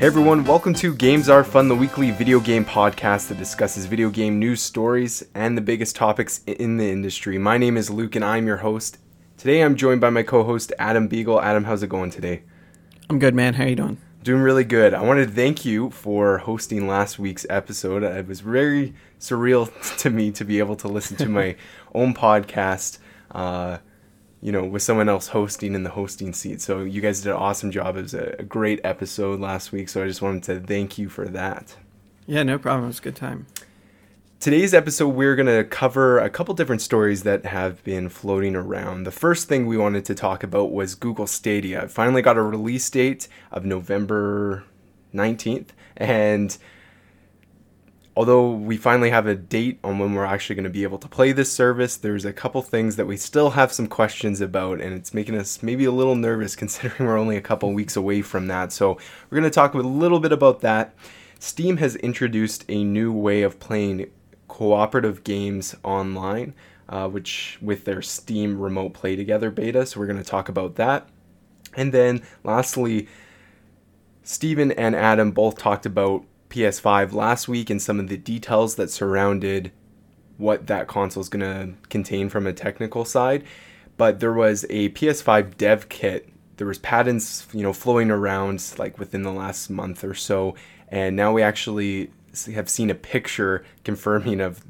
Hey 0.00 0.06
everyone, 0.06 0.44
welcome 0.44 0.72
to 0.76 0.94
Games 0.94 1.28
Are 1.28 1.44
Fun, 1.44 1.68
the 1.68 1.76
weekly 1.76 2.10
video 2.10 2.40
game 2.40 2.64
podcast 2.64 3.28
that 3.28 3.36
discusses 3.36 3.84
video 3.84 4.08
game 4.08 4.38
news 4.38 4.62
stories 4.62 5.22
and 5.34 5.58
the 5.58 5.60
biggest 5.60 5.94
topics 5.94 6.40
in 6.46 6.78
the 6.78 6.90
industry. 6.90 7.36
My 7.36 7.58
name 7.58 7.76
is 7.76 7.90
Luke 7.90 8.16
and 8.16 8.24
I'm 8.24 8.46
your 8.46 8.56
host. 8.56 8.96
Today 9.36 9.60
I'm 9.60 9.76
joined 9.76 10.00
by 10.00 10.08
my 10.08 10.22
co-host 10.22 10.72
Adam 10.78 11.06
Beagle. 11.06 11.42
Adam, 11.42 11.64
how's 11.64 11.82
it 11.82 11.88
going 11.88 12.10
today? 12.10 12.44
I'm 13.10 13.18
good, 13.18 13.34
man. 13.34 13.52
How 13.52 13.64
are 13.64 13.68
you 13.68 13.76
doing? 13.76 13.98
Doing 14.22 14.40
really 14.40 14.64
good. 14.64 14.94
I 14.94 15.02
wanted 15.02 15.28
to 15.28 15.34
thank 15.34 15.66
you 15.66 15.90
for 15.90 16.38
hosting 16.38 16.88
last 16.88 17.18
week's 17.18 17.44
episode. 17.50 18.02
It 18.02 18.26
was 18.26 18.40
very 18.40 18.94
surreal 19.18 19.68
to 19.98 20.08
me 20.08 20.32
to 20.32 20.46
be 20.46 20.60
able 20.60 20.76
to 20.76 20.88
listen 20.88 21.18
to 21.18 21.28
my 21.28 21.56
own 21.94 22.14
podcast. 22.14 23.00
Uh, 23.30 23.76
you 24.40 24.52
know, 24.52 24.64
with 24.64 24.82
someone 24.82 25.08
else 25.08 25.28
hosting 25.28 25.74
in 25.74 25.82
the 25.82 25.90
hosting 25.90 26.32
seat. 26.32 26.60
So 26.60 26.80
you 26.80 27.00
guys 27.00 27.20
did 27.20 27.30
an 27.30 27.36
awesome 27.36 27.70
job. 27.70 27.96
It 27.96 28.02
was 28.02 28.14
a, 28.14 28.36
a 28.38 28.42
great 28.42 28.80
episode 28.84 29.40
last 29.40 29.72
week. 29.72 29.88
So 29.88 30.02
I 30.02 30.06
just 30.06 30.22
wanted 30.22 30.42
to 30.44 30.60
thank 30.60 30.98
you 30.98 31.08
for 31.08 31.26
that. 31.28 31.76
Yeah, 32.26 32.42
no 32.42 32.58
problem. 32.58 32.84
It 32.84 32.88
was 32.88 32.98
a 33.00 33.02
good 33.02 33.16
time. 33.16 33.46
Today's 34.38 34.72
episode, 34.72 35.08
we're 35.08 35.36
going 35.36 35.54
to 35.54 35.64
cover 35.64 36.18
a 36.18 36.30
couple 36.30 36.54
different 36.54 36.80
stories 36.80 37.24
that 37.24 37.44
have 37.44 37.84
been 37.84 38.08
floating 38.08 38.56
around. 38.56 39.04
The 39.04 39.10
first 39.10 39.48
thing 39.48 39.66
we 39.66 39.76
wanted 39.76 40.06
to 40.06 40.14
talk 40.14 40.42
about 40.42 40.72
was 40.72 40.94
Google 40.94 41.26
Stadia. 41.26 41.82
It 41.82 41.90
finally 41.90 42.22
got 42.22 42.38
a 42.38 42.42
release 42.42 42.88
date 42.88 43.28
of 43.52 43.66
November 43.66 44.64
19th. 45.12 45.68
And 45.98 46.56
although 48.20 48.50
we 48.50 48.76
finally 48.76 49.08
have 49.08 49.26
a 49.26 49.34
date 49.34 49.80
on 49.82 49.98
when 49.98 50.12
we're 50.12 50.26
actually 50.26 50.54
going 50.54 50.64
to 50.64 50.68
be 50.68 50.82
able 50.82 50.98
to 50.98 51.08
play 51.08 51.32
this 51.32 51.50
service, 51.50 51.96
there's 51.96 52.26
a 52.26 52.34
couple 52.34 52.60
things 52.60 52.96
that 52.96 53.06
we 53.06 53.16
still 53.16 53.48
have 53.52 53.72
some 53.72 53.86
questions 53.86 54.42
about, 54.42 54.78
and 54.78 54.92
it's 54.92 55.14
making 55.14 55.34
us 55.34 55.62
maybe 55.62 55.86
a 55.86 55.90
little 55.90 56.14
nervous 56.14 56.54
considering 56.62 57.08
we're 57.08 57.16
only 57.16 57.38
a 57.38 57.40
couple 57.40 57.72
weeks 57.72 57.96
away 57.96 58.20
from 58.20 58.46
that. 58.48 58.72
So, 58.72 58.98
we're 59.30 59.38
going 59.38 59.50
to 59.50 59.54
talk 59.54 59.72
a 59.72 59.78
little 59.78 60.20
bit 60.20 60.32
about 60.32 60.60
that. 60.60 60.94
Steam 61.38 61.78
has 61.78 61.96
introduced 61.96 62.66
a 62.68 62.84
new 62.84 63.10
way 63.10 63.40
of 63.40 63.58
playing 63.58 64.10
cooperative 64.48 65.24
games 65.24 65.74
online, 65.82 66.52
uh, 66.90 67.08
which 67.08 67.56
with 67.62 67.86
their 67.86 68.02
Steam 68.02 68.60
Remote 68.60 68.92
Play 68.92 69.16
Together 69.16 69.50
beta. 69.50 69.86
So, 69.86 69.98
we're 69.98 70.04
going 70.06 70.22
to 70.22 70.30
talk 70.30 70.50
about 70.50 70.74
that. 70.74 71.08
And 71.74 71.90
then, 71.90 72.20
lastly, 72.44 73.08
Stephen 74.22 74.72
and 74.72 74.94
Adam 74.94 75.30
both 75.30 75.56
talked 75.56 75.86
about 75.86 76.26
PS5 76.50 77.12
last 77.12 77.48
week 77.48 77.70
and 77.70 77.80
some 77.80 77.98
of 77.98 78.08
the 78.08 78.16
details 78.16 78.74
that 78.74 78.90
surrounded 78.90 79.72
what 80.36 80.66
that 80.66 80.88
console 80.88 81.20
is 81.20 81.28
going 81.28 81.40
to 81.40 81.74
contain 81.88 82.28
from 82.28 82.46
a 82.46 82.52
technical 82.52 83.04
side. 83.04 83.44
But 83.96 84.20
there 84.20 84.32
was 84.32 84.64
a 84.70 84.90
PS5 84.90 85.56
dev 85.56 85.88
kit. 85.88 86.28
There 86.56 86.66
was 86.66 86.78
patents, 86.78 87.46
you 87.52 87.62
know, 87.62 87.72
flowing 87.72 88.10
around 88.10 88.74
like 88.78 88.98
within 88.98 89.22
the 89.22 89.32
last 89.32 89.70
month 89.70 90.04
or 90.04 90.14
so, 90.14 90.54
and 90.88 91.16
now 91.16 91.32
we 91.32 91.42
actually 91.42 92.10
have 92.54 92.68
seen 92.68 92.90
a 92.90 92.94
picture 92.94 93.64
confirming 93.84 94.40
of 94.40 94.62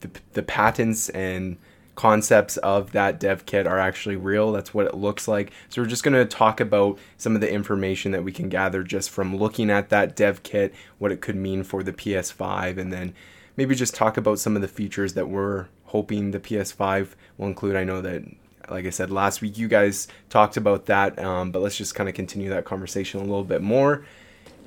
the, 0.00 0.10
the 0.32 0.42
patents 0.42 1.08
and 1.10 1.56
concepts 1.98 2.56
of 2.58 2.92
that 2.92 3.18
dev 3.18 3.44
kit 3.44 3.66
are 3.66 3.80
actually 3.80 4.14
real. 4.14 4.52
That's 4.52 4.72
what 4.72 4.86
it 4.86 4.94
looks 4.94 5.26
like. 5.26 5.50
So 5.68 5.82
we're 5.82 5.88
just 5.88 6.04
going 6.04 6.14
to 6.14 6.24
talk 6.24 6.60
about 6.60 6.96
some 7.16 7.34
of 7.34 7.40
the 7.40 7.52
information 7.52 8.12
that 8.12 8.22
we 8.22 8.30
can 8.30 8.48
gather 8.48 8.84
just 8.84 9.10
from 9.10 9.36
looking 9.36 9.68
at 9.68 9.88
that 9.88 10.14
dev 10.14 10.44
kit, 10.44 10.72
what 10.98 11.10
it 11.10 11.20
could 11.20 11.34
mean 11.34 11.64
for 11.64 11.82
the 11.82 11.92
PS5, 11.92 12.78
and 12.78 12.92
then 12.92 13.14
maybe 13.56 13.74
just 13.74 13.96
talk 13.96 14.16
about 14.16 14.38
some 14.38 14.54
of 14.54 14.62
the 14.62 14.68
features 14.68 15.14
that 15.14 15.28
we're 15.28 15.66
hoping 15.86 16.30
the 16.30 16.38
PS5 16.38 17.16
will 17.36 17.48
include. 17.48 17.74
I 17.74 17.82
know 17.82 18.00
that. 18.00 18.22
Like 18.70 18.84
I 18.84 18.90
said 18.90 19.10
last 19.10 19.40
week, 19.40 19.56
you 19.56 19.66
guys 19.66 20.08
talked 20.28 20.58
about 20.58 20.86
that, 20.86 21.18
um, 21.18 21.50
but 21.50 21.62
let's 21.62 21.78
just 21.78 21.94
kind 21.94 22.06
of 22.06 22.14
continue 22.14 22.50
that 22.50 22.66
conversation 22.66 23.18
a 23.18 23.24
little 23.24 23.42
bit 23.42 23.62
more. 23.62 24.04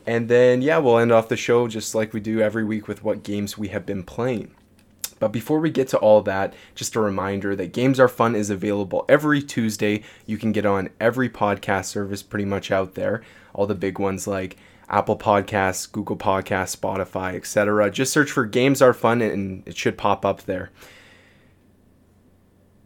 And 0.08 0.28
then, 0.28 0.64
yeah, 0.64 0.80
we'll 0.80 0.97
end 0.97 1.12
off 1.12 1.30
the 1.30 1.38
show 1.38 1.68
just 1.68 1.94
like 1.94 2.12
we 2.12 2.20
do 2.20 2.41
every 2.41 2.64
week 2.66 2.88
with 2.88 3.03
what 3.03 3.22
games 3.22 3.59
we 3.59 3.68
have 3.68 3.86
been 3.86 4.02
playing. 4.02 4.56
But 5.22 5.32
before 5.32 5.59
we 5.59 5.70
get 5.70 5.88
to 5.90 6.00
all 6.00 6.24
that, 6.24 6.56
just 6.74 6.96
a 6.96 7.00
reminder 7.00 7.56
that 7.56 7.74
Games 7.74 8.00
Are 8.00 8.08
Fun 8.08 8.36
is 8.36 8.50
available 8.50 9.06
every 9.08 9.40
Tuesday. 9.40 10.02
You 10.26 10.40
can 10.40 10.52
get 10.52 10.66
on 10.66 10.90
every 11.00 11.30
podcast 11.30 11.86
service 11.86 12.24
pretty 12.24 12.44
much 12.44 12.72
out 12.72 12.96
there, 12.96 13.22
all 13.54 13.68
the 13.68 13.76
big 13.76 14.00
ones 14.00 14.26
like 14.26 14.58
Apple 14.90 15.16
Podcasts, 15.16 15.90
Google 15.90 16.18
Podcasts, 16.18 16.76
Spotify, 16.76 17.36
etc. 17.36 17.92
Just 17.92 18.12
search 18.12 18.32
for 18.32 18.46
Games 18.46 18.82
Are 18.82 18.96
Fun 18.96 19.22
and 19.22 19.62
it 19.68 19.78
should 19.78 19.96
pop 19.96 20.26
up 20.26 20.42
there. 20.46 20.72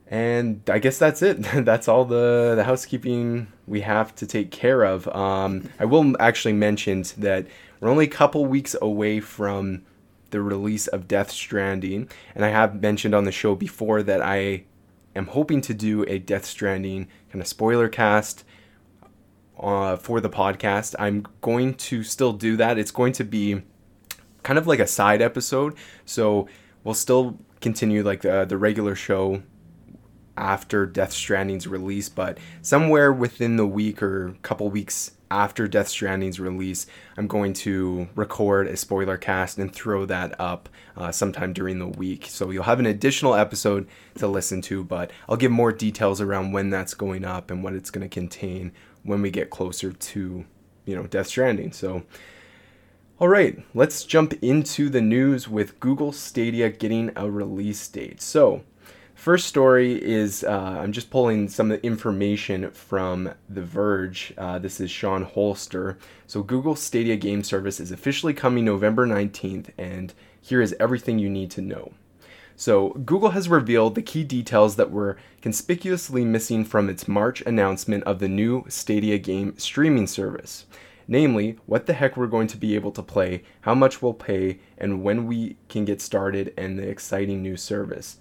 And 0.07 0.61
I 0.69 0.79
guess 0.79 0.97
that's 0.97 1.21
it. 1.21 1.35
that's 1.63 1.87
all 1.87 2.03
the, 2.03 2.55
the 2.57 2.65
housekeeping 2.65 3.47
we 3.65 3.79
have 3.79 4.13
to 4.15 4.27
take 4.27 4.51
care 4.51 4.83
of. 4.83 5.07
Um, 5.07 5.69
I 5.79 5.85
will 5.85 6.13
actually 6.19 6.53
mention 6.53 7.05
that 7.17 7.47
we're 7.79 7.89
only 7.89 8.05
a 8.05 8.09
couple 8.09 8.45
weeks 8.45 8.75
away 8.81 9.21
from 9.21 9.83
the 10.35 10.41
release 10.41 10.87
of 10.87 11.07
Death 11.07 11.31
Stranding. 11.31 12.09
And 12.35 12.43
I 12.43 12.49
have 12.49 12.81
mentioned 12.81 13.15
on 13.15 13.23
the 13.23 13.31
show 13.31 13.55
before 13.55 14.03
that 14.03 14.21
I 14.21 14.65
am 15.15 15.27
hoping 15.27 15.61
to 15.61 15.73
do 15.73 16.03
a 16.09 16.19
Death 16.19 16.43
Stranding 16.43 17.07
kind 17.31 17.41
of 17.41 17.47
spoiler 17.47 17.87
cast 17.87 18.43
uh, 19.57 19.95
for 19.95 20.19
the 20.19 20.29
podcast. 20.29 20.93
I'm 20.99 21.25
going 21.39 21.75
to 21.75 22.03
still 22.03 22.33
do 22.33 22.57
that. 22.57 22.77
It's 22.77 22.91
going 22.91 23.13
to 23.13 23.23
be 23.23 23.61
kind 24.43 24.59
of 24.59 24.67
like 24.67 24.79
a 24.79 24.87
side 24.87 25.21
episode. 25.21 25.75
So 26.03 26.49
we'll 26.83 26.95
still 26.95 27.39
continue 27.61 28.03
like 28.03 28.23
the, 28.23 28.43
the 28.43 28.57
regular 28.57 28.93
show 28.93 29.41
after 30.35 30.85
Death 30.85 31.13
Stranding's 31.13 31.65
release, 31.65 32.09
but 32.09 32.39
somewhere 32.61 33.13
within 33.13 33.55
the 33.55 33.65
week 33.65 34.03
or 34.03 34.35
couple 34.41 34.69
weeks 34.69 35.11
after 35.35 35.67
Death 35.67 35.89
Stranding's 35.89 36.39
release, 36.39 36.87
I'm 37.17 37.27
going 37.27 37.51
to 37.53 38.07
record 38.15 38.67
a 38.67 38.77
spoiler 38.77 39.17
cast 39.17 39.57
and 39.57 39.71
throw 39.71 40.05
that 40.05 40.39
up 40.39 40.69
uh, 40.95 41.11
sometime 41.11 41.51
during 41.51 41.77
the 41.77 41.87
week. 41.87 42.27
So 42.27 42.51
you'll 42.51 42.63
have 42.63 42.79
an 42.79 42.85
additional 42.85 43.35
episode 43.35 43.85
to 44.15 44.27
listen 44.27 44.61
to, 44.63 44.83
but 44.83 45.11
I'll 45.27 45.35
give 45.35 45.51
more 45.51 45.73
details 45.73 46.21
around 46.21 46.53
when 46.53 46.69
that's 46.69 46.93
going 46.93 47.25
up 47.25 47.51
and 47.51 47.63
what 47.63 47.73
it's 47.73 47.91
going 47.91 48.07
to 48.07 48.13
contain 48.13 48.71
when 49.03 49.21
we 49.21 49.29
get 49.29 49.49
closer 49.49 49.91
to, 49.91 50.45
you 50.85 50.95
know, 50.95 51.03
Death 51.05 51.27
Stranding. 51.27 51.73
So. 51.73 52.03
All 53.17 53.29
right, 53.29 53.63
let's 53.73 54.03
jump 54.03 54.33
into 54.41 54.89
the 54.89 54.99
news 54.99 55.47
with 55.47 55.79
Google 55.79 56.11
Stadia 56.11 56.69
getting 56.69 57.13
a 57.15 57.31
release 57.31 57.87
date. 57.87 58.21
So, 58.21 58.63
First 59.25 59.47
story 59.47 59.93
is 60.03 60.43
uh, 60.43 60.77
I'm 60.79 60.91
just 60.91 61.09
pulling 61.09 61.49
some 61.49 61.71
information 61.71 62.69
from 62.69 63.33
The 63.49 63.63
Verge. 63.63 64.35
Uh, 64.37 64.59
this 64.59 64.79
is 64.79 64.91
Sean 64.91 65.23
Hollister. 65.23 65.97
So, 66.27 66.43
Google 66.43 66.75
Stadia 66.75 67.15
Game 67.15 67.43
Service 67.43 67.79
is 67.79 67.91
officially 67.91 68.35
coming 68.35 68.65
November 68.65 69.07
19th, 69.07 69.69
and 69.79 70.13
here 70.39 70.61
is 70.61 70.75
everything 70.79 71.17
you 71.17 71.27
need 71.27 71.49
to 71.49 71.61
know. 71.63 71.93
So, 72.55 72.89
Google 73.03 73.31
has 73.31 73.49
revealed 73.49 73.95
the 73.95 74.03
key 74.03 74.23
details 74.23 74.75
that 74.75 74.91
were 74.91 75.17
conspicuously 75.41 76.23
missing 76.23 76.63
from 76.63 76.87
its 76.87 77.07
March 77.07 77.41
announcement 77.47 78.03
of 78.03 78.19
the 78.19 78.29
new 78.29 78.63
Stadia 78.67 79.17
game 79.17 79.57
streaming 79.57 80.05
service. 80.05 80.67
Namely, 81.07 81.57
what 81.65 81.87
the 81.87 81.93
heck 81.93 82.15
we're 82.15 82.27
going 82.27 82.47
to 82.49 82.57
be 82.57 82.75
able 82.75 82.91
to 82.91 83.01
play, 83.01 83.41
how 83.61 83.73
much 83.73 84.03
we'll 84.03 84.13
pay, 84.13 84.59
and 84.77 85.01
when 85.01 85.25
we 85.25 85.57
can 85.67 85.83
get 85.83 85.99
started, 85.99 86.53
and 86.55 86.77
the 86.77 86.87
exciting 86.87 87.41
new 87.41 87.57
service 87.57 88.17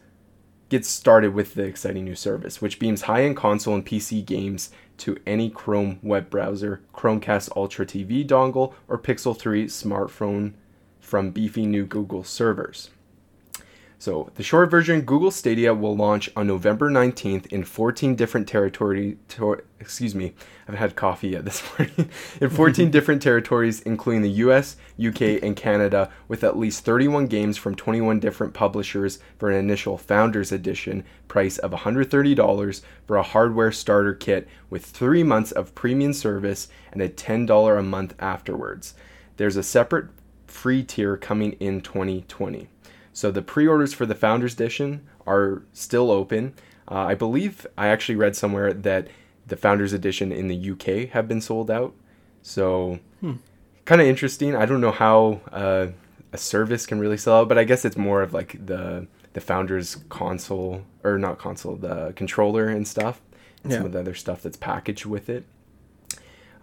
gets 0.74 0.88
started 0.88 1.32
with 1.32 1.54
the 1.54 1.62
exciting 1.62 2.04
new 2.04 2.16
service, 2.16 2.60
which 2.60 2.80
beams 2.80 3.02
high 3.02 3.22
end 3.22 3.36
console 3.36 3.76
and 3.76 3.86
PC 3.86 4.26
games 4.26 4.72
to 4.96 5.16
any 5.24 5.48
Chrome 5.48 6.00
web 6.02 6.28
browser, 6.28 6.80
Chromecast 6.92 7.48
Ultra 7.54 7.86
TV 7.86 8.26
dongle, 8.26 8.74
or 8.88 8.98
Pixel 8.98 9.38
3 9.38 9.66
smartphone 9.66 10.54
from 10.98 11.30
beefy 11.30 11.64
new 11.64 11.86
Google 11.86 12.24
servers. 12.24 12.90
So, 14.04 14.30
the 14.34 14.42
short 14.42 14.70
version 14.70 15.00
Google 15.00 15.30
Stadia 15.30 15.72
will 15.72 15.96
launch 15.96 16.28
on 16.36 16.46
November 16.46 16.90
19th 16.90 17.46
in 17.46 17.64
14 17.64 18.14
different 18.14 18.46
territories. 18.46 19.16
Ter- 19.28 19.64
excuse 19.80 20.14
me, 20.14 20.26
I 20.26 20.32
haven't 20.66 20.78
had 20.78 20.94
coffee 20.94 21.28
yet 21.28 21.46
this 21.46 21.62
morning. 21.78 22.10
in 22.38 22.50
14 22.50 22.90
different 22.90 23.22
territories, 23.22 23.80
including 23.80 24.20
the 24.20 24.44
US, 24.44 24.76
UK, 25.02 25.42
and 25.42 25.56
Canada, 25.56 26.10
with 26.28 26.44
at 26.44 26.58
least 26.58 26.84
31 26.84 27.28
games 27.28 27.56
from 27.56 27.74
21 27.74 28.20
different 28.20 28.52
publishers 28.52 29.20
for 29.38 29.50
an 29.50 29.56
initial 29.56 29.96
Founders 29.96 30.52
Edition 30.52 31.02
price 31.26 31.56
of 31.56 31.70
$130 31.70 32.82
for 33.06 33.16
a 33.16 33.22
hardware 33.22 33.72
starter 33.72 34.12
kit 34.12 34.46
with 34.68 34.84
three 34.84 35.22
months 35.22 35.50
of 35.50 35.74
premium 35.74 36.12
service 36.12 36.68
and 36.92 37.00
a 37.00 37.08
$10 37.08 37.78
a 37.78 37.82
month 37.82 38.14
afterwards. 38.18 38.92
There's 39.38 39.56
a 39.56 39.62
separate 39.62 40.10
free 40.46 40.82
tier 40.82 41.16
coming 41.16 41.52
in 41.52 41.80
2020. 41.80 42.68
So 43.14 43.30
the 43.30 43.40
pre-orders 43.40 43.94
for 43.94 44.04
the 44.04 44.14
Founders 44.14 44.54
Edition 44.54 45.06
are 45.26 45.62
still 45.72 46.10
open. 46.10 46.52
Uh, 46.90 47.06
I 47.06 47.14
believe 47.14 47.66
I 47.78 47.88
actually 47.88 48.16
read 48.16 48.36
somewhere 48.36 48.72
that 48.74 49.08
the 49.46 49.56
Founders 49.56 49.92
Edition 49.92 50.32
in 50.32 50.48
the 50.48 50.70
UK 50.72 51.10
have 51.10 51.28
been 51.28 51.40
sold 51.40 51.70
out. 51.70 51.94
So 52.42 52.98
hmm. 53.20 53.34
kind 53.84 54.00
of 54.00 54.06
interesting. 54.06 54.56
I 54.56 54.66
don't 54.66 54.80
know 54.80 54.90
how 54.90 55.40
uh, 55.52 55.86
a 56.32 56.38
service 56.38 56.86
can 56.86 56.98
really 56.98 57.16
sell 57.16 57.36
out, 57.36 57.48
but 57.48 57.56
I 57.56 57.64
guess 57.64 57.84
it's 57.84 57.96
more 57.96 58.20
of 58.20 58.34
like 58.34 58.66
the 58.66 59.06
the 59.32 59.40
Founders 59.40 59.96
console 60.08 60.82
or 61.02 61.18
not 61.18 61.38
console, 61.38 61.76
the 61.76 62.12
controller 62.16 62.68
and 62.68 62.86
stuff. 62.86 63.20
And 63.62 63.72
yeah. 63.72 63.78
Some 63.78 63.86
of 63.86 63.92
the 63.92 64.00
other 64.00 64.14
stuff 64.14 64.42
that's 64.42 64.56
packaged 64.56 65.06
with 65.06 65.28
it. 65.28 65.44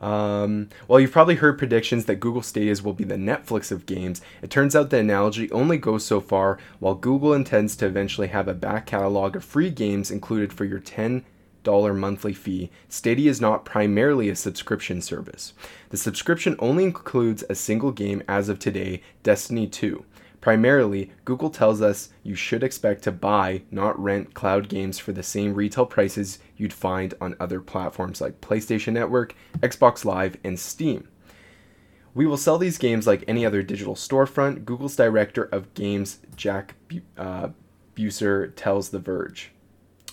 Um, 0.02 0.70
well, 0.88 1.00
you've 1.00 1.12
probably 1.12 1.36
heard 1.36 1.60
predictions 1.60 2.06
that 2.06 2.20
Google 2.20 2.42
Stadia's 2.42 2.82
will 2.82 2.94
be 2.94 3.04
the 3.04 3.16
Netflix 3.16 3.72
of 3.72 3.86
games. 3.86 4.22
It 4.42 4.50
turns 4.50 4.76
out 4.76 4.90
the 4.90 4.98
analogy 4.98 5.50
only 5.52 5.78
goes 5.78 6.04
so 6.04 6.20
far, 6.20 6.58
while 6.80 6.96
Google 6.96 7.34
intends 7.34 7.76
to 7.78 7.86
eventually 7.86 8.28
have 8.30 8.48
a 8.48 8.56
back 8.56 8.88
catalog 8.88 9.36
of 9.36 9.46
free 9.46 9.70
games 9.70 10.10
included 10.10 10.52
for 10.52 10.66
your 10.66 10.80
10 10.80 11.24
dollar 11.64 11.94
monthly 11.94 12.34
fee, 12.34 12.70
Stadia 12.90 13.30
is 13.30 13.42
not 13.42 13.66
primarily 13.66 14.30
a 14.30 14.36
subscription 14.36 15.02
service. 15.02 15.54
The 15.90 15.98
subscription 15.98 16.56
only 16.60 16.84
includes 16.84 17.44
a 17.50 17.56
single 17.56 17.92
game 17.92 18.24
as 18.28 18.50
of 18.50 18.60
today, 18.60 19.02
Destiny 19.24 19.68
2. 19.68 20.04
Primarily, 20.42 21.12
Google 21.24 21.52
tells 21.52 21.84
us 21.84 22.10
you 22.24 22.34
should 22.34 22.64
expect 22.64 23.04
to 23.04 23.12
buy, 23.12 23.62
not 23.70 23.98
rent, 24.02 24.34
cloud 24.34 24.68
games 24.68 24.98
for 24.98 25.12
the 25.12 25.22
same 25.22 25.54
retail 25.54 25.86
prices 25.86 26.40
you'd 26.58 26.74
find 26.74 27.14
on 27.22 27.36
other 27.40 27.62
platforms 27.62 28.20
like 28.20 28.42
PlayStation 28.42 28.94
Network, 28.94 29.36
Xbox 29.60 30.04
Live, 30.04 30.38
and 30.44 30.60
Steam. 30.60 31.08
We 32.16 32.26
will 32.26 32.38
sell 32.38 32.58
these 32.58 32.80
games 32.80 33.06
like 33.06 33.24
any 33.28 33.46
other 33.46 33.62
digital 33.62 33.96
storefront, 33.96 34.66
Google's 34.66 34.96
director 34.96 35.44
of 35.44 35.74
games, 35.76 36.20
Jack 36.36 36.76
uh, 37.18 37.50
Buser, 37.96 38.52
tells 38.56 38.90
The 38.90 39.00
Verge. 39.00 39.52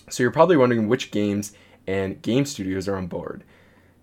So 0.09 0.23
you're 0.23 0.31
probably 0.31 0.57
wondering 0.57 0.87
which 0.87 1.11
games 1.11 1.53
and 1.87 2.21
game 2.21 2.45
studios 2.45 2.87
are 2.87 2.95
on 2.95 3.07
board. 3.07 3.43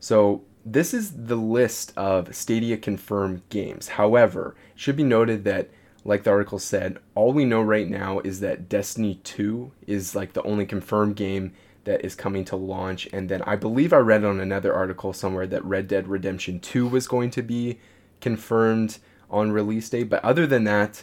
So 0.01 0.43
this 0.65 0.93
is 0.93 1.13
the 1.27 1.37
list 1.37 1.93
of 1.97 2.35
Stadia 2.35 2.77
confirmed 2.77 3.43
games. 3.49 3.89
However, 3.89 4.57
it 4.75 4.81
should 4.81 4.97
be 4.97 5.05
noted 5.05 5.45
that 5.45 5.71
like 6.07 6.23
the 6.23 6.31
article 6.31 6.61
said, 6.61 6.99
all 7.17 7.33
we 7.33 7.45
know 7.45 7.61
right 7.61 7.89
now 7.89 8.21
is 8.21 8.39
that 8.41 8.69
Destiny 8.69 9.21
2 9.25 9.73
is 9.89 10.15
like 10.15 10.35
the 10.35 10.43
only 10.45 10.65
confirmed 10.65 11.17
game 11.17 11.53
that 11.83 12.05
is 12.05 12.15
coming 12.15 12.45
to 12.45 12.57
launch. 12.57 13.09
And 13.13 13.29
then 13.29 13.43
I 13.43 13.57
believe 13.57 13.93
I 13.93 13.99
read 13.99 14.25
on 14.25 14.39
another 14.39 14.73
article 14.73 15.13
somewhere 15.13 15.49
that 15.49 15.65
Red 15.65 15.89
Dead 15.89 16.07
Redemption 16.07 16.61
2 16.61 16.87
was 16.87 17.09
going 17.09 17.31
to 17.31 17.43
be 17.43 17.81
confirmed 18.21 18.99
on 19.31 19.51
release 19.51 19.89
date. 19.89 20.05
But 20.05 20.25
other 20.25 20.47
than 20.47 20.63
that, 20.65 21.03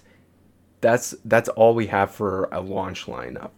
that's 0.79 1.15
that's 1.25 1.49
all 1.49 1.75
we 1.75 1.87
have 1.87 2.11
for 2.11 2.47
a 2.51 2.61
launch 2.61 3.05
lineup. 3.05 3.51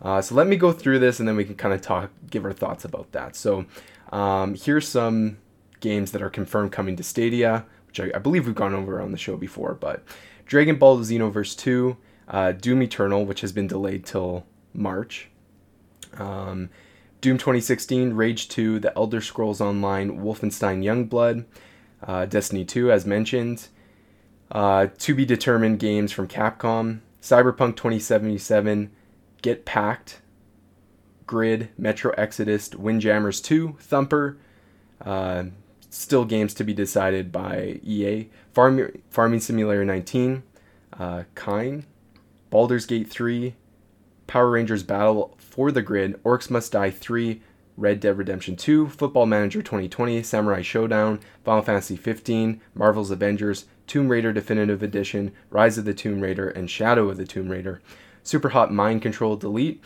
Uh, 0.00 0.20
so 0.20 0.34
let 0.36 0.46
me 0.46 0.56
go 0.56 0.72
through 0.72 0.98
this 1.00 1.18
and 1.18 1.28
then 1.28 1.36
we 1.36 1.44
can 1.44 1.54
kind 1.54 1.74
of 1.74 1.80
talk, 1.80 2.10
give 2.30 2.44
our 2.44 2.52
thoughts 2.52 2.84
about 2.84 3.10
that. 3.12 3.34
So 3.36 3.66
um, 4.12 4.54
here's 4.54 4.86
some 4.86 5.38
games 5.80 6.12
that 6.12 6.22
are 6.22 6.30
confirmed 6.30 6.72
coming 6.72 6.96
to 6.96 7.02
Stadia, 7.02 7.64
which 7.86 8.00
I, 8.00 8.10
I 8.14 8.18
believe 8.18 8.46
we've 8.46 8.54
gone 8.54 8.74
over 8.74 9.00
on 9.00 9.12
the 9.12 9.18
show 9.18 9.36
before, 9.36 9.74
but 9.74 10.04
Dragon 10.52 10.76
Ball 10.76 10.98
Xenoverse 10.98 11.56
2, 11.56 11.96
uh, 12.28 12.52
Doom 12.52 12.82
Eternal, 12.82 13.24
which 13.24 13.40
has 13.40 13.52
been 13.52 13.66
delayed 13.66 14.04
till 14.04 14.44
March, 14.74 15.30
um, 16.18 16.68
Doom 17.22 17.38
2016, 17.38 18.12
Rage 18.12 18.50
2, 18.50 18.78
The 18.78 18.94
Elder 18.94 19.22
Scrolls 19.22 19.62
Online, 19.62 20.20
Wolfenstein 20.20 20.84
Youngblood, 20.84 21.46
uh, 22.06 22.26
Destiny 22.26 22.66
2, 22.66 22.92
as 22.92 23.06
mentioned, 23.06 23.68
uh, 24.50 24.88
to 24.98 25.14
be 25.14 25.24
determined 25.24 25.78
games 25.78 26.12
from 26.12 26.28
Capcom, 26.28 27.00
Cyberpunk 27.22 27.76
2077, 27.76 28.90
Get 29.40 29.64
Packed, 29.64 30.20
Grid, 31.26 31.70
Metro 31.78 32.12
Exodus, 32.18 32.74
Windjammers 32.74 33.40
2, 33.40 33.78
Thumper, 33.80 34.36
uh, 35.00 35.44
still 35.92 36.24
games 36.24 36.54
to 36.54 36.64
be 36.64 36.72
decided 36.72 37.30
by 37.30 37.80
EA. 37.84 38.28
Farm, 38.52 38.90
Farming 39.10 39.40
Simulator 39.40 39.84
19, 39.84 40.42
uh, 40.98 41.24
Kine, 41.34 41.84
Baldur's 42.50 42.86
Gate 42.86 43.08
3, 43.08 43.54
Power 44.26 44.50
Rangers 44.50 44.82
Battle 44.82 45.36
for 45.38 45.70
the 45.70 45.82
Grid, 45.82 46.20
Orcs 46.22 46.50
Must 46.50 46.72
Die 46.72 46.90
3, 46.90 47.42
Red 47.76 48.00
Dead 48.00 48.16
Redemption 48.16 48.56
2, 48.56 48.88
Football 48.88 49.26
Manager 49.26 49.60
2020, 49.60 50.22
Samurai 50.22 50.62
Showdown, 50.62 51.20
Final 51.44 51.62
Fantasy 51.62 51.96
15, 51.96 52.60
Marvel's 52.74 53.10
Avengers, 53.10 53.66
Tomb 53.86 54.08
Raider 54.08 54.32
Definitive 54.32 54.82
Edition, 54.82 55.32
Rise 55.50 55.76
of 55.76 55.84
the 55.84 55.94
Tomb 55.94 56.20
Raider, 56.20 56.48
and 56.48 56.70
Shadow 56.70 57.10
of 57.10 57.18
the 57.18 57.26
Tomb 57.26 57.50
Raider, 57.50 57.82
Super 58.22 58.50
Hot 58.50 58.72
Mind 58.72 59.02
Control 59.02 59.36
Delete, 59.36 59.82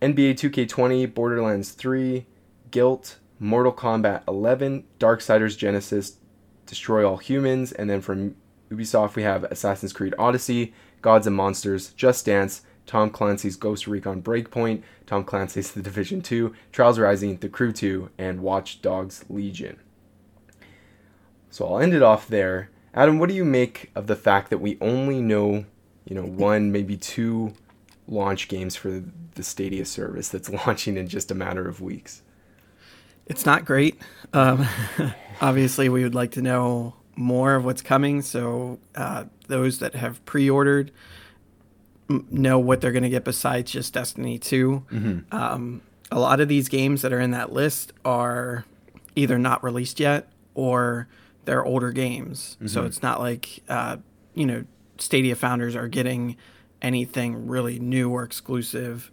NBA 0.00 0.34
2K20, 0.34 1.12
Borderlands 1.12 1.72
3, 1.72 2.26
Guilt, 2.70 3.18
Mortal 3.38 3.72
Kombat 3.72 4.22
11, 4.26 4.84
Darksiders 4.98 5.56
Genesis, 5.56 6.16
Destroy 6.64 7.08
All 7.08 7.18
Humans, 7.18 7.72
and 7.72 7.88
then 7.90 8.00
from 8.00 8.34
Ubisoft 8.70 9.14
we 9.14 9.22
have 9.22 9.44
Assassin's 9.44 9.92
Creed 9.92 10.14
Odyssey, 10.18 10.72
Gods 11.02 11.26
and 11.26 11.36
Monsters, 11.36 11.92
Just 11.92 12.26
Dance, 12.26 12.62
Tom 12.86 13.10
Clancy's 13.10 13.56
Ghost 13.56 13.86
Recon 13.86 14.22
Breakpoint, 14.22 14.82
Tom 15.06 15.24
Clancy's 15.24 15.70
The 15.72 15.82
Division 15.82 16.22
2, 16.22 16.54
Trials 16.72 16.98
Rising, 16.98 17.36
The 17.36 17.48
Crew 17.48 17.72
2, 17.72 18.10
and 18.18 18.40
Watch 18.40 18.80
Dogs 18.80 19.24
Legion. 19.28 19.78
So 21.50 21.66
I'll 21.66 21.80
end 21.80 21.94
it 21.94 22.02
off 22.02 22.28
there. 22.28 22.70
Adam, 22.94 23.18
what 23.18 23.28
do 23.28 23.34
you 23.34 23.44
make 23.44 23.90
of 23.94 24.06
the 24.06 24.16
fact 24.16 24.50
that 24.50 24.58
we 24.58 24.78
only 24.80 25.20
know, 25.20 25.66
you 26.04 26.14
know, 26.14 26.24
one, 26.24 26.72
maybe 26.72 26.96
two 26.96 27.52
launch 28.08 28.48
games 28.48 28.76
for 28.76 29.02
the 29.34 29.42
Stadia 29.42 29.84
service 29.84 30.28
that's 30.28 30.48
launching 30.66 30.96
in 30.96 31.08
just 31.08 31.30
a 31.30 31.34
matter 31.34 31.68
of 31.68 31.80
weeks? 31.80 32.22
It's 33.26 33.44
not 33.44 33.64
great. 33.64 34.00
Um, 34.32 34.66
obviously, 35.40 35.88
we 35.88 36.02
would 36.02 36.14
like 36.14 36.32
to 36.32 36.42
know 36.42 36.94
more 37.16 37.54
of 37.54 37.64
what's 37.64 37.82
coming. 37.82 38.22
So 38.22 38.78
uh, 38.94 39.24
those 39.48 39.78
that 39.78 39.94
have 39.94 40.24
pre-ordered 40.24 40.92
know 42.08 42.58
what 42.58 42.80
they're 42.80 42.92
going 42.92 43.02
to 43.02 43.08
get 43.08 43.24
besides 43.24 43.72
just 43.72 43.92
Destiny 43.94 44.38
2. 44.38 44.84
Mm-hmm. 44.90 45.34
Um, 45.34 45.82
a 46.10 46.20
lot 46.20 46.40
of 46.40 46.48
these 46.48 46.68
games 46.68 47.02
that 47.02 47.12
are 47.12 47.20
in 47.20 47.32
that 47.32 47.52
list 47.52 47.92
are 48.04 48.64
either 49.16 49.38
not 49.38 49.64
released 49.64 49.98
yet 49.98 50.28
or 50.54 51.08
they're 51.46 51.64
older 51.64 51.90
games. 51.90 52.56
Mm-hmm. 52.56 52.68
So 52.68 52.84
it's 52.84 53.02
not 53.02 53.20
like 53.20 53.62
uh, 53.68 53.96
you 54.34 54.46
know 54.46 54.64
Stadia 54.98 55.34
founders 55.34 55.74
are 55.74 55.88
getting 55.88 56.36
anything 56.82 57.48
really 57.48 57.78
new 57.78 58.10
or 58.10 58.22
exclusive. 58.22 59.10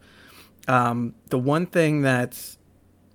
Um, 0.68 1.16
the 1.30 1.40
one 1.40 1.66
thing 1.66 2.02
that's 2.02 2.58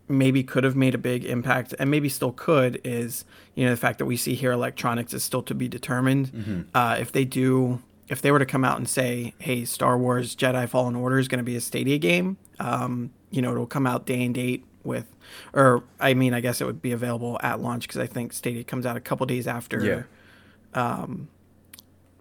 maybe 0.09 0.43
could 0.43 0.65
have 0.65 0.77
made 0.77 0.95
a 0.95 0.99
big 0.99 1.25
impact 1.25 1.75
and 1.79 1.91
maybe 1.91 2.09
still 2.09 2.33
could 2.33 2.81
is 2.85 3.25
you 3.55 3.65
know 3.65 3.71
the 3.71 3.77
fact 3.77 3.99
that 3.99 4.07
we 4.07 4.17
see 4.17 4.35
here 4.35 4.53
electronics 4.53 5.13
is 5.13 5.23
still 5.23 5.43
to 5.43 5.55
be 5.55 5.69
determined 5.69 6.33
mm-hmm. 6.33 6.61
uh, 6.75 6.97
if 6.99 7.13
they 7.13 7.25
do 7.25 7.83
if 8.09 8.23
they 8.23 8.31
were 8.31 8.39
to 8.39 8.47
come 8.47 8.65
out 8.65 8.79
and 8.79 8.89
say 8.89 9.35
hey 9.39 9.65
star 9.65 9.99
wars 9.99 10.35
jedi 10.35 10.69
fallen 10.69 10.97
order 10.97 11.19
is 11.19 11.29
going 11.29 11.38
to 11.38 11.45
be 11.45 11.57
a 11.57 11.61
stadia 11.61 11.99
game 11.99 12.37
um, 12.59 13.11
you 13.31 13.43
know 13.43 13.53
it'll 13.53 13.67
come 13.67 13.87
out 13.87 14.07
day 14.07 14.25
and 14.25 14.35
date 14.35 14.65
with 14.85 15.07
or 15.53 15.83
i 16.00 16.15
mean 16.15 16.33
i 16.33 16.41
guess 16.41 16.61
it 16.61 16.65
would 16.65 16.81
be 16.81 16.93
available 16.93 17.38
at 17.43 17.61
launch 17.61 17.83
because 17.83 18.00
i 18.00 18.07
think 18.07 18.33
stadia 18.33 18.65
comes 18.65 18.87
out 18.87 18.97
a 18.97 19.00
couple 19.00 19.27
days 19.27 19.47
after 19.47 19.85
yeah. 19.85 20.03
um, 20.81 21.29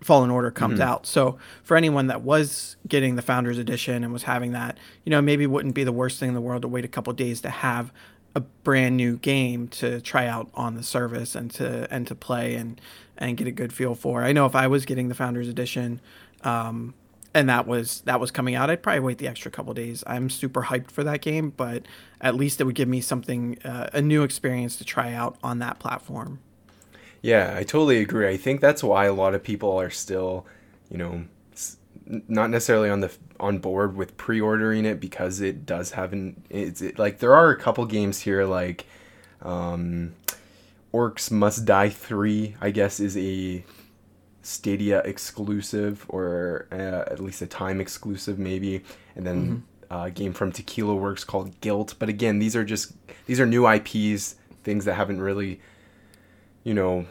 Fallen 0.01 0.29
Order 0.29 0.51
comes 0.51 0.79
mm-hmm. 0.79 0.89
out. 0.89 1.05
So 1.05 1.37
for 1.63 1.75
anyone 1.75 2.07
that 2.07 2.21
was 2.21 2.77
getting 2.87 3.15
the 3.15 3.21
Founders 3.21 3.57
Edition 3.57 4.03
and 4.03 4.13
was 4.13 4.23
having 4.23 4.51
that, 4.51 4.77
you 5.03 5.09
know, 5.09 5.21
maybe 5.21 5.47
wouldn't 5.47 5.75
be 5.75 5.83
the 5.83 5.91
worst 5.91 6.19
thing 6.19 6.29
in 6.29 6.35
the 6.35 6.41
world 6.41 6.61
to 6.61 6.67
wait 6.67 6.85
a 6.85 6.87
couple 6.87 7.11
days 7.13 7.41
to 7.41 7.49
have 7.49 7.91
a 8.35 8.41
brand 8.41 8.95
new 8.95 9.17
game 9.17 9.67
to 9.67 9.99
try 10.01 10.27
out 10.27 10.49
on 10.53 10.75
the 10.75 10.83
service 10.83 11.33
and 11.33 11.49
to 11.49 11.87
and 11.91 12.05
to 12.05 12.13
play 12.13 12.53
and 12.55 12.79
and 13.17 13.35
get 13.35 13.47
a 13.47 13.51
good 13.51 13.73
feel 13.73 13.95
for. 13.95 14.23
I 14.23 14.31
know 14.31 14.45
if 14.45 14.55
I 14.55 14.67
was 14.67 14.85
getting 14.85 15.07
the 15.07 15.15
Founders 15.15 15.47
Edition, 15.47 15.99
um, 16.43 16.93
and 17.33 17.49
that 17.49 17.65
was 17.65 18.01
that 18.01 18.19
was 18.19 18.29
coming 18.29 18.53
out, 18.53 18.69
I'd 18.69 18.83
probably 18.83 18.99
wait 18.99 19.17
the 19.17 19.27
extra 19.27 19.49
couple 19.49 19.73
days. 19.73 20.03
I'm 20.05 20.29
super 20.29 20.63
hyped 20.63 20.91
for 20.91 21.03
that 21.03 21.21
game, 21.21 21.51
but 21.57 21.87
at 22.21 22.35
least 22.35 22.61
it 22.61 22.65
would 22.65 22.75
give 22.75 22.87
me 22.87 23.01
something 23.01 23.57
uh, 23.63 23.89
a 23.93 24.01
new 24.01 24.21
experience 24.21 24.75
to 24.77 24.85
try 24.85 25.13
out 25.13 25.37
on 25.43 25.57
that 25.59 25.79
platform. 25.79 26.39
Yeah, 27.21 27.53
I 27.55 27.63
totally 27.63 27.99
agree. 27.99 28.27
I 28.27 28.37
think 28.37 28.61
that's 28.61 28.83
why 28.83 29.05
a 29.05 29.13
lot 29.13 29.33
of 29.33 29.43
people 29.43 29.79
are 29.79 29.89
still, 29.89 30.45
you 30.89 30.97
know, 30.97 31.25
not 32.27 32.49
necessarily 32.49 32.89
on 32.89 33.01
the 33.01 33.11
on 33.39 33.59
board 33.59 33.95
with 33.95 34.15
pre-ordering 34.17 34.85
it 34.85 34.99
because 34.99 35.41
it 35.41 35.65
does 35.65 35.91
have 35.91 36.13
an 36.13 36.41
it's 36.49 36.81
it, 36.81 36.97
like 36.97 37.19
there 37.19 37.35
are 37.35 37.51
a 37.51 37.57
couple 37.57 37.85
games 37.85 38.21
here 38.21 38.45
like 38.45 38.85
um 39.41 40.13
Orcs 40.93 41.29
Must 41.29 41.65
Die 41.65 41.89
3, 41.89 42.55
I 42.61 42.71
guess 42.71 42.99
is 42.99 43.17
a 43.17 43.63
Stadia 44.41 44.99
exclusive 44.99 46.05
or 46.07 46.67
uh, 46.71 47.11
at 47.11 47.19
least 47.19 47.41
a 47.41 47.45
time 47.45 47.81
exclusive 47.81 48.39
maybe 48.39 48.83
and 49.15 49.27
then 49.27 49.45
mm-hmm. 49.45 49.59
Uh, 49.89 50.03
a 50.07 50.11
game 50.11 50.33
from 50.33 50.51
Tequila 50.51 50.93
Works 50.93 51.23
called 51.23 51.61
Guilt, 51.61 51.95
but 51.97 52.09
again, 52.09 52.39
these 52.39 52.57
are 52.57 52.65
just 52.65 52.91
these 53.25 53.39
are 53.39 53.45
new 53.45 53.65
IPs, 53.65 54.35
things 54.61 54.83
that 54.83 54.95
haven't 54.95 55.21
really 55.21 55.61
you 56.67 56.73
know, 56.73 57.05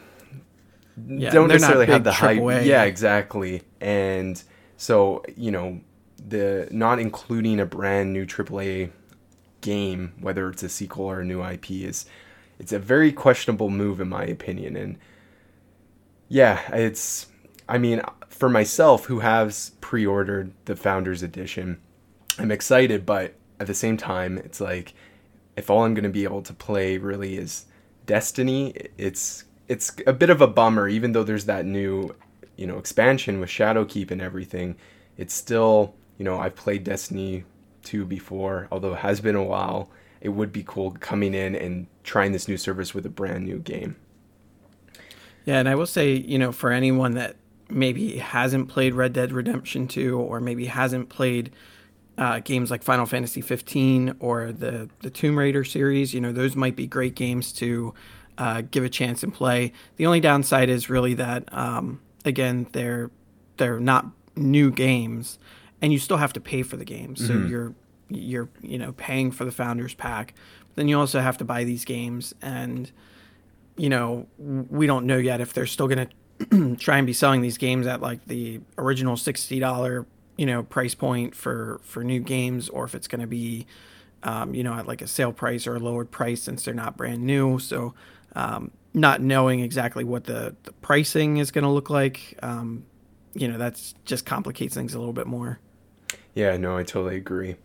yeah, 1.07 1.31
don't 1.31 1.47
necessarily 1.47 1.87
have 1.87 2.03
the 2.03 2.11
hype. 2.11 2.37
Yeah, 2.63 2.83
exactly. 2.83 3.63
And 3.81 4.41
so, 4.77 5.23
you 5.35 5.49
know, 5.49 5.81
the 6.23 6.67
not 6.69 6.99
including 6.99 7.59
a 7.59 7.65
brand 7.65 8.13
new 8.13 8.27
AAA 8.27 8.91
game, 9.61 10.13
whether 10.19 10.47
it's 10.47 10.61
a 10.61 10.69
sequel 10.69 11.05
or 11.05 11.21
a 11.21 11.25
new 11.25 11.43
IP, 11.43 11.71
is 11.71 12.05
it's 12.59 12.71
a 12.71 12.77
very 12.77 13.11
questionable 13.11 13.71
move 13.71 13.99
in 13.99 14.09
my 14.09 14.25
opinion. 14.25 14.75
And 14.75 14.99
yeah, 16.29 16.61
it's 16.71 17.25
I 17.67 17.79
mean, 17.79 18.03
for 18.29 18.49
myself 18.49 19.05
who 19.05 19.21
has 19.21 19.71
pre-ordered 19.81 20.53
the 20.65 20.75
Founders 20.75 21.23
Edition, 21.23 21.81
I'm 22.37 22.51
excited, 22.51 23.07
but 23.07 23.33
at 23.59 23.65
the 23.65 23.73
same 23.73 23.97
time, 23.97 24.37
it's 24.37 24.61
like 24.61 24.93
if 25.55 25.71
all 25.71 25.83
I'm 25.83 25.95
going 25.95 26.03
to 26.03 26.11
be 26.11 26.25
able 26.25 26.43
to 26.43 26.53
play 26.53 26.99
really 26.99 27.37
is 27.37 27.65
Destiny, 28.07 28.73
it's 28.97 29.43
it's 29.67 29.91
a 30.05 30.13
bit 30.13 30.29
of 30.29 30.41
a 30.41 30.47
bummer, 30.47 30.87
even 30.87 31.11
though 31.11 31.23
there's 31.23 31.45
that 31.45 31.65
new, 31.65 32.15
you 32.55 32.65
know, 32.67 32.77
expansion 32.77 33.39
with 33.39 33.49
Shadowkeep 33.49 34.11
and 34.11 34.21
everything. 34.21 34.75
It's 35.17 35.33
still, 35.33 35.95
you 36.17 36.25
know, 36.25 36.39
I've 36.39 36.55
played 36.55 36.83
Destiny 36.83 37.43
2 37.83 38.05
before, 38.05 38.67
although 38.71 38.93
it 38.93 38.99
has 38.99 39.19
been 39.19 39.35
a 39.35 39.43
while. 39.43 39.89
It 40.21 40.29
would 40.29 40.51
be 40.51 40.63
cool 40.63 40.91
coming 40.91 41.33
in 41.33 41.55
and 41.55 41.87
trying 42.03 42.31
this 42.31 42.47
new 42.47 42.57
service 42.57 42.93
with 42.93 43.05
a 43.05 43.09
brand 43.09 43.45
new 43.45 43.59
game. 43.59 43.95
Yeah, 45.45 45.59
and 45.59 45.69
I 45.69 45.75
will 45.75 45.85
say, 45.85 46.13
you 46.13 46.37
know, 46.37 46.51
for 46.51 46.71
anyone 46.71 47.13
that 47.13 47.35
maybe 47.69 48.17
hasn't 48.17 48.69
played 48.69 48.93
Red 48.93 49.13
Dead 49.13 49.31
Redemption 49.31 49.87
2 49.87 50.19
or 50.19 50.39
maybe 50.39 50.65
hasn't 50.65 51.09
played 51.09 51.51
uh, 52.17 52.39
games 52.39 52.71
like 52.71 52.83
Final 52.83 53.05
Fantasy 53.05 53.41
15 53.41 54.15
or 54.19 54.51
the 54.51 54.89
the 55.01 55.09
Tomb 55.09 55.37
Raider 55.37 55.63
series, 55.63 56.13
you 56.13 56.21
know, 56.21 56.31
those 56.31 56.55
might 56.55 56.75
be 56.75 56.87
great 56.87 57.15
games 57.15 57.51
to 57.53 57.93
uh, 58.37 58.61
give 58.61 58.83
a 58.83 58.89
chance 58.89 59.23
and 59.23 59.33
play. 59.33 59.73
The 59.95 60.05
only 60.05 60.19
downside 60.19 60.69
is 60.69 60.89
really 60.89 61.13
that 61.15 61.51
um, 61.53 62.01
again 62.25 62.67
they're 62.71 63.11
they're 63.57 63.79
not 63.79 64.07
new 64.35 64.71
games, 64.71 65.39
and 65.81 65.91
you 65.91 65.99
still 65.99 66.17
have 66.17 66.33
to 66.33 66.39
pay 66.39 66.63
for 66.63 66.77
the 66.77 66.85
games. 66.85 67.25
So 67.25 67.33
mm-hmm. 67.33 67.47
you're 67.47 67.75
you're 68.09 68.49
you 68.61 68.77
know 68.77 68.93
paying 68.93 69.31
for 69.31 69.45
the 69.45 69.51
founders 69.51 69.93
pack. 69.93 70.33
But 70.67 70.75
then 70.75 70.87
you 70.87 70.99
also 70.99 71.19
have 71.19 71.37
to 71.39 71.45
buy 71.45 71.63
these 71.63 71.85
games, 71.85 72.33
and 72.41 72.91
you 73.75 73.89
know 73.89 74.27
we 74.37 74.87
don't 74.87 75.05
know 75.05 75.17
yet 75.17 75.41
if 75.41 75.53
they're 75.53 75.65
still 75.65 75.87
going 75.87 76.07
to 76.07 76.75
try 76.79 76.97
and 76.97 77.07
be 77.07 77.13
selling 77.13 77.41
these 77.41 77.57
games 77.57 77.87
at 77.87 78.01
like 78.01 78.25
the 78.25 78.61
original 78.77 79.17
sixty 79.17 79.59
dollar 79.59 80.05
you 80.37 80.45
know 80.45 80.63
price 80.63 80.95
point 80.95 81.35
for 81.35 81.81
for 81.83 82.03
new 82.03 82.19
games, 82.19 82.69
or 82.69 82.85
if 82.85 82.95
it's 82.95 83.07
going 83.07 83.21
to 83.21 83.27
be 83.27 83.65
um, 84.23 84.53
you 84.53 84.63
know 84.63 84.73
at 84.73 84.87
like 84.87 85.01
a 85.01 85.07
sale 85.07 85.33
price 85.33 85.67
or 85.67 85.75
a 85.75 85.79
lowered 85.79 86.11
price 86.11 86.41
since 86.41 86.63
they're 86.63 86.73
not 86.73 86.95
brand 86.95 87.23
new. 87.23 87.59
So 87.59 87.93
um, 88.37 88.71
not 88.93 89.19
knowing 89.19 89.59
exactly 89.61 90.03
what 90.03 90.25
the, 90.25 90.55
the 90.63 90.71
pricing 90.73 91.37
is 91.37 91.49
going 91.49 91.63
to 91.63 91.71
look 91.71 91.89
like, 91.89 92.37
um, 92.43 92.85
you 93.33 93.47
know, 93.47 93.57
that's 93.57 93.95
just 94.05 94.25
complicates 94.25 94.75
things 94.75 94.93
a 94.93 94.99
little 94.99 95.13
bit 95.13 95.25
more. 95.25 95.59
Yeah, 96.35 96.55
no, 96.55 96.77
I 96.77 96.83
totally 96.83 97.17
agree. 97.17 97.55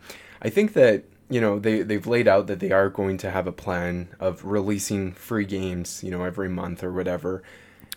I 0.41 0.49
think 0.49 0.73
that 0.73 1.05
you 1.29 1.41
know 1.41 1.59
they 1.59 1.83
they've 1.83 2.07
laid 2.07 2.27
out 2.27 2.47
that 2.49 2.61
they 2.61 2.73
are 2.73 2.89
going 2.89 3.17
to 3.19 3.31
have 3.31 3.47
a 3.47 3.53
plan 3.53 4.09
of 4.19 4.45
releasing 4.45 5.13
free 5.13 5.45
games, 5.45 6.03
you 6.03 6.11
know, 6.11 6.25
every 6.25 6.49
month 6.49 6.83
or 6.83 6.93
whatever. 6.93 7.43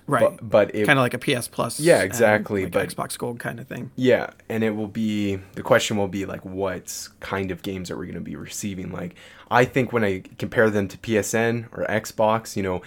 Right. 0.07 0.38
But, 0.41 0.71
but 0.71 0.74
kind 0.74 1.00
of 1.00 1.03
like 1.03 1.15
a 1.15 1.19
PS 1.19 1.47
Plus. 1.47 1.79
Yeah, 1.79 2.01
exactly. 2.01 2.63
Like 2.63 2.71
but 2.71 2.89
Xbox 2.89 3.17
Gold 3.17 3.39
kind 3.39 3.59
of 3.59 3.67
thing. 3.67 3.91
Yeah, 3.95 4.31
and 4.50 4.63
it 4.63 4.71
will 4.71 4.88
be 4.88 5.38
the 5.53 5.63
question 5.63 5.97
will 5.97 6.07
be 6.07 6.25
like, 6.25 6.45
what 6.45 7.09
kind 7.19 7.50
of 7.51 7.63
games 7.63 7.89
are 7.89 7.97
we 7.97 8.05
going 8.05 8.15
to 8.15 8.21
be 8.21 8.35
receiving? 8.35 8.91
Like, 8.91 9.15
I 9.50 9.65
think 9.65 9.91
when 9.91 10.03
I 10.03 10.24
compare 10.38 10.69
them 10.69 10.88
to 10.89 10.97
PSN 10.97 11.67
or 11.71 11.85
Xbox, 11.88 12.55
you 12.55 12.62
know, 12.62 12.81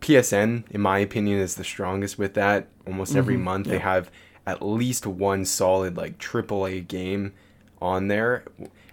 PSN, 0.00 0.64
in 0.70 0.80
my 0.80 0.98
opinion, 0.98 1.40
is 1.40 1.56
the 1.56 1.64
strongest 1.64 2.18
with 2.18 2.34
that. 2.34 2.68
Almost 2.86 3.16
every 3.16 3.34
mm-hmm. 3.34 3.44
month 3.44 3.66
they 3.68 3.78
have 3.78 4.10
at 4.46 4.62
least 4.62 5.06
one 5.06 5.44
solid 5.44 5.96
like 5.96 6.18
AAA 6.18 6.86
game 6.86 7.32
on 7.80 8.08
there. 8.08 8.44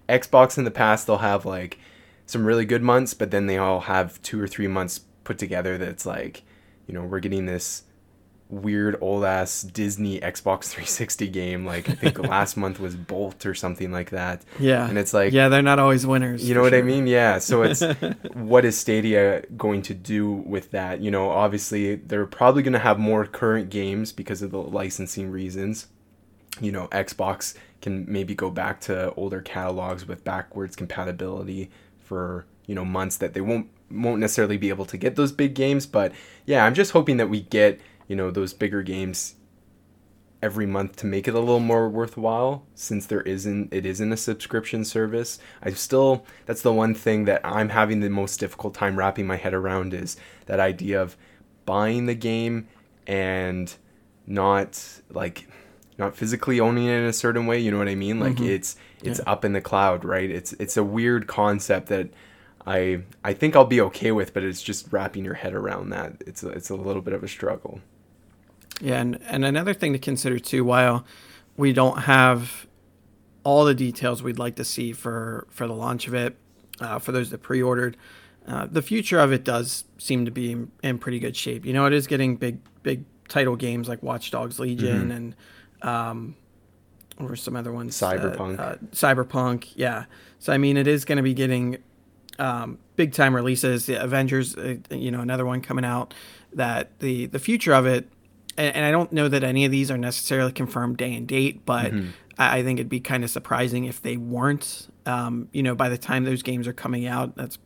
Xbox 0.07 0.57
in 0.57 0.63
the 0.63 0.71
past 0.71 1.05
they'll 1.05 1.17
have 1.17 1.45
like 1.45 1.77
some 2.25 2.45
really 2.45 2.65
good 2.65 2.81
months, 2.81 3.13
but 3.13 3.31
then 3.31 3.47
they 3.47 3.57
all 3.57 3.81
have 3.81 4.21
two 4.21 4.41
or 4.41 4.47
three 4.47 4.67
months 4.67 5.01
put 5.23 5.37
together 5.37 5.77
that's 5.77 6.05
like 6.05 6.43
you 6.89 6.95
know, 6.95 7.03
we're 7.03 7.19
getting 7.19 7.45
this 7.45 7.83
weird 8.49 8.97
old 8.99 9.23
ass 9.23 9.61
Disney 9.61 10.19
Xbox 10.19 10.65
360 10.69 11.27
game. 11.27 11.65
Like 11.67 11.87
I 11.87 11.93
think 11.93 12.17
last 12.27 12.57
month 12.57 12.79
was 12.79 12.95
Bolt 12.95 13.45
or 13.45 13.53
something 13.53 13.91
like 13.91 14.09
that. 14.09 14.43
Yeah. 14.59 14.89
And 14.89 14.97
it's 14.97 15.13
like 15.13 15.31
Yeah, 15.31 15.49
they're 15.49 15.61
not 15.61 15.77
always 15.77 16.07
winners. 16.07 16.49
You 16.49 16.55
know 16.55 16.61
what 16.61 16.71
sure. 16.71 16.79
I 16.79 16.81
mean? 16.81 17.05
Yeah. 17.05 17.37
So 17.37 17.61
it's 17.63 17.83
what 18.33 18.65
is 18.65 18.75
Stadia 18.75 19.43
going 19.55 19.83
to 19.83 19.93
do 19.93 20.31
with 20.31 20.71
that? 20.71 20.99
You 20.99 21.11
know, 21.11 21.29
obviously 21.29 21.95
they're 21.95 22.25
probably 22.25 22.63
gonna 22.63 22.79
have 22.79 22.97
more 22.97 23.25
current 23.25 23.69
games 23.69 24.11
because 24.11 24.41
of 24.41 24.49
the 24.49 24.57
licensing 24.57 25.29
reasons. 25.29 25.87
You 26.59 26.71
know, 26.71 26.87
Xbox 26.87 27.53
can 27.83 28.11
maybe 28.11 28.33
go 28.33 28.49
back 28.49 28.81
to 28.81 29.13
older 29.13 29.41
catalogs 29.41 30.07
with 30.07 30.23
backwards 30.23 30.75
compatibility 30.75 31.69
for, 31.99 32.47
you 32.65 32.73
know, 32.73 32.83
months 32.83 33.17
that 33.17 33.35
they 33.35 33.41
won't 33.41 33.69
won't 33.91 34.19
necessarily 34.19 34.57
be 34.57 34.69
able 34.69 34.85
to 34.85 34.97
get 34.97 35.15
those 35.15 35.31
big 35.31 35.53
games, 35.53 35.85
but 35.85 36.11
yeah, 36.45 36.65
I'm 36.65 36.73
just 36.73 36.91
hoping 36.91 37.17
that 37.17 37.29
we 37.29 37.41
get 37.41 37.79
you 38.09 38.15
know 38.15 38.31
those 38.31 38.53
bigger 38.53 38.81
games 38.81 39.35
every 40.41 40.65
month 40.65 40.95
to 40.95 41.05
make 41.05 41.27
it 41.27 41.35
a 41.35 41.39
little 41.39 41.59
more 41.59 41.89
worthwhile 41.89 42.65
since 42.73 43.05
there 43.05 43.21
isn't 43.21 43.73
it 43.73 43.85
isn't 43.85 44.11
a 44.11 44.17
subscription 44.17 44.85
service 44.85 45.37
i 45.61 45.69
still 45.71 46.25
that's 46.45 46.61
the 46.61 46.71
one 46.71 46.93
thing 46.93 47.25
that 47.25 47.41
i'm 47.43 47.69
having 47.69 47.99
the 47.99 48.09
most 48.09 48.39
difficult 48.39 48.73
time 48.73 48.97
wrapping 48.97 49.27
my 49.27 49.35
head 49.35 49.53
around 49.53 49.93
is 49.93 50.17
that 50.45 50.59
idea 50.59 51.01
of 51.01 51.17
buying 51.65 52.05
the 52.05 52.15
game 52.15 52.67
and 53.05 53.75
not 54.25 55.01
like 55.09 55.47
not 55.97 56.15
physically 56.15 56.59
owning 56.59 56.85
it 56.85 56.93
in 56.93 57.05
a 57.05 57.13
certain 57.13 57.45
way 57.45 57.59
you 57.59 57.69
know 57.69 57.77
what 57.77 57.89
i 57.89 57.95
mean 57.95 58.19
like 58.19 58.35
mm-hmm. 58.35 58.45
it's 58.45 58.77
it's 59.03 59.19
yeah. 59.19 59.31
up 59.31 59.43
in 59.43 59.51
the 59.51 59.61
cloud 59.61 60.05
right 60.05 60.31
it's 60.31 60.53
it's 60.53 60.77
a 60.77 60.83
weird 60.83 61.27
concept 61.27 61.87
that 61.87 62.09
I 62.69 63.01
I 63.23 63.33
think 63.33 63.55
I'll 63.55 63.65
be 63.65 63.81
okay 63.81 64.11
with, 64.11 64.33
but 64.33 64.43
it's 64.43 64.61
just 64.61 64.93
wrapping 64.93 65.25
your 65.25 65.33
head 65.33 65.55
around 65.55 65.89
that. 65.89 66.13
It's 66.27 66.43
a, 66.43 66.49
it's 66.49 66.69
a 66.69 66.75
little 66.75 67.01
bit 67.01 67.15
of 67.15 67.23
a 67.23 67.27
struggle. 67.27 67.81
Yeah, 68.79 69.01
and, 69.01 69.19
and 69.23 69.43
another 69.43 69.73
thing 69.73 69.91
to 69.93 69.99
consider 69.99 70.37
too, 70.37 70.63
while 70.63 71.03
we 71.57 71.73
don't 71.73 72.01
have 72.01 72.67
all 73.43 73.65
the 73.65 73.73
details 73.73 74.21
we'd 74.21 74.37
like 74.37 74.55
to 74.57 74.63
see 74.63 74.93
for 74.93 75.47
for 75.49 75.65
the 75.65 75.73
launch 75.73 76.07
of 76.07 76.13
it, 76.13 76.37
uh, 76.79 76.99
for 76.99 77.11
those 77.11 77.31
that 77.31 77.39
pre-ordered, 77.39 77.97
uh, 78.47 78.67
the 78.67 78.83
future 78.83 79.19
of 79.19 79.33
it 79.33 79.43
does 79.43 79.85
seem 79.97 80.23
to 80.25 80.31
be 80.31 80.51
in, 80.51 80.71
in, 80.83 80.99
pretty 80.99 81.17
good 81.17 81.35
shape. 81.35 81.65
You 81.65 81.73
know, 81.73 81.87
it 81.87 81.93
is 81.93 82.05
getting 82.05 82.35
big 82.35 82.59
big 82.83 83.03
title 83.27 83.55
games 83.55 83.89
like 83.89 84.03
Watch 84.03 84.29
Dogs 84.29 84.59
Legion 84.59 85.09
mm-hmm. 85.09 85.11
and 85.11 85.35
um, 85.81 86.35
or 87.17 87.35
some 87.35 87.55
other 87.55 87.71
ones. 87.71 87.99
Cyberpunk. 87.99 88.59
Uh, 88.59 88.75
Cyberpunk, 88.91 89.69
yeah. 89.75 90.05
So 90.37 90.53
I 90.53 90.59
mean, 90.59 90.77
it 90.77 90.85
is 90.85 91.03
going 91.03 91.17
to 91.17 91.23
be 91.23 91.33
getting 91.33 91.79
um, 92.39 92.79
big 92.95 93.13
time 93.13 93.35
releases. 93.35 93.85
The 93.85 94.01
Avengers, 94.01 94.55
uh, 94.55 94.77
you 94.89 95.11
know, 95.11 95.21
another 95.21 95.45
one 95.45 95.61
coming 95.61 95.85
out. 95.85 96.13
That 96.53 96.97
the 96.99 97.27
the 97.27 97.39
future 97.39 97.73
of 97.73 97.85
it, 97.85 98.07
and, 98.57 98.75
and, 98.75 98.85
I 98.85 98.89
don't 98.89 99.11
know 99.13 99.27
that 99.27 99.43
any 99.43 99.65
of 99.65 99.71
these 99.71 99.91
are 99.91 99.97
necessarily 99.97 100.51
confirmed 100.51 100.97
day 100.97 101.13
and 101.13 101.27
date, 101.27 101.63
but 101.63 101.91
mm-hmm. 101.91 102.09
I, 102.39 102.57
I, 102.57 102.63
think 102.63 102.79
it'd 102.79 102.89
be 102.89 102.99
kind 102.99 103.23
of 103.23 103.29
surprising 103.29 103.85
if 103.85 104.01
they 104.01 104.17
weren't. 104.17 104.87
Um, 105.05 105.47
you 105.51 105.61
know, 105.61 105.75
by 105.75 105.89
the 105.89 105.97
time 105.97 106.23
those 106.23 106.41
games 106.41 106.67
are 106.67 106.73
coming 106.73 107.05
out, 107.05 107.35
that's 107.35 107.59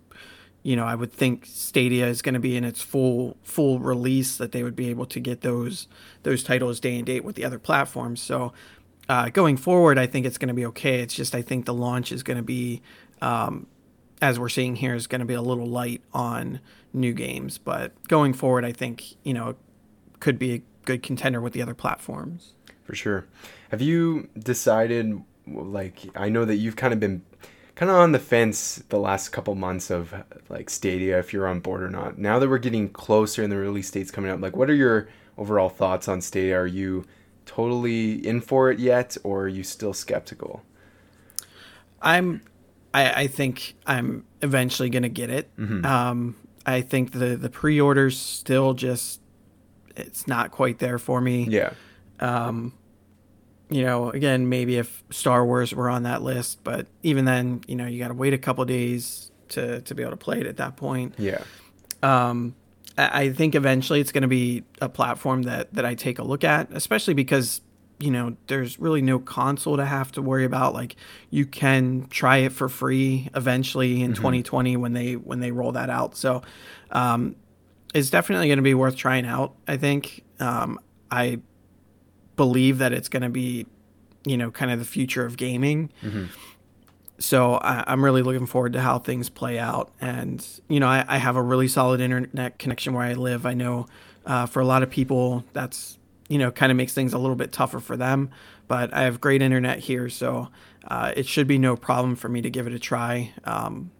you 0.63 0.77
know, 0.77 0.85
I 0.85 0.95
would 0.95 1.11
think 1.11 1.45
Stadia 1.45 2.07
is 2.07 2.21
going 2.21 2.33
to 2.33 2.39
be 2.39 2.55
in 2.55 2.63
its 2.63 2.81
full 2.81 3.37
full 3.43 3.79
release 3.79 4.37
that 4.37 4.53
they 4.53 4.63
would 4.63 4.75
be 4.75 4.89
able 4.89 5.05
to 5.07 5.19
get 5.19 5.41
those 5.41 5.87
those 6.23 6.43
titles 6.43 6.79
day 6.79 6.97
and 6.97 7.05
date 7.05 7.23
with 7.23 7.35
the 7.35 7.45
other 7.45 7.59
platforms. 7.59 8.21
So 8.21 8.53
uh, 9.09 9.29
going 9.29 9.57
forward, 9.57 9.97
I 9.97 10.07
think 10.07 10.25
it's 10.25 10.37
going 10.37 10.47
to 10.47 10.53
be 10.53 10.65
okay. 10.67 11.01
It's 11.01 11.13
just 11.13 11.35
I 11.35 11.41
think 11.41 11.65
the 11.65 11.73
launch 11.73 12.11
is 12.11 12.23
going 12.23 12.37
to 12.37 12.43
be 12.43 12.81
um, 13.21 13.67
as 14.23 14.39
we're 14.39 14.49
seeing 14.49 14.77
here, 14.77 14.95
is 14.95 15.05
going 15.05 15.19
to 15.19 15.25
be 15.25 15.33
a 15.33 15.41
little 15.41 15.65
light 15.65 16.01
on 16.13 16.61
new 16.93 17.13
games. 17.13 17.57
But 17.57 17.91
going 18.07 18.33
forward, 18.33 18.63
I 18.63 18.71
think 18.71 19.15
you 19.23 19.33
know 19.33 19.55
could 20.19 20.39
be 20.39 20.53
a 20.53 20.61
good 20.85 21.03
contender 21.03 21.41
with 21.41 21.53
the 21.53 21.61
other 21.61 21.73
platforms. 21.73 22.53
For 22.83 22.95
sure. 22.95 23.25
Have 23.69 23.81
you 23.81 24.29
decided? 24.37 25.21
Like, 25.45 25.99
I 26.15 26.29
know 26.29 26.45
that 26.45 26.55
you've 26.55 26.77
kind 26.77 26.93
of 26.93 27.01
been 27.01 27.21
kind 27.75 27.91
of 27.91 27.97
on 27.97 28.13
the 28.13 28.19
fence 28.19 28.81
the 28.87 28.97
last 28.97 29.29
couple 29.29 29.55
months 29.55 29.89
of 29.89 30.13
like 30.47 30.69
Stadia, 30.69 31.19
if 31.19 31.33
you're 31.33 31.47
on 31.47 31.59
board 31.59 31.83
or 31.83 31.89
not. 31.89 32.17
Now 32.17 32.39
that 32.39 32.49
we're 32.49 32.59
getting 32.59 32.87
closer 32.87 33.43
and 33.43 33.51
the 33.51 33.57
release 33.57 33.91
date's 33.91 34.09
coming 34.09 34.31
up, 34.31 34.39
like, 34.39 34.55
what 34.55 34.69
are 34.69 34.75
your 34.75 35.09
overall 35.37 35.67
thoughts 35.67 36.07
on 36.07 36.21
Stadia? 36.21 36.57
Are 36.57 36.67
you 36.67 37.03
totally 37.45 38.25
in 38.25 38.39
for 38.39 38.71
it 38.71 38.79
yet, 38.79 39.17
or 39.25 39.41
are 39.43 39.47
you 39.49 39.63
still 39.63 39.93
skeptical? 39.93 40.63
I'm 42.01 42.41
I, 42.93 43.23
I 43.23 43.27
think 43.27 43.75
I'm 43.85 44.25
eventually 44.41 44.89
going 44.89 45.03
to 45.03 45.09
get 45.09 45.29
it. 45.29 45.55
Mm-hmm. 45.57 45.85
Um, 45.85 46.35
I 46.65 46.81
think 46.81 47.11
the 47.11 47.35
the 47.35 47.49
pre-orders 47.49 48.17
still 48.17 48.73
just 48.73 49.21
it's 49.95 50.27
not 50.27 50.51
quite 50.51 50.79
there 50.79 50.97
for 50.97 51.21
me. 51.21 51.45
Yeah. 51.49 51.73
Um, 52.19 52.73
you 53.69 53.83
know, 53.83 54.11
again, 54.11 54.49
maybe 54.49 54.77
if 54.77 55.03
Star 55.09 55.45
Wars 55.45 55.73
were 55.73 55.89
on 55.89 56.03
that 56.03 56.21
list, 56.21 56.63
but 56.63 56.87
even 57.01 57.25
then, 57.25 57.61
you 57.67 57.75
know, 57.75 57.87
you 57.87 57.99
got 57.99 58.09
to 58.09 58.13
wait 58.13 58.33
a 58.33 58.37
couple 58.37 58.63
days 58.65 59.31
to 59.49 59.81
to 59.81 59.95
be 59.95 60.03
able 60.03 60.11
to 60.11 60.17
play 60.17 60.39
it 60.39 60.47
at 60.47 60.57
that 60.57 60.75
point. 60.75 61.15
Yeah. 61.17 61.43
Um, 62.01 62.55
I, 62.97 63.23
I 63.23 63.33
think 63.33 63.55
eventually 63.55 63.99
it's 63.99 64.11
going 64.11 64.23
to 64.23 64.27
be 64.27 64.63
a 64.81 64.89
platform 64.89 65.43
that 65.43 65.73
that 65.73 65.85
I 65.85 65.95
take 65.95 66.19
a 66.19 66.23
look 66.23 66.43
at, 66.43 66.71
especially 66.71 67.13
because 67.13 67.61
you 68.03 68.11
know, 68.11 68.35
there's 68.47 68.79
really 68.81 69.01
no 69.01 69.17
console 69.17 69.77
to 69.77 69.85
have 69.85 70.11
to 70.11 70.21
worry 70.21 70.43
about. 70.43 70.73
Like 70.73 70.97
you 71.29 71.45
can 71.45 72.07
try 72.09 72.37
it 72.37 72.51
for 72.51 72.67
free 72.67 73.29
eventually 73.33 74.01
in 74.01 74.11
mm-hmm. 74.11 74.21
2020 74.21 74.75
when 74.75 74.91
they 74.91 75.13
when 75.13 75.39
they 75.39 75.51
roll 75.51 75.71
that 75.71 75.89
out. 75.89 76.17
So 76.17 76.41
um, 76.91 77.37
it's 77.93 78.09
definitely 78.09 78.47
going 78.47 78.57
to 78.57 78.63
be 78.63 78.73
worth 78.73 78.97
trying 78.97 79.25
out. 79.25 79.55
I 79.69 79.77
think 79.77 80.25
um, 80.41 80.81
I 81.09 81.39
believe 82.35 82.79
that 82.79 82.91
it's 82.91 83.07
going 83.07 83.23
to 83.23 83.29
be, 83.29 83.67
you 84.25 84.35
know, 84.35 84.51
kind 84.51 84.69
of 84.69 84.79
the 84.79 84.85
future 84.85 85.25
of 85.25 85.37
gaming. 85.37 85.89
Mm-hmm. 86.01 86.25
so 87.19 87.53
I, 87.53 87.89
am 87.93 88.03
really 88.03 88.21
looking 88.21 88.47
forward 88.47 88.73
to 88.73 88.81
how 88.81 88.99
things 88.99 89.29
play 89.29 89.59
out. 89.59 89.93
And 90.01 90.45
you 90.67 90.81
know, 90.81 90.87
I, 90.87 91.05
I, 91.07 91.19
have 91.19 91.37
a 91.37 91.41
really 91.41 91.69
solid 91.69 92.01
internet 92.01 92.59
connection 92.59 92.93
where 92.93 93.05
I 93.05 93.13
live. 93.13 93.45
I 93.45 93.53
know 93.53 93.85
uh, 94.25 94.45
for 94.45 94.59
a 94.59 94.65
lot 94.65 94.83
of 94.83 94.89
people 94.89 95.45
that's 95.53 95.99
you 96.29 96.37
know 96.37 96.51
kind 96.51 96.71
of 96.71 96.77
makes 96.77 96.93
things 96.93 97.13
a 97.13 97.17
little 97.17 97.35
bit 97.35 97.51
tougher 97.51 97.79
for 97.79 97.97
them, 97.97 98.29
but 98.67 98.93
I 98.93 99.03
have 99.03 99.21
great 99.21 99.41
internet 99.41 99.79
here, 99.79 100.09
so 100.09 100.49
uh, 100.87 101.13
it 101.15 101.25
should 101.27 101.47
be 101.47 101.57
no 101.57 101.75
problem 101.75 102.15
for 102.15 102.29
me 102.29 102.41
to 102.41 102.49
give 102.49 102.67
it 102.67 102.73
a 102.73 102.79
try. 102.79 103.33
Um, 103.43 103.91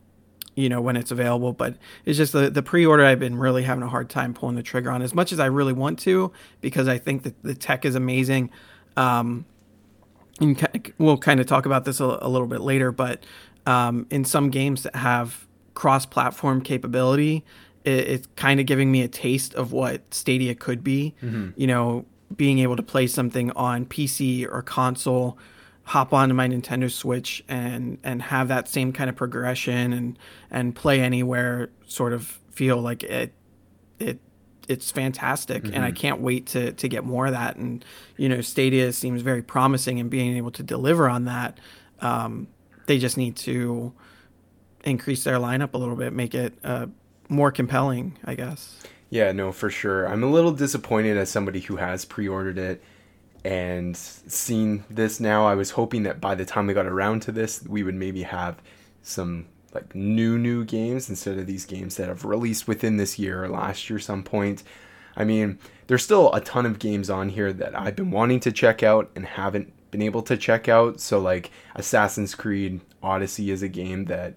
you 0.56 0.70
know 0.70 0.80
when 0.80 0.96
it's 0.96 1.10
available 1.10 1.52
but 1.52 1.78
it's 2.06 2.16
just 2.16 2.32
the, 2.32 2.48
the 2.48 2.62
pre-order 2.62 3.04
i've 3.04 3.20
been 3.20 3.40
really 3.40 3.64
having 3.64 3.84
a 3.84 3.88
hard 3.88 4.08
time 4.08 4.36
pulling 4.36 4.56
the 4.56 4.62
trigger 4.62 4.92
on 4.92 5.02
as 5.02 5.12
much 5.12 5.32
as 5.32 5.40
i 5.40 5.48
really 5.48 5.74
want 5.74 5.98
to 5.98 6.32
because 6.62 6.88
i 6.88 6.96
think 6.96 7.24
that 7.24 7.34
the 7.42 7.56
tech 7.56 7.84
is 7.86 7.96
amazing 7.96 8.52
um, 8.96 9.46
and 10.40 10.94
we'll 10.98 11.18
kind 11.18 11.40
of 11.40 11.46
talk 11.46 11.66
about 11.66 11.86
this 11.86 12.00
a, 12.00 12.18
a 12.22 12.30
little 12.30 12.48
bit 12.48 12.62
later, 12.62 12.92
but 12.92 13.26
um, 13.66 14.08
in 14.10 14.26
some 14.26 14.50
games 14.50 14.84
that 14.84 14.96
have 14.96 15.48
cross-platform 15.74 16.62
capability, 16.62 17.44
it, 17.84 17.92
it's 17.92 18.28
kind 18.36 18.60
of 18.60 18.66
giving 18.66 18.92
me 18.92 19.02
a 19.02 19.08
taste 19.08 19.54
of 19.56 19.72
what 19.72 20.14
Stadia 20.14 20.56
could 20.56 20.84
be. 20.84 21.14
Mm-hmm. 21.22 21.52
You 21.56 21.68
know, 21.68 22.06
being 22.36 22.60
able 22.60 22.76
to 22.76 22.84
play 22.84 23.08
something 23.08 23.52
on 23.52 23.86
PC 23.86 24.48
or 24.50 24.62
console, 24.62 25.38
hop 25.84 26.14
onto 26.14 26.34
my 26.34 26.48
Nintendo 26.48 26.92
Switch 26.92 27.44
and 27.48 27.98
and 28.04 28.22
have 28.22 28.48
that 28.48 28.68
same 28.68 28.94
kind 28.94 29.10
of 29.10 29.16
progression 29.16 29.94
and 29.94 30.20
and 30.50 30.76
play 30.76 31.02
anywhere. 31.02 31.70
Sort 31.86 32.14
of 32.14 32.40
feel 32.52 32.78
like 32.78 33.04
it 33.04 33.34
it 34.00 34.20
it's 34.68 34.92
fantastic 34.92 35.64
mm-hmm. 35.64 35.74
and 35.76 35.84
I 35.84 35.90
mm-hmm. 35.90 35.98
can't 35.98 36.22
wait 36.22 36.48
to 36.48 36.72
to 36.74 36.88
get 36.88 37.04
more 37.04 37.26
of 37.26 37.34
that 37.34 37.56
and 37.56 37.84
you 38.18 38.30
know 38.30 38.42
Stadia 38.42 38.94
seems 38.94 39.22
very 39.22 39.42
promising 39.42 39.98
in 39.98 40.10
being 40.10 40.38
able 40.38 40.52
to 40.52 40.64
deliver 40.64 41.10
on 41.10 41.26
that 41.26 41.60
um, 42.00 42.48
they 42.86 42.98
just 42.98 43.18
need 43.18 43.36
to 43.38 43.94
increase 44.84 45.24
their 45.24 45.38
lineup 45.38 45.74
a 45.74 45.78
little 45.78 45.96
bit 45.96 46.14
make 46.14 46.34
it 46.34 46.54
uh, 46.64 46.88
more 47.30 47.52
compelling 47.52 48.18
I 48.24 48.36
guess 48.36 48.82
yeah 49.14 49.32
no 49.32 49.52
for 49.52 49.70
sure 49.70 50.08
I'm 50.08 50.24
a 50.24 50.30
little 50.30 50.52
disappointed 50.52 51.18
as 51.18 51.30
somebody 51.30 51.60
who 51.60 51.78
has 51.78 52.06
pre-ordered 52.06 52.58
it 52.58 52.84
and 53.46 53.96
seen 53.96 54.86
this 54.90 55.20
now 55.20 55.46
I 55.46 55.56
was 55.56 55.72
hoping 55.72 56.04
that 56.04 56.22
by 56.22 56.36
the 56.36 56.46
time 56.46 56.68
we 56.68 56.74
got 56.74 56.86
around 56.86 57.22
to 57.24 57.32
this 57.32 57.64
we 57.64 57.84
would 57.84 57.96
maybe 57.96 58.24
have 58.24 58.62
some 59.02 59.48
like 59.74 59.96
new 59.96 60.38
new 60.38 60.64
games 60.64 61.10
instead 61.10 61.38
of 61.38 61.48
these 61.48 61.66
games 61.66 61.98
that 61.98 62.08
have 62.08 62.26
released 62.26 62.68
within 62.68 62.98
this 62.98 63.18
year 63.18 63.44
or 63.44 63.50
last 63.50 63.90
year 63.90 64.00
some 64.00 64.24
point. 64.24 64.64
I 65.16 65.24
mean, 65.24 65.60
there's 65.88 66.04
still 66.04 66.34
a 66.34 66.42
ton 66.42 66.66
of 66.66 66.80
games 66.80 67.10
on 67.10 67.30
here 67.30 67.54
that 67.54 67.80
I've 67.80 67.96
been 67.96 68.12
wanting 68.12 68.40
to 68.42 68.52
check 68.52 68.82
out 68.82 69.12
and 69.16 69.26
haven't 69.26 69.72
been 69.92 70.02
able 70.02 70.24
to 70.24 70.38
check 70.38 70.68
out. 70.68 71.00
So 71.00 71.20
like 71.20 71.52
Assassin's 71.76 72.36
Creed 72.36 72.82
Odyssey 73.02 73.52
is 73.52 73.62
a 73.62 73.68
game 73.68 74.06
that 74.06 74.36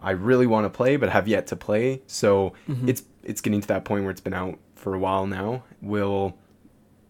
I 0.00 0.10
really 0.12 0.46
want 0.46 0.66
to 0.66 0.70
play 0.70 0.96
but 0.96 1.10
have 1.10 1.26
yet 1.26 1.46
to 1.48 1.56
play. 1.56 2.02
So 2.06 2.52
mm-hmm. 2.68 2.88
it's 2.88 3.02
it's 3.24 3.40
getting 3.40 3.60
to 3.60 3.68
that 3.68 3.84
point 3.84 4.04
where 4.04 4.10
it's 4.10 4.20
been 4.20 4.34
out 4.34 4.58
for 4.74 4.94
a 4.94 4.98
while 4.98 5.26
now. 5.26 5.64
Will 5.80 6.36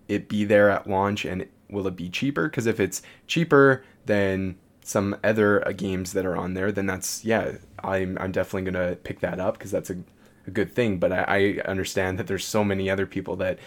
it 0.09 0.29
be 0.29 0.45
there 0.45 0.71
at 0.71 0.89
launch 0.89 1.25
and 1.25 1.47
will 1.71 1.87
it 1.87 1.97
be 1.97 2.09
cheaper? 2.09 2.49
Because 2.49 2.67
if 2.67 2.79
it's 2.79 3.03
cheaper, 3.27 3.83
than 4.07 4.57
some 4.83 5.17
other 5.25 5.67
uh, 5.67 5.73
games 5.73 6.13
that 6.13 6.27
are 6.27 6.37
on 6.37 6.55
there, 6.55 6.71
then 6.71 6.87
that's 6.87 7.25
yeah, 7.25 7.53
I'm 7.83 8.19
I'm 8.19 8.33
definitely 8.33 8.71
gonna 8.71 8.97
pick 8.97 9.21
that 9.21 9.41
up 9.41 9.59
because 9.59 9.71
that's 9.71 9.91
a, 9.91 9.97
a 10.47 10.51
good 10.51 10.73
thing. 10.73 10.99
But 10.99 11.13
I, 11.13 11.25
I 11.65 11.69
understand 11.69 12.19
that 12.19 12.27
there's 12.27 12.45
so 12.45 12.65
many 12.65 12.91
other 12.91 13.07
people 13.07 13.37
that 13.37 13.59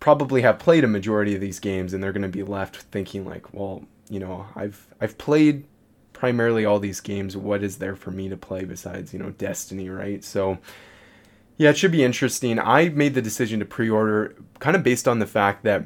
probably 0.00 0.42
have 0.42 0.58
played 0.58 0.84
a 0.84 0.88
majority 0.88 1.34
of 1.34 1.40
these 1.40 1.60
games 1.60 1.94
and 1.94 2.02
they're 2.02 2.12
gonna 2.12 2.28
be 2.28 2.42
left 2.42 2.76
thinking 2.76 3.24
like, 3.24 3.54
well, 3.54 3.84
you 4.08 4.20
know, 4.20 4.46
I've 4.56 4.88
I've 5.00 5.18
played 5.18 5.64
primarily 6.12 6.64
all 6.64 6.80
these 6.80 7.00
games. 7.00 7.36
What 7.36 7.62
is 7.62 7.78
there 7.78 7.96
for 7.96 8.10
me 8.10 8.28
to 8.28 8.36
play 8.36 8.64
besides 8.64 9.12
you 9.12 9.18
know 9.18 9.30
Destiny, 9.30 9.88
right? 9.88 10.22
So. 10.24 10.58
Yeah, 11.56 11.70
it 11.70 11.78
should 11.78 11.92
be 11.92 12.02
interesting. 12.02 12.58
I 12.58 12.88
made 12.88 13.14
the 13.14 13.22
decision 13.22 13.60
to 13.60 13.64
pre-order 13.64 14.34
kind 14.58 14.76
of 14.76 14.82
based 14.82 15.06
on 15.06 15.20
the 15.20 15.26
fact 15.26 15.62
that 15.64 15.84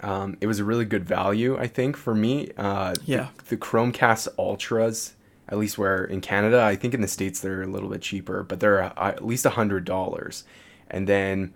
um, 0.00 0.36
it 0.40 0.46
was 0.46 0.58
a 0.58 0.64
really 0.64 0.84
good 0.84 1.04
value, 1.04 1.56
I 1.58 1.66
think, 1.66 1.96
for 1.96 2.14
me. 2.14 2.50
Uh, 2.56 2.94
yeah. 3.04 3.28
The, 3.38 3.50
the, 3.50 3.56
Chromecast 3.56 4.28
Ultras, 4.38 5.12
at 5.48 5.58
least 5.58 5.78
where 5.78 6.04
in 6.04 6.20
Canada, 6.20 6.60
I 6.62 6.76
think 6.76 6.92
in 6.92 7.00
the 7.00 7.08
States 7.08 7.40
they're 7.40 7.62
a 7.62 7.66
little 7.66 7.88
bit 7.88 8.02
cheaper, 8.02 8.42
but 8.42 8.60
they're 8.60 8.82
uh, 8.82 8.92
at 8.96 9.24
least 9.24 9.46
a 9.46 9.50
$100. 9.50 10.42
And 10.90 11.08
then 11.08 11.54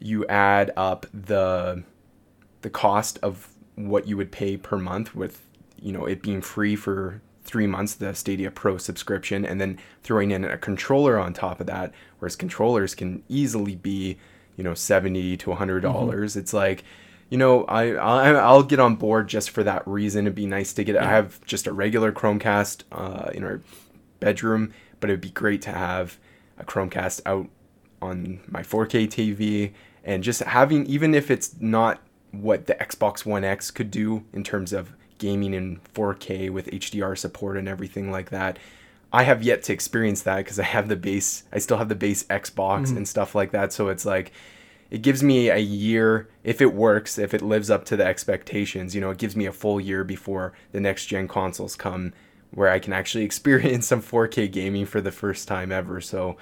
you 0.00 0.26
add 0.26 0.72
up 0.76 1.06
the 1.12 1.84
the 2.62 2.70
cost 2.70 3.18
of 3.22 3.48
what 3.74 4.08
you 4.08 4.16
would 4.16 4.32
pay 4.32 4.56
per 4.56 4.78
month 4.78 5.14
with, 5.14 5.42
you 5.80 5.92
know, 5.92 6.06
it 6.06 6.22
being 6.22 6.40
free 6.40 6.76
for 6.76 7.20
three 7.54 7.68
months, 7.68 7.94
the 7.94 8.12
Stadia 8.12 8.50
Pro 8.50 8.78
subscription, 8.78 9.44
and 9.44 9.60
then 9.60 9.78
throwing 10.02 10.32
in 10.32 10.44
a 10.44 10.58
controller 10.58 11.20
on 11.20 11.32
top 11.32 11.60
of 11.60 11.68
that, 11.68 11.94
whereas 12.18 12.34
controllers 12.34 12.96
can 12.96 13.22
easily 13.28 13.76
be, 13.76 14.18
you 14.56 14.64
know, 14.64 14.74
70 14.74 15.36
to 15.36 15.50
$100. 15.50 15.80
dollars 15.80 16.32
mm-hmm. 16.32 16.40
It's 16.40 16.52
like, 16.52 16.82
you 17.30 17.38
know, 17.38 17.62
I, 17.66 17.92
I 17.92 18.32
I'll 18.32 18.64
get 18.64 18.80
on 18.80 18.96
board 18.96 19.28
just 19.28 19.50
for 19.50 19.62
that 19.62 19.86
reason. 19.86 20.26
It'd 20.26 20.34
be 20.34 20.46
nice 20.46 20.72
to 20.72 20.82
get. 20.82 20.96
Yeah. 20.96 21.04
I 21.04 21.10
have 21.10 21.44
just 21.44 21.68
a 21.68 21.72
regular 21.72 22.10
Chromecast 22.10 22.82
uh, 22.90 23.30
in 23.32 23.44
our 23.44 23.60
bedroom, 24.18 24.74
but 24.98 25.08
it'd 25.08 25.20
be 25.20 25.30
great 25.30 25.62
to 25.62 25.70
have 25.70 26.18
a 26.58 26.64
Chromecast 26.64 27.20
out 27.24 27.48
on 28.02 28.40
my 28.48 28.62
4K 28.62 29.06
TV 29.06 29.74
and 30.02 30.24
just 30.24 30.40
having 30.40 30.86
even 30.86 31.14
if 31.14 31.30
it's 31.30 31.54
not 31.60 32.00
what 32.32 32.66
the 32.66 32.74
Xbox 32.74 33.24
One 33.24 33.44
X 33.44 33.70
could 33.70 33.92
do 33.92 34.24
in 34.32 34.42
terms 34.42 34.72
of 34.72 34.92
gaming 35.24 35.54
in 35.54 35.80
4K 35.94 36.50
with 36.50 36.66
HDR 36.66 37.16
support 37.16 37.56
and 37.56 37.66
everything 37.66 38.10
like 38.10 38.28
that. 38.28 38.58
I 39.10 39.22
have 39.22 39.42
yet 39.42 39.62
to 39.64 39.72
experience 39.72 40.22
that 40.22 40.36
because 40.38 40.58
I 40.58 40.64
have 40.64 40.88
the 40.88 40.96
base. 40.96 41.44
I 41.50 41.58
still 41.60 41.78
have 41.78 41.88
the 41.88 41.94
base 41.94 42.24
Xbox 42.24 42.88
mm-hmm. 42.88 42.98
and 42.98 43.08
stuff 43.08 43.34
like 43.34 43.52
that. 43.52 43.72
So 43.72 43.88
it's 43.88 44.04
like 44.04 44.32
it 44.90 45.00
gives 45.00 45.22
me 45.22 45.48
a 45.48 45.56
year 45.56 46.28
if 46.42 46.60
it 46.60 46.74
works 46.74 47.18
if 47.18 47.32
it 47.32 47.40
lives 47.40 47.70
up 47.70 47.86
to 47.86 47.96
the 47.96 48.04
expectations 48.04 48.94
you 48.94 49.00
know 49.00 49.10
it 49.10 49.18
gives 49.18 49.34
me 49.34 49.46
a 49.46 49.52
full 49.52 49.80
year 49.80 50.04
before 50.04 50.52
the 50.72 50.80
next 50.80 51.06
gen 51.06 51.26
consoles 51.26 51.74
come 51.74 52.12
where 52.52 52.68
i 52.68 52.78
can 52.78 52.92
actually 52.92 53.24
experience 53.30 53.86
some 53.86 54.00
4k 54.00 54.52
gaming 54.52 54.86
for 54.86 55.00
the 55.00 55.10
first 55.10 55.48
time 55.48 55.72
ever 55.72 56.00
so 56.00 56.36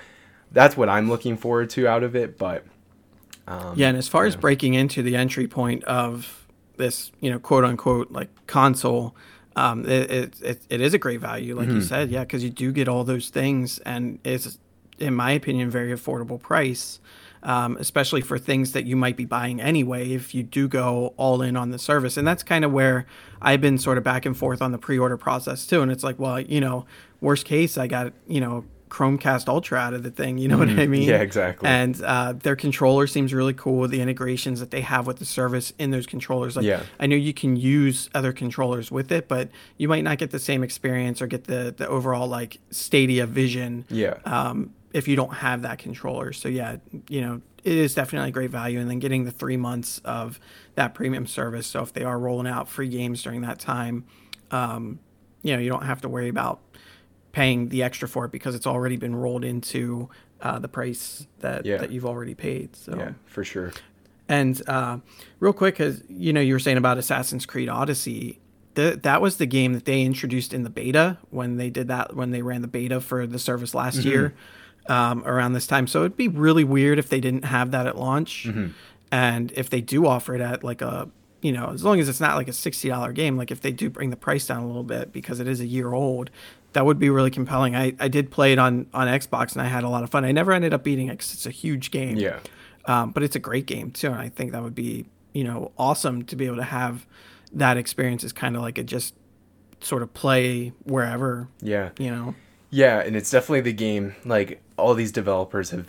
that's 0.51 0.77
what 0.77 0.89
i'm 0.89 1.09
looking 1.09 1.37
forward 1.37 1.71
to 1.71 1.87
out 1.87 2.03
of 2.03 2.15
it 2.15 2.37
but 2.37 2.67
um, 3.47 3.75
yeah 3.75 3.89
and 3.89 3.97
as 3.97 4.09
far 4.09 4.25
yeah. 4.25 4.29
as 4.29 4.37
breaking 4.37 4.75
into 4.75 5.03
the 5.03 5.17
entry 5.17 5.49
point 5.49 5.83
of 5.85 6.42
this 6.83 7.13
you 7.21 7.31
know 7.31 7.39
quote 7.39 7.65
unquote 7.65 8.11
like 8.11 8.29
console 8.47 9.15
um, 9.55 9.87
it, 9.87 10.41
it, 10.43 10.61
it 10.69 10.81
is 10.81 10.95
a 10.95 10.99
great 10.99 11.21
value 11.21 11.55
like 11.55 11.69
mm-hmm. 11.69 11.77
you 11.77 11.83
said 11.83 12.11
yeah 12.11 12.21
because 12.21 12.43
you 12.43 12.51
do 12.51 12.73
get 12.73 12.89
all 12.89 13.05
those 13.05 13.29
things 13.29 13.79
and 13.81 14.19
it's 14.25 14.59
in 14.99 15.15
my 15.15 15.33
opinion 15.33 15.71
very 15.71 15.93
affordable 15.93 16.41
price 16.41 17.01
um, 17.43 17.77
especially 17.79 18.21
for 18.21 18.39
things 18.39 18.73
that 18.73 18.87
you 18.87 18.97
might 18.97 19.17
be 19.17 19.25
buying 19.25 19.61
anyway 19.61 20.13
if 20.13 20.35
you 20.35 20.43
do 20.43 20.69
go 20.69 21.13
all 21.17 21.43
in 21.43 21.57
on 21.57 21.71
the 21.71 21.79
service. 21.79 22.17
And 22.17 22.27
that's 22.27 22.43
kind 22.43 22.65
of 22.65 22.73
where 22.73 23.07
I've 23.41 23.61
been 23.61 23.79
sort 23.79 23.99
of 23.99 24.05
back 24.05 24.25
and 24.25 24.37
forth 24.37 24.63
on 24.63 24.73
the 24.73 24.79
pre 24.79 24.99
order 24.99 25.17
process 25.17 25.67
too. 25.67 25.83
And 25.83 25.91
it's 25.91 26.05
like, 26.05 26.19
well, 26.19 26.41
you 26.41 26.61
know, 26.61 26.87
worst 27.21 27.45
case, 27.45 27.77
I 27.77 27.89
got, 27.89 28.13
you 28.29 28.41
know, 28.41 28.65
Chromecast 28.93 29.49
Ultra 29.49 29.79
out 29.79 29.95
of 29.95 30.03
the 30.03 30.11
thing. 30.11 30.37
You 30.37 30.49
know 30.49 30.59
mm-hmm. 30.59 30.77
what 30.77 30.83
I 30.83 30.87
mean? 30.87 31.09
Yeah, 31.09 31.23
exactly. 31.23 31.67
And 31.67 32.01
uh, 32.03 32.35
their 32.35 32.55
controller 32.55 33.07
seems 33.07 33.33
really 33.33 33.55
cool. 33.55 33.79
With 33.79 33.91
the 33.91 34.03
integrations 34.03 34.61
that 34.61 34.71
they 34.71 34.83
have 34.83 35.07
with 35.07 35.19
the 35.19 35.25
service 35.25 35.73
in 35.79 35.93
those 35.93 36.07
controllers. 36.07 36.57
Like, 36.57 36.67
yeah. 36.67 36.83
I 37.01 37.07
know 37.07 37.17
you 37.17 37.33
can 37.33 37.57
use 37.57 38.11
other 38.15 38.35
controllers 38.35 38.91
with 38.91 39.11
it, 39.11 39.29
but 39.29 39.49
you 39.79 39.89
might 39.89 40.05
not 40.05 40.19
get 40.19 40.31
the 40.31 40.39
same 40.39 40.63
experience 40.63 41.23
or 41.23 41.27
get 41.27 41.45
the 41.45 41.75
the 41.75 41.89
overall 41.89 42.27
like 42.27 42.59
Stadia 42.71 43.27
vision. 43.27 43.87
Yeah. 43.89 44.19
Um, 44.27 44.75
if 44.93 45.09
you 45.09 45.17
don't 45.17 45.33
have 45.33 45.63
that 45.63 45.79
controller. 45.79 46.35
So 46.35 46.51
yeah, 46.51 46.77
you 47.09 47.23
know, 47.23 47.41
it 47.65 47.73
is 47.73 47.95
definitely 47.95 48.29
a 48.29 48.33
great 48.33 48.51
value. 48.51 48.79
And 48.79 48.91
then 48.91 48.99
getting 48.99 49.25
the 49.25 49.31
three 49.31 49.57
months 49.57 50.03
of 50.05 50.39
that 50.75 50.93
premium 50.93 51.27
service. 51.27 51.67
So 51.67 51.83
if 51.83 51.95
they 51.95 52.05
are 52.05 52.19
rolling 52.19 52.47
out 52.47 52.69
free 52.69 52.89
games 52.89 53.23
during 53.23 53.41
that 53.41 53.59
time, 53.59 54.05
um, 54.51 54.99
you 55.43 55.55
know, 55.55 55.63
you 55.63 55.71
don't 55.71 55.85
have 55.85 56.03
to 56.03 56.11
worry 56.11 56.29
about 56.29 56.61
paying 57.33 57.69
the 57.69 57.83
extra 57.83 58.07
for 58.07 58.25
it 58.27 58.31
because 58.31 58.55
it's 58.55 58.67
already 58.67 58.97
been 58.97 59.17
rolled 59.17 59.45
into 59.45 60.09
uh, 60.41 60.59
the 60.59 60.69
price 60.69 61.27
that 61.41 61.65
yeah. 61.67 61.79
that 61.79 61.91
you've 61.91 62.07
already 62.07 62.35
paid. 62.35 62.77
So 62.77 62.97
yeah, 62.97 63.13
for 63.27 63.45
sure. 63.45 63.73
And 64.29 64.63
uh, 64.69 64.99
real 65.41 65.53
quick, 65.53 65.81
as 65.81 66.03
you 66.09 66.33
know, 66.33 66.41
you 66.41 66.55
were 66.55 66.61
saying 66.61 66.79
about 66.79 66.99
Assassin's 66.99 67.47
Creed 67.47 67.69
Odyssey. 67.69 68.39
The, 68.75 68.99
that 69.03 69.21
was 69.21 69.37
the 69.37 69.45
game 69.45 69.75
that 69.75 69.85
they 69.85 70.01
introduced 70.01 70.55
in 70.55 70.63
the 70.63 70.71
beta 70.71 71.19
when 71.29 71.59
they 71.59 71.69
did 71.69 71.89
that 71.89 72.17
when 72.17 72.31
they 72.31 72.41
ran 72.41 72.63
the 72.63 72.69
beta 72.69 73.01
for 73.03 73.27
the 73.27 73.39
service 73.39 73.75
last 73.75 73.99
mm-hmm. 73.99 74.09
year 74.09 74.35
um, 74.89 75.23
around 75.27 75.53
this 75.53 75.67
time. 75.67 75.87
So 75.87 76.01
it'd 76.01 76.17
be 76.17 76.29
really 76.29 76.65
weird 76.65 76.99
if 76.99 77.09
they 77.09 77.21
didn't 77.21 77.45
have 77.45 77.71
that 77.73 77.87
at 77.87 77.99
launch. 77.99 78.47
Mm-hmm. 78.49 78.69
And 79.11 79.53
if 79.53 79.69
they 79.69 79.81
do 79.81 80.07
offer 80.07 80.35
it 80.35 80.41
at 80.41 80.65
like 80.65 80.81
a, 80.81 81.11
you 81.43 81.53
know, 81.53 81.71
as 81.75 81.85
long 81.85 82.01
as 82.01 82.09
it's 82.09 82.21
not 82.21 82.37
like 82.37 82.49
a 82.49 82.53
$60 82.53 83.15
game, 83.15 83.37
like 83.37 83.51
if 83.51 83.61
they 83.61 83.73
do 83.73 83.91
bring 83.91 84.11
the 84.11 84.17
price 84.17 84.47
down 84.47 84.63
a 84.63 84.67
little 84.67 84.85
bit 84.85 85.13
because 85.13 85.39
it 85.39 85.47
is 85.47 85.61
a 85.61 85.67
year 85.67 85.93
old, 85.93 86.31
that 86.73 86.87
would 86.87 86.99
be 86.99 87.11
really 87.11 87.31
compelling. 87.31 87.77
I, 87.77 87.95
I 88.01 88.09
did 88.09 88.31
play 88.31 88.53
it 88.53 88.59
on, 88.59 88.87
on 88.95 89.07
Xbox 89.07 89.53
and 89.53 89.63
I 89.63 89.67
had 89.67 89.85
a 89.85 89.89
lot 89.89 90.03
of 90.03 90.11
fun. 90.11 90.25
I 90.25 90.33
never 90.33 90.53
ended 90.53 90.73
up 90.73 90.83
beating 90.83 91.09
it 91.09 91.13
because 91.13 91.35
it's 91.35 91.47
a 91.47 91.51
huge 91.51 91.91
game. 91.91 92.17
Yeah. 92.17 92.39
Um, 92.87 93.11
but 93.11 93.23
it's 93.23 93.37
a 93.37 93.41
great 93.41 93.67
game 93.67 93.91
too. 93.91 94.09
And 94.09 94.17
I 94.17 94.29
think 94.29 94.53
that 94.53 94.63
would 94.63 94.75
be, 94.75 95.07
you 95.33 95.45
know, 95.45 95.73
awesome 95.79 96.25
to 96.25 96.37
be 96.37 96.47
able 96.47 96.57
to 96.57 96.63
have 96.63 97.07
that 97.53 97.77
experience 97.77 98.25
is 98.25 98.33
kind 98.33 98.57
of 98.57 98.63
like 98.63 98.79
a 98.79 98.85
just 98.85 99.15
sort 99.81 100.03
of 100.03 100.13
play 100.15 100.73
wherever. 100.85 101.49
Yeah. 101.61 101.91
You 101.99 102.11
know. 102.11 102.35
Yeah, 102.71 103.01
and 103.01 103.15
it's 103.15 103.31
definitely 103.31 103.61
the 103.61 103.75
game. 103.75 104.15
Like 104.25 104.63
all 104.79 104.95
these 104.95 105.13
developers 105.13 105.71
have, 105.71 105.89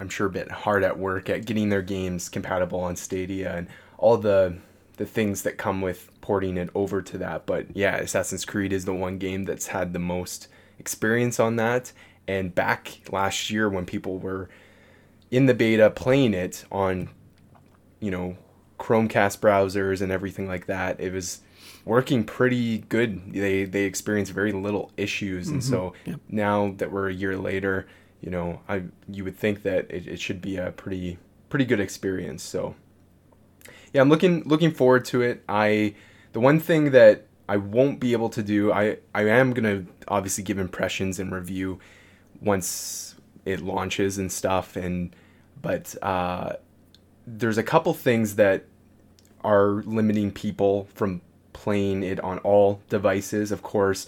I'm 0.00 0.08
sure, 0.08 0.28
been 0.28 0.48
hard 0.48 0.82
at 0.82 0.98
work 0.98 1.30
at 1.30 1.46
getting 1.46 1.68
their 1.68 1.82
games 1.82 2.28
compatible 2.28 2.80
on 2.80 2.96
Stadia 2.96 3.56
and 3.56 3.68
all 3.96 4.16
the 4.16 4.58
the 4.96 5.06
things 5.06 5.42
that 5.42 5.58
come 5.58 5.80
with 5.80 6.10
porting 6.20 6.56
it 6.56 6.70
over 6.74 7.02
to 7.02 7.18
that. 7.18 7.46
But 7.46 7.76
yeah, 7.76 7.96
Assassin's 7.96 8.44
Creed 8.44 8.72
is 8.72 8.84
the 8.84 8.94
one 8.94 9.18
game 9.18 9.44
that's 9.44 9.68
had 9.68 9.92
the 9.92 9.98
most 9.98 10.48
experience 10.78 11.38
on 11.38 11.56
that. 11.56 11.92
And 12.28 12.54
back 12.54 13.00
last 13.10 13.50
year 13.50 13.68
when 13.68 13.86
people 13.86 14.18
were 14.18 14.48
in 15.30 15.46
the 15.46 15.54
beta 15.54 15.90
playing 15.90 16.34
it 16.34 16.64
on, 16.72 17.10
you 18.00 18.10
know, 18.10 18.36
Chromecast 18.78 19.38
browsers 19.38 20.02
and 20.02 20.12
everything 20.12 20.46
like 20.46 20.66
that, 20.66 21.00
it 21.00 21.12
was 21.12 21.40
working 21.84 22.24
pretty 22.24 22.78
good. 22.78 23.32
They 23.32 23.64
they 23.64 23.84
experienced 23.84 24.32
very 24.32 24.52
little 24.52 24.92
issues, 24.96 25.48
and 25.48 25.62
mm-hmm. 25.62 25.70
so 25.70 25.92
Yep. 26.04 26.20
now 26.28 26.74
that 26.76 26.92
we're 26.92 27.08
a 27.08 27.14
year 27.14 27.38
later, 27.38 27.86
you 28.20 28.30
know, 28.30 28.60
I 28.68 28.82
you 29.08 29.24
would 29.24 29.36
think 29.36 29.62
that 29.62 29.90
it, 29.90 30.06
it 30.06 30.20
should 30.20 30.42
be 30.42 30.56
a 30.56 30.72
pretty 30.72 31.18
pretty 31.48 31.64
good 31.64 31.80
experience. 31.80 32.42
So 32.42 32.74
yeah, 33.96 34.02
I'm 34.02 34.10
looking 34.10 34.42
looking 34.44 34.72
forward 34.72 35.06
to 35.06 35.22
it. 35.22 35.42
I 35.48 35.94
the 36.32 36.40
one 36.40 36.60
thing 36.60 36.90
that 36.90 37.24
I 37.48 37.56
won't 37.56 37.98
be 37.98 38.12
able 38.12 38.28
to 38.28 38.42
do, 38.42 38.70
I 38.70 38.98
I 39.14 39.22
am 39.22 39.54
gonna 39.54 39.86
obviously 40.06 40.44
give 40.44 40.58
impressions 40.58 41.18
and 41.18 41.32
review 41.32 41.78
once 42.42 43.14
it 43.46 43.62
launches 43.62 44.18
and 44.18 44.30
stuff, 44.30 44.76
and 44.76 45.16
but 45.62 45.96
uh, 46.02 46.56
there's 47.26 47.56
a 47.56 47.62
couple 47.62 47.94
things 47.94 48.34
that 48.34 48.66
are 49.42 49.82
limiting 49.86 50.30
people 50.30 50.88
from 50.92 51.22
playing 51.54 52.02
it 52.02 52.20
on 52.20 52.36
all 52.40 52.82
devices. 52.90 53.50
Of 53.50 53.62
course, 53.62 54.06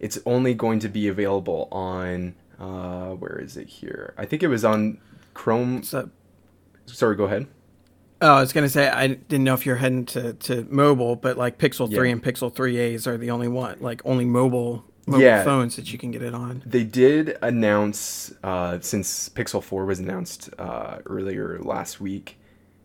it's 0.00 0.18
only 0.26 0.52
going 0.52 0.80
to 0.80 0.88
be 0.90 1.08
available 1.08 1.66
on 1.72 2.34
uh, 2.58 3.12
where 3.12 3.38
is 3.38 3.56
it 3.56 3.68
here? 3.68 4.12
I 4.18 4.26
think 4.26 4.42
it 4.42 4.48
was 4.48 4.66
on 4.66 4.98
Chrome. 5.32 5.82
Sorry, 5.82 7.16
go 7.16 7.24
ahead. 7.24 7.46
Oh, 8.22 8.34
I 8.34 8.40
was 8.40 8.52
gonna 8.52 8.68
say 8.68 8.88
I 8.88 9.06
didn't 9.08 9.44
know 9.44 9.54
if 9.54 9.64
you're 9.64 9.76
heading 9.76 10.04
to, 10.06 10.34
to 10.34 10.66
mobile, 10.70 11.16
but 11.16 11.38
like 11.38 11.58
Pixel 11.58 11.88
three 11.90 12.10
and 12.10 12.22
Pixel 12.22 12.54
three 12.54 12.76
A's 12.78 13.06
are 13.06 13.16
the 13.16 13.30
only 13.30 13.48
one, 13.48 13.78
like 13.80 14.02
only 14.04 14.24
mobile 14.26 14.84
mobile 15.06 15.22
Yeah. 15.24 15.42
phones 15.42 15.76
that 15.76 15.90
you 15.92 15.98
can 15.98 16.10
get 16.10 16.22
it 16.22 16.34
on. 16.34 16.62
They 16.66 16.84
did 16.84 17.36
announce, 17.42 18.32
uh, 18.44 18.78
since 18.80 19.28
Pixel 19.30 19.62
4 19.62 19.84
was 19.86 19.98
announced 19.98 20.50
uh, 20.58 20.98
earlier 21.06 21.58
last 21.60 22.00
week, 22.00 22.38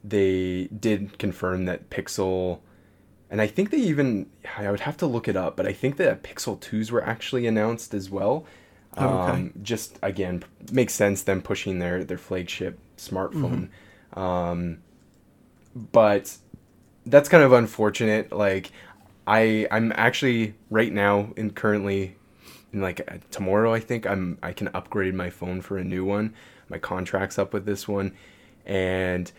they 0.04 0.68
did 0.68 1.20
confirm 1.20 1.66
that 1.66 1.90
Pixel, 1.90 2.60
and 3.30 3.42
I 3.42 3.48
think 3.48 3.70
they 3.70 3.78
even, 3.78 4.28
I 4.58 4.72
would 4.72 4.80
have 4.80 4.98
to 4.98 5.06
look 5.06 5.28
it 5.28 5.36
up, 5.36 5.56
but 5.58 5.68
I 5.68 5.74
think 5.74 5.98
that 5.98 6.24
Pixel 6.24 6.60
2s 6.60 6.90
were 6.90 7.04
actually 7.04 7.46
announced 7.46 7.94
as 7.94 8.10
well. 8.10 8.46
Oh, 8.98 9.06
okay. 9.20 9.32
Um, 9.34 9.54
just 9.62 10.00
again, 10.02 10.44
makes 10.72 10.94
sense 10.94 11.22
them 11.22 11.42
pushing 11.42 11.80
their, 11.80 12.04
their 12.06 12.18
flagship 12.18 12.80
smartphone. 12.98 13.70
Um, 14.14 14.80
but 15.76 16.38
that's 17.06 17.30
kind 17.30 17.44
of 17.44 17.52
unfortunate. 17.52 18.32
Like, 18.32 18.72
I 19.28 19.68
I'm 19.72 19.92
actually 19.96 20.56
right 20.70 20.92
now 20.92 21.34
in 21.36 21.52
currently 21.52 22.16
in 22.72 22.82
like 22.82 23.02
uh, 23.12 23.18
tomorrow 23.32 23.74
I 23.74 23.80
think 23.80 24.06
I'm 24.06 24.38
I 24.44 24.54
can 24.54 24.70
upgrade 24.74 25.14
my 25.14 25.30
phone 25.30 25.62
for 25.62 25.78
a 25.78 25.84
new 25.84 26.06
one. 26.06 26.34
My 26.70 26.78
contract's 26.78 27.38
up 27.38 27.54
with 27.54 27.66
this 27.66 27.88
one, 27.88 28.14
and 28.66 29.32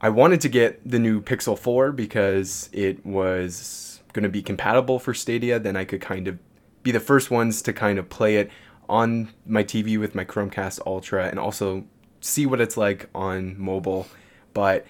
I 0.00 0.08
wanted 0.08 0.40
to 0.40 0.48
get 0.48 0.80
the 0.88 0.98
new 0.98 1.20
Pixel 1.20 1.56
4 1.56 1.92
because 1.92 2.68
it 2.72 3.06
was 3.06 4.00
going 4.12 4.24
to 4.24 4.28
be 4.28 4.42
compatible 4.42 4.98
for 4.98 5.14
Stadia. 5.14 5.60
Then 5.60 5.76
I 5.76 5.84
could 5.84 6.00
kind 6.00 6.26
of 6.26 6.38
be 6.82 6.90
the 6.90 6.98
first 6.98 7.30
ones 7.30 7.62
to 7.62 7.72
kind 7.72 8.00
of 8.00 8.08
play 8.08 8.36
it 8.36 8.50
on 8.88 9.32
my 9.46 9.62
TV 9.62 9.98
with 9.98 10.16
my 10.16 10.24
Chromecast 10.24 10.80
Ultra 10.84 11.28
and 11.28 11.38
also 11.38 11.84
see 12.20 12.46
what 12.46 12.60
it's 12.60 12.76
like 12.76 13.08
on 13.14 13.56
mobile. 13.56 14.08
But 14.52 14.86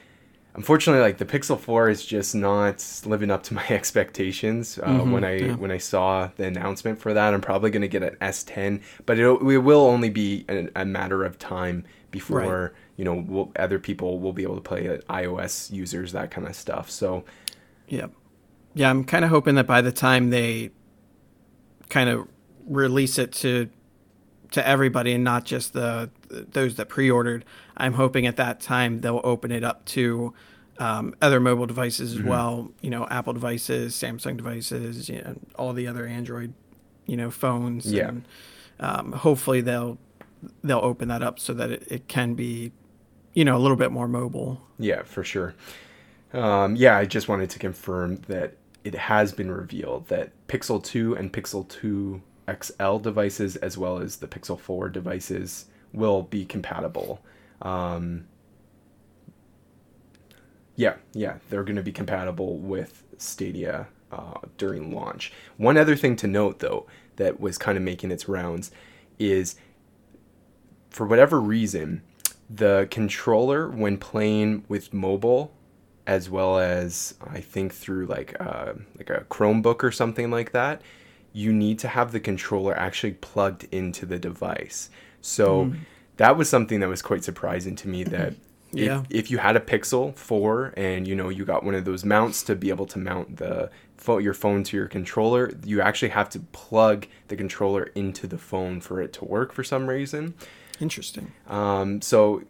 unfortunately, 0.54 1.02
like 1.02 1.18
the 1.18 1.24
Pixel 1.24 1.58
4 1.58 1.88
is 1.88 2.04
just 2.04 2.34
not 2.34 2.84
living 3.06 3.30
up 3.30 3.42
to 3.44 3.54
my 3.54 3.66
expectations. 3.70 4.78
Uh, 4.78 5.00
Mhm, 5.00 5.12
when 5.12 5.24
I 5.24 5.34
yeah. 5.36 5.54
when 5.56 5.70
I 5.70 5.78
saw 5.78 6.30
the 6.36 6.44
announcement 6.46 6.98
for 6.98 7.14
that, 7.14 7.34
I'm 7.34 7.40
probably 7.40 7.70
going 7.70 7.82
to 7.82 7.88
get 7.88 8.02
an 8.02 8.16
S10, 8.20 8.82
but 9.06 9.18
it, 9.18 9.24
it 9.24 9.58
will 9.58 9.86
only 9.86 10.10
be 10.10 10.44
a, 10.48 10.68
a 10.76 10.84
matter 10.84 11.24
of 11.24 11.38
time 11.38 11.84
before 12.10 12.74
you 12.96 13.04
know 13.04 13.14
we'll, 13.26 13.52
other 13.56 13.78
people 13.78 14.18
will 14.20 14.32
be 14.34 14.42
able 14.42 14.56
to 14.56 14.60
play 14.60 14.84
it. 14.84 15.06
iOS 15.08 15.70
users, 15.72 16.12
that 16.12 16.30
kind 16.30 16.46
of 16.46 16.54
stuff. 16.54 16.90
So 16.90 17.24
Yeah, 17.88 18.06
yeah. 18.74 18.90
I'm 18.90 19.04
kind 19.04 19.24
of 19.24 19.30
hoping 19.30 19.54
that 19.56 19.66
by 19.66 19.80
the 19.80 19.92
time 19.92 20.30
they 20.30 20.70
kind 21.88 22.08
of 22.10 22.28
release 22.66 23.18
it 23.18 23.32
to 23.32 23.68
to 24.50 24.66
everybody 24.66 25.12
and 25.14 25.24
not 25.24 25.44
just 25.44 25.72
the 25.72 26.10
those 26.32 26.76
that 26.76 26.88
pre-ordered, 26.88 27.44
I'm 27.76 27.94
hoping 27.94 28.26
at 28.26 28.36
that 28.36 28.60
time 28.60 29.00
they'll 29.00 29.20
open 29.24 29.50
it 29.50 29.62
up 29.64 29.84
to 29.86 30.32
um, 30.78 31.14
other 31.20 31.40
mobile 31.40 31.66
devices 31.66 32.14
Mm-hmm. 32.14 32.22
as 32.22 32.28
well. 32.28 32.72
You 32.80 32.90
know, 32.90 33.06
Apple 33.10 33.32
devices, 33.34 33.94
Samsung 33.94 34.36
devices, 34.36 35.08
you 35.08 35.22
know, 35.22 35.36
all 35.56 35.72
the 35.72 35.86
other 35.86 36.06
Android, 36.06 36.54
you 37.06 37.16
know, 37.16 37.30
phones. 37.30 37.92
Yeah. 37.92 38.08
And, 38.08 38.24
um, 38.80 39.12
hopefully 39.12 39.60
they'll 39.60 39.98
they'll 40.64 40.78
open 40.78 41.08
that 41.08 41.22
up 41.22 41.38
so 41.38 41.52
that 41.54 41.70
it, 41.70 41.84
it 41.88 42.08
can 42.08 42.34
be, 42.34 42.72
you 43.34 43.44
know, 43.44 43.56
a 43.56 43.60
little 43.60 43.76
bit 43.76 43.92
more 43.92 44.08
mobile. 44.08 44.60
Yeah, 44.78 45.02
for 45.02 45.22
sure. 45.22 45.54
Um, 46.32 46.74
yeah, 46.76 46.96
I 46.96 47.04
just 47.04 47.28
wanted 47.28 47.50
to 47.50 47.58
confirm 47.58 48.16
that 48.28 48.54
it 48.84 48.94
has 48.94 49.32
been 49.32 49.50
revealed 49.50 50.08
that 50.08 50.32
Pixel 50.48 50.82
2 50.82 51.14
and 51.14 51.32
Pixel 51.32 51.68
2 51.68 52.20
XL 52.60 52.96
devices, 52.96 53.54
as 53.56 53.78
well 53.78 53.98
as 53.98 54.16
the 54.16 54.26
Pixel 54.26 54.58
4 54.58 54.88
devices, 54.88 55.66
will 55.92 56.22
be 56.22 56.44
compatible. 56.44 57.20
Um, 57.60 58.26
yeah, 60.76 60.96
yeah, 61.12 61.36
they're 61.48 61.64
going 61.64 61.76
to 61.76 61.82
be 61.82 61.92
compatible 61.92 62.56
with 62.56 63.04
Stadia 63.18 63.88
uh, 64.10 64.38
during 64.56 64.94
launch. 64.94 65.32
One 65.56 65.76
other 65.76 65.96
thing 65.96 66.16
to 66.16 66.26
note, 66.26 66.58
though, 66.60 66.86
that 67.16 67.40
was 67.40 67.58
kind 67.58 67.76
of 67.76 67.84
making 67.84 68.10
its 68.10 68.28
rounds 68.28 68.70
is 69.18 69.56
for 70.90 71.06
whatever 71.06 71.40
reason, 71.40 72.02
the 72.48 72.86
controller 72.90 73.68
when 73.68 73.96
playing 73.96 74.64
with 74.68 74.92
mobile, 74.92 75.54
as 76.06 76.28
well 76.28 76.58
as 76.58 77.14
I 77.22 77.40
think 77.40 77.72
through 77.72 78.06
like 78.06 78.38
uh, 78.40 78.74
like 78.98 79.08
a 79.08 79.24
Chromebook 79.30 79.82
or 79.82 79.92
something 79.92 80.30
like 80.30 80.52
that, 80.52 80.82
you 81.32 81.52
need 81.52 81.78
to 81.80 81.88
have 81.88 82.12
the 82.12 82.20
controller 82.20 82.74
actually 82.76 83.12
plugged 83.12 83.64
into 83.72 84.04
the 84.04 84.18
device. 84.18 84.90
So 85.22 85.72
that 86.18 86.36
was 86.36 86.48
something 86.48 86.80
that 86.80 86.88
was 86.88 87.00
quite 87.00 87.24
surprising 87.24 87.74
to 87.76 87.88
me 87.88 88.04
that. 88.16 88.34
Yeah. 88.74 89.02
If, 89.10 89.24
if 89.24 89.30
you 89.30 89.38
had 89.38 89.54
a 89.54 89.60
Pixel 89.60 90.16
4 90.16 90.72
and 90.78 91.06
you 91.06 91.14
know 91.14 91.28
you 91.28 91.44
got 91.44 91.62
one 91.62 91.74
of 91.74 91.84
those 91.84 92.06
mounts 92.06 92.42
to 92.44 92.56
be 92.56 92.70
able 92.70 92.86
to 92.86 92.98
mount 92.98 93.36
the 93.36 93.70
pho- 93.98 94.16
your 94.18 94.32
phone 94.32 94.62
to 94.64 94.76
your 94.76 94.88
controller, 94.88 95.52
you 95.64 95.82
actually 95.82 96.08
have 96.08 96.30
to 96.30 96.40
plug 96.40 97.06
the 97.28 97.36
controller 97.36 97.84
into 97.94 98.26
the 98.26 98.38
phone 98.38 98.80
for 98.80 99.00
it 99.02 99.12
to 99.14 99.26
work 99.26 99.52
for 99.52 99.62
some 99.62 99.88
reason. 99.88 100.34
Interesting. 100.80 101.32
Um, 101.48 102.00
so 102.00 102.44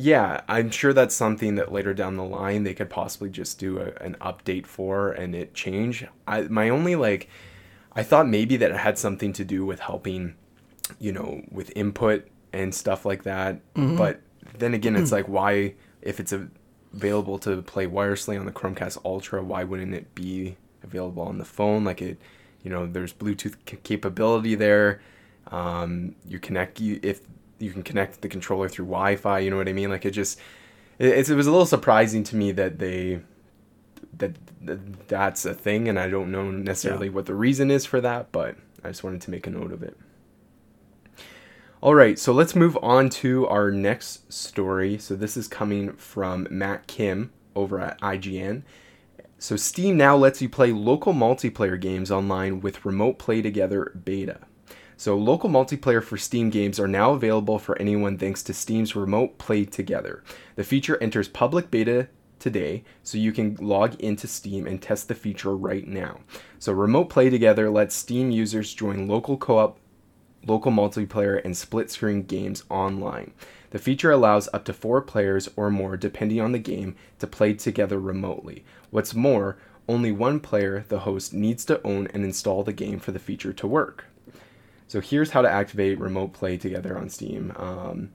yeah, 0.00 0.42
I'm 0.46 0.70
sure 0.70 0.92
that's 0.92 1.14
something 1.14 1.56
that 1.56 1.72
later 1.72 1.92
down 1.92 2.16
the 2.16 2.24
line 2.24 2.62
they 2.62 2.74
could 2.74 2.88
possibly 2.88 3.30
just 3.30 3.58
do 3.58 3.78
a, 3.78 3.92
an 4.02 4.16
update 4.20 4.64
for 4.64 5.10
and 5.10 5.34
it 5.34 5.54
change. 5.54 6.06
I 6.26 6.42
my 6.42 6.68
only 6.68 6.94
like, 6.94 7.28
I 7.92 8.04
thought 8.04 8.28
maybe 8.28 8.56
that 8.58 8.70
it 8.70 8.76
had 8.76 8.96
something 8.96 9.32
to 9.32 9.44
do 9.44 9.66
with 9.66 9.80
helping, 9.80 10.36
you 10.98 11.12
know, 11.12 11.42
with 11.50 11.72
input 11.76 12.26
and 12.52 12.74
stuff 12.74 13.04
like 13.04 13.22
that. 13.24 13.60
But 13.74 14.20
then 14.58 14.74
again, 14.74 14.96
it's 14.96 15.12
like 15.12 15.26
why 15.28 15.74
if 16.02 16.20
it's 16.20 16.32
available 16.94 17.38
to 17.40 17.62
play 17.62 17.86
wirelessly 17.86 18.38
on 18.38 18.46
the 18.46 18.52
Chromecast 18.52 18.98
Ultra, 19.04 19.42
why 19.42 19.64
wouldn't 19.64 19.94
it 19.94 20.14
be 20.14 20.56
available 20.82 21.22
on 21.22 21.38
the 21.38 21.44
phone? 21.44 21.84
Like 21.84 22.00
it, 22.02 22.18
you 22.62 22.70
know, 22.70 22.86
there's 22.86 23.12
Bluetooth 23.12 23.56
c- 23.68 23.78
capability 23.82 24.54
there. 24.54 25.00
Um, 25.50 26.14
you 26.26 26.38
connect 26.38 26.80
you 26.80 26.98
if 27.02 27.20
you 27.58 27.70
can 27.72 27.82
connect 27.82 28.20
the 28.20 28.28
controller 28.28 28.68
through 28.68 28.86
Wi-Fi. 28.86 29.38
You 29.40 29.50
know 29.50 29.56
what 29.56 29.68
I 29.68 29.72
mean? 29.72 29.90
Like 29.90 30.04
it 30.04 30.12
just 30.12 30.38
it, 30.98 31.08
it's, 31.08 31.28
it 31.28 31.34
was 31.34 31.46
a 31.46 31.50
little 31.50 31.66
surprising 31.66 32.22
to 32.24 32.36
me 32.36 32.52
that 32.52 32.78
they 32.78 33.20
that, 34.16 34.32
that 34.62 35.08
that's 35.08 35.44
a 35.44 35.54
thing, 35.54 35.88
and 35.88 35.98
I 35.98 36.08
don't 36.08 36.30
know 36.32 36.50
necessarily 36.50 37.06
Yeah. 37.08 37.12
what 37.14 37.26
the 37.26 37.34
reason 37.34 37.70
is 37.70 37.84
for 37.86 38.00
that, 38.00 38.32
but 38.32 38.56
I 38.82 38.88
just 38.88 39.04
wanted 39.04 39.20
to 39.22 39.30
make 39.30 39.46
a 39.46 39.50
note 39.50 39.72
of 39.72 39.82
it. 39.82 39.96
All 41.80 41.94
right, 41.94 42.18
so 42.18 42.32
let's 42.32 42.56
move 42.56 42.76
on 42.82 43.08
to 43.10 43.46
our 43.46 43.70
next 43.70 44.32
story. 44.32 44.98
So 44.98 45.14
this 45.14 45.36
is 45.36 45.46
coming 45.46 45.92
from 45.92 46.48
Matt 46.50 46.88
Kim 46.88 47.30
over 47.54 47.78
at 47.78 48.00
IGN. 48.00 48.64
So 49.38 49.54
Steam 49.54 49.96
now 49.96 50.16
lets 50.16 50.42
you 50.42 50.48
play 50.48 50.72
local 50.72 51.14
multiplayer 51.14 51.80
games 51.80 52.10
online 52.10 52.60
with 52.60 52.84
remote 52.84 53.20
play 53.20 53.42
together 53.42 53.92
beta. 54.04 54.40
So 54.96 55.16
local 55.16 55.48
multiplayer 55.48 56.02
for 56.02 56.16
Steam 56.16 56.50
games 56.50 56.80
are 56.80 56.88
now 56.88 57.12
available 57.12 57.60
for 57.60 57.80
anyone 57.80 58.18
thanks 58.18 58.42
to 58.42 58.52
Steam's 58.52 58.96
remote 58.96 59.38
play 59.38 59.64
together. 59.64 60.24
The 60.56 60.64
feature 60.64 61.00
enters 61.00 61.28
public 61.28 61.70
beta 61.70 62.08
today 62.40 62.82
so 63.04 63.18
you 63.18 63.30
can 63.30 63.54
log 63.60 63.94
into 64.00 64.26
Steam 64.26 64.66
and 64.66 64.82
test 64.82 65.06
the 65.06 65.14
feature 65.14 65.56
right 65.56 65.86
now. 65.86 66.22
So 66.58 66.72
Remote 66.72 67.08
Play 67.08 67.30
Together 67.30 67.70
lets 67.70 67.94
Steam 67.94 68.32
users 68.32 68.74
join 68.74 69.06
local 69.06 69.36
co-op, 69.36 69.78
local 70.46 70.72
multiplayer 70.72 71.42
and 71.44 71.56
split 71.56 71.90
screen 71.90 72.22
games 72.22 72.64
online. 72.70 73.32
The 73.70 73.78
feature 73.78 74.10
allows 74.10 74.48
up 74.52 74.64
to 74.64 74.72
4 74.72 75.02
players 75.02 75.48
or 75.56 75.70
more 75.70 75.96
depending 75.96 76.40
on 76.40 76.52
the 76.52 76.58
game 76.58 76.96
to 77.18 77.26
play 77.26 77.54
together 77.54 78.00
remotely. 78.00 78.64
What's 78.90 79.14
more, 79.14 79.58
only 79.88 80.12
one 80.12 80.40
player, 80.40 80.84
the 80.88 81.00
host, 81.00 81.32
needs 81.32 81.64
to 81.66 81.82
own 81.82 82.08
and 82.08 82.24
install 82.24 82.62
the 82.62 82.72
game 82.72 82.98
for 82.98 83.12
the 83.12 83.18
feature 83.18 83.52
to 83.52 83.66
work. 83.66 84.06
So 84.86 85.00
here's 85.00 85.30
how 85.30 85.42
to 85.42 85.50
activate 85.50 85.98
remote 85.98 86.32
play 86.32 86.56
together 86.56 86.96
on 86.96 87.10
Steam. 87.10 87.52
Um, 87.56 88.10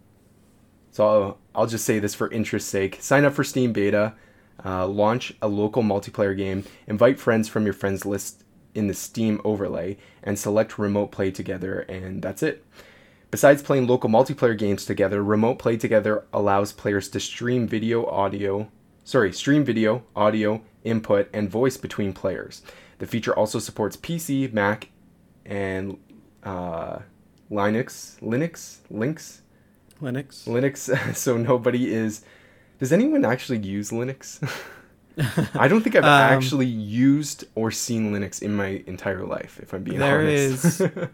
so 0.92 1.08
I'll, 1.08 1.38
I'll, 1.56 1.68
just 1.68 1.86
say 1.86 2.00
this 2.00 2.16
for 2.16 2.32
interest's 2.32 2.70
sake. 2.70 2.98
Sign 3.00 3.26
up 3.26 3.34
for 3.34 3.44
Steam 3.44 3.74
Beta, 3.74 4.14
uh, 4.64 4.88
launch 4.88 5.34
a 5.42 5.48
local 5.48 5.84
multiplayer 5.84 6.36
game, 6.36 6.64
invite 6.88 7.20
friends 7.20 7.48
from 7.48 7.66
your 7.66 7.74
friends 7.74 8.06
list 8.06 8.43
in 8.76 8.88
the 8.88 8.94
Steam 8.94 9.42
overlay, 9.44 9.98
and 10.24 10.38
select 10.38 10.78
remote 10.78 11.12
play 11.12 11.32
together, 11.32 11.80
and 11.82 12.22
that's 12.22 12.44
it. 12.44 12.66
Besides 13.32 13.64
playing 13.64 13.88
local 13.88 14.10
multiplayer 14.10 14.58
games 14.58 14.86
together, 14.86 15.24
remote 15.24 15.58
play 15.58 15.76
together 15.76 16.24
allows 16.32 16.72
players 16.72 17.10
to 17.10 17.20
stream 17.20 17.68
video, 17.68 18.06
audio, 18.06 18.70
sorry, 19.04 19.34
stream 19.34 19.64
video, 19.64 20.04
audio, 20.16 20.62
input, 20.84 21.30
and 21.34 21.50
voice 21.50 21.78
between 21.78 22.14
players. 22.14 22.62
The 23.00 23.08
feature 23.08 23.36
also 23.36 23.60
supports 23.60 23.98
PC, 23.98 24.54
Mac, 24.54 24.90
and 25.46 25.98
uh, 26.44 27.00
Linux, 27.50 28.20
Linux, 28.22 28.78
Links, 28.90 29.42
Linux, 30.02 30.48
Linux. 30.48 31.16
So 31.16 31.38
nobody 31.38 31.94
is. 31.94 32.24
Does 32.80 32.94
anyone 32.94 33.26
actually 33.26 33.60
use 33.60 33.92
Linux? 33.92 34.48
I 35.54 35.68
don't 35.68 35.82
think 35.82 35.96
I've 35.96 36.04
um, 36.04 36.10
actually 36.10 36.66
used 36.66 37.46
or 37.56 37.72
seen 37.72 38.12
Linux 38.14 38.42
in 38.42 38.56
my 38.56 38.84
entire 38.88 39.26
life. 39.26 39.60
If 39.62 39.74
I'm 39.74 39.84
being 39.84 40.00
there 40.00 40.20
honest, 40.20 40.80
there 40.80 40.88
is 40.88 41.10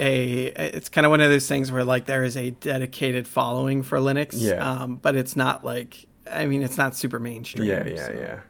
a. 0.00 0.44
It's 0.76 0.88
kind 0.88 1.06
of 1.06 1.10
one 1.10 1.20
of 1.20 1.30
those 1.30 1.48
things 1.48 1.72
where 1.72 1.84
like 1.84 2.04
there 2.06 2.24
is 2.24 2.36
a 2.36 2.50
dedicated 2.50 3.26
following 3.26 3.82
for 3.82 3.98
Linux. 3.98 4.34
Yeah. 4.34 4.56
Um, 4.56 4.96
but 4.96 5.16
it's 5.16 5.36
not 5.36 5.64
like 5.64 6.06
I 6.30 6.46
mean 6.46 6.62
it's 6.62 6.76
not 6.76 6.96
super 6.96 7.18
mainstream. 7.18 7.68
Yeah, 7.68 7.86
yeah, 7.86 8.06
so. 8.06 8.12
yeah. 8.12 8.40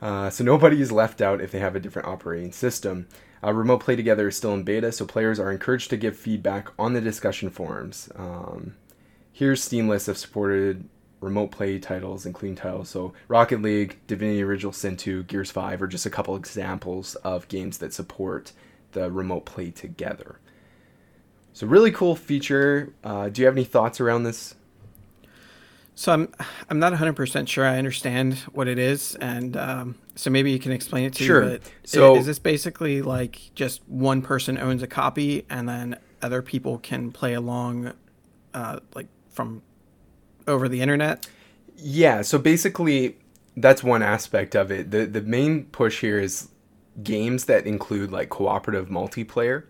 Uh, 0.00 0.30
so 0.30 0.44
nobody 0.44 0.80
is 0.80 0.92
left 0.92 1.20
out 1.20 1.40
if 1.40 1.50
they 1.50 1.58
have 1.58 1.74
a 1.74 1.80
different 1.80 2.06
operating 2.06 2.52
system. 2.52 3.08
Uh, 3.42 3.52
remote 3.52 3.80
play 3.80 3.96
together 3.96 4.28
is 4.28 4.36
still 4.36 4.54
in 4.54 4.62
beta, 4.62 4.92
so 4.92 5.04
players 5.04 5.40
are 5.40 5.50
encouraged 5.50 5.90
to 5.90 5.96
give 5.96 6.16
feedback 6.16 6.68
on 6.78 6.92
the 6.92 7.00
discussion 7.00 7.50
forums. 7.50 8.08
Um, 8.16 8.74
here's 9.32 9.62
Steam 9.62 9.88
list 9.88 10.08
of 10.08 10.16
supported 10.16 10.88
remote 11.24 11.50
play 11.50 11.78
titles, 11.78 12.26
and 12.26 12.34
clean 12.34 12.54
titles. 12.54 12.90
So 12.90 13.14
Rocket 13.28 13.62
League, 13.62 13.98
Divinity 14.06 14.42
Original 14.42 14.72
Sin 14.72 14.96
2, 14.96 15.24
Gears 15.24 15.50
5 15.50 15.82
are 15.82 15.86
just 15.86 16.06
a 16.06 16.10
couple 16.10 16.36
examples 16.36 17.14
of 17.16 17.48
games 17.48 17.78
that 17.78 17.92
support 17.92 18.52
the 18.92 19.10
remote 19.10 19.46
play 19.46 19.70
together. 19.70 20.38
So 21.54 21.66
really 21.66 21.90
cool 21.90 22.14
feature. 22.14 22.92
Uh, 23.02 23.28
do 23.28 23.40
you 23.40 23.46
have 23.46 23.56
any 23.56 23.64
thoughts 23.64 24.00
around 24.00 24.24
this? 24.24 24.54
So 25.96 26.12
I'm 26.12 26.32
I'm 26.68 26.80
not 26.80 26.92
100% 26.92 27.46
sure 27.46 27.64
I 27.64 27.78
understand 27.78 28.34
what 28.52 28.66
it 28.66 28.78
is 28.78 29.14
and 29.14 29.56
um, 29.56 29.94
so 30.16 30.28
maybe 30.28 30.50
you 30.50 30.58
can 30.58 30.72
explain 30.72 31.04
it 31.04 31.12
to 31.14 31.24
sure. 31.24 31.42
me. 31.42 31.50
Sure. 31.50 31.60
So 31.84 32.16
is 32.16 32.26
this 32.26 32.40
basically 32.40 33.00
like 33.00 33.40
just 33.54 33.88
one 33.88 34.20
person 34.20 34.58
owns 34.58 34.82
a 34.82 34.88
copy 34.88 35.46
and 35.48 35.68
then 35.68 35.96
other 36.20 36.42
people 36.42 36.78
can 36.78 37.12
play 37.12 37.34
along 37.34 37.92
uh, 38.54 38.80
like 38.96 39.06
from 39.30 39.62
over 40.46 40.68
the 40.68 40.80
internet? 40.80 41.26
Yeah, 41.76 42.22
so 42.22 42.38
basically 42.38 43.16
that's 43.56 43.82
one 43.82 44.02
aspect 44.02 44.54
of 44.54 44.70
it. 44.70 44.90
The 44.90 45.06
the 45.06 45.22
main 45.22 45.64
push 45.66 46.00
here 46.00 46.18
is 46.18 46.48
games 47.02 47.46
that 47.46 47.66
include 47.66 48.12
like 48.12 48.28
cooperative 48.28 48.88
multiplayer 48.88 49.64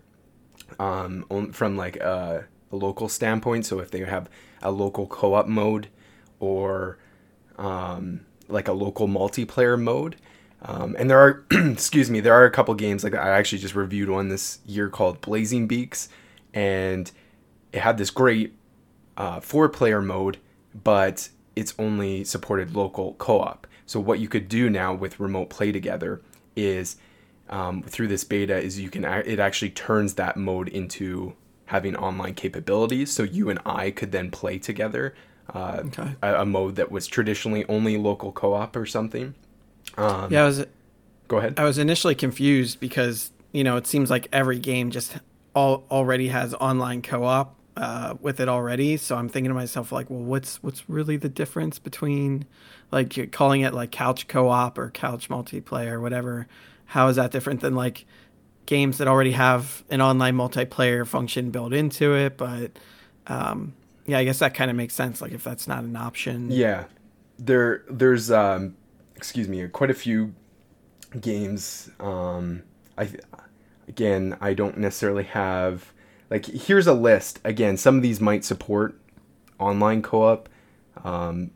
um, 0.79 1.51
from 1.51 1.75
like 1.75 1.97
a, 1.97 2.45
a 2.71 2.75
local 2.75 3.09
standpoint. 3.09 3.65
So 3.65 3.79
if 3.79 3.91
they 3.91 3.99
have 3.99 4.29
a 4.61 4.71
local 4.71 5.07
co-op 5.07 5.47
mode 5.47 5.87
or 6.39 6.97
um, 7.57 8.25
like 8.47 8.67
a 8.67 8.73
local 8.73 9.07
multiplayer 9.07 9.79
mode. 9.79 10.17
Um, 10.61 10.95
and 10.97 11.09
there 11.09 11.19
are, 11.19 11.45
excuse 11.51 12.09
me, 12.09 12.19
there 12.19 12.33
are 12.33 12.45
a 12.45 12.51
couple 12.51 12.73
games 12.73 13.03
like 13.03 13.13
I 13.13 13.29
actually 13.29 13.59
just 13.59 13.75
reviewed 13.75 14.09
one 14.09 14.29
this 14.29 14.59
year 14.65 14.89
called 14.89 15.21
Blazing 15.21 15.67
Beaks, 15.67 16.09
and 16.53 17.11
it 17.71 17.81
had 17.81 17.97
this 17.97 18.09
great 18.09 18.55
uh, 19.17 19.39
four-player 19.39 20.01
mode, 20.01 20.37
but 20.83 21.29
it's 21.55 21.73
only 21.79 22.23
supported 22.23 22.75
local 22.75 23.13
co-op. 23.13 23.67
So 23.85 23.99
what 23.99 24.19
you 24.19 24.27
could 24.27 24.49
do 24.49 24.69
now 24.69 24.93
with 24.93 25.19
remote 25.19 25.49
play 25.49 25.71
together 25.71 26.21
is 26.55 26.97
um, 27.49 27.83
through 27.83 28.07
this 28.07 28.23
beta 28.23 28.57
is 28.57 28.79
you 28.79 28.89
can 28.89 29.05
it 29.05 29.39
actually 29.39 29.69
turns 29.69 30.15
that 30.15 30.35
mode 30.35 30.67
into 30.67 31.35
having 31.65 31.95
online 31.95 32.33
capabilities. 32.33 33.11
So 33.11 33.23
you 33.23 33.49
and 33.49 33.59
I 33.65 33.91
could 33.91 34.11
then 34.11 34.31
play 34.31 34.57
together 34.57 35.15
uh, 35.53 35.83
okay. 35.85 36.15
a, 36.21 36.41
a, 36.41 36.45
mode 36.45 36.75
that 36.75 36.91
was 36.91 37.05
traditionally 37.07 37.65
only 37.69 37.97
local 37.97 38.31
co-op 38.31 38.75
or 38.75 38.85
something. 38.85 39.35
Um, 39.97 40.31
yeah, 40.31 40.43
I 40.43 40.45
was. 40.45 40.65
Go 41.27 41.37
ahead. 41.37 41.55
I 41.57 41.63
was 41.63 41.77
initially 41.77 42.15
confused 42.15 42.79
because 42.79 43.31
you 43.51 43.63
know 43.63 43.77
it 43.77 43.85
seems 43.85 44.09
like 44.09 44.27
every 44.33 44.59
game 44.59 44.89
just 44.89 45.17
all 45.55 45.85
already 45.89 46.29
has 46.29 46.53
online 46.55 47.01
co-op 47.01 47.55
uh, 47.77 48.15
with 48.21 48.39
it 48.39 48.47
already. 48.47 48.97
So 48.97 49.15
I'm 49.17 49.29
thinking 49.29 49.49
to 49.49 49.55
myself 49.55 49.91
like, 49.91 50.09
well, 50.09 50.19
what's 50.19 50.61
what's 50.63 50.89
really 50.89 51.17
the 51.17 51.29
difference 51.29 51.79
between 51.79 52.45
like 52.91 53.31
calling 53.31 53.61
it 53.61 53.73
like 53.73 53.91
couch 53.91 54.27
co-op 54.27 54.77
or 54.77 54.89
couch 54.91 55.29
multiplayer 55.29 55.93
or 55.93 56.01
whatever? 56.01 56.47
How 56.85 57.07
is 57.07 57.15
that 57.15 57.31
different 57.31 57.61
than 57.61 57.75
like 57.75 58.05
games 58.65 58.97
that 58.97 59.07
already 59.07 59.31
have 59.31 59.83
an 59.89 60.01
online 60.01 60.35
multiplayer 60.35 61.05
function 61.05 61.51
built 61.51 61.73
into 61.73 62.15
it, 62.15 62.37
but 62.37 62.71
um, 63.27 63.73
yeah, 64.05 64.19
I 64.19 64.23
guess 64.23 64.39
that 64.39 64.53
kind 64.53 64.69
of 64.69 64.77
makes 64.77 64.93
sense. 64.93 65.21
Like 65.21 65.31
if 65.31 65.43
that's 65.43 65.67
not 65.67 65.83
an 65.83 65.95
option. 65.95 66.51
Yeah, 66.51 66.85
there 67.37 67.83
there's 67.89 68.31
um, 68.31 68.75
excuse 69.15 69.47
me, 69.47 69.67
quite 69.67 69.91
a 69.91 69.95
few 69.95 70.33
games. 71.19 71.89
Um, 71.99 72.63
I 72.97 73.09
again, 73.87 74.37
I 74.41 74.53
don't 74.53 74.77
necessarily 74.77 75.23
have 75.23 75.91
like 76.29 76.45
here's 76.45 76.87
a 76.87 76.93
list. 76.93 77.39
Again, 77.43 77.77
some 77.77 77.95
of 77.95 78.01
these 78.01 78.19
might 78.19 78.43
support 78.43 78.99
online 79.59 80.01
co-op, 80.01 80.49
um, 81.03 81.51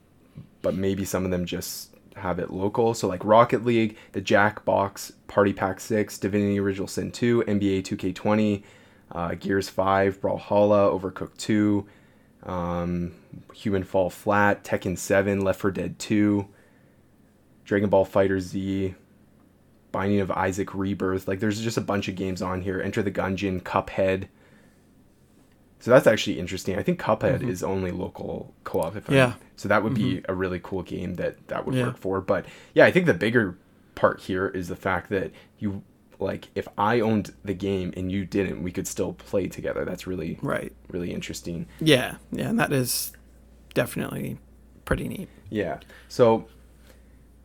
but 0.61 0.75
maybe 0.75 1.05
some 1.05 1.25
of 1.25 1.31
them 1.31 1.45
just 1.45 1.95
have 2.15 2.39
it 2.39 2.51
local. 2.51 2.93
So 2.93 3.07
like 3.07 3.23
Rocket 3.23 3.65
League, 3.65 3.97
the 4.11 4.21
Jackbox, 4.21 5.13
Party 5.27 5.53
Pack 5.53 5.79
Six, 5.79 6.17
Divinity 6.17 6.59
Original 6.59 6.87
Sin 6.87 7.11
Two, 7.11 7.43
NBA 7.47 7.83
2K20, 7.83 8.63
uh, 9.11 9.35
Gears 9.35 9.69
Five, 9.69 10.21
Brawlhalla, 10.21 10.99
Overcooked 10.99 11.37
Two 11.37 11.87
um, 12.43 13.13
Human 13.53 13.83
Fall 13.83 14.09
Flat, 14.09 14.63
Tekken 14.63 14.97
7, 14.97 15.41
Left 15.41 15.59
4 15.59 15.71
Dead 15.71 15.99
2, 15.99 16.47
Dragon 17.65 17.89
Ball 17.89 18.05
Fighter 18.05 18.39
Z, 18.39 18.95
Binding 19.91 20.19
of 20.19 20.31
Isaac 20.31 20.73
Rebirth. 20.73 21.27
Like 21.27 21.39
there's 21.39 21.61
just 21.61 21.77
a 21.77 21.81
bunch 21.81 22.07
of 22.07 22.15
games 22.15 22.41
on 22.41 22.61
here. 22.61 22.81
Enter 22.81 23.01
the 23.01 23.11
Gungeon, 23.11 23.61
Cuphead. 23.61 24.27
So 25.79 25.91
that's 25.91 26.07
actually 26.07 26.39
interesting. 26.39 26.77
I 26.77 26.83
think 26.83 26.99
Cuphead 26.99 27.39
mm-hmm. 27.39 27.49
is 27.49 27.63
only 27.63 27.91
local 27.91 28.53
co-op. 28.65 28.95
If 28.97 29.09
yeah. 29.09 29.27
I'm, 29.27 29.33
so 29.55 29.69
that 29.69 29.83
would 29.83 29.93
mm-hmm. 29.93 30.17
be 30.17 30.25
a 30.27 30.35
really 30.35 30.59
cool 30.61 30.83
game 30.83 31.15
that 31.15 31.47
that 31.47 31.65
would 31.65 31.75
yeah. 31.75 31.85
work 31.85 31.97
for. 31.97 32.21
But 32.21 32.45
yeah, 32.73 32.85
I 32.85 32.91
think 32.91 33.05
the 33.05 33.13
bigger 33.13 33.57
part 33.95 34.21
here 34.21 34.47
is 34.47 34.67
the 34.67 34.75
fact 34.75 35.09
that 35.09 35.31
you 35.57 35.83
like 36.19 36.49
if 36.53 36.67
I 36.77 36.99
owned 36.99 37.33
the 37.45 37.53
game 37.53 37.93
and 37.95 38.11
you 38.11 38.25
didn't, 38.25 38.61
we 38.61 38.71
could 38.71 38.87
still 38.87 39.13
play 39.13 39.47
together. 39.47 39.85
That's 39.85 40.05
really 40.05 40.37
right, 40.41 40.73
really 40.89 41.13
interesting. 41.13 41.65
Yeah, 41.79 42.15
yeah, 42.31 42.49
and 42.49 42.59
that 42.59 42.73
is 42.73 43.13
definitely 43.73 44.37
pretty 44.83 45.07
neat. 45.07 45.29
Yeah. 45.49 45.79
So 46.09 46.47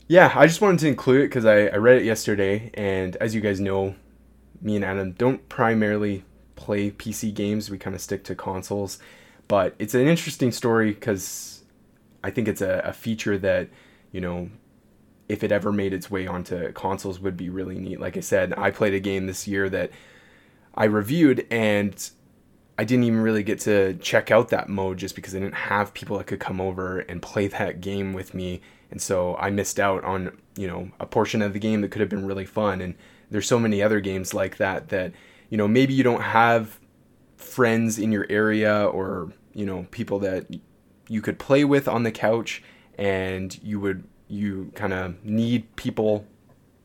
yeah, 0.09 0.33
I 0.35 0.47
just 0.47 0.61
wanted 0.61 0.81
to 0.81 0.89
include 0.89 1.23
it 1.23 1.29
because 1.29 1.45
I, 1.45 1.67
I 1.67 1.77
read 1.77 1.99
it 1.99 2.05
yesterday, 2.05 2.71
and 2.75 3.15
as 3.17 3.35
you 3.35 3.41
guys 3.41 3.61
know, 3.61 3.95
me 4.61 4.77
and 4.77 4.85
Adam 4.85 5.13
don't 5.13 5.49
primarily 5.49 6.25
play 6.57 6.91
PC 6.91 7.33
games. 7.35 7.71
We 7.71 7.79
kind 7.79 7.95
of 7.95 8.03
stick 8.03 8.25
to 8.25 8.35
consoles, 8.35 8.99
but 9.49 9.75
it's 9.79 9.95
an 9.95 10.07
interesting 10.07 10.53
story 10.53 10.93
because 10.93 11.63
I 12.23 12.31
think 12.31 12.49
it's 12.49 12.63
a, 12.63 12.83
a 12.85 12.93
feature 12.93 13.39
that 13.39 13.69
you 14.13 14.21
know 14.21 14.51
if 15.29 15.43
it 15.43 15.53
ever 15.53 15.73
made 15.73 15.93
its 15.93 16.11
way 16.11 16.27
onto 16.27 16.73
consoles 16.73 17.19
would 17.21 17.37
be 17.37 17.49
really 17.49 17.79
neat. 17.79 18.01
Like 18.01 18.17
I 18.17 18.21
said, 18.21 18.55
I 18.57 18.71
played 18.71 18.95
a 18.95 19.01
game 19.01 19.27
this 19.27 19.49
year 19.49 19.69
that 19.71 19.91
I 20.75 20.85
reviewed 20.85 21.47
and 21.51 22.11
I 22.79 22.85
didn't 22.85 23.05
even 23.05 23.21
really 23.21 23.43
get 23.43 23.61
to 23.61 23.95
check 23.95 24.31
out 24.31 24.49
that 24.49 24.69
mode 24.69 24.99
just 24.99 25.15
because 25.15 25.35
I 25.35 25.39
didn't 25.39 25.55
have 25.55 25.95
people 25.95 26.19
that 26.19 26.27
could 26.27 26.41
come 26.41 26.61
over 26.61 27.01
and 27.01 27.23
play 27.23 27.47
that 27.47 27.81
game 27.81 28.13
with 28.13 28.35
me. 28.35 28.61
And 28.91 29.01
so 29.01 29.37
I 29.37 29.51
missed 29.51 29.79
out 29.79 30.05
on, 30.05 30.37
you 30.57 30.67
know, 30.67 30.91
a 30.99 31.07
portion 31.07 31.41
of 31.41 31.53
the 31.53 31.59
game 31.59 31.81
that 31.81 31.91
could 31.91 32.01
have 32.01 32.09
been 32.09 32.27
really 32.27 32.45
fun. 32.45 32.81
And 32.81 32.95
there's 33.31 33.47
so 33.47 33.59
many 33.59 33.83
other 33.83 34.01
games 34.01 34.35
like 34.35 34.57
that 34.59 34.89
that, 34.89 35.13
you 35.55 35.59
know, 35.59 35.69
maybe 35.69 35.95
you 35.95 36.03
don't 36.03 36.23
have 36.23 36.81
friends 37.37 37.97
in 37.97 38.11
your 38.11 38.27
area 38.29 38.87
or, 38.87 39.33
you 39.53 39.65
know, 39.65 39.87
people 39.93 40.19
that 40.19 40.47
you 41.07 41.23
could 41.23 41.39
play 41.39 41.65
with 41.65 41.87
on 41.87 42.03
the 42.03 42.11
couch 42.11 42.61
and 42.99 43.57
you 43.63 43.79
would 43.79 44.03
you 44.27 44.73
kind 44.75 44.93
of 44.93 45.25
need 45.25 45.77
people 45.77 46.27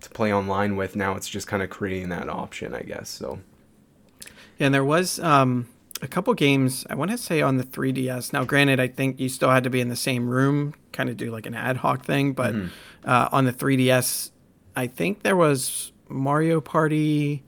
to 0.02 0.10
play 0.12 0.32
online 0.32 0.76
with. 0.76 0.96
Now 0.96 1.16
it's 1.16 1.28
just 1.28 1.48
kind 1.48 1.64
of 1.64 1.72
creating 1.72 2.10
that 2.10 2.30
option, 2.30 2.76
I 2.76 2.82
guess. 2.82 3.10
So. 3.10 3.40
And 4.60 4.72
there 4.72 4.86
was 4.86 5.20
um, 5.20 5.68
a 6.04 6.08
couple 6.08 6.32
games 6.36 6.86
I 6.92 6.94
want 6.94 7.10
to 7.10 7.18
say 7.18 7.42
on 7.42 7.58
the 7.58 7.64
3DS. 7.64 8.34
Now, 8.34 8.44
granted, 8.44 8.80
I 8.80 8.88
think 8.88 9.20
you 9.20 9.30
still 9.30 9.50
had 9.50 9.64
to 9.64 9.72
be 9.72 9.82
in 9.82 9.90
the 9.90 9.96
same 9.96 10.30
room, 10.30 10.76
kind 10.92 11.10
of 11.10 11.18
do 11.18 11.32
like 11.32 11.48
an 11.48 11.56
ad 11.56 11.78
hoc 11.78 12.06
thing. 12.06 12.34
But 12.34 12.54
mm-hmm. 12.54 12.68
uh, 13.04 13.30
on 13.32 13.46
the 13.46 13.52
3DS, 13.52 14.30
I 14.76 14.86
think 14.86 15.24
there 15.24 15.36
was 15.36 15.92
Mario 16.08 16.62
Party 16.62 17.42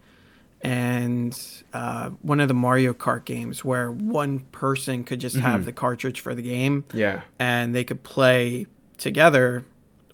and 0.64 1.38
uh, 1.74 2.10
one 2.22 2.40
of 2.40 2.48
the 2.48 2.54
Mario 2.54 2.94
Kart 2.94 3.26
games 3.26 3.66
where 3.66 3.92
one 3.92 4.40
person 4.52 5.04
could 5.04 5.20
just 5.20 5.36
mm-hmm. 5.36 5.46
have 5.46 5.66
the 5.66 5.72
cartridge 5.72 6.20
for 6.20 6.36
the 6.36 6.42
game. 6.42 6.86
Yeah. 6.94 7.22
And 7.40 7.74
they 7.74 7.84
could 7.84 8.04
play 8.04 8.68
together 8.98 9.66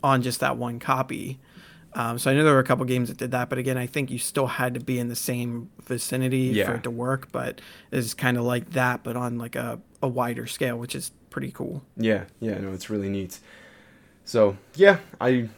on 0.04 0.22
just 0.22 0.40
that 0.40 0.58
one 0.58 0.80
copy. 0.80 1.40
Um, 1.94 2.20
so 2.20 2.30
I 2.30 2.36
know 2.36 2.44
there 2.44 2.54
were 2.54 2.60
a 2.60 2.66
couple 2.66 2.86
games 2.86 3.10
that 3.10 3.18
did 3.18 3.32
that, 3.32 3.50
but 3.50 3.58
again, 3.58 3.78
I 3.78 3.88
think 3.88 4.12
you 4.12 4.20
still 4.20 4.48
had 4.48 4.76
to 4.76 4.80
be 4.80 5.00
in 5.00 5.10
the 5.10 5.16
same 5.16 5.70
vicinity 5.84 6.38
yeah. 6.38 6.68
for 6.68 6.76
it 6.76 6.84
to 6.84 6.92
work. 6.92 7.32
But 7.32 7.60
it's 7.92 8.14
kind 8.14 8.38
of 8.38 8.44
like 8.44 8.72
that, 8.72 9.04
but 9.04 9.16
on 9.16 9.38
like 9.38 9.56
a, 9.56 9.82
a 10.02 10.08
wider 10.08 10.48
scale, 10.48 10.78
which 10.78 10.96
is 10.96 11.12
pretty 11.30 11.52
cool. 11.52 11.84
Yeah, 11.98 12.26
yeah, 12.40 12.60
no, 12.60 12.72
it's 12.72 12.90
really 12.90 13.10
neat. 13.10 13.40
So 14.26 14.58
yeah, 14.76 15.00
I 15.20 15.50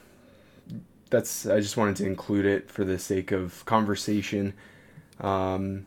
that's 1.10 1.46
I 1.46 1.60
just 1.60 1.76
wanted 1.76 1.98
to 1.98 2.06
include 2.06 2.46
it 2.46 2.72
for 2.72 2.86
the 2.86 2.98
sake 2.98 3.32
of 3.32 3.66
conversation. 3.66 4.54
Um, 5.20 5.86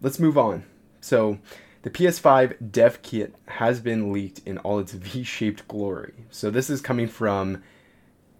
let's 0.00 0.18
move 0.18 0.36
on. 0.36 0.64
So, 1.00 1.38
the 1.82 1.90
PS5 1.90 2.72
dev 2.72 3.00
kit 3.00 3.34
has 3.46 3.80
been 3.80 4.12
leaked 4.12 4.40
in 4.44 4.58
all 4.58 4.78
its 4.78 4.92
V-shaped 4.92 5.66
glory. 5.66 6.12
So 6.30 6.50
this 6.50 6.68
is 6.68 6.80
coming 6.80 7.08
from 7.08 7.62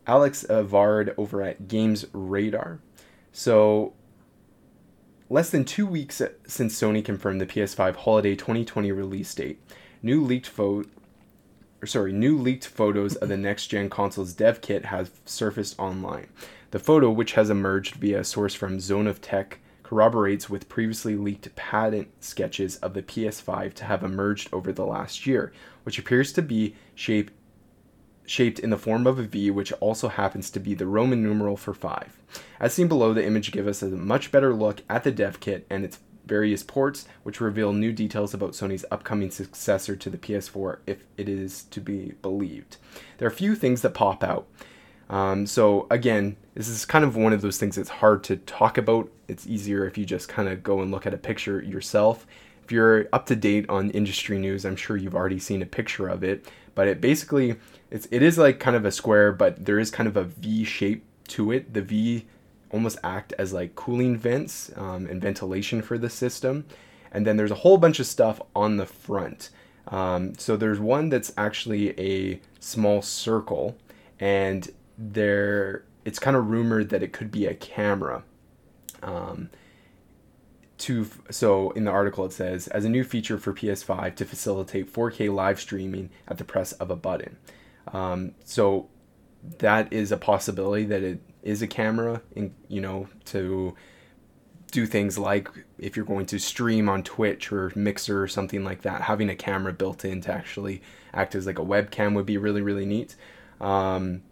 Alex 0.06 0.44
Avard 0.48 1.14
over 1.16 1.42
at 1.42 1.68
Games 1.68 2.04
Radar. 2.12 2.80
So 3.32 3.94
less 5.30 5.50
than 5.50 5.64
two 5.64 5.86
weeks 5.86 6.20
since 6.46 6.78
Sony 6.78 7.02
confirmed 7.04 7.40
the 7.40 7.46
PS5 7.46 7.96
holiday 7.96 8.34
2020 8.34 8.92
release 8.92 9.34
date, 9.34 9.60
new 10.02 10.22
leaked 10.22 10.48
photo 10.48 10.88
or 11.82 11.86
sorry, 11.86 12.12
new 12.12 12.36
leaked 12.36 12.66
photos 12.66 13.16
of 13.16 13.30
the 13.30 13.36
next 13.38 13.68
gen 13.68 13.88
console's 13.88 14.34
dev 14.34 14.60
kit 14.60 14.84
have 14.86 15.10
surfaced 15.24 15.78
online. 15.78 16.26
The 16.72 16.78
photo, 16.78 17.10
which 17.10 17.32
has 17.32 17.48
emerged 17.48 17.94
via 17.94 18.20
a 18.20 18.24
source 18.24 18.54
from 18.54 18.80
Zone 18.80 19.06
of 19.06 19.22
Tech, 19.22 19.60
corroborates 19.90 20.48
with 20.48 20.68
previously 20.68 21.16
leaked 21.16 21.52
patent 21.56 22.08
sketches 22.22 22.76
of 22.76 22.94
the 22.94 23.02
PS5 23.02 23.74
to 23.74 23.84
have 23.84 24.04
emerged 24.04 24.48
over 24.52 24.70
the 24.70 24.86
last 24.86 25.26
year, 25.26 25.52
which 25.82 25.98
appears 25.98 26.32
to 26.32 26.40
be 26.40 26.76
shaped 26.94 27.32
shaped 28.24 28.60
in 28.60 28.70
the 28.70 28.78
form 28.78 29.04
of 29.04 29.18
a 29.18 29.24
V, 29.24 29.50
which 29.50 29.72
also 29.80 30.06
happens 30.06 30.48
to 30.48 30.60
be 30.60 30.74
the 30.74 30.86
Roman 30.86 31.24
numeral 31.24 31.56
for 31.56 31.74
5. 31.74 32.16
As 32.60 32.72
seen 32.72 32.86
below, 32.86 33.12
the 33.12 33.26
image 33.26 33.50
gives 33.50 33.66
us 33.66 33.82
a 33.82 33.88
much 33.88 34.30
better 34.30 34.54
look 34.54 34.82
at 34.88 35.02
the 35.02 35.10
dev 35.10 35.40
kit 35.40 35.66
and 35.68 35.84
its 35.84 35.98
various 36.24 36.62
ports, 36.62 37.08
which 37.24 37.40
reveal 37.40 37.72
new 37.72 37.92
details 37.92 38.32
about 38.32 38.52
Sony's 38.52 38.84
upcoming 38.92 39.32
successor 39.32 39.96
to 39.96 40.08
the 40.08 40.18
PS4, 40.18 40.78
if 40.86 41.02
it 41.16 41.28
is 41.28 41.64
to 41.64 41.80
be 41.80 42.12
believed. 42.22 42.76
There 43.18 43.26
are 43.26 43.32
a 43.32 43.34
few 43.34 43.56
things 43.56 43.82
that 43.82 43.94
pop 43.94 44.22
out. 44.22 44.46
Um, 45.10 45.44
so 45.44 45.88
again, 45.90 46.36
this 46.54 46.68
is 46.68 46.86
kind 46.86 47.04
of 47.04 47.16
one 47.16 47.32
of 47.32 47.42
those 47.42 47.58
things 47.58 47.76
that's 47.76 47.90
hard 47.90 48.24
to 48.24 48.36
talk 48.36 48.78
about. 48.78 49.10
It's 49.28 49.46
easier 49.46 49.84
if 49.84 49.98
you 49.98 50.06
just 50.06 50.28
kind 50.28 50.48
of 50.48 50.62
go 50.62 50.80
and 50.80 50.90
look 50.90 51.04
at 51.04 51.12
a 51.12 51.18
picture 51.18 51.60
yourself. 51.60 52.26
If 52.64 52.70
you're 52.70 53.08
up 53.12 53.26
to 53.26 53.36
date 53.36 53.68
on 53.68 53.90
industry 53.90 54.38
news, 54.38 54.64
I'm 54.64 54.76
sure 54.76 54.96
you've 54.96 55.16
already 55.16 55.40
seen 55.40 55.62
a 55.62 55.66
picture 55.66 56.08
of 56.08 56.22
it. 56.22 56.46
But 56.76 56.86
it 56.86 57.00
basically 57.00 57.56
it's 57.90 58.06
it 58.12 58.22
is 58.22 58.38
like 58.38 58.60
kind 58.60 58.76
of 58.76 58.84
a 58.84 58.92
square, 58.92 59.32
but 59.32 59.66
there 59.66 59.80
is 59.80 59.90
kind 59.90 60.08
of 60.08 60.16
a 60.16 60.24
V 60.24 60.64
shape 60.64 61.04
to 61.28 61.50
it. 61.50 61.74
The 61.74 61.82
V 61.82 62.26
almost 62.70 62.98
act 63.02 63.32
as 63.36 63.52
like 63.52 63.74
cooling 63.74 64.16
vents 64.16 64.70
um, 64.76 65.06
and 65.06 65.20
ventilation 65.20 65.82
for 65.82 65.98
the 65.98 66.08
system. 66.08 66.64
And 67.10 67.26
then 67.26 67.36
there's 67.36 67.50
a 67.50 67.56
whole 67.56 67.78
bunch 67.78 67.98
of 67.98 68.06
stuff 68.06 68.40
on 68.54 68.76
the 68.76 68.86
front. 68.86 69.50
Um, 69.88 70.34
so 70.38 70.56
there's 70.56 70.78
one 70.78 71.08
that's 71.08 71.32
actually 71.36 71.98
a 71.98 72.40
small 72.60 73.02
circle, 73.02 73.76
and 74.20 74.70
there 75.00 75.84
it's 76.04 76.18
kind 76.18 76.36
of 76.36 76.50
rumored 76.50 76.90
that 76.90 77.02
it 77.02 77.12
could 77.12 77.30
be 77.30 77.46
a 77.46 77.54
camera. 77.54 78.22
Um, 79.02 79.50
to 80.78 81.08
so 81.30 81.70
in 81.72 81.84
the 81.84 81.90
article 81.90 82.24
it 82.24 82.32
says 82.32 82.66
as 82.68 82.84
a 82.84 82.88
new 82.88 83.04
feature 83.04 83.38
for 83.38 83.52
PS5 83.52 84.14
to 84.16 84.24
facilitate 84.24 84.92
4K 84.92 85.32
live 85.32 85.60
streaming 85.60 86.10
at 86.26 86.38
the 86.38 86.44
press 86.44 86.72
of 86.72 86.90
a 86.90 86.96
button. 86.96 87.36
Um, 87.92 88.34
so 88.44 88.88
that 89.58 89.92
is 89.92 90.12
a 90.12 90.16
possibility 90.16 90.84
that 90.86 91.02
it 91.02 91.20
is 91.42 91.62
a 91.62 91.66
camera, 91.66 92.22
in, 92.34 92.54
you 92.68 92.80
know, 92.80 93.08
to 93.26 93.74
do 94.70 94.86
things 94.86 95.18
like 95.18 95.48
if 95.78 95.96
you're 95.96 96.06
going 96.06 96.26
to 96.26 96.38
stream 96.38 96.88
on 96.88 97.02
Twitch 97.02 97.50
or 97.50 97.72
Mixer 97.74 98.22
or 98.22 98.28
something 98.28 98.64
like 98.64 98.82
that, 98.82 99.02
having 99.02 99.28
a 99.28 99.34
camera 99.34 99.72
built 99.72 100.04
in 100.04 100.20
to 100.22 100.32
actually 100.32 100.82
act 101.12 101.34
as 101.34 101.46
like 101.46 101.58
a 101.58 101.64
webcam 101.64 102.14
would 102.14 102.26
be 102.26 102.36
really 102.36 102.62
really 102.62 102.86
neat. 102.86 103.16
Um, 103.60 104.22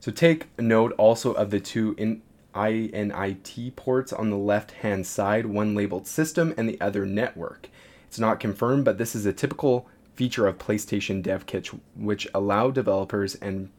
so 0.00 0.10
take 0.10 0.58
note 0.58 0.92
also 0.96 1.32
of 1.32 1.50
the 1.50 1.60
two 1.60 1.94
in 1.98 2.22
INIT 2.54 3.76
ports 3.76 4.12
on 4.12 4.30
the 4.30 4.36
left 4.36 4.72
hand 4.72 5.06
side, 5.06 5.46
one 5.46 5.74
labeled 5.74 6.06
system 6.06 6.54
and 6.56 6.68
the 6.68 6.80
other 6.80 7.06
network. 7.06 7.68
It's 8.08 8.18
not 8.18 8.40
confirmed, 8.40 8.84
but 8.84 8.98
this 8.98 9.14
is 9.14 9.26
a 9.26 9.32
typical 9.32 9.86
feature 10.14 10.46
of 10.46 10.58
PlayStation 10.58 11.22
Dev 11.22 11.46
Kits, 11.46 11.70
which 11.94 12.26
allow 12.34 12.70
developers 12.70 13.34
and 13.36 13.70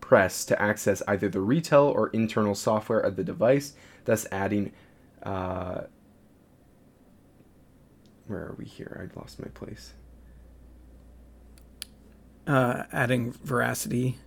press 0.00 0.44
to 0.46 0.60
access 0.60 1.02
either 1.06 1.28
the 1.28 1.40
retail 1.40 1.84
or 1.84 2.08
internal 2.08 2.54
software 2.54 3.00
of 3.00 3.16
the 3.16 3.24
device, 3.24 3.74
thus 4.06 4.26
adding. 4.32 4.72
Uh, 5.22 5.82
where 8.26 8.40
are 8.40 8.56
we 8.58 8.64
here? 8.64 9.08
I 9.14 9.18
lost 9.18 9.40
my 9.40 9.48
place. 9.48 9.92
Uh, 12.46 12.84
adding 12.92 13.32
veracity 13.32 14.18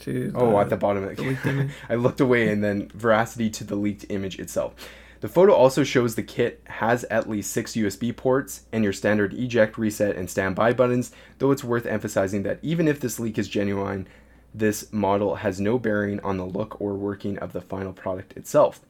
to 0.00 0.32
oh 0.34 0.58
at 0.58 0.70
the 0.70 0.76
bottom 0.76 1.04
of 1.04 1.18
it. 1.18 1.70
I 1.88 1.94
looked 1.94 2.20
away 2.20 2.48
and 2.48 2.62
then 2.62 2.90
veracity 2.94 3.50
to 3.50 3.64
the 3.64 3.76
leaked 3.76 4.06
image 4.08 4.38
itself. 4.38 4.74
The 5.20 5.28
photo 5.28 5.52
also 5.52 5.82
shows 5.82 6.14
the 6.14 6.22
kit 6.22 6.62
has 6.66 7.02
at 7.04 7.28
least 7.28 7.50
six 7.50 7.72
USB 7.72 8.16
ports 8.16 8.62
and 8.70 8.84
your 8.84 8.92
standard 8.92 9.34
eject, 9.34 9.76
reset, 9.76 10.16
and 10.16 10.30
standby 10.30 10.74
buttons, 10.74 11.10
though 11.38 11.50
it's 11.50 11.64
worth 11.64 11.86
emphasizing 11.86 12.44
that 12.44 12.60
even 12.62 12.86
if 12.86 13.00
this 13.00 13.18
leak 13.18 13.36
is 13.36 13.48
genuine, 13.48 14.06
this 14.54 14.92
model 14.92 15.36
has 15.36 15.60
no 15.60 15.78
bearing 15.78 16.20
on 16.20 16.36
the 16.36 16.46
look 16.46 16.80
or 16.80 16.94
working 16.94 17.36
of 17.38 17.52
the 17.52 17.60
final 17.60 17.92
product 17.92 18.36
itself. 18.36 18.80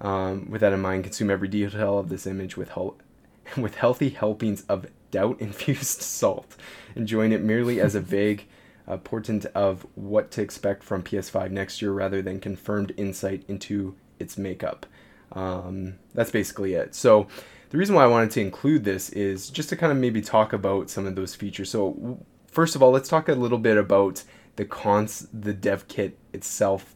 Um, 0.00 0.50
with 0.50 0.60
that 0.60 0.72
in 0.72 0.80
mind, 0.80 1.04
consume 1.04 1.30
every 1.30 1.48
detail 1.48 1.98
of 1.98 2.10
this 2.10 2.26
image 2.26 2.56
with, 2.56 2.70
hel- 2.70 2.98
with 3.56 3.76
healthy 3.76 4.10
helpings 4.10 4.64
of 4.68 4.86
doubt 5.10 5.40
infused 5.40 5.84
salt, 6.02 6.54
enjoying 6.94 7.32
it 7.32 7.42
merely 7.42 7.80
as 7.80 7.94
a 7.94 8.00
vague 8.00 8.46
uh, 8.88 8.96
portent 8.98 9.46
of 9.46 9.86
what 9.94 10.30
to 10.32 10.42
expect 10.42 10.82
from 10.82 11.02
PS5 11.02 11.50
next 11.50 11.80
year 11.80 11.92
rather 11.92 12.22
than 12.22 12.40
confirmed 12.40 12.92
insight 12.96 13.44
into 13.48 13.94
its 14.18 14.36
makeup. 14.36 14.86
Um, 15.32 15.98
that's 16.14 16.30
basically 16.30 16.74
it. 16.74 16.94
So, 16.94 17.26
the 17.70 17.78
reason 17.78 17.94
why 17.94 18.04
I 18.04 18.08
wanted 18.08 18.30
to 18.32 18.42
include 18.42 18.84
this 18.84 19.08
is 19.10 19.48
just 19.48 19.70
to 19.70 19.76
kind 19.76 19.90
of 19.90 19.96
maybe 19.96 20.20
talk 20.20 20.52
about 20.52 20.90
some 20.90 21.06
of 21.06 21.14
those 21.14 21.34
features. 21.34 21.70
So, 21.70 22.18
first 22.46 22.76
of 22.76 22.82
all, 22.82 22.90
let's 22.90 23.08
talk 23.08 23.28
a 23.28 23.34
little 23.34 23.58
bit 23.58 23.78
about 23.78 24.24
the 24.56 24.66
cons, 24.66 25.26
the 25.32 25.54
dev 25.54 25.88
kit 25.88 26.18
itself. 26.34 26.94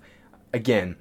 Again, 0.53 0.97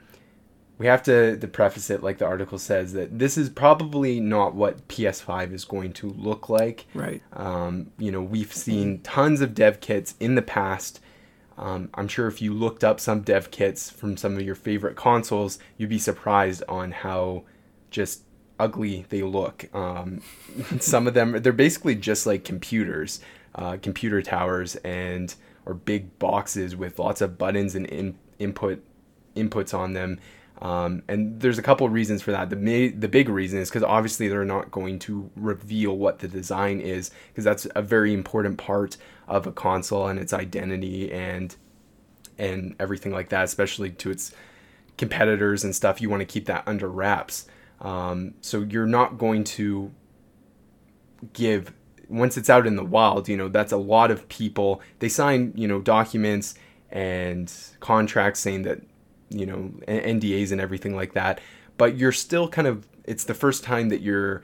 we 0.77 0.87
have 0.87 1.03
to, 1.03 1.37
to 1.37 1.47
preface 1.47 1.89
it 1.89 2.03
like 2.03 2.17
the 2.17 2.25
article 2.25 2.57
says 2.57 2.93
that 2.93 3.17
this 3.17 3.37
is 3.37 3.49
probably 3.49 4.19
not 4.19 4.55
what 4.55 4.87
PS5 4.87 5.53
is 5.53 5.63
going 5.63 5.93
to 5.93 6.09
look 6.09 6.49
like. 6.49 6.85
Right. 6.93 7.21
Um, 7.33 7.91
you 7.97 8.11
know, 8.11 8.21
we've 8.21 8.53
seen 8.53 8.99
tons 9.01 9.39
of 9.39 9.53
dev 9.53 9.79
kits 9.79 10.15
in 10.19 10.35
the 10.35 10.41
past. 10.41 10.99
Um, 11.57 11.89
I'm 11.93 12.09
sure 12.09 12.27
if 12.27 12.41
you 12.41 12.53
looked 12.53 12.83
up 12.83 12.99
some 12.99 13.21
dev 13.21 13.51
kits 13.51 13.89
from 13.89 14.17
some 14.17 14.35
of 14.35 14.41
your 14.41 14.55
favorite 14.55 14.97
consoles, 14.97 15.59
you'd 15.77 15.89
be 15.89 15.97
surprised 15.99 16.61
on 16.67 16.91
how 16.91 17.43
just 17.89 18.23
ugly 18.59 19.05
they 19.09 19.23
look. 19.23 19.73
Um, 19.73 20.21
some 20.81 21.07
of 21.07 21.13
them, 21.13 21.41
they're 21.41 21.53
basically 21.53 21.95
just 21.95 22.25
like 22.25 22.43
computers, 22.43 23.21
uh, 23.55 23.77
computer 23.81 24.21
towers, 24.21 24.75
and 24.77 25.33
or 25.65 25.73
big 25.73 26.19
boxes 26.19 26.75
with 26.75 26.99
lots 26.99 27.21
of 27.21 27.37
buttons 27.37 27.75
and 27.75 27.85
in, 27.87 28.17
input 28.39 28.83
inputs 29.35 29.77
on 29.77 29.93
them 29.93 30.19
um, 30.61 31.03
and 31.07 31.39
there's 31.41 31.57
a 31.57 31.61
couple 31.61 31.87
reasons 31.89 32.21
for 32.21 32.31
that. 32.31 32.49
The 32.49 32.55
ma- 32.55 32.95
the 32.97 33.07
big 33.07 33.27
reason 33.29 33.59
is 33.59 33.69
because 33.69 33.83
obviously 33.83 34.27
they're 34.27 34.45
not 34.45 34.71
going 34.71 34.99
to 34.99 35.29
reveal 35.35 35.97
what 35.97 36.19
the 36.19 36.27
design 36.27 36.79
is 36.79 37.11
because 37.27 37.43
that's 37.43 37.67
a 37.75 37.81
very 37.81 38.13
important 38.13 38.57
part 38.57 38.97
of 39.27 39.45
a 39.45 39.51
console 39.51 40.07
and 40.07 40.19
its 40.19 40.33
identity 40.33 41.11
and 41.11 41.55
and 42.37 42.75
everything 42.79 43.11
like 43.11 43.29
that, 43.29 43.43
especially 43.43 43.89
to 43.89 44.11
its 44.11 44.31
competitors 44.97 45.63
and 45.63 45.75
stuff. 45.75 46.01
You 46.01 46.09
want 46.09 46.21
to 46.21 46.25
keep 46.25 46.45
that 46.45 46.63
under 46.65 46.87
wraps. 46.87 47.47
Um, 47.81 48.35
so 48.41 48.61
you're 48.61 48.85
not 48.85 49.17
going 49.17 49.43
to 49.43 49.91
give 51.33 51.73
once 52.07 52.37
it's 52.37 52.49
out 52.49 52.65
in 52.65 52.77
the 52.77 52.85
wild. 52.85 53.27
You 53.27 53.35
know 53.35 53.49
that's 53.49 53.73
a 53.73 53.77
lot 53.77 54.09
of 54.09 54.29
people. 54.29 54.81
They 54.99 55.09
sign 55.09 55.51
you 55.55 55.67
know 55.67 55.81
documents 55.81 56.55
and 56.89 57.51
contracts 57.81 58.39
saying 58.39 58.61
that 58.61 58.79
you 59.29 59.45
know 59.45 59.71
NDAs 59.87 60.51
and 60.51 60.61
everything 60.61 60.95
like 60.95 61.13
that. 61.13 61.39
But 61.77 61.97
you're 61.97 62.11
still 62.11 62.47
kind 62.47 62.67
of 62.67 62.87
it's 63.03 63.23
the 63.25 63.33
first 63.33 63.63
time 63.63 63.89
that 63.89 64.01
you're 64.01 64.43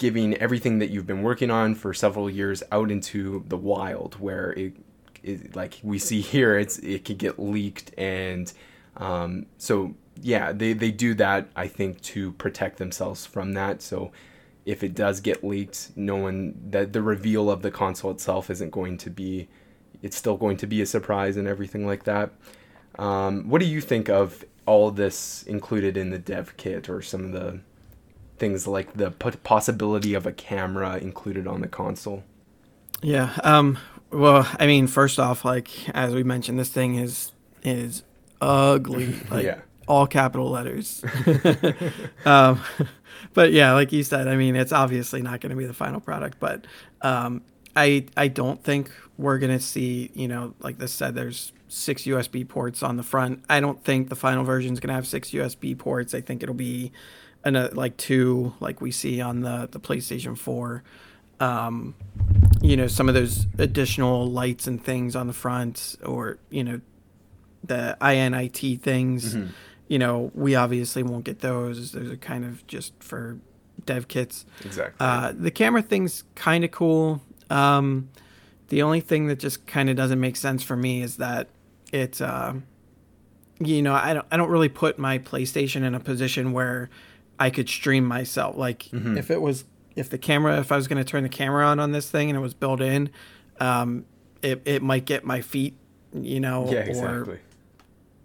giving 0.00 0.34
everything 0.36 0.78
that 0.78 0.88
you've 0.88 1.06
been 1.06 1.22
working 1.22 1.50
on 1.50 1.74
for 1.74 1.92
several 1.92 2.30
years 2.30 2.62
out 2.72 2.90
into 2.90 3.44
the 3.48 3.56
wild 3.56 4.14
where 4.14 4.52
it, 4.52 4.74
it 5.22 5.54
like 5.54 5.78
we 5.82 5.98
see 5.98 6.22
here 6.22 6.58
it's 6.58 6.78
it 6.78 7.04
could 7.04 7.18
get 7.18 7.38
leaked 7.38 7.92
and 7.98 8.54
um, 8.96 9.44
so 9.58 9.94
yeah 10.22 10.52
they, 10.52 10.72
they 10.72 10.90
do 10.90 11.12
that 11.12 11.48
i 11.54 11.66
think 11.66 12.00
to 12.00 12.32
protect 12.32 12.78
themselves 12.78 13.26
from 13.26 13.52
that 13.52 13.82
so 13.82 14.10
if 14.64 14.82
it 14.82 14.94
does 14.94 15.20
get 15.20 15.44
leaked 15.44 15.90
no 15.96 16.16
one 16.16 16.58
that 16.70 16.94
the 16.94 17.02
reveal 17.02 17.50
of 17.50 17.60
the 17.60 17.70
console 17.70 18.10
itself 18.10 18.48
isn't 18.48 18.70
going 18.70 18.96
to 18.96 19.10
be 19.10 19.48
it's 20.00 20.16
still 20.16 20.38
going 20.38 20.56
to 20.56 20.66
be 20.66 20.80
a 20.80 20.86
surprise 20.86 21.36
and 21.36 21.46
everything 21.46 21.86
like 21.86 22.04
that 22.04 22.30
um, 22.98 23.48
what 23.48 23.60
do 23.60 23.66
you 23.66 23.80
think 23.80 24.08
of 24.08 24.44
all 24.66 24.90
this 24.90 25.42
included 25.44 25.96
in 25.96 26.10
the 26.10 26.18
dev 26.18 26.56
kit 26.56 26.88
or 26.88 27.02
some 27.02 27.24
of 27.24 27.32
the 27.32 27.60
things 28.40 28.66
like 28.66 28.94
the 28.94 29.10
possibility 29.10 30.14
of 30.14 30.26
a 30.26 30.32
camera 30.32 30.96
included 30.96 31.46
on 31.46 31.60
the 31.60 31.68
console. 31.68 32.24
Yeah. 33.02 33.36
Um, 33.44 33.78
well, 34.10 34.48
I 34.58 34.66
mean, 34.66 34.88
first 34.88 35.20
off, 35.20 35.44
like 35.44 35.70
as 35.90 36.14
we 36.14 36.24
mentioned, 36.24 36.58
this 36.58 36.70
thing 36.70 36.96
is 36.96 37.30
is 37.62 38.02
ugly. 38.40 39.14
Like 39.30 39.44
yeah. 39.44 39.60
all 39.86 40.06
capital 40.06 40.50
letters. 40.50 41.04
um, 42.24 42.60
but 43.34 43.52
yeah, 43.52 43.72
like 43.74 43.92
you 43.92 44.02
said, 44.02 44.26
I 44.26 44.36
mean, 44.36 44.56
it's 44.56 44.72
obviously 44.72 45.22
not 45.22 45.40
going 45.40 45.50
to 45.50 45.56
be 45.56 45.66
the 45.66 45.74
final 45.74 46.00
product, 46.00 46.40
but 46.40 46.66
um, 47.02 47.42
I 47.76 48.06
I 48.16 48.28
don't 48.28 48.62
think 48.64 48.90
we're 49.18 49.38
going 49.38 49.56
to 49.56 49.62
see, 49.62 50.10
you 50.14 50.26
know, 50.26 50.54
like 50.60 50.78
this 50.78 50.92
said, 50.92 51.14
there's 51.14 51.52
six 51.70 52.02
USB 52.02 52.46
ports 52.46 52.82
on 52.82 52.96
the 52.96 53.02
front. 53.02 53.44
I 53.48 53.60
don't 53.60 53.82
think 53.82 54.08
the 54.08 54.16
final 54.16 54.44
version 54.44 54.72
is 54.72 54.80
going 54.80 54.88
to 54.88 54.94
have 54.94 55.06
six 55.06 55.30
USB 55.30 55.78
ports. 55.78 56.14
I 56.14 56.20
think 56.20 56.42
it'll 56.42 56.54
be 56.54 56.92
and 57.44 57.56
uh, 57.56 57.68
like 57.72 57.96
two 57.96 58.54
like 58.60 58.80
we 58.80 58.90
see 58.90 59.20
on 59.20 59.40
the 59.40 59.68
the 59.70 59.80
PlayStation 59.80 60.36
4 60.36 60.82
um, 61.40 61.94
you 62.60 62.76
know 62.76 62.86
some 62.86 63.08
of 63.08 63.14
those 63.14 63.46
additional 63.58 64.26
lights 64.30 64.66
and 64.66 64.82
things 64.82 65.16
on 65.16 65.26
the 65.26 65.32
front 65.32 65.96
or 66.04 66.38
you 66.50 66.62
know 66.62 66.80
the 67.64 67.96
INIT 68.00 68.80
things 68.80 69.34
mm-hmm. 69.34 69.50
you 69.88 69.98
know 69.98 70.30
we 70.34 70.54
obviously 70.54 71.02
won't 71.02 71.24
get 71.24 71.40
those 71.40 71.92
those 71.92 72.10
are 72.10 72.16
kind 72.16 72.44
of 72.44 72.66
just 72.66 72.92
for 73.02 73.38
dev 73.86 74.08
kits 74.08 74.44
exactly 74.64 74.96
uh, 75.00 75.32
the 75.34 75.50
camera 75.50 75.82
thing's 75.82 76.24
kind 76.34 76.64
of 76.64 76.70
cool 76.70 77.22
um, 77.48 78.08
the 78.68 78.82
only 78.82 79.00
thing 79.00 79.26
that 79.26 79.38
just 79.38 79.66
kind 79.66 79.90
of 79.90 79.96
doesn't 79.96 80.20
make 80.20 80.36
sense 80.36 80.62
for 80.62 80.76
me 80.76 81.02
is 81.02 81.16
that 81.16 81.48
it's 81.92 82.20
uh, 82.20 82.54
you 83.58 83.82
know 83.82 83.94
I 83.94 84.14
don't 84.14 84.26
I 84.30 84.36
don't 84.36 84.50
really 84.50 84.68
put 84.68 84.98
my 84.98 85.18
PlayStation 85.18 85.82
in 85.82 85.94
a 85.94 86.00
position 86.00 86.52
where 86.52 86.90
I 87.38 87.50
could 87.50 87.68
stream 87.68 88.04
myself. 88.04 88.56
Like 88.56 88.84
mm-hmm. 88.84 89.16
if 89.16 89.30
it 89.30 89.40
was 89.40 89.64
if 89.96 90.10
the 90.10 90.18
camera 90.18 90.58
if 90.58 90.72
I 90.72 90.76
was 90.76 90.88
going 90.88 91.02
to 91.02 91.08
turn 91.08 91.22
the 91.22 91.28
camera 91.28 91.66
on 91.66 91.80
on 91.80 91.92
this 91.92 92.10
thing 92.10 92.30
and 92.30 92.36
it 92.36 92.40
was 92.40 92.54
built 92.54 92.80
in, 92.80 93.10
um, 93.58 94.04
it 94.42 94.62
it 94.64 94.82
might 94.82 95.04
get 95.04 95.24
my 95.24 95.40
feet, 95.40 95.76
you 96.12 96.40
know, 96.40 96.70
yeah, 96.70 96.80
exactly. 96.80 97.38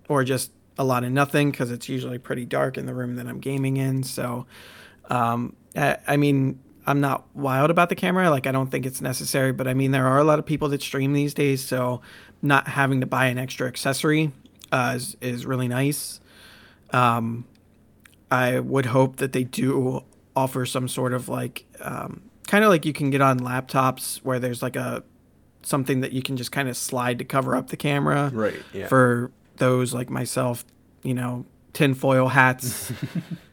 or 0.09 0.22
or 0.22 0.24
just 0.24 0.51
a 0.78 0.84
lot 0.84 1.03
of 1.03 1.11
nothing 1.11 1.51
because 1.51 1.72
it's 1.72 1.88
usually 1.88 2.18
pretty 2.18 2.45
dark 2.45 2.78
in 2.78 2.86
the 2.86 2.93
room 2.93 3.16
that 3.16 3.28
I'm 3.28 3.39
gaming 3.39 3.78
in. 3.78 4.03
So, 4.03 4.45
um, 5.09 5.55
I, 5.76 5.97
I 6.05 6.18
mean, 6.18 6.59
I'm 6.86 6.99
not 6.99 7.26
wild 7.34 7.72
about 7.72 7.89
the 7.89 7.95
camera. 7.95 8.30
Like 8.30 8.45
I 8.47 8.51
don't 8.51 8.70
think 8.70 8.86
it's 8.86 9.01
necessary, 9.01 9.51
but 9.51 9.68
I 9.68 9.74
mean 9.74 9.91
there 9.91 10.05
are 10.05 10.20
a 10.20 10.24
lot 10.24 10.39
of 10.39 10.45
people 10.45 10.70
that 10.70 10.82
stream 10.82 11.13
these 11.13 11.34
days, 11.34 11.63
so 11.63 12.01
not 12.42 12.68
having 12.68 13.02
to 13.02 13.08
buy 13.08 13.28
an 13.28 13.38
extra 13.38 13.68
accessory 13.68 14.32
uh, 14.72 14.94
is 14.96 15.18
is 15.22 15.46
really 15.46 15.68
nice. 15.68 16.20
Um, 16.92 17.46
I 18.32 18.60
would 18.60 18.88
hope 18.88 19.18
that 19.18 19.34
they 19.34 19.44
do 19.44 20.04
offer 20.36 20.66
some 20.66 20.88
sort 20.88 21.14
of 21.14 21.30
like 21.30 21.66
um, 21.82 22.22
kind 22.48 22.64
of 22.64 22.70
like 22.70 22.86
you 22.86 22.94
can 22.94 23.10
get 23.10 23.22
on 23.22 23.40
laptops 23.40 24.18
where 24.18 24.40
there's 24.40 24.62
like 24.62 24.76
a 24.76 25.04
something 25.64 26.02
that 26.02 26.12
you 26.12 26.22
can 26.22 26.38
just 26.38 26.52
kind 26.52 26.70
of 26.70 26.78
slide 26.78 27.20
to 27.20 27.26
cover 27.26 27.56
up 27.56 27.70
the 27.70 27.78
camera. 27.78 28.32
Right. 28.34 28.62
Yeah. 28.74 28.88
For 28.88 29.32
those 29.58 29.94
like 29.94 30.10
myself, 30.10 30.66
you 31.04 31.14
know, 31.14 31.46
tinfoil 31.74 32.28
hats, 32.28 32.92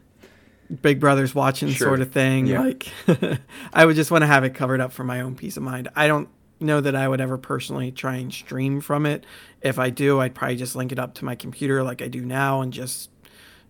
Big 0.81 0.99
Brother's 0.99 1.35
watching 1.35 1.69
sure. 1.69 1.87
sort 1.87 2.01
of 2.01 2.11
thing. 2.11 2.47
Yeah. 2.47 2.61
Like, 2.61 2.87
I 3.73 3.85
would 3.85 3.95
just 3.95 4.11
want 4.11 4.21
to 4.21 4.27
have 4.27 4.43
it 4.43 4.53
covered 4.53 4.81
up 4.81 4.91
for 4.91 5.03
my 5.03 5.21
own 5.21 5.35
peace 5.35 5.57
of 5.57 5.63
mind. 5.63 5.89
I 5.95 6.07
don't 6.07 6.29
know 6.63 6.81
that 6.81 6.95
I 6.95 7.07
would 7.07 7.21
ever 7.21 7.37
personally 7.37 7.91
try 7.91 8.15
and 8.15 8.33
stream 8.33 8.81
from 8.81 9.05
it. 9.05 9.25
If 9.61 9.79
I 9.79 9.89
do, 9.89 10.19
I'd 10.19 10.35
probably 10.35 10.55
just 10.55 10.75
link 10.75 10.91
it 10.91 10.99
up 10.99 11.13
to 11.15 11.25
my 11.25 11.35
computer 11.35 11.83
like 11.83 12.01
I 12.01 12.07
do 12.07 12.21
now 12.21 12.61
and 12.61 12.73
just 12.73 13.09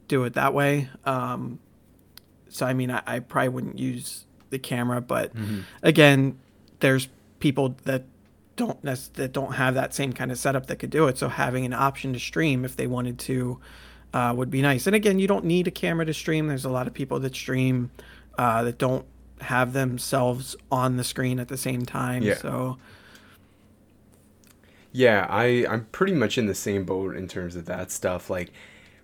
do 0.07 0.23
it 0.23 0.33
that 0.33 0.53
way. 0.53 0.89
Um, 1.05 1.59
so 2.49 2.65
I 2.65 2.73
mean, 2.73 2.91
I, 2.91 3.01
I, 3.05 3.19
probably 3.19 3.49
wouldn't 3.49 3.79
use 3.79 4.25
the 4.49 4.59
camera, 4.59 5.01
but 5.01 5.35
mm-hmm. 5.35 5.61
again, 5.81 6.37
there's 6.79 7.07
people 7.39 7.75
that 7.85 8.03
don't 8.55 8.79
that 8.83 9.33
don't 9.33 9.53
have 9.53 9.73
that 9.73 9.93
same 9.93 10.13
kind 10.13 10.31
of 10.31 10.37
setup 10.37 10.67
that 10.67 10.77
could 10.77 10.91
do 10.91 11.07
it. 11.07 11.17
So 11.17 11.27
having 11.27 11.65
an 11.65 11.73
option 11.73 12.13
to 12.13 12.19
stream 12.19 12.65
if 12.65 12.75
they 12.75 12.85
wanted 12.85 13.17
to 13.19 13.59
uh, 14.13 14.33
would 14.35 14.51
be 14.51 14.61
nice. 14.61 14.85
And 14.85 14.95
again, 14.95 15.17
you 15.17 15.27
don't 15.27 15.45
need 15.45 15.67
a 15.67 15.71
camera 15.71 16.05
to 16.05 16.13
stream. 16.13 16.47
There's 16.47 16.65
a 16.65 16.69
lot 16.69 16.87
of 16.87 16.93
people 16.93 17.19
that 17.21 17.35
stream 17.35 17.89
uh, 18.37 18.63
that 18.63 18.77
don't 18.77 19.05
have 19.43 19.73
themselves 19.73 20.55
on 20.71 20.97
the 20.97 21.03
screen 21.03 21.39
at 21.39 21.47
the 21.47 21.57
same 21.57 21.85
time. 21.85 22.23
Yeah. 22.23 22.35
So. 22.35 22.77
Yeah, 24.91 25.25
I 25.29 25.65
I'm 25.67 25.85
pretty 25.91 26.13
much 26.13 26.37
in 26.37 26.45
the 26.45 26.55
same 26.55 26.85
boat 26.85 27.15
in 27.15 27.27
terms 27.27 27.55
of 27.55 27.65
that 27.65 27.91
stuff. 27.91 28.29
Like 28.29 28.51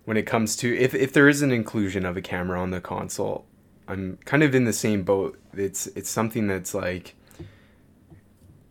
when 0.05 0.17
it 0.17 0.23
comes 0.23 0.55
to 0.57 0.77
if 0.77 0.93
if 0.93 1.13
there 1.13 1.27
is 1.27 1.41
an 1.41 1.51
inclusion 1.51 2.05
of 2.05 2.15
a 2.15 2.21
camera 2.21 2.61
on 2.61 2.71
the 2.71 2.81
console, 2.81 3.45
I'm 3.87 4.17
kind 4.25 4.43
of 4.43 4.53
in 4.53 4.65
the 4.65 4.73
same 4.73 5.03
boat. 5.03 5.39
It's 5.53 5.87
it's 5.87 6.09
something 6.09 6.47
that's 6.47 6.73
like 6.73 7.15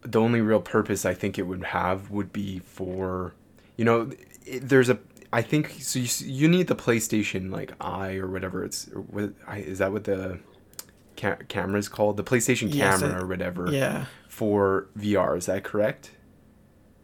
the 0.02 0.20
only 0.20 0.40
real 0.40 0.60
purpose 0.60 1.04
I 1.04 1.14
think 1.14 1.38
it 1.38 1.42
would 1.42 1.64
have 1.64 2.10
would 2.10 2.32
be 2.32 2.60
for 2.60 3.34
you 3.76 3.84
know 3.84 4.10
it, 4.46 4.68
there's 4.68 4.88
a 4.88 4.98
I 5.32 5.42
think 5.42 5.76
so 5.80 5.98
you, 5.98 6.08
you 6.20 6.48
need 6.48 6.68
the 6.68 6.76
PlayStation 6.76 7.50
like 7.50 7.72
Eye 7.80 8.14
or 8.14 8.28
whatever 8.28 8.64
it's 8.64 8.88
or 8.88 9.00
what, 9.00 9.34
is 9.56 9.78
that 9.78 9.92
what 9.92 10.04
the 10.04 10.38
ca- 11.18 11.36
camera 11.48 11.78
is 11.78 11.88
called 11.88 12.16
the 12.16 12.24
PlayStation 12.24 12.72
camera 12.72 13.10
yes, 13.10 13.22
or 13.22 13.26
whatever 13.26 13.70
yeah 13.70 14.06
for 14.28 14.88
VR 14.96 15.36
is 15.36 15.46
that 15.46 15.64
correct 15.64 16.12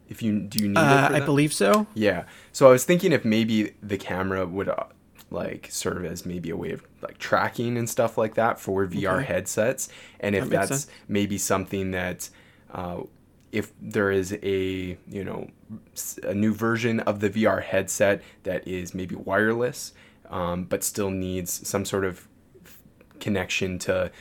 if 0.07 0.21
you 0.21 0.39
do 0.39 0.63
you 0.63 0.69
need 0.69 0.77
uh, 0.77 1.09
it? 1.11 1.21
I 1.21 1.25
believe 1.25 1.53
so. 1.53 1.87
Yeah. 1.93 2.25
So 2.51 2.67
I 2.67 2.71
was 2.71 2.85
thinking 2.85 3.11
if 3.11 3.25
maybe 3.25 3.73
the 3.81 3.97
camera 3.97 4.45
would 4.45 4.69
uh, 4.69 4.85
like 5.31 5.67
serve 5.71 6.05
as 6.05 6.25
maybe 6.25 6.49
a 6.49 6.57
way 6.57 6.71
of 6.71 6.83
like 7.01 7.17
tracking 7.17 7.77
and 7.77 7.89
stuff 7.89 8.17
like 8.17 8.35
that 8.35 8.59
for 8.59 8.85
VR 8.85 9.17
okay. 9.17 9.25
headsets, 9.25 9.89
and 10.19 10.35
if 10.35 10.45
that 10.45 10.49
that's 10.51 10.69
sense. 10.69 10.87
maybe 11.07 11.37
something 11.37 11.91
that. 11.91 12.29
Uh, 12.71 13.03
if 13.51 13.71
there 13.81 14.11
is 14.11 14.37
a 14.43 14.97
you 15.07 15.23
know 15.23 15.47
a 16.23 16.33
new 16.33 16.53
version 16.53 16.99
of 17.01 17.21
the 17.21 17.29
VR 17.29 17.63
headset 17.63 18.21
that 18.43 18.67
is 18.67 18.93
maybe 18.93 19.15
wireless, 19.15 19.93
um, 20.29 20.65
but 20.65 20.83
still 20.83 21.09
needs 21.09 21.65
some 21.65 21.85
sort 21.85 22.03
of 22.03 22.27
connection 23.25 23.79
to 23.79 24.11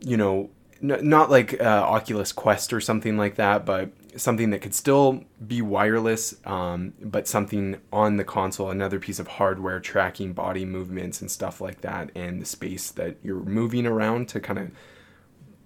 you 0.00 0.16
know 0.18 0.50
n- 0.82 1.08
not 1.08 1.30
like 1.30 1.58
uh, 1.58 1.64
Oculus 1.64 2.32
Quest 2.32 2.74
or 2.74 2.82
something 2.82 3.16
like 3.16 3.36
that, 3.36 3.64
but 3.64 3.90
something 4.14 4.50
that 4.50 4.60
could 4.60 4.74
still 4.74 5.24
be 5.46 5.62
wireless, 5.62 6.34
um, 6.44 6.92
but 7.00 7.26
something 7.26 7.80
on 7.90 8.18
the 8.18 8.24
console, 8.24 8.70
another 8.70 9.00
piece 9.00 9.18
of 9.18 9.26
hardware 9.26 9.80
tracking 9.80 10.34
body 10.34 10.66
movements 10.66 11.22
and 11.22 11.30
stuff 11.30 11.62
like 11.62 11.80
that, 11.80 12.10
and 12.14 12.42
the 12.42 12.46
space 12.46 12.90
that 12.90 13.16
you're 13.22 13.42
moving 13.42 13.86
around 13.86 14.28
to 14.28 14.38
kind 14.38 14.58
of 14.58 14.70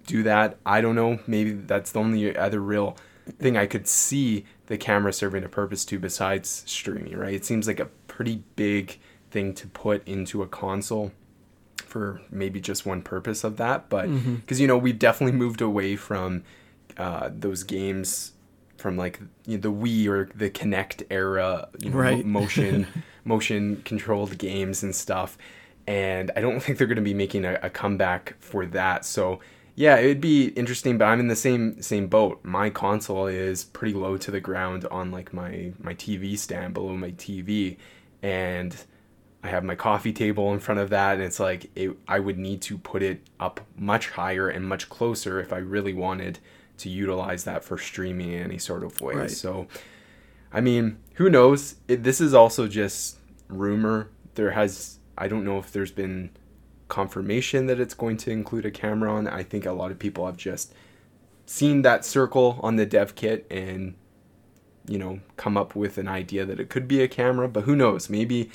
do 0.07 0.23
that. 0.23 0.57
I 0.65 0.79
don't 0.79 0.95
know. 0.95 1.19
Maybe 1.27 1.51
that's 1.51 1.91
the 1.91 1.99
only 1.99 2.37
other 2.37 2.61
real 2.61 2.95
thing 3.37 3.57
I 3.57 3.65
could 3.65 3.87
see 3.87 4.45
the 4.67 4.77
camera 4.77 5.11
serving 5.11 5.43
a 5.43 5.49
purpose 5.49 5.83
to 5.85 5.99
besides 5.99 6.63
streaming, 6.65 7.17
right? 7.17 7.33
It 7.33 7.43
seems 7.43 7.67
like 7.67 7.81
a 7.81 7.89
pretty 8.07 8.43
big 8.55 8.99
thing 9.29 9.53
to 9.55 9.67
put 9.67 10.07
into 10.07 10.41
a 10.41 10.47
console 10.47 11.11
for 11.93 12.19
maybe 12.31 12.59
just 12.59 12.87
one 12.87 13.03
purpose 13.03 13.43
of 13.43 13.57
that, 13.57 13.87
but 13.87 14.07
because 14.07 14.23
mm-hmm. 14.23 14.55
you 14.55 14.67
know 14.67 14.77
we've 14.79 14.97
definitely 14.97 15.37
moved 15.37 15.61
away 15.61 15.95
from 15.95 16.43
uh, 16.97 17.29
those 17.31 17.61
games 17.61 18.31
from 18.77 18.97
like 18.97 19.19
you 19.45 19.57
know, 19.57 19.61
the 19.61 19.71
Wii 19.71 20.07
or 20.07 20.27
the 20.35 20.49
Kinect 20.49 21.05
era, 21.11 21.69
you 21.79 21.91
know, 21.91 21.97
right. 21.97 22.25
mo- 22.25 22.41
motion 22.41 22.87
motion 23.23 23.83
controlled 23.85 24.39
games 24.39 24.81
and 24.81 24.95
stuff. 24.95 25.37
And 25.85 26.31
I 26.35 26.41
don't 26.41 26.59
think 26.61 26.79
they're 26.79 26.87
going 26.87 26.95
to 26.95 27.03
be 27.03 27.13
making 27.13 27.45
a, 27.45 27.59
a, 27.61 27.69
comeback 27.69 28.35
for 28.39 28.65
that. 28.67 29.05
So 29.05 29.39
yeah, 29.75 29.97
it 29.97 30.07
would 30.07 30.21
be 30.21 30.47
interesting. 30.47 30.97
But 30.97 31.05
I'm 31.05 31.19
in 31.19 31.27
the 31.27 31.35
same 31.35 31.79
same 31.79 32.07
boat. 32.07 32.39
My 32.43 32.71
console 32.71 33.27
is 33.27 33.65
pretty 33.65 33.93
low 33.93 34.17
to 34.17 34.31
the 34.31 34.39
ground 34.39 34.85
on 34.85 35.11
like 35.11 35.31
my 35.31 35.73
my 35.79 35.93
TV 35.93 36.39
stand 36.39 36.73
below 36.73 36.97
my 36.97 37.11
TV, 37.11 37.77
and 38.23 38.75
I 39.43 39.49
have 39.49 39.63
my 39.63 39.75
coffee 39.75 40.13
table 40.13 40.53
in 40.53 40.59
front 40.59 40.79
of 40.79 40.89
that, 40.91 41.15
and 41.15 41.23
it's 41.23 41.39
like 41.39 41.69
it, 41.75 41.91
I 42.07 42.19
would 42.19 42.37
need 42.37 42.61
to 42.63 42.77
put 42.77 43.03
it 43.03 43.21
up 43.39 43.61
much 43.77 44.09
higher 44.11 44.47
and 44.47 44.67
much 44.67 44.89
closer 44.89 45.39
if 45.39 45.51
I 45.51 45.57
really 45.57 45.93
wanted 45.93 46.39
to 46.77 46.89
utilize 46.89 47.43
that 47.43 47.63
for 47.63 47.77
streaming 47.77 48.31
in 48.31 48.43
any 48.43 48.57
sort 48.57 48.83
of 48.83 48.99
way. 49.01 49.15
Right. 49.15 49.31
So 49.31 49.67
I 50.53 50.61
mean, 50.61 50.97
who 51.15 51.29
knows? 51.29 51.75
It, 51.87 52.03
this 52.03 52.21
is 52.21 52.33
also 52.33 52.67
just 52.67 53.17
rumor. 53.49 54.09
There 54.35 54.51
has 54.51 54.99
I 55.17 55.27
don't 55.27 55.43
know 55.43 55.57
if 55.57 55.71
there's 55.71 55.91
been 55.91 56.29
confirmation 56.87 57.65
that 57.67 57.79
it's 57.79 57.93
going 57.93 58.17
to 58.17 58.31
include 58.31 58.65
a 58.65 58.71
camera 58.71 59.11
on. 59.11 59.27
I 59.27 59.43
think 59.43 59.65
a 59.65 59.71
lot 59.71 59.91
of 59.91 59.97
people 59.97 60.25
have 60.27 60.37
just 60.37 60.73
seen 61.45 61.81
that 61.81 62.05
circle 62.05 62.59
on 62.61 62.75
the 62.75 62.85
dev 62.85 63.15
kit 63.15 63.45
and 63.49 63.95
you 64.87 64.97
know 64.97 65.19
come 65.37 65.57
up 65.57 65.75
with 65.75 65.97
an 65.97 66.07
idea 66.07 66.45
that 66.45 66.59
it 66.59 66.69
could 66.69 66.87
be 66.87 67.01
a 67.01 67.07
camera 67.07 67.47
but 67.47 67.63
who 67.63 67.75
knows 67.75 68.09
maybe 68.09 68.49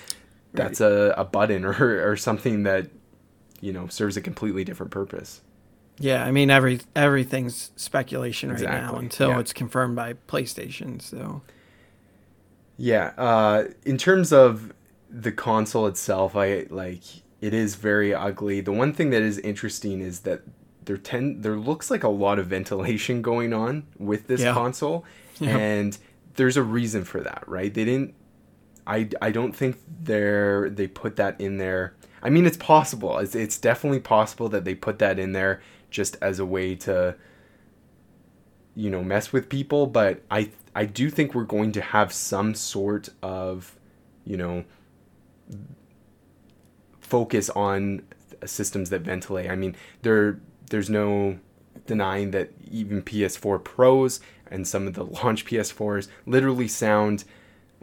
that's 0.55 0.81
right. 0.81 0.91
a, 0.91 1.21
a 1.21 1.25
button 1.25 1.65
or, 1.65 2.11
or 2.11 2.17
something 2.17 2.63
that 2.63 2.89
you 3.61 3.73
know 3.73 3.87
serves 3.89 4.17
a 4.17 4.21
completely 4.21 4.65
different 4.65 4.91
purpose 4.93 5.41
yeah 5.99 6.25
i 6.25 6.31
mean 6.31 6.51
every 6.51 6.81
everything's 6.95 7.71
speculation 7.77 8.51
right 8.51 8.61
exactly. 8.61 8.93
now 8.93 8.99
until 8.99 9.31
yeah. 9.31 9.39
it's 9.41 9.53
confirmed 9.53 9.97
by 9.97 10.15
playstation 10.29 11.01
so 11.03 11.43
yeah 12.77 13.13
uh, 13.17 13.65
in 13.85 13.99
terms 13.99 14.33
of 14.33 14.73
the 15.11 15.33
console 15.33 15.87
itself 15.87 16.37
i 16.37 16.67
like 16.71 17.03
it 17.41 17.53
is 17.53 17.75
very 17.75 18.15
ugly 18.15 18.61
the 18.61 18.73
one 18.73 18.93
thing 18.93 19.11
that 19.11 19.23
is 19.23 19.39
interesting 19.39 20.01
is 20.01 20.21
that 20.21 20.43
there 20.85 20.97
tend 20.97 21.43
there 21.43 21.57
looks 21.57 21.91
like 21.91 22.03
a 22.03 22.09
lot 22.09 22.39
of 22.39 22.47
ventilation 22.47 23.21
going 23.21 23.53
on 23.53 23.85
with 23.99 24.27
this 24.27 24.41
yeah. 24.41 24.53
console 24.53 25.05
yeah. 25.41 25.57
and 25.57 25.99
there's 26.37 26.57
a 26.57 26.63
reason 26.63 27.05
for 27.05 27.21
that 27.21 27.43
right 27.47 27.75
they 27.75 27.85
didn't 27.85 28.15
i 28.89 29.09
i 29.23 29.31
don't 29.31 29.55
think 29.55 29.79
they're 30.03 30.69
they 30.71 30.87
put 30.87 31.17
that 31.17 31.41
in 31.41 31.59
there. 31.59 31.95
I 32.23 32.31
mean 32.31 32.47
it's 32.47 32.57
possible. 32.57 33.19
It's, 33.19 33.35
it's 33.35 33.59
definitely 33.59 34.01
possible 34.01 34.49
that 34.49 34.65
they 34.65 34.75
put 34.75 34.99
that 34.99 35.19
in 35.19 35.33
there 35.33 35.61
just 35.91 36.17
as 36.21 36.39
a 36.39 36.47
way 36.47 36.75
to 36.75 37.15
you 38.75 38.91
know 38.91 39.03
mess 39.03 39.33
with 39.33 39.49
people 39.49 39.87
but 39.87 40.23
i 40.31 40.51
i 40.75 40.85
do 40.85 41.11
think 41.11 41.35
we're 41.35 41.43
going 41.45 41.73
to 41.73 41.81
have 41.81 42.13
some 42.13 42.55
sort 42.55 43.09
of 43.23 43.77
you 44.25 44.37
know 44.37 44.65
focus 47.01 47.49
on 47.51 48.03
systems 48.45 48.91
that 48.91 49.01
ventilate. 49.01 49.51
I 49.51 49.57
mean 49.57 49.75
there 50.03 50.41
there's 50.71 50.91
no 50.91 51.39
denying 51.87 52.31
that 52.33 52.51
even 52.71 53.03
PS4 53.03 53.65
Pros 53.65 54.21
and 54.51 54.67
some 54.67 54.87
of 54.87 54.95
the 54.95 55.05
launch 55.23 55.45
PS4s 55.47 56.09
literally 56.27 56.69
sound 56.69 57.25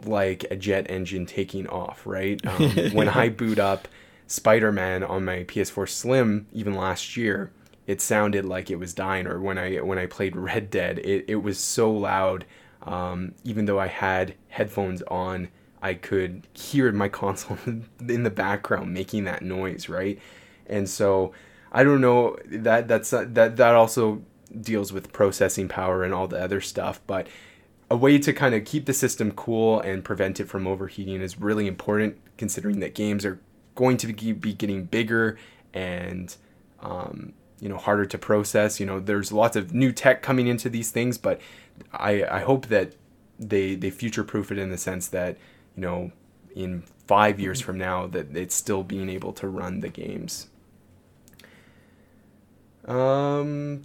like 0.04 0.44
a 0.50 0.56
jet 0.56 0.90
engine 0.90 1.26
taking 1.26 1.66
off, 1.66 2.06
right? 2.06 2.40
Um, 2.46 2.70
when 2.92 3.08
I 3.08 3.28
boot 3.28 3.58
up 3.58 3.88
Spider 4.26 4.72
Man 4.72 5.02
on 5.02 5.24
my 5.24 5.44
PS4 5.44 5.88
Slim, 5.88 6.46
even 6.52 6.74
last 6.74 7.16
year, 7.16 7.52
it 7.86 8.00
sounded 8.00 8.44
like 8.44 8.70
it 8.70 8.76
was 8.76 8.94
dying. 8.94 9.26
Or 9.26 9.40
when 9.40 9.58
I 9.58 9.76
when 9.76 9.98
I 9.98 10.06
played 10.06 10.36
Red 10.36 10.70
Dead, 10.70 10.98
it, 11.00 11.24
it 11.28 11.36
was 11.36 11.58
so 11.58 11.90
loud. 11.90 12.44
Um, 12.82 13.34
even 13.44 13.64
though 13.64 13.80
I 13.80 13.88
had 13.88 14.34
headphones 14.48 15.02
on, 15.02 15.48
I 15.82 15.94
could 15.94 16.46
hear 16.52 16.90
my 16.92 17.08
console 17.22 17.58
in 17.66 18.22
the 18.22 18.30
background 18.30 18.92
making 18.92 19.24
that 19.24 19.42
noise, 19.42 19.88
right? 19.88 20.18
And 20.66 20.88
so 20.88 21.32
I 21.72 21.84
don't 21.84 22.00
know 22.00 22.36
that 22.46 22.88
that's 22.88 23.10
that 23.10 23.34
that 23.56 23.74
also 23.74 24.22
deals 24.60 24.92
with 24.92 25.12
processing 25.12 25.68
power 25.68 26.02
and 26.02 26.14
all 26.14 26.28
the 26.28 26.42
other 26.42 26.60
stuff, 26.60 27.00
but 27.06 27.26
a 27.90 27.96
way 27.96 28.18
to 28.18 28.32
kind 28.32 28.54
of 28.54 28.64
keep 28.64 28.86
the 28.86 28.92
system 28.92 29.30
cool 29.30 29.80
and 29.80 30.04
prevent 30.04 30.40
it 30.40 30.48
from 30.48 30.66
overheating 30.66 31.20
is 31.20 31.40
really 31.40 31.66
important 31.66 32.18
considering 32.36 32.80
that 32.80 32.94
games 32.94 33.24
are 33.24 33.40
going 33.74 33.96
to 33.96 34.12
be 34.12 34.52
getting 34.52 34.84
bigger 34.84 35.38
and 35.72 36.36
um, 36.80 37.32
you 37.60 37.68
know 37.68 37.76
harder 37.76 38.06
to 38.06 38.18
process. 38.18 38.80
You 38.80 38.86
know 38.86 39.00
there's 39.00 39.32
lots 39.32 39.56
of 39.56 39.72
new 39.72 39.92
tech 39.92 40.22
coming 40.22 40.46
into 40.46 40.68
these 40.68 40.90
things 40.90 41.18
but 41.18 41.40
i 41.92 42.24
i 42.24 42.40
hope 42.40 42.66
that 42.66 42.94
they 43.38 43.74
they 43.74 43.90
future 43.90 44.24
proof 44.24 44.50
it 44.50 44.58
in 44.58 44.70
the 44.70 44.78
sense 44.78 45.08
that 45.08 45.36
you 45.76 45.82
know 45.82 46.10
in 46.54 46.82
five 47.06 47.38
years 47.38 47.60
from 47.60 47.78
now 47.78 48.06
that 48.06 48.34
it's 48.36 48.54
still 48.54 48.82
being 48.82 49.08
able 49.08 49.32
to 49.34 49.46
run 49.46 49.80
the 49.80 49.88
games. 49.88 50.48
Um, 52.86 53.82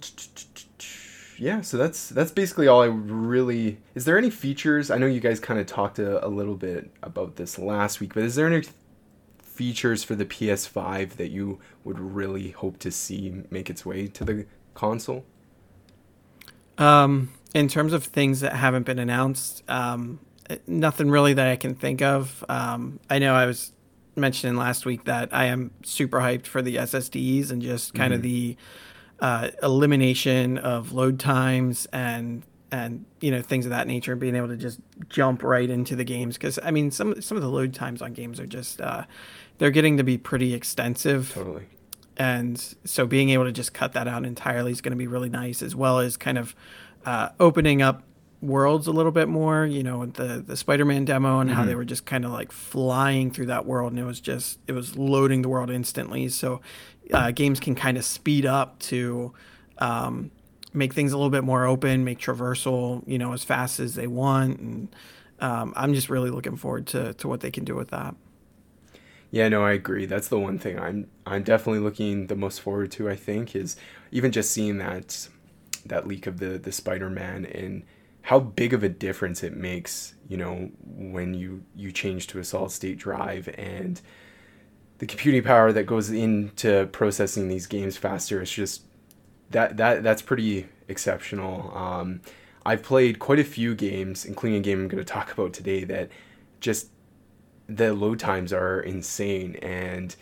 yeah, 1.42 1.60
so 1.60 1.76
that's 1.76 2.08
that's 2.08 2.30
basically 2.30 2.68
all 2.68 2.82
I 2.82 2.86
really. 2.86 3.78
Is 3.96 4.04
there 4.04 4.16
any 4.16 4.30
features? 4.30 4.92
I 4.92 4.98
know 4.98 5.06
you 5.06 5.18
guys 5.18 5.40
kind 5.40 5.58
of 5.58 5.66
talked 5.66 5.98
a, 5.98 6.24
a 6.24 6.28
little 6.28 6.54
bit 6.54 6.92
about 7.02 7.34
this 7.34 7.58
last 7.58 7.98
week, 7.98 8.14
but 8.14 8.22
is 8.22 8.36
there 8.36 8.46
any 8.46 8.62
features 9.42 10.04
for 10.04 10.14
the 10.14 10.24
PS5 10.24 11.16
that 11.16 11.30
you 11.30 11.58
would 11.82 11.98
really 11.98 12.52
hope 12.52 12.78
to 12.78 12.92
see 12.92 13.42
make 13.50 13.68
its 13.68 13.84
way 13.84 14.06
to 14.06 14.24
the 14.24 14.46
console? 14.74 15.24
Um, 16.78 17.32
in 17.54 17.66
terms 17.66 17.92
of 17.92 18.04
things 18.04 18.38
that 18.38 18.52
haven't 18.52 18.86
been 18.86 19.00
announced, 19.00 19.68
um, 19.68 20.20
nothing 20.68 21.10
really 21.10 21.34
that 21.34 21.48
I 21.48 21.56
can 21.56 21.74
think 21.74 22.02
of. 22.02 22.44
Um, 22.48 23.00
I 23.10 23.18
know 23.18 23.34
I 23.34 23.46
was 23.46 23.72
mentioning 24.14 24.56
last 24.56 24.86
week 24.86 25.06
that 25.06 25.34
I 25.34 25.46
am 25.46 25.72
super 25.82 26.20
hyped 26.20 26.46
for 26.46 26.62
the 26.62 26.76
SSDs 26.76 27.50
and 27.50 27.60
just 27.60 27.94
kind 27.94 28.12
mm-hmm. 28.12 28.18
of 28.18 28.22
the 28.22 28.56
uh, 29.22 29.50
elimination 29.62 30.58
of 30.58 30.92
load 30.92 31.20
times 31.20 31.86
and 31.92 32.42
and 32.72 33.04
you 33.20 33.30
know 33.30 33.40
things 33.40 33.64
of 33.64 33.70
that 33.70 33.86
nature, 33.86 34.12
and 34.12 34.20
being 34.20 34.34
able 34.34 34.48
to 34.48 34.56
just 34.56 34.80
jump 35.08 35.44
right 35.44 35.70
into 35.70 35.94
the 35.94 36.04
games. 36.04 36.36
Because 36.36 36.58
I 36.62 36.72
mean, 36.72 36.90
some 36.90 37.22
some 37.22 37.36
of 37.36 37.42
the 37.42 37.48
load 37.48 37.72
times 37.72 38.02
on 38.02 38.14
games 38.14 38.40
are 38.40 38.46
just 38.46 38.80
uh, 38.80 39.04
they're 39.58 39.70
getting 39.70 39.96
to 39.98 40.02
be 40.02 40.18
pretty 40.18 40.52
extensive. 40.54 41.30
Totally. 41.32 41.66
And 42.16 42.58
so 42.84 43.06
being 43.06 43.30
able 43.30 43.44
to 43.44 43.52
just 43.52 43.72
cut 43.72 43.92
that 43.92 44.08
out 44.08 44.26
entirely 44.26 44.72
is 44.72 44.80
going 44.80 44.90
to 44.92 44.98
be 44.98 45.06
really 45.06 45.30
nice, 45.30 45.62
as 45.62 45.76
well 45.76 46.00
as 46.00 46.16
kind 46.16 46.36
of 46.36 46.56
uh, 47.06 47.28
opening 47.38 47.80
up 47.80 48.02
worlds 48.42 48.88
a 48.88 48.92
little 48.92 49.12
bit 49.12 49.28
more. 49.28 49.64
You 49.64 49.84
know, 49.84 50.04
the 50.04 50.42
the 50.44 50.56
Spider-Man 50.56 51.04
demo 51.04 51.38
and 51.38 51.48
mm-hmm. 51.48 51.58
how 51.58 51.64
they 51.64 51.76
were 51.76 51.84
just 51.84 52.06
kind 52.06 52.24
of 52.24 52.32
like 52.32 52.50
flying 52.50 53.30
through 53.30 53.46
that 53.46 53.66
world, 53.66 53.92
and 53.92 54.00
it 54.00 54.04
was 54.04 54.20
just 54.20 54.58
it 54.66 54.72
was 54.72 54.96
loading 54.96 55.42
the 55.42 55.48
world 55.48 55.70
instantly. 55.70 56.28
So 56.28 56.60
uh, 57.12 57.30
games 57.30 57.60
can 57.60 57.74
kind 57.74 57.96
of 57.96 58.04
speed 58.04 58.46
up 58.46 58.78
to 58.80 59.32
um, 59.78 60.30
make 60.72 60.92
things 60.92 61.12
a 61.12 61.16
little 61.16 61.30
bit 61.30 61.44
more 61.44 61.66
open, 61.66 62.04
make 62.04 62.18
traversal, 62.18 63.02
you 63.06 63.18
know, 63.18 63.32
as 63.32 63.44
fast 63.44 63.80
as 63.80 63.94
they 63.94 64.06
want. 64.06 64.58
And 64.58 64.96
um, 65.40 65.72
I'm 65.76 65.94
just 65.94 66.08
really 66.08 66.30
looking 66.30 66.56
forward 66.56 66.86
to, 66.88 67.14
to 67.14 67.28
what 67.28 67.40
they 67.40 67.50
can 67.50 67.64
do 67.64 67.74
with 67.74 67.88
that. 67.88 68.14
Yeah, 69.30 69.48
no, 69.48 69.64
I 69.64 69.72
agree. 69.72 70.04
That's 70.04 70.28
the 70.28 70.38
one 70.38 70.58
thing 70.58 70.78
I'm 70.78 71.08
I'm 71.24 71.42
definitely 71.42 71.80
looking 71.80 72.26
the 72.26 72.36
most 72.36 72.60
forward 72.60 72.92
to. 72.92 73.08
I 73.08 73.16
think 73.16 73.56
is 73.56 73.76
even 74.10 74.30
just 74.30 74.50
seeing 74.50 74.76
that 74.76 75.26
that 75.86 76.06
leak 76.06 76.26
of 76.26 76.38
the 76.38 76.58
the 76.58 76.70
Spider-Man 76.70 77.46
and 77.46 77.82
how 78.20 78.38
big 78.38 78.74
of 78.74 78.82
a 78.82 78.90
difference 78.90 79.42
it 79.42 79.56
makes. 79.56 80.14
You 80.28 80.36
know, 80.36 80.70
when 80.84 81.32
you 81.32 81.64
you 81.74 81.92
change 81.92 82.26
to 82.28 82.40
a 82.40 82.44
solid 82.44 82.72
state 82.72 82.98
drive 82.98 83.48
and 83.56 84.02
the 85.02 85.06
computing 85.08 85.42
power 85.42 85.72
that 85.72 85.82
goes 85.82 86.10
into 86.10 86.86
processing 86.92 87.48
these 87.48 87.66
games 87.66 87.96
faster 87.96 88.40
is 88.40 88.52
just 88.52 88.82
that 89.50 89.76
that 89.76 90.04
that's 90.04 90.22
pretty 90.22 90.68
exceptional. 90.86 91.76
Um, 91.76 92.20
I've 92.64 92.84
played 92.84 93.18
quite 93.18 93.40
a 93.40 93.44
few 93.44 93.74
games, 93.74 94.24
including 94.24 94.60
a 94.60 94.62
game 94.62 94.78
I'm 94.78 94.86
going 94.86 95.04
to 95.04 95.12
talk 95.12 95.32
about 95.32 95.52
today, 95.52 95.82
that 95.82 96.10
just 96.60 96.90
the 97.66 97.92
load 97.92 98.20
times 98.20 98.52
are 98.52 98.80
insane 98.80 99.56
and 99.56 100.14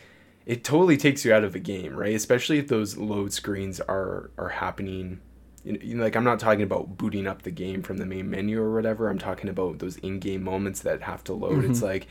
it 0.46 0.64
totally 0.64 0.96
takes 0.96 1.26
you 1.26 1.34
out 1.34 1.44
of 1.44 1.52
the 1.52 1.60
game, 1.60 1.94
right? 1.94 2.14
Especially 2.14 2.58
if 2.58 2.68
those 2.68 2.96
load 2.96 3.34
screens 3.34 3.82
are 3.82 4.30
are 4.38 4.48
happening. 4.48 5.20
You 5.62 5.96
know, 5.96 6.04
like 6.04 6.16
I'm 6.16 6.24
not 6.24 6.40
talking 6.40 6.62
about 6.62 6.96
booting 6.96 7.26
up 7.26 7.42
the 7.42 7.50
game 7.50 7.82
from 7.82 7.98
the 7.98 8.06
main 8.06 8.30
menu 8.30 8.62
or 8.62 8.72
whatever. 8.72 9.10
I'm 9.10 9.18
talking 9.18 9.50
about 9.50 9.80
those 9.80 9.98
in-game 9.98 10.42
moments 10.42 10.80
that 10.80 11.02
have 11.02 11.22
to 11.24 11.34
load. 11.34 11.64
Mm-hmm. 11.64 11.70
It's 11.70 11.82
like 11.82 12.08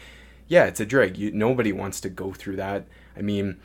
yeah, 0.50 0.66
it's 0.66 0.80
a 0.80 0.86
drag. 0.86 1.18
You, 1.18 1.32
nobody 1.32 1.72
wants 1.72 2.02
to 2.02 2.10
go 2.10 2.34
through 2.34 2.58
that. 2.58 2.88
I 3.16 3.22
mean, 3.22 3.58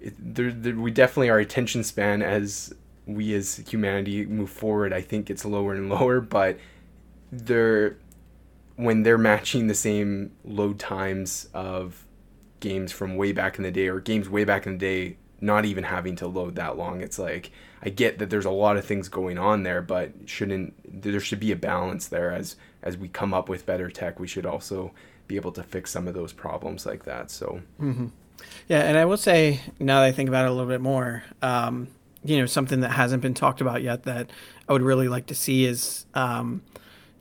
it, 0.00 0.14
there, 0.18 0.52
there, 0.52 0.74
we 0.74 0.90
definitely 0.90 1.30
our 1.30 1.38
attention 1.38 1.82
span 1.84 2.20
as 2.20 2.74
we 3.06 3.32
as 3.32 3.56
humanity 3.68 4.26
move 4.26 4.50
forward. 4.50 4.92
I 4.92 5.00
think 5.00 5.30
it's 5.30 5.44
lower 5.44 5.72
and 5.72 5.88
lower, 5.90 6.20
but 6.20 6.58
they're 7.32 7.96
when 8.74 9.04
they're 9.04 9.16
matching 9.16 9.68
the 9.68 9.74
same 9.74 10.32
load 10.44 10.78
times 10.78 11.48
of 11.54 12.04
games 12.60 12.92
from 12.92 13.16
way 13.16 13.32
back 13.32 13.56
in 13.56 13.62
the 13.62 13.70
day 13.70 13.88
or 13.88 14.00
games 14.00 14.28
way 14.28 14.44
back 14.44 14.66
in 14.66 14.72
the 14.72 14.78
day 14.78 15.16
not 15.40 15.64
even 15.64 15.84
having 15.84 16.16
to 16.16 16.26
load 16.26 16.56
that 16.56 16.76
long 16.76 17.00
it's 17.00 17.18
like 17.18 17.50
i 17.82 17.88
get 17.88 18.18
that 18.18 18.30
there's 18.30 18.44
a 18.44 18.50
lot 18.50 18.76
of 18.76 18.84
things 18.84 19.08
going 19.08 19.38
on 19.38 19.62
there 19.62 19.82
but 19.82 20.12
shouldn't 20.24 20.74
there 21.02 21.20
should 21.20 21.40
be 21.40 21.52
a 21.52 21.56
balance 21.56 22.08
there 22.08 22.32
as 22.32 22.56
as 22.82 22.96
we 22.96 23.08
come 23.08 23.34
up 23.34 23.48
with 23.48 23.66
better 23.66 23.90
tech 23.90 24.18
we 24.18 24.26
should 24.26 24.46
also 24.46 24.92
be 25.26 25.36
able 25.36 25.52
to 25.52 25.62
fix 25.62 25.90
some 25.90 26.08
of 26.08 26.14
those 26.14 26.32
problems 26.32 26.86
like 26.86 27.04
that. 27.04 27.30
So, 27.30 27.60
mm-hmm. 27.80 28.06
yeah, 28.68 28.80
and 28.80 28.96
I 28.96 29.04
will 29.04 29.16
say 29.16 29.60
now 29.78 30.00
that 30.00 30.06
I 30.06 30.12
think 30.12 30.28
about 30.28 30.44
it 30.44 30.48
a 30.48 30.52
little 30.52 30.68
bit 30.68 30.80
more, 30.80 31.24
um, 31.42 31.88
you 32.24 32.38
know, 32.38 32.46
something 32.46 32.80
that 32.80 32.90
hasn't 32.90 33.22
been 33.22 33.34
talked 33.34 33.60
about 33.60 33.82
yet 33.82 34.04
that 34.04 34.30
I 34.68 34.72
would 34.72 34.82
really 34.82 35.08
like 35.08 35.26
to 35.26 35.34
see 35.34 35.64
is, 35.64 36.06
um, 36.14 36.62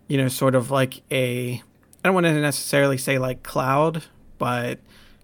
you 0.07 0.17
know, 0.17 0.27
sort 0.27 0.55
of 0.55 0.71
like 0.71 1.01
a, 1.11 1.53
I 1.53 2.07
don't 2.07 2.13
want 2.13 2.25
to 2.25 2.33
necessarily 2.33 2.97
say 2.97 3.17
like 3.17 3.43
cloud, 3.43 4.03
but 4.37 4.79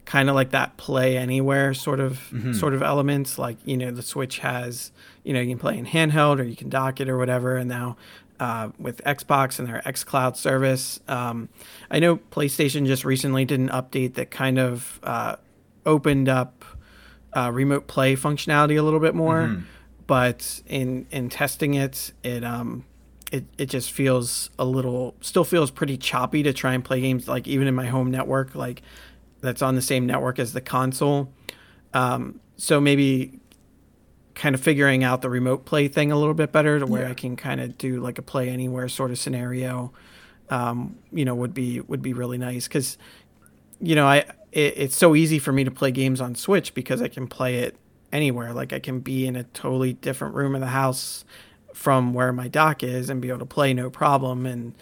kind 0.06 0.28
of 0.30 0.36
like 0.36 0.50
that 0.52 0.76
play 0.76 1.18
anywhere 1.18 1.74
sort 1.74 2.02
of 2.02 2.14
mm-hmm. 2.34 2.52
sort 2.52 2.74
of 2.74 2.82
elements 2.82 3.40
like 3.40 3.56
you 3.64 3.78
know 3.78 3.92
the 3.92 4.02
switch 4.02 4.40
has 4.40 4.92
you 5.24 5.34
know 5.34 5.40
you 5.40 5.48
can 5.48 5.58
play 5.58 5.78
in 5.78 5.86
handheld 5.86 6.38
or 6.38 6.44
you 6.44 6.56
can 6.56 6.68
dock 6.68 7.00
it 7.00 7.08
or 7.08 7.18
whatever 7.18 7.56
and 7.56 7.70
now 7.70 7.96
uh, 8.42 8.72
with 8.80 9.04
Xbox 9.04 9.60
and 9.60 9.68
their 9.68 9.84
xCloud 9.86 10.36
service. 10.36 11.00
Um, 11.08 11.48
I 11.92 12.00
know 12.00 12.18
PlayStation 12.18 12.88
just 12.88 13.06
recently 13.06 13.46
did 13.46 13.60
an 13.60 13.70
update 13.70 14.16
that 14.16 14.32
kind 14.32 14.58
of 14.58 15.00
uh, 15.04 15.36
opened 15.86 16.28
up 16.28 16.66
uh, 17.34 17.52
remote 17.54 17.86
play 17.86 18.16
functionality 18.16 18.80
a 18.80 18.82
little 18.82 19.00
bit 19.00 19.14
more, 19.14 19.44
mm-hmm. 19.44 19.62
but 20.08 20.60
in 20.66 21.06
in 21.12 21.30
testing 21.30 21.76
it, 21.76 22.14
it 22.24 22.44
um, 22.44 22.84
it, 23.32 23.46
it 23.60 23.68
just 23.68 23.92
feels 23.92 24.50
a 24.58 24.66
little 24.66 25.16
still 25.22 25.46
feels 25.46 25.70
pretty 25.70 25.96
choppy 25.96 26.42
to 26.42 26.52
try 26.52 26.74
and 26.74 26.84
play 26.84 27.00
games 27.00 27.28
like 27.28 27.48
even 27.48 27.68
in 27.68 27.76
my 27.76 27.86
home 27.86 28.10
network 28.10 28.56
like 28.56 28.82
that's 29.40 29.62
on 29.62 29.76
the 29.76 29.82
same 29.82 30.06
network 30.06 30.38
as 30.40 30.52
the 30.52 30.62
console 30.62 31.32
um, 31.94 32.42
so 32.58 32.82
maybe 32.82 33.40
kind 34.36 34.56
of 34.56 34.62
figuring 34.62 35.04
out 35.04 35.22
the 35.22 35.30
remote 35.30 35.66
play 35.66 35.88
thing 35.88 36.12
a 36.12 36.18
little 36.18 36.34
bit 36.34 36.52
better 36.52 36.80
to 36.80 36.86
where 36.86 37.04
yeah. 37.04 37.12
I 37.12 37.14
can 37.14 37.36
kind 37.36 37.62
of 37.62 37.78
do 37.78 38.00
like 38.00 38.18
a 38.18 38.22
play 38.22 38.50
anywhere 38.50 38.88
sort 38.88 39.12
of 39.12 39.18
scenario 39.18 39.92
um, 40.50 40.98
you 41.12 41.26
know 41.26 41.36
would 41.36 41.54
be 41.54 41.80
would 41.82 42.02
be 42.02 42.14
really 42.14 42.38
nice 42.38 42.68
because 42.68 42.98
you 43.80 43.96
know 43.96 44.06
I 44.06 44.18
it, 44.52 44.74
it's 44.78 44.96
so 44.96 45.16
easy 45.16 45.40
for 45.40 45.52
me 45.52 45.64
to 45.64 45.72
play 45.72 45.92
games 45.92 46.22
on 46.22 46.36
Switch 46.36 46.74
because 46.74 47.02
I 47.02 47.08
can 47.08 47.28
play 47.28 47.58
it 47.58 47.78
anywhere 48.12 48.54
like 48.54 48.74
I 48.74 48.80
can 48.80 49.00
be 49.00 49.26
in 49.26 49.36
a 49.36 49.44
totally 49.44 49.94
different 49.94 50.36
room 50.36 50.56
of 50.56 50.62
the 50.62 50.68
house 50.68 51.24
from 51.74 52.14
where 52.14 52.34
my 52.34 52.48
dock 52.48 52.84
is 52.84 53.10
and 53.10 53.22
be 53.22 53.30
able 53.30 53.40
to 53.40 53.46
play 53.46 53.74
no 53.74 53.90
problem. 53.90 54.46
And 54.46 54.74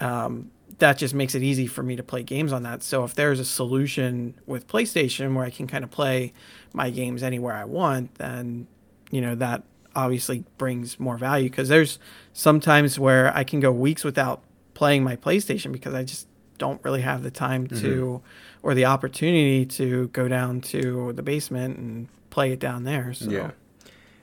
um, 0.00 0.50
that 0.78 0.98
just 0.98 1.14
makes 1.14 1.34
it 1.34 1.42
easy 1.42 1.66
for 1.66 1.82
me 1.82 1.96
to 1.96 2.02
play 2.02 2.22
games 2.22 2.52
on 2.52 2.62
that. 2.62 2.82
So 2.82 3.04
if 3.04 3.14
there's 3.14 3.40
a 3.40 3.44
solution 3.44 4.34
with 4.46 4.66
PlayStation 4.66 5.34
where 5.34 5.44
I 5.44 5.50
can 5.50 5.66
kind 5.66 5.84
of 5.84 5.90
play 5.90 6.32
my 6.72 6.90
games 6.90 7.22
anywhere 7.22 7.54
I 7.54 7.64
want, 7.64 8.14
then 8.16 8.66
you 9.12 9.20
know 9.20 9.36
that 9.36 9.62
obviously 9.94 10.44
brings 10.58 10.98
more 10.98 11.16
value 11.16 11.48
because 11.48 11.68
there's 11.68 12.00
sometimes 12.32 12.98
where 12.98 13.34
I 13.36 13.44
can 13.44 13.60
go 13.60 13.70
weeks 13.70 14.02
without 14.02 14.42
playing 14.74 15.04
my 15.04 15.14
PlayStation 15.14 15.70
because 15.70 15.94
I 15.94 16.02
just 16.02 16.26
don't 16.58 16.82
really 16.84 17.02
have 17.02 17.22
the 17.22 17.30
time 17.30 17.68
mm-hmm. 17.68 17.80
to 17.80 18.22
or 18.62 18.74
the 18.74 18.86
opportunity 18.86 19.66
to 19.66 20.08
go 20.08 20.28
down 20.28 20.60
to 20.60 21.12
the 21.12 21.22
basement 21.22 21.78
and 21.78 22.08
play 22.30 22.52
it 22.52 22.58
down 22.58 22.84
there. 22.84 23.12
So. 23.12 23.30
Yeah. 23.30 23.50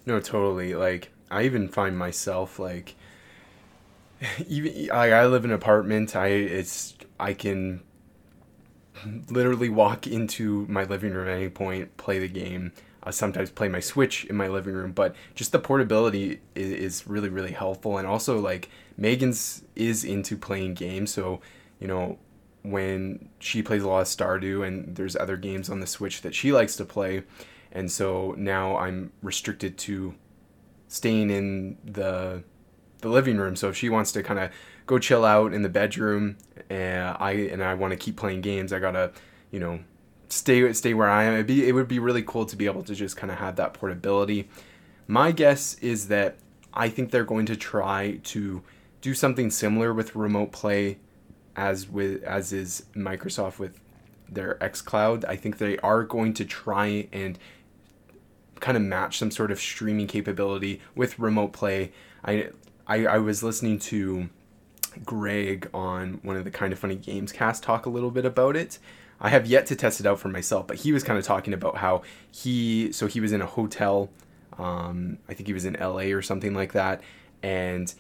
No, 0.06 0.20
totally. 0.20 0.74
Like 0.74 1.12
I 1.30 1.44
even 1.44 1.68
find 1.68 1.98
myself 1.98 2.58
like 2.58 2.96
even 4.48 4.90
I, 4.92 5.12
I 5.12 5.28
live 5.28 5.46
in 5.46 5.52
an 5.52 5.56
apartment. 5.56 6.16
I 6.16 6.28
it's 6.28 6.96
I 7.20 7.34
can 7.34 7.82
literally 9.30 9.70
walk 9.70 10.08
into 10.08 10.66
my 10.68 10.84
living 10.84 11.14
room 11.14 11.28
at 11.28 11.38
any 11.38 11.50
point, 11.50 11.96
play 11.98 12.20
the 12.20 12.28
game. 12.28 12.72
I 13.04 13.12
sometimes 13.12 13.50
play 13.50 13.70
my 13.70 13.80
Switch 13.80 14.26
in 14.26 14.36
my 14.36 14.48
living 14.48 14.74
room, 14.74 14.92
but 14.92 15.16
just 15.36 15.52
the 15.52 15.60
portability 15.60 16.42
is, 16.56 16.72
is 16.72 17.08
really 17.08 17.30
really 17.30 17.52
helpful. 17.52 17.98
And 17.98 18.08
also 18.08 18.40
like 18.40 18.70
Megan's 18.98 19.64
is 19.76 20.04
into 20.04 20.38
playing 20.38 20.74
games, 20.74 21.12
so 21.12 21.42
you 21.80 21.88
know 21.88 22.18
when 22.62 23.30
she 23.40 23.64
plays 23.64 23.84
a 23.84 23.88
lot 23.88 24.02
of 24.02 24.08
Stardew 24.08 24.68
and 24.68 24.96
there's 24.96 25.16
other 25.16 25.38
games 25.38 25.70
on 25.70 25.80
the 25.80 25.88
Switch 25.88 26.22
that 26.22 26.36
she 26.36 26.52
likes 26.52 26.76
to 26.76 26.86
play, 26.86 27.24
and 27.72 27.92
so 27.92 28.36
now 28.38 28.78
I'm 28.78 29.12
restricted 29.22 29.78
to 29.80 30.16
staying 30.88 31.30
in 31.30 31.78
the 31.86 32.44
the 33.02 33.10
living 33.10 33.38
room. 33.38 33.56
So 33.56 33.70
if 33.70 33.78
she 33.78 33.90
wants 33.90 34.12
to 34.14 34.24
kind 34.24 34.40
of 34.40 34.52
go 34.86 35.00
chill 35.00 35.24
out 35.24 35.54
in 35.54 35.62
the 35.62 35.70
bedroom, 35.70 36.38
and 36.70 37.16
I 37.20 37.32
and 37.32 37.64
I 37.64 37.74
want 37.76 37.92
to 37.92 37.98
keep 37.98 38.18
playing 38.18 38.42
games, 38.42 38.74
I 38.74 38.80
gotta, 38.80 39.12
you 39.52 39.60
know, 39.60 39.80
stay 40.30 40.72
stay 40.74 40.94
where 40.94 41.10
I 41.10 41.24
am. 41.24 41.34
It'd 41.34 41.48
be 41.48 41.68
it 41.68 41.74
would 41.74 41.88
be 41.88 42.00
really 42.00 42.24
cool 42.24 42.46
to 42.46 42.56
be 42.56 42.66
able 42.66 42.84
to 42.84 42.96
just 42.96 43.18
kind 43.18 43.32
of 43.32 43.38
have 43.40 43.56
that 43.58 43.74
portability. 43.74 44.50
My 45.08 45.32
guess 45.32 45.76
is 45.76 46.08
that 46.08 46.38
I 46.74 46.90
think 46.90 47.12
they're 47.12 47.24
going 47.24 47.46
to 47.48 47.56
try 47.56 48.20
to 48.26 48.62
do 49.02 49.14
something 49.14 49.50
similar 49.50 49.94
with 49.94 50.16
remote 50.16 50.52
play 50.52 51.00
as 51.56 51.90
with 51.90 52.24
as 52.24 52.54
is 52.54 52.86
Microsoft 52.96 53.60
with 53.60 53.80
their 54.32 54.56
xCloud. 54.56 55.26
I 55.26 55.36
think 55.36 55.58
they 55.58 55.78
are 55.80 56.04
going 56.04 56.34
to 56.36 56.46
try 56.46 57.08
and 57.12 57.38
kind 58.60 58.78
of 58.78 58.84
match 58.84 59.18
some 59.18 59.32
sort 59.32 59.52
of 59.52 59.60
streaming 59.60 60.08
capability 60.08 60.82
with 60.96 61.18
remote 61.18 61.54
play. 61.54 61.92
I, 62.24 62.50
I, 62.88 63.06
I 63.06 63.18
was 63.18 63.42
listening 63.42 63.80
to 63.80 64.30
Greg 65.06 65.70
on 65.74 66.20
one 66.24 66.36
of 66.36 66.44
the 66.44 66.52
kind 66.52 66.74
of 66.74 66.80
funny 66.80 66.96
games 66.96 67.32
cast 67.32 67.64
talk 67.64 67.86
a 67.86 67.90
little 67.90 68.12
bit 68.12 68.26
about 68.26 68.56
it. 68.56 68.80
I 69.22 69.30
have 69.30 69.46
yet 69.46 69.66
to 69.68 69.76
test 69.76 70.00
it 70.00 70.06
out 70.06 70.20
for 70.20 70.30
myself, 70.30 70.68
but 70.68 70.78
he 70.78 70.92
was 70.92 71.04
kind 71.04 71.20
of 71.20 71.26
talking 71.26 71.54
about 71.54 71.78
how 71.78 72.04
he 72.32 72.92
so 72.92 73.08
he 73.08 73.20
was 73.20 73.32
in 73.32 73.42
a 73.42 73.46
hotel, 73.46 74.10
um, 74.58 75.18
I 75.28 75.34
think 75.34 75.48
he 75.48 75.54
was 75.54 75.66
in 75.66 75.78
LA 75.80 76.14
or 76.14 76.22
something 76.22 76.54
like 76.54 76.74
that, 76.74 77.02
and 77.44 77.94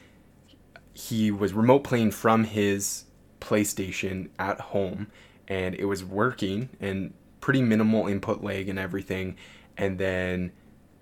he 0.93 1.31
was 1.31 1.53
remote 1.53 1.83
playing 1.83 2.11
from 2.11 2.43
his 2.45 3.05
PlayStation 3.39 4.29
at 4.37 4.59
home, 4.59 5.07
and 5.47 5.75
it 5.75 5.85
was 5.85 6.03
working 6.03 6.69
and 6.79 7.13
pretty 7.41 7.61
minimal 7.61 8.07
input 8.07 8.43
lag 8.43 8.69
and 8.69 8.77
everything 8.77 9.35
and 9.77 9.97
then 9.97 10.51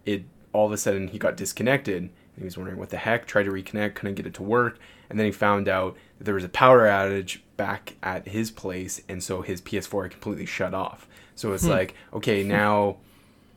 it 0.06 0.24
all 0.54 0.66
of 0.66 0.72
a 0.72 0.78
sudden 0.78 1.08
he 1.10 1.18
got 1.18 1.36
disconnected 1.36 2.10
he 2.38 2.44
was 2.44 2.56
wondering 2.56 2.78
what 2.78 2.90
the 2.90 2.98
heck 2.98 3.26
tried 3.26 3.44
to 3.44 3.52
reconnect 3.52 3.96
couldn't 3.96 4.16
get 4.16 4.26
it 4.26 4.34
to 4.34 4.44
work 4.44 4.80
and 5.10 5.20
then 5.20 5.26
he 5.26 5.32
found 5.32 5.68
out 5.68 5.98
there 6.20 6.34
was 6.34 6.44
a 6.44 6.50
power 6.50 6.88
outage 6.88 7.40
back 7.58 7.96
at 8.04 8.28
his 8.28 8.52
place 8.52 9.02
and 9.10 9.24
so 9.24 9.42
his 9.42 9.62
ps4 9.62 10.10
completely 10.12 10.46
shut 10.46 10.74
off. 10.74 11.08
So 11.36 11.54
it's 11.54 11.64
hmm. 11.64 11.72
like 11.72 11.96
okay 12.14 12.44
now 12.44 12.98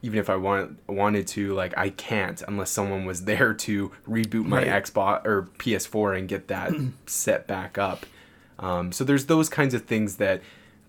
even 0.02 0.18
if 0.18 0.30
i 0.30 0.36
want, 0.36 0.78
wanted 0.88 1.26
to 1.26 1.52
like 1.54 1.76
i 1.76 1.90
can't 1.90 2.42
unless 2.48 2.70
someone 2.70 3.04
was 3.04 3.24
there 3.24 3.52
to 3.52 3.92
reboot 4.08 4.46
my 4.46 4.64
right. 4.66 4.84
xbox 4.84 5.24
or 5.26 5.48
ps4 5.58 6.18
and 6.18 6.28
get 6.28 6.48
that 6.48 6.72
set 7.06 7.46
back 7.46 7.78
up. 7.78 8.06
Um, 8.58 8.92
so 8.92 9.04
there's 9.04 9.26
those 9.26 9.48
kinds 9.48 9.72
of 9.72 9.84
things 9.84 10.16
that 10.16 10.42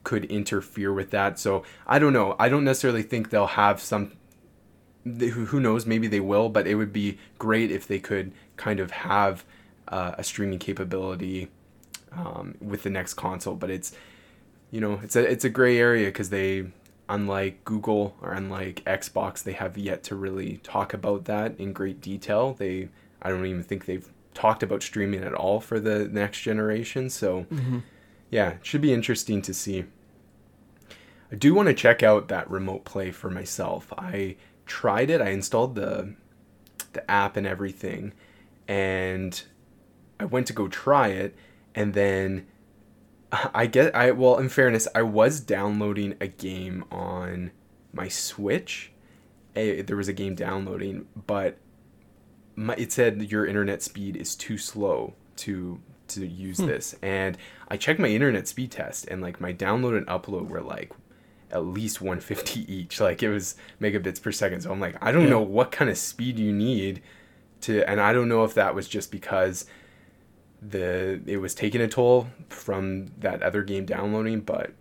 could 0.04 0.26
interfere 0.26 0.92
with 0.92 1.12
that. 1.12 1.40
So 1.40 1.64
i 1.88 2.00
don't 2.00 2.14
know. 2.14 2.36
I 2.40 2.50
don't 2.50 2.64
necessarily 2.64 3.04
think 3.04 3.30
they'll 3.30 3.48
have 3.48 3.82
some 3.82 4.14
who 5.04 5.60
knows? 5.60 5.86
Maybe 5.86 6.08
they 6.08 6.20
will 6.20 6.50
but 6.50 6.68
it 6.68 6.76
would 6.76 6.94
be 6.94 7.18
great 7.40 7.72
if 7.72 7.88
they 7.88 8.00
could 8.00 8.32
kind 8.56 8.80
of 8.80 8.92
have 8.92 9.44
uh, 9.88 10.16
a 10.18 10.24
streaming 10.24 10.60
capability 10.60 11.50
um, 12.12 12.56
with 12.62 12.84
the 12.84 12.90
next 12.90 13.16
console 13.16 13.56
but 13.56 13.70
it's 13.70 13.94
you 14.70 14.80
know 14.80 15.00
it's 15.04 15.16
a 15.16 15.30
it's 15.30 15.46
a 15.46 15.50
gray 15.50 15.78
area 15.78 16.08
because 16.08 16.30
they 16.30 16.66
unlike 17.10 17.64
google 17.66 18.16
or 18.22 18.32
unlike 18.32 18.84
xbox 18.86 19.44
they 19.44 19.54
have 19.54 19.78
yet 19.78 20.04
to 20.04 20.16
really 20.16 20.58
talk 20.64 20.94
about 20.94 21.26
that 21.26 21.60
in 21.60 21.74
great 21.74 22.00
detail 22.02 22.54
they 22.54 22.90
i 23.22 23.30
don't 23.30 23.46
even 23.46 23.64
think 23.64 23.86
they've 23.86 24.10
talked 24.34 24.64
about 24.64 24.82
streaming 24.82 25.24
at 25.24 25.34
all 25.34 25.60
for 25.60 25.80
the 25.80 26.08
next 26.08 26.42
generation 26.42 27.10
so 27.10 27.46
mm-hmm. 27.52 27.80
yeah 28.30 28.52
it 28.52 28.66
should 28.66 28.82
be 28.82 28.94
interesting 28.94 29.42
to 29.42 29.54
see 29.54 29.84
i 31.32 31.36
do 31.36 31.54
want 31.54 31.68
to 31.68 31.74
check 31.74 32.02
out 32.02 32.30
that 32.30 32.50
remote 32.50 32.86
play 32.86 33.12
for 33.12 33.30
myself 33.30 33.92
i 33.98 34.36
tried 34.72 35.10
it. 35.10 35.20
I 35.20 35.30
installed 35.30 35.76
the 35.76 36.14
the 36.94 37.10
app 37.12 37.36
and 37.36 37.46
everything, 37.46 38.14
and 38.70 39.42
I 40.18 40.26
went 40.26 40.48
to 40.48 40.54
go 40.54 40.70
try 40.70 41.10
it, 41.10 41.36
and 41.76 41.94
then 41.94 42.48
I 43.54 43.66
get 43.66 43.96
I 43.96 44.12
well 44.12 44.38
in 44.38 44.50
fairness 44.50 44.88
I 44.94 45.02
was 45.04 45.40
downloading 45.40 46.16
a 46.20 46.28
game 46.28 46.84
on 46.92 47.52
my 47.94 48.08
Switch. 48.08 48.92
A, 49.56 49.82
there 49.82 49.98
was 49.98 50.08
a 50.08 50.14
game 50.14 50.34
downloading, 50.34 51.08
but 51.28 51.58
my, 52.56 52.74
it 52.78 52.94
said 52.94 53.32
your 53.32 53.46
internet 53.46 53.82
speed 53.82 54.16
is 54.16 54.36
too 54.36 54.58
slow 54.58 55.14
to 55.38 55.82
to 56.10 56.26
use 56.26 56.58
hmm. 56.58 56.68
this, 56.68 56.96
and 57.02 57.38
I 57.68 57.78
checked 57.78 58.00
my 58.00 58.08
internet 58.08 58.48
speed 58.48 58.72
test, 58.72 59.08
and 59.08 59.22
like 59.22 59.42
my 59.42 59.54
download 59.54 59.98
and 59.98 60.08
upload 60.08 60.48
were 60.48 60.62
like 60.62 60.92
at 61.52 61.66
least 61.66 62.02
150 62.02 62.74
each. 62.74 63.02
Like 63.02 63.22
it 63.24 63.30
was 63.30 63.56
megabits 63.82 64.22
per 64.22 64.32
second. 64.32 64.62
So 64.62 64.72
I'm 64.72 64.80
like, 64.80 64.96
I 65.02 65.12
don't 65.12 65.24
yeah. 65.24 65.32
know 65.32 65.42
what 65.42 65.72
kind 65.72 65.90
of 65.90 65.98
speed 65.98 66.40
you 66.40 66.54
need 66.54 67.02
to, 67.62 67.88
and 67.90 68.00
I 68.00 68.14
don't 68.14 68.30
know 68.30 68.44
if 68.44 68.54
that 68.54 68.74
was 68.74 68.88
just 68.88 69.12
because 69.12 69.66
the 70.62 71.22
it 71.26 71.38
was 71.38 71.56
taking 71.56 71.82
a 71.82 71.88
toll 71.88 72.28
from 72.50 73.12
that 73.20 73.42
other 73.42 73.64
game 73.64 73.86
downloading, 73.86 74.42
but 74.42 74.72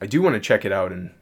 I 0.00 0.06
do 0.06 0.20
want 0.20 0.34
to 0.34 0.40
check 0.40 0.64
it 0.64 0.72
out 0.72 0.92
and 0.92 1.12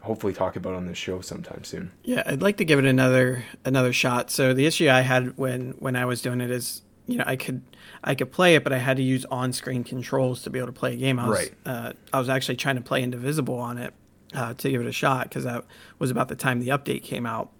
hopefully 0.00 0.32
talk 0.32 0.56
about 0.56 0.74
on 0.74 0.86
this 0.86 0.98
show 0.98 1.20
sometime 1.20 1.62
soon. 1.64 1.92
Yeah, 2.02 2.22
I'd 2.26 2.42
like 2.42 2.56
to 2.56 2.64
give 2.64 2.78
it 2.78 2.84
another 2.84 3.44
another 3.64 3.92
shot. 3.92 4.30
So 4.30 4.54
the 4.54 4.66
issue 4.66 4.88
I 4.88 5.02
had 5.02 5.36
when 5.36 5.72
when 5.78 5.96
I 5.96 6.04
was 6.04 6.22
doing 6.22 6.40
it 6.40 6.50
is, 6.50 6.82
you 7.06 7.18
know, 7.18 7.24
I 7.26 7.36
could 7.36 7.62
I 8.02 8.14
could 8.14 8.32
play 8.32 8.54
it, 8.54 8.64
but 8.64 8.72
I 8.72 8.78
had 8.78 8.96
to 8.96 9.02
use 9.02 9.24
on-screen 9.26 9.84
controls 9.84 10.42
to 10.42 10.50
be 10.50 10.58
able 10.58 10.68
to 10.68 10.72
play 10.72 10.94
a 10.94 10.96
game. 10.96 11.18
I 11.18 11.28
was, 11.28 11.38
right. 11.38 11.54
Uh, 11.64 11.92
I 12.12 12.18
was 12.18 12.28
actually 12.28 12.56
trying 12.56 12.76
to 12.76 12.82
play 12.82 13.02
Indivisible 13.02 13.58
on 13.58 13.78
it, 13.78 13.94
uh, 14.34 14.54
to 14.54 14.70
give 14.70 14.80
it 14.80 14.86
a 14.86 14.92
shot 14.92 15.28
because 15.28 15.44
that 15.44 15.64
was 15.98 16.10
about 16.10 16.28
the 16.28 16.36
time 16.36 16.60
the 16.60 16.68
update 16.68 17.02
came 17.02 17.26
out. 17.26 17.50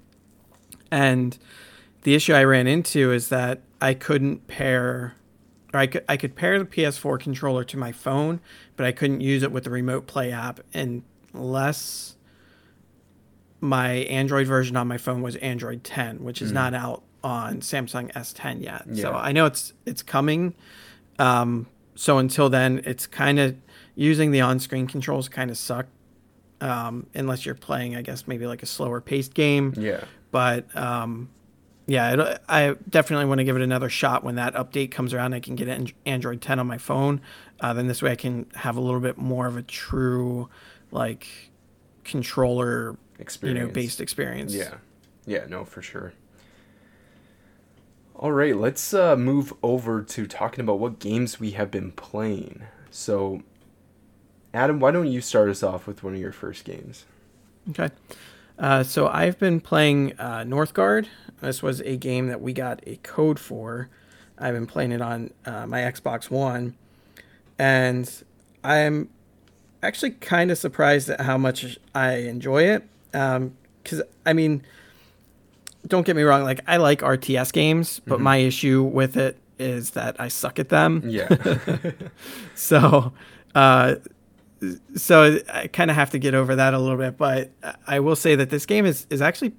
And 0.91 1.39
the 2.03 2.15
issue 2.15 2.33
I 2.33 2.45
ran 2.45 2.67
into 2.67 3.13
is 3.13 3.29
that 3.29 3.61
I 3.81 3.95
couldn't 3.95 4.47
pair, 4.47 5.15
or 5.73 5.81
I 5.81 5.87
could 5.87 6.05
I 6.09 6.17
could 6.17 6.37
pair 6.37 6.59
the 6.59 6.65
PS4 6.65 7.19
controller 7.21 7.65
to 7.65 7.77
my 7.77 7.93
phone, 7.93 8.41
but 8.77 8.87
I 8.87 8.93
couldn't 8.93 9.21
use 9.21 9.43
it 9.43 9.53
with 9.53 9.65
the 9.65 9.71
Remote 9.71 10.07
Play 10.07 10.33
app 10.33 10.61
unless 10.75 12.17
my 13.61 13.91
Android 13.91 14.47
version 14.47 14.77
on 14.77 14.89
my 14.89 14.99
phone 14.99 15.23
was 15.23 15.37
Android 15.37 15.85
10, 15.85 16.25
which 16.25 16.43
is 16.43 16.51
mm. 16.51 16.55
not 16.55 16.75
out 16.75 17.03
on 17.23 17.61
Samsung 17.61 18.13
S10 18.13 18.63
yet. 18.63 18.85
So 18.97 19.13
I 19.13 19.33
know 19.33 19.47
it's 19.47 19.73
it's 19.87 20.03
coming. 20.03 20.55
Um, 21.19 21.67
so 21.95 22.19
until 22.19 22.49
then, 22.49 22.83
it's 22.85 23.07
kind 23.07 23.39
of 23.39 23.57
using 23.95 24.31
the 24.31 24.41
on-screen 24.41 24.87
controls 24.87 25.29
kind 25.29 25.51
of 25.51 25.57
suck. 25.57 25.87
Um, 26.61 27.07
unless 27.13 27.45
you're 27.45 27.57
playing, 27.57 27.97
I 27.97 28.03
guess 28.03 28.29
maybe 28.29 28.47
like 28.47 28.63
a 28.63 28.67
slower 28.67 29.01
paced 29.01 29.35
game. 29.35 29.75
Yeah. 29.77 30.05
But 30.31 30.75
um, 30.77 31.29
yeah, 31.93 32.39
I 32.49 32.75
definitely 32.89 33.27
want 33.27 33.41
to 33.41 33.45
give 33.45 33.55
it 33.55 33.61
another 33.61 33.91
shot 33.91 34.25
when 34.25 34.37
that 34.37 34.55
update 34.55 34.91
comes 34.91 35.13
around. 35.13 35.35
I 35.35 35.41
can 35.41 35.57
get 35.57 35.69
an- 35.69 35.91
Android 36.07 36.41
10 36.41 36.59
on 36.59 36.67
my 36.67 36.79
phone. 36.79 37.21
Uh, 37.61 37.75
then 37.75 37.87
this 37.87 38.01
way 38.01 38.13
I 38.13 38.17
can 38.17 38.47
have 38.55 38.79
a 38.79 38.81
little 38.81 38.99
bit 38.99 39.19
more 39.19 39.47
of 39.47 39.59
a 39.59 39.63
true 39.63 40.49
like 40.91 41.27
controller, 42.03 42.97
experience. 43.19 43.61
you 43.61 43.67
know, 43.67 43.71
based 43.71 44.01
experience. 44.01 44.55
Yeah. 44.55 44.77
Yeah, 45.27 45.45
no, 45.47 45.67
for 45.67 45.83
sure. 45.83 46.15
All 48.17 48.33
right, 48.33 48.57
let's 48.57 48.95
uh, 48.95 49.15
move 49.15 49.53
over 49.63 50.03
to 50.03 50.27
talking 50.27 50.61
about 50.65 50.79
what 50.79 50.99
games 50.99 51.39
we 51.39 51.51
have 51.51 51.71
been 51.71 51.93
playing. 51.93 52.63
So, 52.91 53.43
Adam, 54.55 54.81
why 54.81 54.93
don't 54.93 55.09
you 55.09 55.21
start 55.21 55.51
us 55.51 55.63
off 55.63 55.87
with 55.87 56.03
one 56.03 56.15
of 56.15 56.21
your 56.21 56.33
first 56.33 56.65
games? 56.65 57.05
Okay. 57.69 57.91
Uh, 58.59 58.83
so 58.83 59.09
I've 59.09 59.39
been 59.39 59.61
playing 59.61 60.13
uh, 60.19 60.45
Northgard. 60.47 61.07
This 61.41 61.63
was 61.63 61.81
a 61.81 61.97
game 61.97 62.29
that 62.29 62.41
we 62.41 62.53
got 62.53 62.81
a 62.87 62.97
code 63.03 63.39
for. 63.39 63.89
I've 64.39 64.55
been 64.55 64.67
playing 64.67 64.93
it 64.93 65.01
on 65.01 65.33
uh, 65.45 65.67
my 65.67 65.81
Xbox 65.81 66.31
One, 66.31 66.75
and 67.59 68.11
I'm 68.65 69.09
actually 69.83 70.13
kind 70.13 70.51
of 70.51 70.59
surprised 70.59 71.11
at 71.11 71.21
how 71.21 71.39
much 71.39 71.79
I 71.95 72.15
enjoy 72.15 72.65
it. 72.65 72.85
Because 73.11 74.03
I 74.25 74.33
mean, 74.33 74.63
don't 75.87 76.07
get 76.07 76.17
me 76.17 76.23
wrong, 76.23 76.45
like 76.45 76.61
I 76.67 76.77
like 76.77 77.01
RTS 77.01 77.53
games, 77.53 78.01
but 78.07 78.21
my 78.21 78.37
issue 78.39 78.83
with 78.83 79.17
it 79.17 79.37
is 79.59 79.91
that 79.91 80.17
I 80.21 80.29
suck 80.29 80.59
at 80.59 80.69
them. 80.69 81.03
Yeah. 81.07 81.29
So, 82.55 83.13
uh, 83.55 83.97
so 84.97 85.41
I 85.53 85.67
kind 85.67 85.91
of 85.91 85.97
have 85.97 86.11
to 86.11 86.19
get 86.19 86.35
over 86.35 86.57
that 86.57 86.75
a 86.75 86.79
little 86.79 86.97
bit. 86.97 87.17
But 87.17 87.51
I 87.87 88.01
will 88.01 88.17
say 88.17 88.35
that 88.37 88.51
this 88.51 88.67
game 88.67 88.87
is 88.87 89.07
is 89.11 89.21
actually 89.21 89.53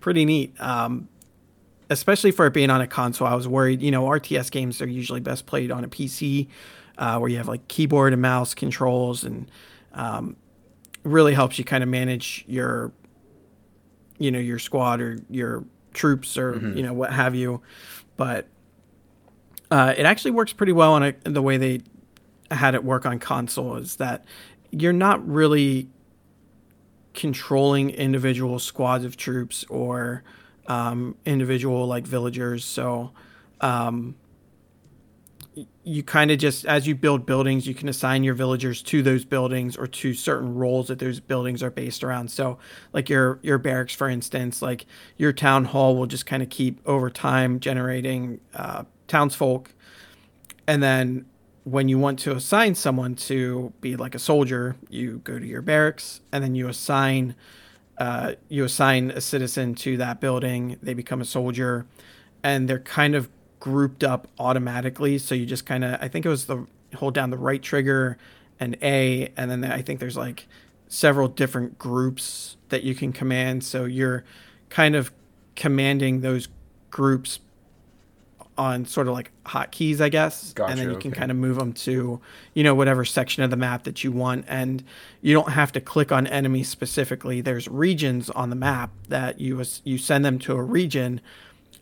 pretty 0.00 0.24
neat. 0.24 0.58
Um, 0.60 1.08
especially 1.90 2.30
for 2.30 2.46
it 2.46 2.52
being 2.52 2.70
on 2.70 2.80
a 2.80 2.86
console, 2.86 3.26
I 3.26 3.34
was 3.34 3.46
worried. 3.46 3.82
You 3.82 3.90
know, 3.90 4.04
RTS 4.04 4.50
games 4.50 4.80
are 4.80 4.88
usually 4.88 5.20
best 5.20 5.46
played 5.46 5.70
on 5.70 5.84
a 5.84 5.88
PC, 5.88 6.48
uh, 6.98 7.18
where 7.18 7.30
you 7.30 7.36
have 7.36 7.48
like 7.48 7.66
keyboard 7.68 8.12
and 8.12 8.22
mouse 8.22 8.54
controls, 8.54 9.24
and 9.24 9.50
um, 9.92 10.36
really 11.04 11.34
helps 11.34 11.58
you 11.58 11.64
kind 11.64 11.82
of 11.82 11.88
manage 11.88 12.44
your, 12.48 12.92
you 14.18 14.30
know, 14.30 14.38
your 14.38 14.58
squad 14.58 15.00
or 15.00 15.18
your 15.30 15.64
troops 15.94 16.36
or 16.36 16.58
you 16.76 16.82
know 16.82 16.92
what 16.92 17.12
have 17.12 17.34
you. 17.34 17.62
But 18.16 18.46
uh, 19.70 19.94
it 19.96 20.06
actually 20.06 20.30
works 20.32 20.52
pretty 20.52 20.72
well 20.72 20.92
on 20.92 21.02
a, 21.02 21.12
the 21.24 21.42
way 21.42 21.56
they 21.56 21.80
had 22.54 22.74
it 22.74 22.84
work 22.84 23.06
on 23.06 23.18
console 23.18 23.76
is 23.76 23.96
that 23.96 24.24
you're 24.70 24.92
not 24.92 25.26
really 25.26 25.88
controlling 27.14 27.90
individual 27.90 28.58
squads 28.58 29.04
of 29.04 29.16
troops 29.16 29.64
or 29.68 30.22
um, 30.66 31.16
individual 31.24 31.86
like 31.86 32.06
villagers. 32.06 32.64
So 32.64 33.12
um, 33.60 34.16
you 35.82 36.02
kind 36.02 36.30
of 36.30 36.38
just 36.38 36.66
as 36.66 36.86
you 36.86 36.94
build 36.94 37.24
buildings, 37.24 37.66
you 37.66 37.74
can 37.74 37.88
assign 37.88 38.22
your 38.22 38.34
villagers 38.34 38.82
to 38.82 39.02
those 39.02 39.24
buildings 39.24 39.76
or 39.76 39.86
to 39.86 40.12
certain 40.12 40.54
roles 40.54 40.88
that 40.88 40.98
those 40.98 41.18
buildings 41.20 41.62
are 41.62 41.70
based 41.70 42.04
around. 42.04 42.30
So 42.30 42.58
like 42.92 43.08
your 43.08 43.38
your 43.42 43.58
barracks, 43.58 43.94
for 43.94 44.08
instance, 44.08 44.60
like 44.60 44.84
your 45.16 45.32
town 45.32 45.64
hall 45.64 45.96
will 45.96 46.06
just 46.06 46.26
kind 46.26 46.42
of 46.42 46.50
keep 46.50 46.86
over 46.86 47.08
time 47.08 47.60
generating 47.60 48.40
uh, 48.54 48.84
townsfolk 49.08 49.72
and 50.66 50.82
then 50.82 51.26
when 51.66 51.88
you 51.88 51.98
want 51.98 52.20
to 52.20 52.30
assign 52.30 52.76
someone 52.76 53.16
to 53.16 53.72
be 53.80 53.96
like 53.96 54.14
a 54.14 54.20
soldier, 54.20 54.76
you 54.88 55.20
go 55.24 55.36
to 55.36 55.44
your 55.44 55.62
barracks 55.62 56.20
and 56.30 56.44
then 56.44 56.54
you 56.54 56.68
assign 56.68 57.34
uh, 57.98 58.34
you 58.48 58.62
assign 58.62 59.10
a 59.10 59.20
citizen 59.20 59.74
to 59.74 59.96
that 59.96 60.20
building. 60.20 60.76
They 60.80 60.94
become 60.94 61.20
a 61.20 61.24
soldier, 61.24 61.86
and 62.42 62.68
they're 62.68 62.78
kind 62.78 63.16
of 63.16 63.28
grouped 63.58 64.04
up 64.04 64.28
automatically. 64.38 65.18
So 65.18 65.34
you 65.34 65.44
just 65.44 65.66
kind 65.66 65.82
of 65.82 65.98
I 66.00 66.06
think 66.06 66.24
it 66.24 66.28
was 66.28 66.46
the 66.46 66.66
hold 66.94 67.14
down 67.14 67.30
the 67.30 67.38
right 67.38 67.60
trigger 67.60 68.16
and 68.60 68.76
A, 68.80 69.32
and 69.36 69.50
then 69.50 69.64
I 69.64 69.82
think 69.82 69.98
there's 69.98 70.16
like 70.16 70.46
several 70.86 71.26
different 71.26 71.78
groups 71.78 72.56
that 72.68 72.84
you 72.84 72.94
can 72.94 73.12
command. 73.12 73.64
So 73.64 73.86
you're 73.86 74.22
kind 74.68 74.94
of 74.94 75.10
commanding 75.56 76.20
those 76.20 76.46
groups 76.90 77.40
on 78.58 78.84
sort 78.86 79.08
of 79.08 79.14
like 79.14 79.30
hotkeys, 79.44 80.00
I 80.00 80.08
guess, 80.08 80.54
and 80.58 80.78
then 80.78 80.86
Gotcha, 80.86 80.90
you 80.90 80.96
can 80.98 81.10
okay. 81.10 81.20
kind 81.20 81.30
of 81.30 81.36
move 81.36 81.56
them 81.56 81.72
to, 81.72 82.20
you 82.54 82.64
know, 82.64 82.74
whatever 82.74 83.04
section 83.04 83.42
of 83.42 83.50
the 83.50 83.56
map 83.56 83.84
that 83.84 84.02
you 84.02 84.12
want, 84.12 84.44
and 84.48 84.82
you 85.20 85.34
don't 85.34 85.50
have 85.50 85.72
to 85.72 85.80
click 85.80 86.10
on 86.12 86.26
enemies 86.26 86.68
specifically. 86.68 87.40
There's 87.40 87.68
regions 87.68 88.30
on 88.30 88.50
the 88.50 88.56
map 88.56 88.90
that 89.08 89.40
you 89.40 89.62
you 89.84 89.98
send 89.98 90.24
them 90.24 90.38
to 90.40 90.54
a 90.54 90.62
region, 90.62 91.20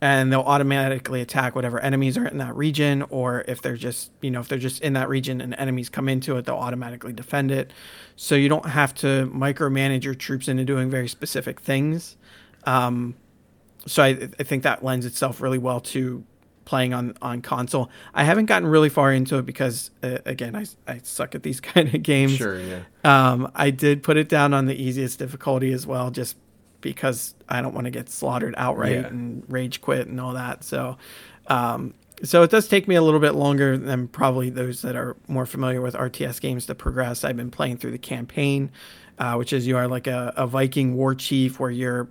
and 0.01 0.31
they'll 0.31 0.41
automatically 0.41 1.21
attack 1.21 1.55
whatever 1.55 1.79
enemies 1.79 2.17
are 2.17 2.27
in 2.27 2.37
that 2.39 2.55
region, 2.55 3.03
or 3.09 3.45
if 3.47 3.61
they're 3.61 3.77
just, 3.77 4.11
you 4.21 4.29
know, 4.29 4.41
if 4.41 4.49
they're 4.49 4.57
just 4.59 4.81
in 4.81 4.93
that 4.93 5.07
region 5.07 5.39
and 5.39 5.55
enemies 5.57 5.89
come 5.89 6.09
into 6.09 6.35
it, 6.37 6.45
they'll 6.45 6.55
automatically 6.55 7.13
defend 7.13 7.51
it. 7.51 7.71
So 8.17 8.35
you 8.35 8.49
don't 8.49 8.67
have 8.67 8.93
to 8.95 9.31
micromanage 9.33 10.03
your 10.03 10.15
troops 10.15 10.47
into 10.47 10.65
doing 10.65 10.89
very 10.89 11.07
specific 11.07 11.61
things. 11.61 12.17
Um, 12.65 13.15
so 13.87 14.03
I, 14.03 14.29
I 14.39 14.43
think 14.43 14.63
that 14.63 14.83
lends 14.83 15.05
itself 15.05 15.39
really 15.39 15.59
well 15.59 15.79
to 15.79 16.23
playing 16.65 16.93
on 16.93 17.15
on 17.21 17.41
console. 17.41 17.89
I 18.13 18.23
haven't 18.23 18.47
gotten 18.47 18.67
really 18.67 18.89
far 18.89 19.13
into 19.13 19.37
it 19.37 19.45
because 19.45 19.91
uh, 20.03 20.17
again, 20.25 20.55
I, 20.55 20.65
I 20.87 20.99
suck 21.03 21.35
at 21.35 21.43
these 21.43 21.59
kind 21.61 21.93
of 21.93 22.03
games. 22.03 22.33
Sure, 22.33 22.59
yeah. 22.59 22.81
Um, 23.03 23.51
I 23.55 23.69
did 23.69 24.03
put 24.03 24.17
it 24.17 24.27
down 24.29 24.53
on 24.53 24.65
the 24.65 24.75
easiest 24.75 25.19
difficulty 25.19 25.71
as 25.73 25.85
well, 25.87 26.11
just 26.11 26.35
because 26.81 27.33
I 27.49 27.61
don't 27.61 27.73
want 27.73 27.85
to 27.85 27.91
get 27.91 28.09
slaughtered 28.09 28.53
outright 28.57 28.91
Yeah. 28.93 29.07
and 29.07 29.43
rage 29.47 29.81
quit 29.81 30.07
and 30.07 30.19
all 30.21 30.33
that. 30.33 30.63
So, 30.63 30.97
um, 31.47 31.93
so 32.23 32.43
it 32.43 32.51
does 32.51 32.67
take 32.67 32.87
me 32.87 32.95
a 32.95 33.01
little 33.01 33.19
bit 33.19 33.33
longer 33.33 33.77
than 33.77 34.07
probably 34.07 34.49
those 34.49 34.81
that 34.83 34.95
are 34.95 35.15
more 35.27 35.45
familiar 35.45 35.81
with 35.81 35.95
RTS 35.95 36.39
games 36.39 36.65
to 36.67 36.75
progress. 36.75 37.23
I've 37.23 37.37
been 37.37 37.49
playing 37.51 37.77
through 37.77 37.91
the 37.91 37.97
campaign, 37.97 38.71
uh, 39.17 39.33
which 39.35 39.51
is 39.51 39.65
you 39.65 39.77
are 39.77 39.87
like 39.87 40.05
a, 40.07 40.33
a 40.37 40.45
Viking 40.45 40.95
war 40.95 41.15
chief 41.15 41.59
where 41.59 41.71
you're 41.71 42.07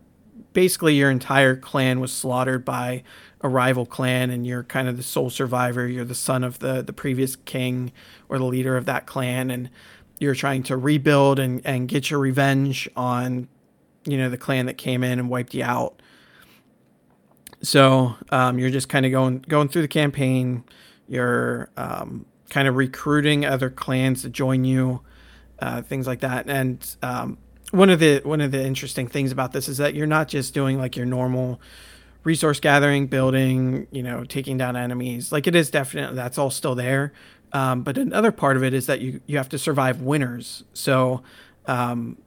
basically 0.52 0.94
your 0.94 1.10
entire 1.10 1.54
clan 1.56 2.00
was 2.00 2.12
slaughtered 2.12 2.64
by 2.64 3.02
a 3.44 3.48
rival 3.48 3.86
clan 3.86 4.30
and 4.30 4.44
you're 4.44 4.64
kind 4.64 4.88
of 4.88 4.96
the 4.96 5.02
sole 5.02 5.30
survivor 5.30 5.86
you're 5.86 6.04
the 6.04 6.14
son 6.14 6.42
of 6.42 6.58
the 6.58 6.82
the 6.82 6.92
previous 6.92 7.36
king 7.36 7.92
or 8.28 8.38
the 8.38 8.44
leader 8.44 8.76
of 8.76 8.86
that 8.86 9.06
clan 9.06 9.50
and 9.50 9.70
you're 10.18 10.34
trying 10.34 10.62
to 10.62 10.76
rebuild 10.76 11.38
and 11.38 11.64
and 11.64 11.86
get 11.86 12.10
your 12.10 12.18
revenge 12.18 12.88
on 12.96 13.46
you 14.04 14.18
know 14.18 14.28
the 14.28 14.38
clan 14.38 14.66
that 14.66 14.76
came 14.76 15.04
in 15.04 15.20
and 15.20 15.30
wiped 15.30 15.54
you 15.54 15.62
out 15.62 16.00
so 17.62 18.16
um, 18.30 18.58
you're 18.58 18.70
just 18.70 18.88
kind 18.88 19.06
of 19.06 19.12
going 19.12 19.38
going 19.46 19.68
through 19.68 19.82
the 19.82 19.88
campaign 19.88 20.64
you're 21.06 21.70
um, 21.76 22.26
kind 22.50 22.66
of 22.66 22.74
recruiting 22.74 23.44
other 23.44 23.70
clans 23.70 24.22
to 24.22 24.28
join 24.28 24.64
you 24.64 25.00
uh, 25.58 25.82
things 25.82 26.06
like 26.06 26.20
that. 26.20 26.48
And 26.48 26.96
um, 27.02 27.38
one 27.70 27.90
of 27.90 27.98
the 27.98 28.20
one 28.24 28.40
of 28.40 28.50
the 28.50 28.64
interesting 28.64 29.08
things 29.08 29.32
about 29.32 29.52
this 29.52 29.68
is 29.68 29.78
that 29.78 29.94
you're 29.94 30.06
not 30.06 30.28
just 30.28 30.54
doing 30.54 30.78
like 30.78 30.96
your 30.96 31.06
normal 31.06 31.60
resource 32.24 32.58
gathering, 32.58 33.06
building, 33.06 33.86
you 33.90 34.02
know, 34.02 34.24
taking 34.24 34.56
down 34.58 34.76
enemies. 34.76 35.30
Like 35.30 35.46
it 35.46 35.54
is 35.54 35.70
definitely 35.70 36.16
that's 36.16 36.38
all 36.38 36.50
still 36.50 36.74
there. 36.74 37.12
Um, 37.52 37.82
but 37.82 37.96
another 37.96 38.32
part 38.32 38.56
of 38.56 38.64
it 38.64 38.74
is 38.74 38.86
that 38.86 39.00
you 39.00 39.20
you 39.26 39.36
have 39.36 39.48
to 39.50 39.58
survive 39.58 40.00
winters. 40.00 40.64
So 40.72 41.22
um, 41.66 42.18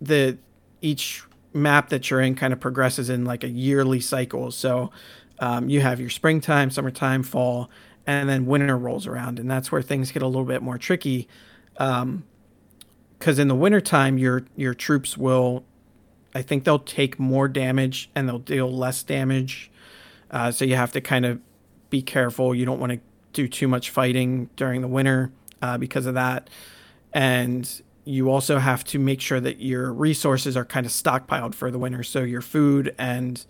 the 0.00 0.38
each 0.82 1.22
map 1.52 1.88
that 1.88 2.10
you're 2.10 2.20
in 2.20 2.34
kind 2.34 2.52
of 2.52 2.60
progresses 2.60 3.10
in 3.10 3.24
like 3.24 3.44
a 3.44 3.48
yearly 3.48 4.00
cycle. 4.00 4.50
So 4.50 4.90
um, 5.38 5.68
you 5.68 5.80
have 5.80 6.00
your 6.00 6.10
springtime, 6.10 6.70
summertime, 6.70 7.22
fall, 7.22 7.70
and 8.06 8.28
then 8.28 8.46
winter 8.46 8.76
rolls 8.76 9.06
around, 9.06 9.38
and 9.38 9.50
that's 9.50 9.72
where 9.72 9.82
things 9.82 10.12
get 10.12 10.22
a 10.22 10.26
little 10.26 10.44
bit 10.44 10.62
more 10.62 10.78
tricky. 10.78 11.28
Because 11.72 13.38
in 13.38 13.48
the 13.48 13.54
wintertime, 13.54 14.18
your 14.18 14.44
your 14.56 14.74
troops 14.74 15.16
will, 15.16 15.64
I 16.34 16.42
think 16.42 16.64
they'll 16.64 16.78
take 16.78 17.18
more 17.18 17.48
damage 17.48 18.10
and 18.14 18.28
they'll 18.28 18.38
deal 18.38 18.72
less 18.72 19.02
damage. 19.02 19.70
Uh, 20.30 20.50
so 20.50 20.64
you 20.64 20.76
have 20.76 20.92
to 20.92 21.00
kind 21.00 21.26
of 21.26 21.40
be 21.90 22.02
careful. 22.02 22.54
You 22.54 22.64
don't 22.64 22.78
want 22.78 22.92
to 22.92 23.00
do 23.32 23.48
too 23.48 23.68
much 23.68 23.90
fighting 23.90 24.48
during 24.56 24.80
the 24.80 24.88
winter 24.88 25.32
uh, 25.60 25.78
because 25.78 26.06
of 26.06 26.14
that. 26.14 26.48
And 27.12 27.82
you 28.04 28.30
also 28.30 28.58
have 28.58 28.84
to 28.84 28.98
make 28.98 29.20
sure 29.20 29.40
that 29.40 29.60
your 29.60 29.92
resources 29.92 30.56
are 30.56 30.64
kind 30.64 30.86
of 30.86 30.92
stockpiled 30.92 31.54
for 31.54 31.70
the 31.70 31.78
winter. 31.78 32.02
So 32.02 32.22
your 32.22 32.40
food 32.40 32.94
and 32.98 33.44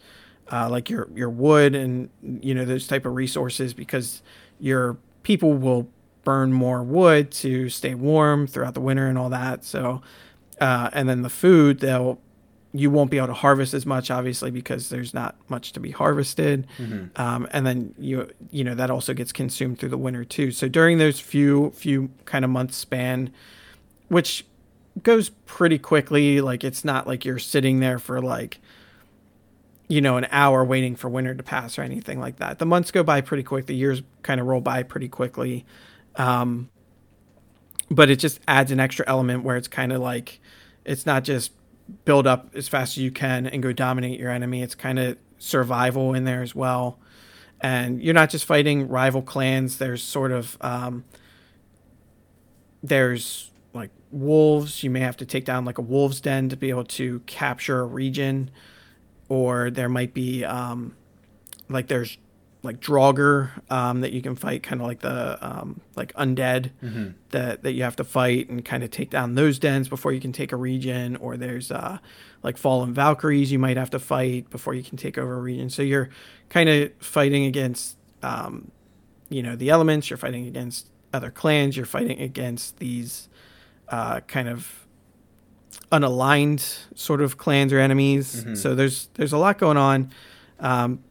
uh, 0.51 0.69
like 0.69 0.91
your 0.91 1.09
your 1.15 1.31
wood 1.31 1.75
and 1.75 2.11
you 2.23 2.55
know 2.55 2.65
those 2.65 2.87
type 2.87 3.07
of 3.07 3.15
resources 3.15 3.73
because 3.73 4.23
your 4.59 4.97
people 5.23 5.53
will 5.53 5.89
burn 6.25 6.53
more 6.53 6.83
wood 6.83 7.31
to 7.31 7.69
stay 7.69 7.95
warm 7.95 8.47
throughout 8.47 8.75
the 8.75 8.81
winter 8.81 9.07
and 9.07 9.17
all 9.17 9.31
that. 9.31 9.65
So 9.65 10.03
uh, 10.61 10.91
and 10.93 11.09
then 11.09 11.23
the 11.23 11.31
food 11.31 11.81
they'll 11.81 12.19
you 12.73 12.91
won't 12.91 13.11
be 13.11 13.17
able 13.17 13.29
to 13.29 13.35
harvest 13.35 13.75
as 13.75 13.85
much, 13.85 14.11
obviously, 14.11 14.51
because 14.51 14.91
there's 14.91 15.13
not 15.13 15.35
much 15.49 15.73
to 15.73 15.81
be 15.81 15.91
harvested. 15.91 16.67
Mm-hmm. 16.79 17.21
Um, 17.21 17.49
and 17.53 17.67
then 17.67 17.95
you 17.99 18.31
you 18.51 18.63
know 18.63 18.75
that 18.75 18.91
also 18.91 19.13
gets 19.13 19.33
consumed 19.33 19.79
through 19.79 19.89
the 19.89 19.99
winter 19.99 20.25
too. 20.25 20.53
So 20.53 20.69
during 20.69 20.99
those 20.99 21.19
few 21.19 21.71
few 21.71 22.11
kind 22.27 22.45
of 22.45 22.51
months 22.51 22.77
span, 22.77 23.33
which 24.09 24.47
goes 25.03 25.31
pretty 25.47 25.79
quickly, 25.79 26.41
like 26.41 26.63
it's 26.63 26.85
not 26.85 27.07
like 27.07 27.25
you're 27.25 27.39
sitting 27.39 27.81
there 27.81 27.99
for 27.99 28.21
like 28.21 28.61
you 29.89 30.01
know 30.01 30.17
an 30.17 30.29
hour 30.31 30.65
waiting 30.65 30.95
for 30.95 31.09
winter 31.09 31.35
to 31.35 31.43
pass 31.43 31.77
or 31.77 31.83
anything 31.83 32.21
like 32.21 32.37
that. 32.37 32.61
The 32.61 32.67
months 32.67 32.93
go 32.93 33.03
by 33.03 33.21
pretty 33.21 33.43
quick. 33.43 33.67
The 33.67 33.75
years 33.75 34.03
kind 34.23 34.41
of 34.41 34.47
roll 34.47 34.61
by 34.61 34.85
pretty 34.85 35.09
quickly. 35.09 35.67
Um, 36.15 36.71
but 37.91 38.11
it 38.11 38.17
just 38.17 38.39
adds 38.47 38.71
an 38.71 38.79
extra 38.79 39.05
element 39.09 39.43
where 39.43 39.57
it's 39.57 39.67
kind 39.67 39.93
of 39.93 40.01
like 40.01 40.41
it's 40.85 41.05
not 41.05 41.25
just 41.25 41.51
build 42.05 42.27
up 42.27 42.51
as 42.55 42.69
fast 42.69 42.97
as 42.97 43.03
you 43.03 43.11
can 43.11 43.47
and 43.47 43.63
go 43.63 43.73
dominate 43.73 44.19
your 44.19 44.31
enemy. 44.31 44.63
It's 44.63 44.75
kind 44.75 44.99
of 44.99 45.19
survival 45.39 46.15
in 46.15 46.25
there 46.25 46.43
as 46.43 46.55
well. 46.55 46.99
And 47.61 48.03
you're 48.03 48.15
not 48.15 48.31
just 48.31 48.45
fighting 48.45 48.89
rival 48.89 49.23
clans. 49.23 49.79
There's 49.79 50.03
sort 50.03 50.33
of 50.33 50.57
um, 50.61 51.05
there's 52.83 53.51
like 53.75 53.91
wolves. 54.11 54.83
You 54.83 54.91
may 54.91 55.01
have 55.01 55.17
to 55.19 55.27
take 55.27 55.45
down 55.45 55.65
like 55.65 55.79
a 55.79 55.83
wolves 55.83 56.21
den 56.21 56.49
to 56.49 56.57
be 56.57 56.71
able 56.71 56.85
to 56.85 57.21
capture 57.21 57.81
a 57.81 57.85
region, 57.85 58.51
or 59.29 59.71
there 59.71 59.89
might 59.89 60.15
be 60.15 60.45
um, 60.45 60.97
like 61.69 61.89
there's 61.89 62.17
like 62.63 62.79
Draugr 62.81 63.51
um, 63.71 64.03
that 64.03 64.13
you 64.13 64.21
can 64.21 64.37
fight, 64.37 64.63
kind 64.63 64.81
of 64.83 64.87
like 64.87 65.01
the 65.01 65.39
um, 65.41 65.81
like 65.97 66.13
undead 66.15 66.71
Mm-hmm. 66.83 67.09
that 67.31 67.63
that 67.63 67.73
you 67.73 67.83
have 67.85 67.97
to 67.97 68.05
fight 68.05 68.49
and 68.51 68.63
kind 68.65 68.83
of 68.83 68.91
take 68.91 69.09
down 69.11 69.35
those 69.35 69.59
dens 69.59 69.89
before 69.89 70.13
you 70.13 70.21
can 70.21 70.33
take 70.33 70.53
a 70.53 70.57
region. 70.57 71.17
Or 71.17 71.37
there's 71.39 71.71
uh, 71.71 71.99
like 72.43 72.57
fallen 72.59 72.93
Valkyries 72.93 73.51
you 73.51 73.59
might 73.59 73.77
have 73.79 73.91
to 73.91 73.99
fight 73.99 74.51
before 74.51 74.75
you 74.75 74.83
can 74.83 74.97
take 74.99 75.17
over 75.17 75.35
a 75.37 75.41
region. 75.41 75.71
So 75.71 75.83
you're 75.83 76.11
kind 76.51 76.69
of 76.69 76.93
fighting 77.01 77.45
against 77.47 77.97
um, 78.23 78.71
you 79.31 79.43
know 79.43 79.57
the 79.57 79.71
elements. 79.71 80.11
You're 80.11 80.17
fighting 80.19 80.47
against 80.47 80.87
other 81.15 81.31
clans. 81.31 81.77
You're 81.77 81.87
fighting 81.87 82.21
against 82.21 82.77
these 82.79 83.29
uh, 83.89 84.21
kind 84.21 84.49
of 84.49 84.87
unaligned 85.93 86.61
sort 86.95 87.21
of 87.21 87.39
clans 87.39 87.73
or 87.73 87.79
enemies. 87.79 88.45
Mhm. 88.45 88.57
So 88.57 88.75
there's 88.75 89.09
there's 89.15 89.33
a 89.33 89.39
lot 89.39 89.59
going 89.59 89.77
on. 89.77 90.11
Um, 90.61 91.03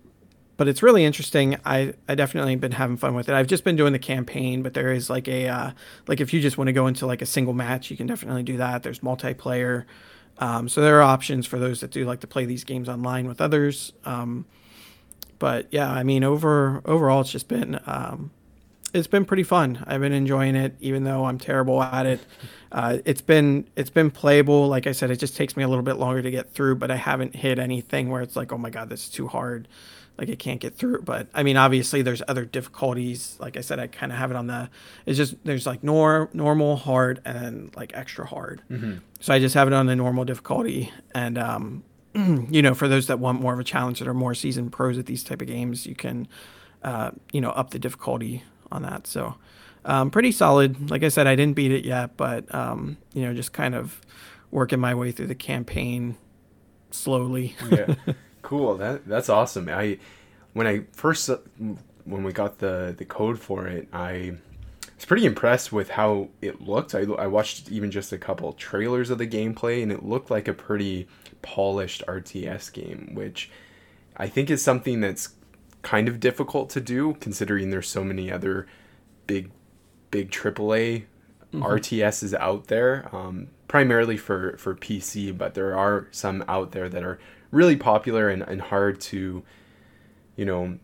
but 0.60 0.68
it's 0.68 0.84
really 0.84 1.05
interesting. 1.05 1.55
I, 1.64 1.93
I 2.10 2.16
definitely 2.16 2.57
been 2.57 2.74
having 2.74 2.97
fun 2.97 3.16
with 3.16 3.30
it. 3.30 3.34
I've 3.34 3.47
just 3.47 3.64
been 3.64 3.78
doing 3.78 3.93
the 3.93 3.99
campaign, 3.99 4.62
but 4.62 4.74
there 4.74 4.91
is 4.91 5.10
like 5.10 5.30
a 5.30 5.47
uh, 5.47 5.72
like 6.05 6.20
if 6.20 6.34
you 6.34 6.41
just 6.41 6.57
want 6.57 6.68
to 6.68 6.74
go 6.74 6.86
into 6.86 7.07
like 7.07 7.22
a 7.22 7.26
single 7.26 7.53
match, 7.53 7.89
you 7.89 7.95
can 7.95 8.07
definitely 8.07 8.43
do 8.43 8.57
that. 8.57 8.84
There's 8.84 8.99
multiplayer, 8.99 9.86
um, 10.39 10.68
so 10.68 10.82
there 10.82 10.99
are 10.99 11.01
options 11.01 11.45
for 11.45 11.60
those 11.60 11.80
that 11.80 11.91
do 11.91 12.03
like 12.03 12.20
to 12.20 12.28
play 12.28 12.43
these 12.43 12.66
games 12.66 12.89
online 12.89 13.26
with 13.26 13.39
others. 13.39 13.93
Um, 14.03 14.45
but 15.39 15.68
yeah, 15.72 15.89
I 15.89 16.03
mean, 16.03 16.26
over 16.26 16.82
overall, 16.84 17.22
it's 17.22 17.32
just 17.32 17.47
been 17.47 17.80
um, 17.86 18.30
it's 18.93 19.07
been 19.07 19.24
pretty 19.24 19.43
fun. 19.43 19.82
I've 19.88 20.01
been 20.01 20.12
enjoying 20.12 20.57
it, 20.57 20.76
even 20.82 21.05
though 21.05 21.24
I'm 21.24 21.38
terrible 21.38 21.82
at 21.82 22.05
it. 22.05 22.20
Uh, 22.72 22.99
it's 23.03 23.22
been 23.22 23.68
it's 23.76 23.89
been 23.89 24.12
playable. 24.12 24.68
Like 24.68 24.86
I 24.86 24.91
said, 24.91 25.10
it 25.10 25.16
just 25.16 25.36
takes 25.36 25.57
me 25.57 25.64
a 25.64 25.68
little 25.68 25.84
bit 25.84 25.95
longer 25.95 26.22
to 26.22 26.30
get 26.30 26.53
through, 26.53 26.76
but 26.76 26.91
I 26.91 26.97
haven't 26.97 27.36
hit 27.36 27.57
anything 27.57 28.12
where 28.12 28.22
it's 28.22 28.36
like, 28.36 28.51
oh 28.51 28.60
my 28.60 28.70
god, 28.70 28.89
this 28.89 29.05
is 29.05 29.10
too 29.10 29.28
hard. 29.28 29.68
Like 30.20 30.30
I 30.30 30.36
can't 30.36 30.59
get 30.59 30.76
through. 30.76 31.03
But 31.03 31.30
I 31.34 31.43
mean, 31.43 31.55
obviously, 31.55 32.01
there's 32.01 32.22
other 32.28 32.43
difficulties. 32.43 33.38
Like 33.39 33.55
I 33.55 33.61
said, 33.61 33.80
I 33.80 33.88
kind 33.88 34.11
of 34.11 34.17
have 34.17 34.32
it 34.32 34.36
on 34.36 34.47
the. 34.47 34.70
It's 35.05 35.15
just 35.15 35.36
there's 35.45 35.65
like 35.65 35.82
nor 35.82 36.30
normal, 36.34 36.76
hard, 36.76 37.22
and 37.24 37.74
like 37.78 37.93
extra 37.95 38.28
hard. 38.28 38.61
Mm-hmm. 38.70 38.97
So 39.22 39.34
I 39.34 39.39
just 39.39 39.55
have 39.55 39.67
it 39.67 39.74
on 39.74 39.86
the 39.86 39.95
normal 39.95 40.26
difficulty, 40.26 40.91
and 41.15 41.38
um, 41.38 41.84
you 42.13 42.61
know, 42.61 42.74
for 42.74 42.89
those 42.89 43.07
that 43.07 43.17
want 43.17 43.39
more 43.39 43.53
of 43.53 43.59
a 43.59 43.63
challenge 43.63 43.99
that 43.99 44.09
are 44.09 44.13
more 44.13 44.36
seasoned 44.36 44.74
pros 44.74 44.97
at 44.97 45.05
these 45.05 45.24
type 45.24 45.41
of 45.41 45.47
games, 45.47 45.86
you 45.86 45.95
can, 45.95 46.28
uh, 46.84 47.11
you 47.32 47.39
know, 47.39 47.51
up 47.51 47.70
the 47.70 47.80
difficulty 47.80 48.43
on 48.74 48.82
that. 48.82 49.07
So, 49.07 49.36
um, 49.86 50.11
pretty 50.11 50.34
solid. 50.34 50.91
Like 50.91 51.03
I 51.03 51.07
said, 51.07 51.28
I 51.28 51.36
didn't 51.36 51.55
beat 51.55 51.72
it 51.72 51.86
yet, 51.86 52.17
but 52.17 52.53
um, 52.53 52.97
you 53.13 53.22
know, 53.22 53.34
just 53.34 53.53
kind 53.53 53.74
of 53.74 54.01
working 54.51 54.82
my 54.82 54.93
way 54.93 55.13
through 55.13 55.28
the 55.28 55.36
campaign 55.36 56.17
slowly. 56.91 57.55
yeah 57.72 57.95
cool. 58.42 58.76
That 58.78 59.08
that's 59.08 59.30
awesome. 59.30 59.70
I 59.70 59.98
when 60.54 60.66
i 60.68 60.82
first 60.94 61.30
when 62.06 62.24
we 62.24 62.34
got 62.34 62.58
the 62.60 62.94
the 62.98 63.06
code 63.06 63.40
for 63.40 63.68
it 63.68 63.88
i 63.94 64.34
was 64.96 65.06
pretty 65.06 65.26
impressed 65.28 65.72
with 65.72 65.90
how 65.92 66.28
it 66.42 66.60
looked. 66.60 66.96
I, 66.96 67.02
I 67.02 67.28
watched 67.28 67.70
even 67.70 67.92
just 67.92 68.12
a 68.12 68.18
couple 68.18 68.52
trailers 68.54 69.10
of 69.12 69.20
the 69.20 69.28
gameplay 69.28 69.84
and 69.84 69.92
it 69.92 70.04
looked 70.04 70.32
like 70.32 70.48
a 70.48 70.54
pretty 70.54 71.08
polished 71.44 72.04
rts 72.08 72.74
game 72.74 73.12
which 73.14 73.50
i 74.18 74.28
think 74.28 74.50
is 74.50 74.62
something 74.64 75.00
that's 75.02 75.30
kind 75.84 76.08
of 76.10 76.20
difficult 76.20 76.70
to 76.72 76.82
do 76.82 77.14
considering 77.22 77.70
there's 77.70 77.88
so 77.88 78.04
many 78.04 78.32
other 78.32 78.66
big 79.28 79.52
big 80.12 80.32
aaa 80.32 81.04
Mhm. 81.54 81.64
rts's 81.64 82.34
out 82.36 82.68
there 82.68 83.08
um, 83.16 83.48
primarily 83.68 84.18
for 84.18 84.56
for 84.58 84.76
pc 84.76 85.36
but 85.36 85.54
there 85.56 85.76
are 85.78 86.08
some 86.12 86.44
out 86.48 86.72
there 86.74 86.90
that 86.90 87.04
are 87.04 87.20
really 87.52 87.76
popular 87.76 88.30
and, 88.30 88.43
and 88.43 88.62
hard 88.62 89.00
to 89.02 89.43
you 90.36 90.45
know 90.45 90.78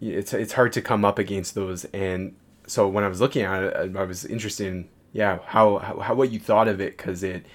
it's 0.00 0.32
it's 0.32 0.52
hard 0.52 0.72
to 0.72 0.82
come 0.82 1.04
up 1.04 1.18
against 1.18 1.54
those. 1.54 1.84
And 1.86 2.36
so 2.66 2.86
when 2.86 3.02
i 3.02 3.08
was 3.08 3.18
looking 3.18 3.42
at 3.42 3.62
it 3.62 3.96
i 3.96 4.04
was 4.04 4.26
interested 4.26 4.66
in 4.66 4.86
yeah 5.12 5.38
how 5.46 5.78
how, 5.78 6.14
what 6.14 6.30
you 6.30 6.38
thought 6.38 6.68
of 6.68 6.82
it 6.82 6.98
because 6.98 7.22
it 7.22 7.46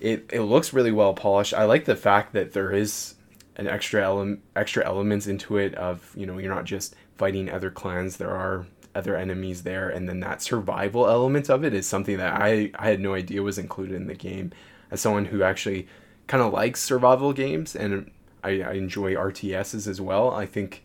it 0.00 0.28
it 0.32 0.42
looks 0.42 0.72
really 0.72 0.90
well 0.90 1.14
polished. 1.14 1.54
I 1.54 1.64
like 1.64 1.84
the 1.84 1.96
fact 1.96 2.32
that 2.32 2.52
there 2.52 2.72
is 2.72 3.14
an 3.56 3.68
extra 3.68 4.02
element 4.02 4.40
extra 4.56 4.84
elements 4.84 5.26
into 5.26 5.58
it 5.58 5.74
of 5.74 6.10
you 6.16 6.26
know 6.26 6.38
you're 6.38 6.54
not 6.54 6.64
just 6.64 6.96
fighting 7.16 7.50
other 7.50 7.70
clans. 7.70 8.16
There 8.16 8.30
are 8.30 8.66
other 8.94 9.14
enemies 9.14 9.62
there. 9.62 9.88
And 9.88 10.08
then 10.08 10.20
that 10.20 10.42
survival 10.42 11.06
element 11.06 11.48
of 11.48 11.64
it 11.64 11.74
is 11.74 11.86
something 11.86 12.16
that 12.16 12.40
i 12.40 12.72
i 12.78 12.88
had 12.88 13.00
no 13.00 13.14
idea 13.14 13.42
was 13.42 13.58
included 13.58 13.94
in 13.94 14.06
the 14.06 14.14
game. 14.14 14.52
As 14.90 15.00
someone 15.00 15.26
who 15.26 15.42
actually 15.42 15.86
kind 16.30 16.44
of 16.44 16.52
likes 16.52 16.80
survival 16.80 17.32
games 17.32 17.74
and 17.74 18.08
I, 18.44 18.62
I 18.62 18.72
enjoy 18.74 19.14
rts's 19.14 19.88
as 19.88 20.00
well. 20.00 20.30
I 20.30 20.46
think 20.46 20.84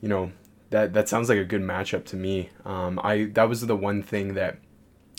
you 0.00 0.08
know 0.08 0.30
that 0.70 0.92
that 0.92 1.08
sounds 1.08 1.28
like 1.28 1.38
a 1.38 1.44
good 1.44 1.62
matchup 1.62 2.04
to 2.06 2.16
me. 2.16 2.50
Um 2.64 3.00
i 3.02 3.24
that 3.34 3.48
was 3.48 3.66
the 3.66 3.74
one 3.74 4.04
thing 4.04 4.34
that 4.34 4.58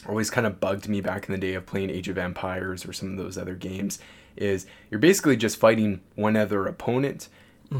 always 0.07 0.29
kind 0.29 0.47
of 0.47 0.61
bugged 0.61 0.87
me 0.87 1.01
back 1.01 1.27
in 1.27 1.33
the 1.33 1.37
day 1.37 1.55
of 1.55 1.65
playing 1.65 1.89
age 1.89 2.07
of 2.07 2.17
empires 2.17 2.85
or 2.85 2.93
some 2.93 3.11
of 3.11 3.17
those 3.17 3.37
other 3.37 3.55
games 3.55 3.99
is 4.37 4.65
you're 4.89 5.05
basically 5.09 5.35
just 5.35 5.57
fighting 5.57 5.99
one 6.15 6.37
other 6.37 6.65
opponent. 6.65 7.27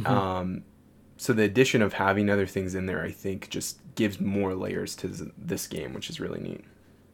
Um 0.06 0.64
so 1.16 1.32
the 1.32 1.44
addition 1.44 1.82
of 1.82 1.94
having 1.94 2.30
other 2.30 2.48
things 2.48 2.76
in 2.76 2.86
there 2.88 3.04
i 3.04 3.12
think 3.12 3.50
just 3.50 3.80
gives 3.96 4.20
more 4.20 4.54
layers 4.54 4.96
to 4.96 5.08
this 5.38 5.68
game 5.68 5.94
which 5.94 6.10
is 6.10 6.20
really 6.20 6.40
neat 6.40 6.64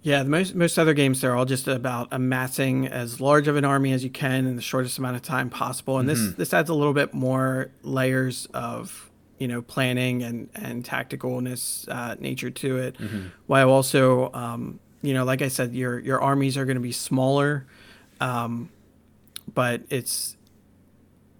Yeah, 0.05 0.21
the 0.21 0.29
most 0.29 0.53
most 0.53 0.77
other 0.77 0.93
games 0.93 1.21
they're 1.21 1.35
all 1.35 1.45
just 1.45 1.67
about 1.67 2.09
amassing 2.11 2.85
as 2.85 3.19
large 3.19 3.47
of 3.47 3.55
an 3.55 3.65
army 3.65 3.91
as 3.91 4.03
you 4.03 4.11
can 4.11 4.45
in 4.45 4.55
the 4.55 4.61
shortest 4.61 4.99
amount 4.99 5.15
of 5.15 5.23
time 5.23 5.49
possible, 5.49 5.97
and 5.97 6.07
this 6.07 6.19
this 6.35 6.53
adds 6.53 6.69
a 6.69 6.75
little 6.75 6.93
bit 6.93 7.15
more 7.15 7.71
layers 7.81 8.45
of 8.53 9.09
you 9.39 9.47
know 9.47 9.63
planning 9.63 10.21
and 10.21 10.49
and 10.53 10.85
tacticalness 10.85 11.89
uh, 11.89 12.15
nature 12.19 12.51
to 12.51 12.77
it, 12.77 12.97
while 13.47 13.71
also 13.71 14.31
um, 14.33 14.79
you 15.01 15.15
know 15.15 15.23
like 15.23 15.41
I 15.41 15.47
said, 15.47 15.73
your 15.73 15.97
your 15.97 16.21
armies 16.21 16.55
are 16.55 16.65
going 16.65 16.77
to 16.77 16.81
be 16.81 16.91
smaller, 16.91 17.65
um, 18.21 18.69
but 19.55 19.81
it's 19.89 20.37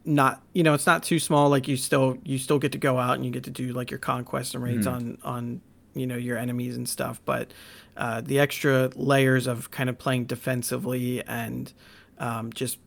not 0.06 0.42
you 0.54 0.64
know 0.64 0.74
it's 0.74 0.88
not 0.88 1.04
too 1.04 1.20
small. 1.20 1.50
Like 1.50 1.68
you 1.68 1.78
still 1.78 2.18
you 2.24 2.40
still 2.40 2.58
get 2.58 2.72
to 2.72 2.80
go 2.80 2.98
out 2.98 3.14
and 3.14 3.24
you 3.24 3.30
get 3.30 3.44
to 3.44 3.52
do 3.52 3.74
like 3.74 3.92
your 3.92 4.00
conquest 4.00 4.56
and 4.56 4.64
raids 4.64 4.88
on 4.88 5.20
on 5.24 5.62
you 5.94 6.08
know 6.08 6.18
your 6.18 6.40
enemies 6.40 6.76
and 6.76 6.90
stuff. 6.90 7.22
But 7.26 7.52
uh, 7.98 8.22
the 8.22 8.40
extra 8.40 8.90
layers 8.96 9.48
of 9.48 9.72
kind 9.72 9.90
of 9.90 9.98
playing 9.98 10.26
defensively 10.26 11.24
and 11.26 11.74
um, 12.20 12.52
just 12.54 12.78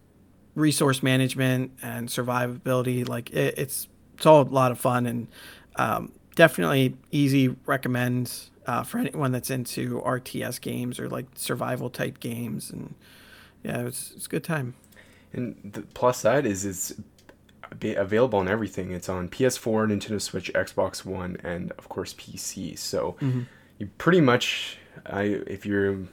resource 0.54 1.02
management 1.02 1.70
and 1.82 2.08
survivability 2.08 3.08
like 3.08 3.30
it, 3.30 3.54
it's 3.56 3.88
it's 4.14 4.26
all 4.26 4.42
a 4.42 4.42
lot 4.42 4.72
of 4.72 4.78
fun 4.78 5.06
and 5.06 5.28
um, 5.76 6.12
definitely 6.34 6.96
easy 7.12 7.54
recommend 7.66 8.50
uh, 8.66 8.82
for 8.82 8.98
anyone 8.98 9.30
that's 9.32 9.50
into 9.50 10.00
RTS 10.00 10.60
games 10.60 10.98
or 10.98 11.08
like 11.08 11.26
survival 11.36 11.88
type 11.90 12.18
games 12.20 12.70
and 12.70 12.94
yeah 13.62 13.86
it's 13.86 14.12
it's 14.16 14.26
a 14.26 14.28
good 14.28 14.44
time 14.44 14.74
And 15.32 15.56
the 15.72 15.82
plus 15.82 16.18
side 16.20 16.46
is 16.46 16.64
it's 16.64 16.94
available 17.82 18.38
on 18.38 18.48
everything. 18.48 18.92
It's 18.92 19.08
on 19.10 19.28
PS4, 19.28 19.88
Nintendo 19.92 20.20
Switch, 20.20 20.50
Xbox 20.54 21.04
One, 21.04 21.36
and 21.44 21.72
of 21.72 21.88
course 21.88 22.14
PC. 22.14 22.78
So 22.78 23.14
you 23.78 23.88
pretty 23.98 24.20
much, 24.22 24.78
I 25.10 25.22
if 25.46 25.66
you 25.66 26.08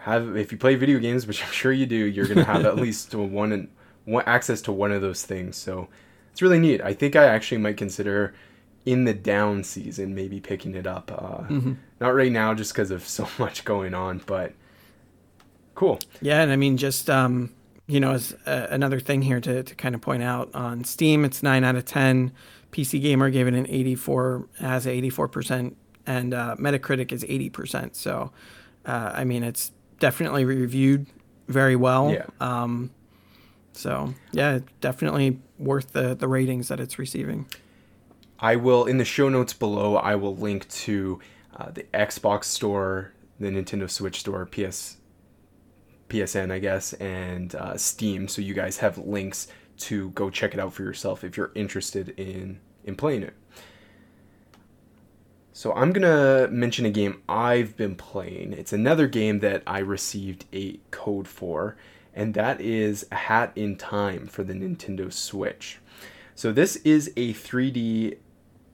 have 0.00 0.36
if 0.36 0.52
you 0.52 0.58
play 0.58 0.74
video 0.74 0.98
games, 0.98 1.26
which 1.28 1.44
I'm 1.44 1.52
sure 1.52 1.72
you 1.72 1.86
do, 1.86 1.96
you're 1.96 2.26
gonna 2.26 2.44
have 2.44 2.64
at 2.66 2.76
least 2.86 3.14
one 3.14 3.52
and 3.52 3.68
one 4.04 4.24
access 4.26 4.60
to 4.62 4.72
one 4.72 4.92
of 4.92 5.00
those 5.02 5.24
things. 5.24 5.56
So 5.56 5.88
it's 6.30 6.42
really 6.42 6.58
neat. 6.58 6.80
I 6.80 6.92
think 6.94 7.14
I 7.14 7.24
actually 7.26 7.58
might 7.58 7.76
consider 7.76 8.34
in 8.84 9.04
the 9.04 9.14
down 9.14 9.62
season 9.62 10.14
maybe 10.14 10.40
picking 10.40 10.74
it 10.74 10.86
up. 10.86 11.12
Uh, 11.12 11.44
Not 12.00 12.14
right 12.14 12.32
now, 12.32 12.52
just 12.54 12.72
because 12.72 12.90
of 12.90 13.06
so 13.08 13.28
much 13.38 13.64
going 13.64 13.94
on, 13.94 14.20
but 14.26 14.52
cool. 15.74 16.00
Yeah, 16.20 16.42
and 16.42 16.50
I 16.50 16.56
mean, 16.56 16.76
just 16.76 17.08
um, 17.08 17.54
you 17.86 18.00
know, 18.00 18.12
as 18.12 18.34
uh, 18.46 18.66
another 18.70 19.00
thing 19.00 19.22
here 19.22 19.40
to, 19.40 19.62
to 19.62 19.74
kind 19.74 19.94
of 19.94 20.00
point 20.00 20.22
out 20.22 20.52
on 20.54 20.84
Steam, 20.84 21.24
it's 21.24 21.42
nine 21.42 21.64
out 21.64 21.76
of 21.76 21.84
ten. 21.84 22.32
PC 22.72 23.02
Gamer 23.02 23.28
gave 23.28 23.46
it 23.46 23.52
an 23.52 23.66
84, 23.68 24.48
has 24.60 24.86
84 24.86 25.28
percent, 25.28 25.76
and 26.06 26.34
uh, 26.34 26.56
Metacritic 26.58 27.12
is 27.12 27.24
80 27.28 27.50
percent. 27.50 27.96
So, 27.96 28.32
uh, 28.86 29.12
I 29.14 29.24
mean, 29.24 29.42
it's 29.42 29.72
definitely 29.98 30.44
reviewed 30.44 31.06
very 31.48 31.76
well. 31.76 32.12
Yeah. 32.12 32.26
Um, 32.40 32.90
so 33.72 34.14
yeah, 34.32 34.60
definitely 34.80 35.40
worth 35.58 35.92
the 35.92 36.14
the 36.14 36.28
ratings 36.28 36.68
that 36.68 36.80
it's 36.80 36.98
receiving. 36.98 37.46
I 38.38 38.56
will 38.56 38.84
in 38.86 38.98
the 38.98 39.04
show 39.04 39.28
notes 39.28 39.52
below. 39.52 39.96
I 39.96 40.16
will 40.16 40.36
link 40.36 40.68
to 40.68 41.20
uh, 41.56 41.70
the 41.70 41.84
Xbox 41.94 42.44
store, 42.44 43.12
the 43.38 43.48
Nintendo 43.48 43.88
Switch 43.88 44.20
store, 44.20 44.44
PS, 44.46 44.96
PSN, 46.08 46.50
I 46.50 46.58
guess, 46.58 46.92
and 46.94 47.54
uh, 47.54 47.76
Steam. 47.76 48.28
So 48.28 48.42
you 48.42 48.54
guys 48.54 48.78
have 48.78 48.98
links 48.98 49.48
to 49.78 50.10
go 50.10 50.28
check 50.30 50.54
it 50.54 50.60
out 50.60 50.72
for 50.72 50.82
yourself 50.82 51.24
if 51.24 51.36
you're 51.36 51.52
interested 51.54 52.10
in 52.18 52.60
in 52.84 52.96
playing 52.96 53.22
it. 53.22 53.34
So 55.52 55.72
I'm 55.74 55.92
gonna 55.92 56.48
mention 56.50 56.86
a 56.86 56.90
game 56.90 57.22
I've 57.28 57.76
been 57.76 57.94
playing. 57.94 58.54
It's 58.54 58.72
another 58.72 59.06
game 59.06 59.40
that 59.40 59.62
I 59.66 59.80
received 59.80 60.46
a 60.52 60.78
code 60.90 61.28
for, 61.28 61.76
and 62.14 62.32
that 62.34 62.60
is 62.60 63.06
A 63.12 63.16
Hat 63.16 63.52
in 63.54 63.76
Time 63.76 64.26
for 64.26 64.42
the 64.42 64.54
Nintendo 64.54 65.12
Switch. 65.12 65.78
So 66.34 66.52
this 66.52 66.76
is 66.76 67.12
a 67.16 67.34
3D 67.34 68.16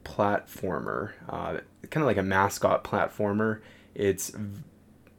platformer, 0.04 1.12
uh, 1.28 1.58
kind 1.90 2.02
of 2.02 2.06
like 2.06 2.16
a 2.16 2.22
mascot 2.22 2.84
platformer. 2.84 3.60
It's 3.94 4.32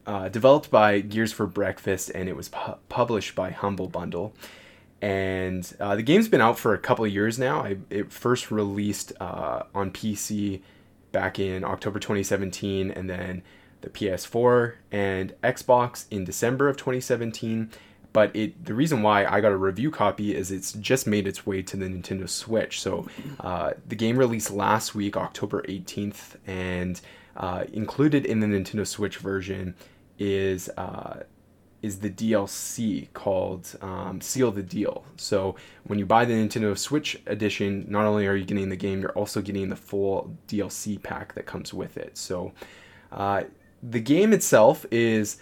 uh, 0.07 0.29
developed 0.29 0.71
by 0.71 1.01
Gears 1.01 1.33
for 1.33 1.45
Breakfast, 1.45 2.09
and 2.15 2.29
it 2.29 2.35
was 2.37 2.49
pu- 2.49 2.75
published 2.87 3.35
by 3.35 3.51
Humble 3.51 3.87
Bundle. 3.87 4.33
And 5.01 5.71
uh, 5.79 5.95
the 5.97 6.03
game's 6.03 6.29
been 6.29 6.41
out 6.41 6.57
for 6.57 6.73
a 6.73 6.77
couple 6.77 7.05
years 7.05 7.37
now. 7.37 7.61
I, 7.61 7.77
it 7.89 8.11
first 8.11 8.49
released 8.49 9.11
uh, 9.19 9.63
on 9.75 9.91
PC 9.91 10.61
back 11.11 11.39
in 11.39 11.63
October 11.63 11.99
2017, 11.99 12.91
and 12.91 13.09
then 13.09 13.43
the 13.81 13.89
PS4 13.89 14.73
and 14.91 15.33
Xbox 15.43 16.05
in 16.11 16.25
December 16.25 16.67
of 16.67 16.77
2017. 16.77 17.71
But 18.11 18.35
it 18.35 18.65
the 18.65 18.73
reason 18.73 19.03
why 19.03 19.25
I 19.25 19.39
got 19.39 19.51
a 19.51 19.57
review 19.57 19.91
copy 19.91 20.35
is 20.35 20.51
it's 20.51 20.73
just 20.73 21.05
made 21.05 21.27
its 21.27 21.45
way 21.45 21.61
to 21.61 21.77
the 21.77 21.85
Nintendo 21.85 22.27
Switch. 22.27 22.81
So 22.81 23.07
uh, 23.39 23.73
the 23.87 23.95
game 23.95 24.17
released 24.17 24.49
last 24.51 24.95
week, 24.95 25.15
October 25.15 25.61
18th, 25.63 26.37
and 26.47 26.99
uh, 27.37 27.65
included 27.71 28.25
in 28.25 28.39
the 28.39 28.47
Nintendo 28.47 28.85
Switch 28.85 29.17
version 29.17 29.75
is 30.17 30.69
uh, 30.75 31.21
is 31.81 31.99
the 31.99 32.09
DLC 32.09 33.11
called 33.13 33.75
um, 33.81 34.19
Seal 34.21 34.51
the 34.51 34.63
Deal. 34.63 35.03
So 35.15 35.55
when 35.85 35.97
you 35.99 36.05
buy 36.05 36.25
the 36.25 36.33
Nintendo 36.33 36.77
Switch 36.77 37.19
edition, 37.25 37.85
not 37.87 38.05
only 38.05 38.27
are 38.27 38.35
you 38.35 38.45
getting 38.45 38.69
the 38.69 38.75
game, 38.75 39.01
you're 39.01 39.11
also 39.11 39.41
getting 39.41 39.69
the 39.69 39.75
full 39.75 40.35
DLC 40.47 41.01
pack 41.01 41.35
that 41.35 41.45
comes 41.45 41.73
with 41.73 41.97
it. 41.97 42.17
So 42.17 42.51
uh, 43.11 43.43
the 43.81 43.99
game 43.99 44.33
itself 44.33 44.85
is 44.91 45.37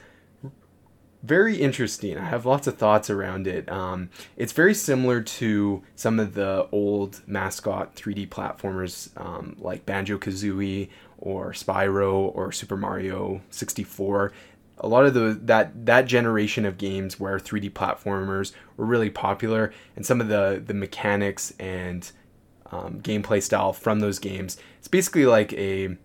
very 1.23 1.57
interesting. 1.57 2.17
I 2.17 2.25
have 2.25 2.45
lots 2.45 2.67
of 2.67 2.77
thoughts 2.77 3.09
around 3.09 3.47
it. 3.47 3.69
Um, 3.69 4.09
it's 4.38 4.53
very 4.53 4.73
similar 4.73 5.21
to 5.21 5.83
some 5.95 6.19
of 6.19 6.35
the 6.35 6.67
old 6.71 7.21
mascot 7.27 7.95
3D 7.95 8.29
platformers 8.29 9.09
um, 9.19 9.55
like 9.59 9.85
Banjo 9.85 10.17
Kazooie 10.17 10.89
or 11.17 11.51
Spyro 11.51 12.31
or 12.35 12.51
Super 12.51 12.77
Mario 12.77 13.41
64 13.49 14.31
a 14.80 14.88
lot 14.88 15.05
of 15.05 15.13
the 15.13 15.39
that 15.43 15.86
that 15.86 16.05
generation 16.05 16.65
of 16.65 16.78
games 16.78 17.19
where 17.19 17.38
3D 17.38 17.71
platformers 17.71 18.53
were 18.75 18.86
really 18.86 19.09
popular, 19.09 19.73
and 19.95 20.05
some 20.05 20.21
of 20.21 20.28
the 20.28 20.61
the 20.65 20.73
mechanics 20.73 21.53
and 21.59 22.11
um, 22.71 23.01
gameplay 23.01 23.41
style 23.41 23.73
from 23.73 23.99
those 23.99 24.19
games, 24.19 24.57
it's 24.80 24.88
basically 24.88 25.25
like 25.25 25.53
a 25.53 25.97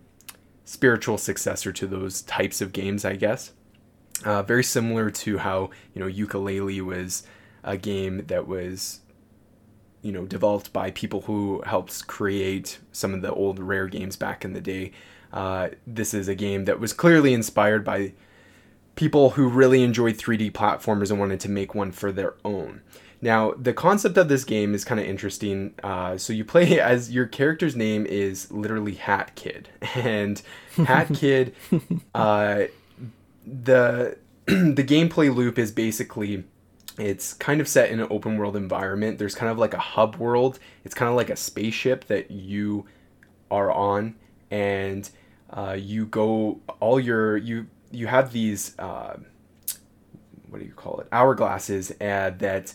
spiritual 0.65 1.17
successor 1.17 1.71
to 1.73 1.85
those 1.85 2.21
types 2.21 2.61
of 2.61 2.73
games, 2.73 3.05
I 3.05 3.15
guess. 3.15 3.51
Uh, 4.23 4.41
very 4.41 4.63
similar 4.63 5.09
to 5.09 5.39
how 5.39 5.69
you 5.93 6.01
know 6.01 6.07
Yooka-Laylee 6.07 6.81
was 6.81 7.23
a 7.63 7.77
game 7.77 8.25
that 8.27 8.47
was 8.47 9.01
you 10.01 10.11
know 10.11 10.25
developed 10.25 10.73
by 10.73 10.91
people 10.91 11.21
who 11.21 11.61
helped 11.65 12.07
create 12.07 12.79
some 12.91 13.13
of 13.13 13.21
the 13.21 13.31
old 13.31 13.59
rare 13.59 13.87
games 13.87 14.15
back 14.15 14.45
in 14.45 14.53
the 14.53 14.61
day. 14.61 14.91
Uh, 15.31 15.69
this 15.85 16.13
is 16.13 16.27
a 16.27 16.35
game 16.35 16.65
that 16.65 16.79
was 16.79 16.93
clearly 16.93 17.33
inspired 17.33 17.83
by 17.83 18.13
people 18.95 19.31
who 19.31 19.47
really 19.47 19.83
enjoyed 19.83 20.15
3D 20.15 20.51
platformers 20.51 21.09
and 21.09 21.19
wanted 21.19 21.39
to 21.41 21.49
make 21.49 21.73
one 21.73 21.91
for 21.91 22.11
their 22.11 22.35
own. 22.45 22.81
Now, 23.21 23.53
the 23.53 23.73
concept 23.73 24.17
of 24.17 24.27
this 24.27 24.43
game 24.43 24.75
is 24.75 24.83
kind 24.83 24.99
of 24.99 25.05
interesting. 25.05 25.73
Uh, 25.81 26.17
so 26.17 26.33
you 26.33 26.43
play 26.43 26.79
as 26.79 27.11
your 27.11 27.25
character's 27.25 27.75
name 27.75 28.05
is 28.05 28.51
literally 28.51 28.95
Hat 28.95 29.31
Kid, 29.35 29.69
and 29.95 30.41
Hat 30.75 31.09
Kid, 31.13 31.55
uh, 32.13 32.63
the 33.45 34.17
the 34.45 34.83
gameplay 34.83 35.33
loop 35.33 35.57
is 35.57 35.71
basically 35.71 36.43
it's 36.99 37.33
kind 37.33 37.61
of 37.61 37.67
set 37.67 37.89
in 37.89 37.99
an 38.01 38.07
open 38.09 38.37
world 38.37 38.57
environment. 38.57 39.17
There's 39.17 39.35
kind 39.35 39.49
of 39.49 39.57
like 39.57 39.73
a 39.73 39.79
hub 39.79 40.17
world. 40.17 40.59
It's 40.83 40.93
kind 40.93 41.09
of 41.09 41.15
like 41.15 41.29
a 41.29 41.35
spaceship 41.35 42.05
that 42.07 42.29
you 42.29 42.85
are 43.49 43.71
on, 43.71 44.15
and 44.51 45.09
uh, 45.49 45.77
you 45.79 46.05
go 46.07 46.59
all 46.81 46.99
your 46.99 47.37
you 47.37 47.67
you 47.93 48.07
have 48.07 48.33
these 48.33 48.77
uh, 48.79 49.15
what 50.49 50.59
do 50.59 50.65
you 50.65 50.73
call 50.73 50.99
it 50.99 51.09
hourglasses 51.11 51.91
uh, 52.01 52.35
that 52.37 52.73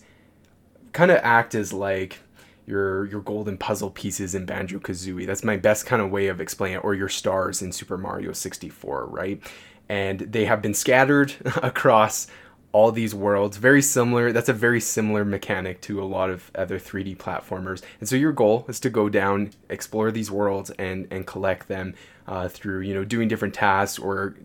kind 0.93 1.11
of 1.11 1.19
act 1.23 1.55
as 1.55 1.73
like 1.73 2.19
your 2.67 3.07
your 3.07 3.21
golden 3.23 3.57
puzzle 3.57 3.91
pieces 3.91 4.35
in 4.35 4.45
Banjo 4.45 4.79
Kazooie. 4.79 5.27
That's 5.27 5.45
my 5.45 5.57
best 5.57 5.87
kind 5.87 6.03
of 6.03 6.11
way 6.11 6.27
of 6.29 6.41
explaining 6.41 6.79
it, 6.79 6.85
or 6.85 6.95
your 6.95 7.09
stars 7.09 7.63
in 7.63 7.73
Super 7.73 7.97
Mario 7.97 8.33
64, 8.33 9.07
right? 9.07 9.41
And 9.89 10.21
they 10.21 10.45
have 10.45 10.61
been 10.61 10.75
scattered 10.75 11.35
across 11.63 12.27
all 12.73 12.93
these 12.93 13.15
worlds. 13.15 13.57
Very 13.57 13.81
similar. 13.81 14.33
That's 14.33 14.51
a 14.51 14.53
very 14.53 14.81
similar 14.81 15.25
mechanic 15.25 15.81
to 15.83 16.03
a 16.03 16.05
lot 16.05 16.29
of 16.29 16.51
other 16.55 16.79
3D 16.79 17.17
platformers. 17.17 17.83
And 18.01 18.09
so 18.09 18.15
your 18.15 18.33
goal 18.33 18.67
is 18.69 18.79
to 18.81 18.91
go 18.91 19.09
down, 19.09 19.53
explore 19.71 20.11
these 20.11 20.31
worlds, 20.31 20.71
and 20.79 21.09
and 21.11 21.27
collect 21.27 21.69
them 21.69 21.95
uh, 22.27 22.49
through 22.49 22.81
you 22.81 22.93
know 22.93 23.05
doing 23.05 23.29
different 23.29 23.55
tasks 23.55 23.99
or 23.99 24.37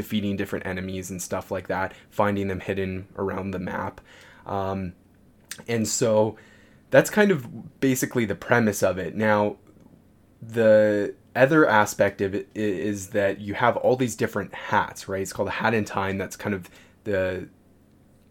defeating 0.00 0.36
different 0.36 0.64
enemies 0.64 1.10
and 1.10 1.20
stuff 1.20 1.50
like 1.50 1.68
that, 1.68 1.92
finding 2.08 2.48
them 2.48 2.60
hidden 2.60 3.06
around 3.16 3.50
the 3.50 3.58
map. 3.58 4.00
Um, 4.46 4.94
and 5.68 5.86
so 5.86 6.36
that's 6.90 7.10
kind 7.10 7.30
of 7.30 7.80
basically 7.80 8.24
the 8.24 8.34
premise 8.34 8.82
of 8.82 8.98
it. 8.98 9.14
Now, 9.14 9.56
the 10.40 11.14
other 11.36 11.68
aspect 11.68 12.20
of 12.20 12.34
it 12.34 12.48
is 12.54 13.08
that 13.08 13.40
you 13.40 13.54
have 13.54 13.76
all 13.76 13.96
these 13.96 14.16
different 14.16 14.54
hats, 14.54 15.08
right? 15.08 15.22
It's 15.22 15.32
called 15.32 15.48
a 15.48 15.52
hat 15.52 15.74
in 15.74 15.84
time. 15.84 16.18
That's 16.18 16.36
kind 16.36 16.54
of 16.54 16.70
the 17.04 17.48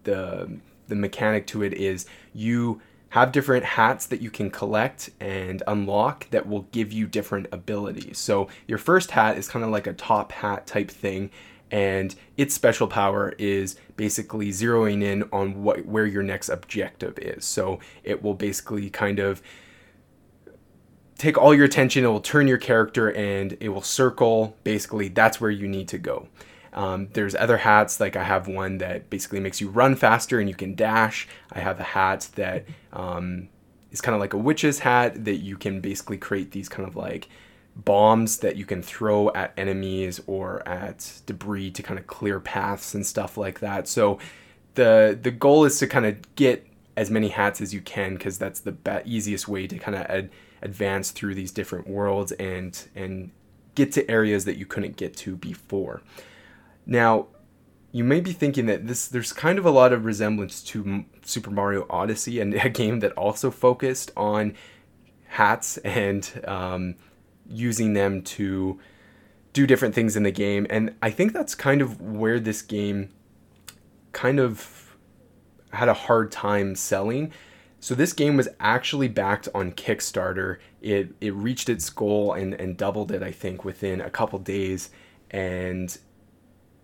the 0.03 0.59
the 0.88 0.95
mechanic 0.95 1.45
to 1.47 1.61
it 1.61 1.74
is 1.74 2.05
you 2.34 2.82
have 3.09 3.32
different 3.32 3.63
hats 3.63 4.05
that 4.07 4.22
you 4.22 4.30
can 4.30 4.49
collect 4.51 5.09
and 5.20 5.63
unlock 5.67 6.30
that 6.30 6.47
will 6.47 6.63
give 6.72 6.91
you 6.91 7.07
different 7.07 7.47
abilities. 7.51 8.17
So 8.17 8.47
your 8.67 8.78
first 8.78 9.11
hat 9.11 9.38
is 9.38 9.47
kind 9.47 9.65
of 9.65 9.72
like 9.72 9.88
a 9.88 9.93
top 9.93 10.32
hat 10.32 10.67
type 10.67 10.91
thing 10.91 11.32
and 11.72 12.15
its 12.38 12.53
special 12.53 12.88
power 12.88 13.34
is 13.38 13.76
basically 13.95 14.49
zeroing 14.49 15.03
in 15.03 15.24
on 15.32 15.63
what 15.63 15.86
where 15.86 16.05
your 16.05 16.24
next 16.24 16.49
objective 16.49 17.17
is. 17.20 17.45
So 17.45 17.80
it 18.03 18.24
will 18.24 18.34
basically 18.34 18.89
kind 18.89 19.20
of 19.20 19.41
take 21.17 21.38
all 21.38 21.53
your 21.53 21.65
attention, 21.65 22.05
it 22.05 22.07
will 22.07 22.22
turn 22.22 22.47
your 22.47 22.57
character 22.57 23.11
and 23.11 23.57
it 23.59 23.70
will 23.70 23.82
circle 23.82 24.55
basically 24.63 25.09
that's 25.09 25.39
where 25.39 25.51
you 25.51 25.67
need 25.67 25.88
to 25.89 25.97
go. 25.97 26.28
Um, 26.72 27.09
there's 27.13 27.36
other 27.36 27.57
hats, 27.57 27.99
like 27.99 28.15
I 28.15 28.24
have 28.24 28.47
one 28.47 28.78
that 28.78 29.09
basically 29.09 29.39
makes 29.39 29.59
you 29.59 29.70
run 29.70 29.95
faster 29.95 30.39
and 30.39 30.47
you 30.47 30.55
can 30.55 30.76
dash. 30.76 31.28
I 31.51 31.59
have 31.59 31.80
a 31.80 31.84
hat 31.84 32.30
that 32.36 32.65
um, 32.93 33.49
is 33.91 34.01
kind 34.01 34.15
of 34.15 34.22
like 34.22 34.34
a 34.34 34.38
witch's 34.38 34.80
hat 34.80 35.26
that 35.26 35.38
you 35.38 35.57
can 35.57 35.82
basically 35.82 36.17
create 36.17 36.51
these 36.51 36.70
kind 36.70 36.88
of 36.88 36.95
like 36.95 37.28
bombs 37.86 38.38
that 38.38 38.55
you 38.55 38.65
can 38.65 38.82
throw 38.82 39.32
at 39.34 39.53
enemies 39.57 40.21
or 40.27 40.67
at 40.67 41.21
debris 41.25 41.71
to 41.71 41.84
kind 41.84 41.99
of 41.99 42.07
clear 42.07 42.39
paths 42.39 42.93
and 42.93 43.05
stuff 43.05 43.38
like 43.38 43.59
that. 43.59 43.88
So 43.88 44.19
the 44.75 45.17
the 45.19 45.32
goal 45.32 45.65
is 45.65 45.80
to 45.80 45.88
kind 45.88 46.05
of 46.05 46.36
get 46.36 46.65
as 46.97 47.09
many 47.09 47.30
hats 47.30 47.61
as 47.61 47.73
you 47.73 47.82
can 47.82 48.15
because 48.15 48.38
that's 48.38 48.59
the 48.59 48.71
be- 48.71 49.01
easiest 49.05 49.47
way 49.47 49.67
to 49.67 49.77
kind 49.77 49.95
of 49.95 50.05
ad- 50.07 50.30
advance 50.61 51.11
through 51.11 51.36
these 51.36 51.51
different 51.51 51.88
worlds 51.88 52.32
and 52.34 52.88
and 52.95 53.32
get 53.75 53.91
to 53.93 54.09
areas 54.11 54.45
that 54.45 54.57
you 54.57 54.65
couldn't 54.65 54.97
get 54.97 55.15
to 55.15 55.36
before. 55.38 56.01
Now, 56.86 57.27
you 57.91 58.03
may 58.03 58.19
be 58.19 58.34
thinking 58.34 58.65
that 58.65 58.88
this 58.88 59.07
there's 59.07 59.34
kind 59.34 59.57
of 59.57 59.65
a 59.65 59.71
lot 59.71 59.93
of 59.93 60.05
resemblance 60.05 60.61
to 60.63 61.05
Super 61.23 61.51
Mario 61.51 61.86
Odyssey 61.89 62.39
and 62.39 62.53
a 62.65 62.69
game 62.69 62.99
that 62.99 63.11
also 63.13 63.51
focused 63.51 64.11
on 64.17 64.53
hats 65.27 65.77
and 65.77 66.41
um, 66.47 66.95
using 67.50 67.93
them 67.93 68.22
to 68.22 68.80
do 69.54 69.66
different 69.66 69.95
things 69.95 70.16
in 70.16 70.24
the 70.24 70.32
game. 70.32 70.68
And 70.70 70.95
I 71.02 71.10
think 71.10 71.34
that's 71.34 71.56
kind 71.56 71.82
of 71.82 72.00
where 72.00 72.39
this 72.39 72.62
game 72.62 73.10
kind 74.12 74.39
of 74.39 74.95
had 75.72 75.89
a 75.89 75.93
hard 75.93 76.32
time 76.32 76.76
selling. 76.76 77.32
So 77.80 77.95
this 77.95 78.14
game 78.14 78.36
was 78.36 78.50
actually 78.60 79.08
backed 79.08 79.47
on 79.56 79.72
Kickstarter. 79.72 80.58
It 80.82 81.14
it 81.22 81.34
reached 81.34 81.70
its 81.70 81.89
goal 81.89 82.34
and 82.34 82.54
and 82.54 82.78
doubled 82.78 83.12
it 83.12 83.24
I 83.24 83.32
think 83.32 83.64
within 83.64 84.02
a 84.02 84.10
couple 84.10 84.39
days 84.39 84.89
and 85.32 85.97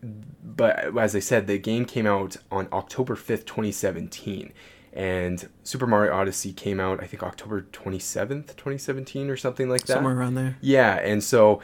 but 0.02 0.98
as 0.98 1.16
I 1.16 1.20
said 1.20 1.48
the 1.48 1.58
game 1.58 1.86
came 1.86 2.06
out 2.06 2.38
on 2.52 2.68
October 2.72 3.16
5th, 3.16 3.46
2017 3.46 4.54
and 4.96 5.50
Super 5.64 5.86
Mario 5.86 6.14
Odyssey 6.14 6.54
came 6.54 6.80
out 6.80 7.04
I 7.04 7.06
think 7.06 7.22
October 7.22 7.62
27th, 7.62 8.56
2017 8.56 9.30
or 9.30 9.38
something 9.38 9.70
like 9.70 9.82
that. 9.82 9.94
Somewhere 9.94 10.18
around 10.18 10.36
there. 10.36 10.58
Yeah, 10.62 10.96
and 10.96 11.24
so 11.24 11.62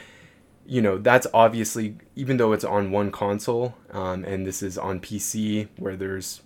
you 0.65 0.81
know 0.81 0.97
that's 0.97 1.27
obviously 1.33 1.97
even 2.15 2.37
though 2.37 2.53
it's 2.53 2.63
on 2.63 2.91
one 2.91 3.11
console 3.11 3.75
um, 3.91 4.23
and 4.23 4.45
this 4.45 4.61
is 4.61 4.77
on 4.77 4.99
PC 4.99 5.67
where 5.77 5.95
there's 5.95 6.41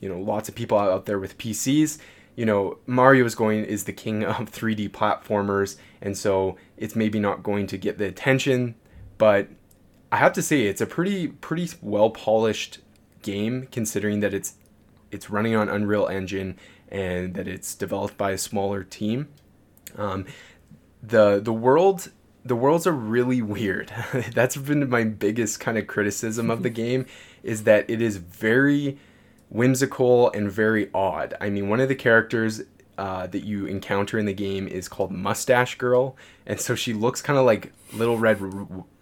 you 0.00 0.08
know 0.08 0.18
lots 0.18 0.48
of 0.48 0.54
people 0.54 0.78
out 0.78 1.06
there 1.06 1.18
with 1.18 1.38
PCs 1.38 1.98
you 2.36 2.44
know 2.44 2.78
Mario 2.86 3.24
is 3.24 3.34
going 3.34 3.64
is 3.64 3.84
the 3.84 3.92
king 3.92 4.24
of 4.24 4.50
3D 4.50 4.90
platformers 4.90 5.76
and 6.02 6.16
so 6.16 6.56
it's 6.76 6.96
maybe 6.96 7.20
not 7.20 7.42
going 7.42 7.66
to 7.68 7.78
get 7.78 7.98
the 7.98 8.06
attention 8.06 8.74
but 9.18 9.48
I 10.10 10.16
have 10.16 10.32
to 10.34 10.42
say 10.42 10.62
it's 10.62 10.80
a 10.80 10.86
pretty 10.86 11.28
pretty 11.28 11.68
well 11.80 12.10
polished 12.10 12.80
game 13.22 13.68
considering 13.70 14.20
that 14.20 14.34
it's 14.34 14.54
it's 15.14 15.30
running 15.30 15.54
on 15.54 15.68
Unreal 15.68 16.06
Engine 16.06 16.56
and 16.88 17.34
that 17.34 17.48
it's 17.48 17.74
developed 17.74 18.18
by 18.18 18.32
a 18.32 18.38
smaller 18.38 18.84
team 18.84 19.28
um, 19.96 20.26
the 21.02 21.40
the 21.40 21.52
world 21.52 22.10
the 22.44 22.56
worlds 22.56 22.86
are 22.86 22.92
really 22.92 23.40
weird. 23.40 23.90
That's 24.34 24.56
been 24.56 24.88
my 24.90 25.04
biggest 25.04 25.60
kind 25.60 25.78
of 25.78 25.86
criticism 25.86 26.50
of 26.50 26.62
the 26.62 26.70
game 26.84 27.06
is 27.42 27.64
that 27.64 27.88
it 27.88 28.02
is 28.02 28.18
very 28.18 28.98
whimsical 29.48 30.30
and 30.32 30.50
very 30.50 30.90
odd. 30.92 31.34
I 31.40 31.48
mean, 31.48 31.68
one 31.68 31.80
of 31.80 31.88
the 31.88 31.94
characters 31.94 32.62
uh, 32.98 33.26
that 33.28 33.44
you 33.44 33.66
encounter 33.66 34.18
in 34.18 34.26
the 34.26 34.34
game 34.34 34.68
is 34.68 34.88
called 34.88 35.10
Mustache 35.10 35.76
Girl, 35.76 36.16
and 36.46 36.60
so 36.60 36.74
she 36.74 36.92
looks 36.92 37.22
kind 37.22 37.38
of 37.38 37.46
like 37.46 37.72
Little 37.92 38.18
Red 38.18 38.38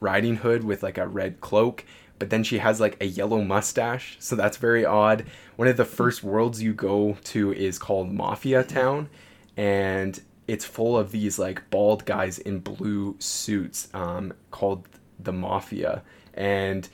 Riding 0.00 0.36
Hood 0.36 0.64
with 0.64 0.82
like 0.82 0.98
a 0.98 1.06
red 1.06 1.40
cloak, 1.40 1.84
but 2.22 2.30
then 2.30 2.44
she 2.44 2.58
has 2.58 2.78
like 2.78 2.96
a 3.00 3.04
yellow 3.04 3.42
mustache, 3.42 4.16
so 4.20 4.36
that's 4.36 4.56
very 4.56 4.84
odd. 4.84 5.24
One 5.56 5.66
of 5.66 5.76
the 5.76 5.84
first 5.84 6.22
worlds 6.22 6.62
you 6.62 6.72
go 6.72 7.16
to 7.24 7.52
is 7.52 7.80
called 7.80 8.12
Mafia 8.12 8.62
Town, 8.62 9.08
and 9.56 10.20
it's 10.46 10.64
full 10.64 10.96
of 10.96 11.10
these 11.10 11.36
like 11.36 11.68
bald 11.68 12.04
guys 12.04 12.38
in 12.38 12.60
blue 12.60 13.16
suits 13.18 13.88
um, 13.92 14.34
called 14.52 14.86
the 15.18 15.32
Mafia, 15.32 16.04
and 16.34 16.88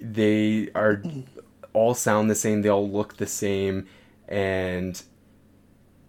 they 0.00 0.70
are 0.74 1.02
all 1.74 1.92
sound 1.92 2.30
the 2.30 2.34
same. 2.34 2.62
They 2.62 2.70
all 2.70 2.90
look 2.90 3.18
the 3.18 3.26
same, 3.26 3.86
and 4.26 5.02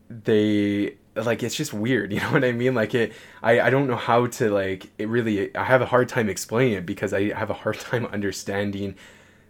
they 0.09 0.95
like 1.26 1.43
it's 1.43 1.55
just 1.55 1.74
weird 1.74 2.11
you 2.13 2.20
know 2.20 2.32
what 2.32 2.43
i 2.43 2.51
mean? 2.51 2.74
Like 2.76 2.93
it 2.93 3.13
i 3.41 3.59
i 3.59 3.70
don't 3.70 3.88
know 3.88 3.95
how 3.95 4.28
to 4.28 4.49
like 4.49 4.89
it 4.97 5.07
really 5.07 5.55
i 5.55 5.63
have 5.63 5.82
a 5.82 5.86
hard 5.86 6.09
time 6.09 6.30
explaining 6.30 6.74
it 6.74 6.86
because 6.86 7.13
i 7.13 7.34
have 7.34 7.49
a 7.49 7.53
hard 7.55 7.80
time 7.80 8.05
understanding 8.07 8.95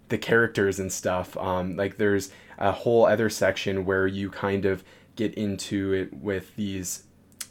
the 0.10 0.18
characters 0.18 0.80
and 0.80 0.92
stuff. 0.92 1.36
Um 1.38 1.76
like 1.76 1.98
there's 1.98 2.32
a 2.58 2.72
whole 2.72 3.06
other 3.06 3.30
section 3.30 3.86
where 3.86 4.08
you 4.08 4.30
kind 4.30 4.66
of 4.66 4.84
get 5.16 5.34
into 5.34 5.94
it 5.94 6.14
with 6.14 6.56
these 6.56 7.04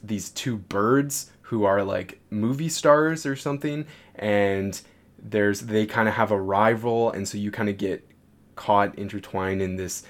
these 0.03 0.31
two 0.31 0.57
birds 0.57 1.31
who 1.43 1.65
are 1.65 1.83
like 1.83 2.21
movie 2.31 2.69
stars 2.69 3.27
or 3.27 3.37
something 3.37 3.87
and 4.15 4.81
there's 5.19 5.63
they 5.63 5.87
kind 5.87 6.09
of 6.09 6.15
have 6.15 6.31
a 6.31 6.41
rival 6.41 7.11
and 7.11 7.29
so 7.29 7.37
you 7.39 7.51
kind 7.51 7.69
of 7.69 7.77
get 7.77 8.09
caught 8.55 8.99
intertwined 8.99 9.61
in 9.61 9.77
this 9.77 10.03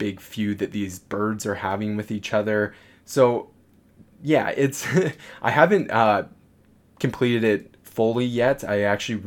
big 0.00 0.18
feud 0.18 0.58
that 0.58 0.72
these 0.72 0.98
birds 0.98 1.44
are 1.44 1.56
having 1.56 1.94
with 1.94 2.10
each 2.10 2.32
other. 2.32 2.74
So 3.04 3.49
yeah 4.22 4.48
it's 4.50 4.86
i 5.42 5.50
haven't 5.50 5.90
uh 5.90 6.24
completed 6.98 7.44
it 7.44 7.76
fully 7.82 8.24
yet 8.24 8.62
i 8.64 8.82
actually 8.82 9.22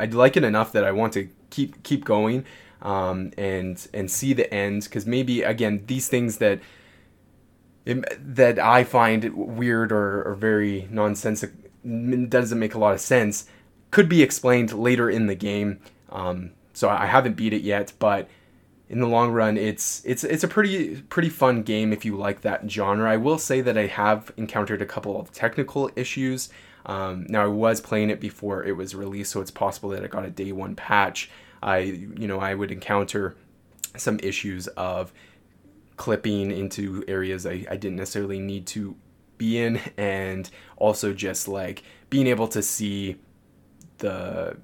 i 0.00 0.04
like 0.06 0.36
it 0.36 0.44
enough 0.44 0.72
that 0.72 0.84
i 0.84 0.90
want 0.90 1.12
to 1.12 1.28
keep 1.50 1.82
keep 1.82 2.04
going 2.04 2.44
um 2.80 3.30
and 3.36 3.88
and 3.92 4.10
see 4.10 4.32
the 4.32 4.52
end 4.52 4.84
because 4.84 5.06
maybe 5.06 5.42
again 5.42 5.82
these 5.86 6.08
things 6.08 6.38
that 6.38 6.60
that 7.84 8.58
I 8.58 8.84
find 8.84 9.34
weird 9.34 9.90
or, 9.92 10.22
or 10.22 10.34
very 10.34 10.86
nonsensical, 10.90 11.56
doesn't 11.84 12.58
make 12.58 12.74
a 12.74 12.78
lot 12.78 12.94
of 12.94 13.00
sense, 13.00 13.46
could 13.90 14.08
be 14.08 14.22
explained 14.22 14.72
later 14.72 15.10
in 15.10 15.26
the 15.26 15.34
game. 15.34 15.80
Um, 16.10 16.52
so 16.72 16.88
I 16.88 17.06
haven't 17.06 17.34
beat 17.34 17.52
it 17.52 17.62
yet, 17.62 17.92
but 17.98 18.28
in 18.92 19.00
the 19.00 19.08
long 19.08 19.32
run, 19.32 19.56
it's 19.56 20.02
it's 20.04 20.22
it's 20.22 20.44
a 20.44 20.48
pretty 20.48 21.00
pretty 21.08 21.30
fun 21.30 21.62
game 21.62 21.94
if 21.94 22.04
you 22.04 22.14
like 22.14 22.42
that 22.42 22.70
genre. 22.70 23.10
I 23.10 23.16
will 23.16 23.38
say 23.38 23.62
that 23.62 23.78
I 23.78 23.86
have 23.86 24.30
encountered 24.36 24.82
a 24.82 24.86
couple 24.86 25.18
of 25.18 25.32
technical 25.32 25.90
issues. 25.96 26.50
Um, 26.84 27.24
now 27.26 27.42
I 27.42 27.46
was 27.46 27.80
playing 27.80 28.10
it 28.10 28.20
before 28.20 28.62
it 28.62 28.76
was 28.76 28.94
released, 28.94 29.30
so 29.32 29.40
it's 29.40 29.50
possible 29.50 29.88
that 29.90 30.04
I 30.04 30.08
got 30.08 30.26
a 30.26 30.30
day 30.30 30.52
one 30.52 30.76
patch. 30.76 31.30
I 31.62 31.78
you 31.78 32.28
know 32.28 32.38
I 32.38 32.54
would 32.54 32.70
encounter 32.70 33.34
some 33.96 34.20
issues 34.22 34.68
of 34.68 35.10
clipping 35.96 36.50
into 36.50 37.02
areas 37.08 37.46
I, 37.46 37.64
I 37.70 37.76
didn't 37.76 37.96
necessarily 37.96 38.40
need 38.40 38.66
to 38.68 38.96
be 39.38 39.58
in 39.58 39.80
and 39.96 40.50
also 40.76 41.12
just 41.12 41.48
like 41.48 41.82
being 42.10 42.26
able 42.26 42.48
to 42.48 42.62
see 42.62 43.16
the 43.98 44.58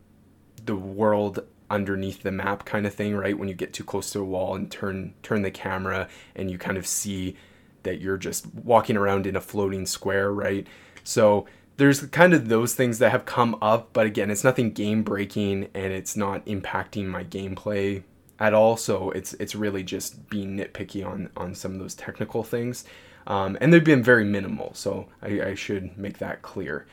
the 0.65 0.77
world 0.77 1.45
underneath 1.71 2.23
the 2.23 2.33
map 2.33 2.65
kind 2.65 2.87
of 2.87 2.95
thing 2.95 3.17
right 3.17 3.39
when 3.39 3.49
you 3.49 3.55
get 3.55 3.73
too 3.73 3.85
close 3.85 4.11
to 4.11 4.21
a 4.21 4.25
wall 4.25 4.55
and 4.55 4.71
turn 4.71 5.15
turn 5.23 5.43
the 5.43 5.51
camera 5.51 6.09
and 6.35 6.51
you 6.51 6.59
kind 6.59 6.79
of 6.79 6.87
see 6.87 7.37
that 7.83 8.01
you're 8.01 8.17
just 8.17 8.47
walking 8.55 8.97
around 8.97 9.27
in 9.27 9.37
a 9.37 9.41
floating 9.41 9.87
square 9.87 10.33
right 10.33 10.67
so 11.05 11.47
there's 11.77 12.01
kind 12.07 12.35
of 12.35 12.49
those 12.49 12.75
things 12.75 12.99
that 12.99 13.11
have 13.11 13.25
come 13.25 13.57
up 13.61 13.93
but 13.93 14.07
again 14.07 14.31
it's 14.31 14.45
nothing 14.45 14.71
game 14.71 15.03
breaking 15.03 15.69
and 15.75 15.93
it's 15.93 16.17
not 16.17 16.45
impacting 16.47 17.07
my 17.07 17.23
gameplay 17.25 18.03
at 18.39 18.55
all. 18.55 18.77
So 18.77 19.11
it's 19.11 19.35
it's 19.35 19.55
really 19.55 19.83
just 19.83 20.29
being 20.29 20.57
nitpicky 20.57 21.07
on 21.07 21.31
on 21.37 21.55
some 21.55 21.73
of 21.73 21.79
those 21.79 21.95
technical 21.95 22.43
things, 22.43 22.85
um, 23.27 23.59
and 23.61 23.73
they've 23.73 23.83
been 23.83 24.03
very 24.03 24.25
minimal. 24.25 24.73
So 24.75 25.09
I, 25.23 25.41
I 25.41 25.55
should 25.55 25.97
make 25.99 26.19
that 26.19 26.43
clear. 26.43 26.87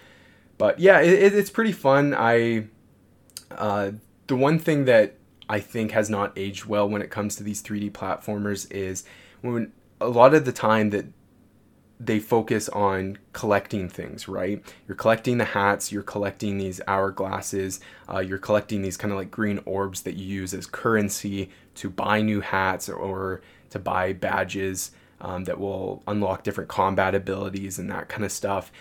But 0.57 0.80
yeah, 0.80 0.99
it, 1.01 1.34
it's 1.34 1.49
pretty 1.49 1.71
fun. 1.71 2.13
I 2.17 2.67
uh, 3.51 3.91
the 4.28 4.36
one 4.36 4.59
thing 4.59 4.86
that 4.86 5.15
I 5.49 5.59
think 5.59 5.91
has 5.91 6.09
not 6.09 6.34
aged 6.36 6.65
well 6.65 6.89
when 6.89 7.01
it 7.01 7.09
comes 7.09 7.36
to 7.36 7.43
these 7.43 7.61
3D 7.61 7.91
platformers 7.91 8.71
is 8.71 9.03
when 9.41 9.71
a 10.01 10.07
lot 10.09 10.34
of 10.34 10.45
the 10.45 10.51
time 10.51 10.89
that 10.89 11.05
they 11.99 12.20
focus 12.20 12.67
on 12.70 13.17
collecting 13.32 13.87
things, 13.87 14.28
right? 14.28 14.62
You're 14.87 14.97
collecting 14.97 15.37
the 15.37 15.45
hats, 15.45 15.91
you're 15.91 16.04
collecting 16.04 16.58
these 16.58 16.82
hourglasses, 16.87 17.79
uh, 18.12 18.20
you're 18.20 18.37
collecting 18.37 18.82
these 18.82 18.97
kind 18.97 19.12
of 19.13 19.17
like 19.17 19.32
green 19.32 19.62
orbs 19.66 20.01
that 20.01 20.16
you 20.16 20.25
use 20.25 20.54
as 20.54 20.66
currency 20.66 21.49
to 21.75 21.89
buy 21.89 22.21
new 22.21 22.41
hats 22.41 22.89
or, 22.89 23.41
to 23.70 23.79
buy 23.79 24.13
badges 24.13 24.91
um, 25.21 25.45
that 25.45 25.59
will 25.59 26.04
unlock 26.08 26.43
different 26.43 26.70
combat 26.70 27.16
abilities 27.16 27.79
and 27.79 27.89
that 27.89 28.08
kind 28.08 28.24
of 28.24 28.32
stuff. 28.32 28.71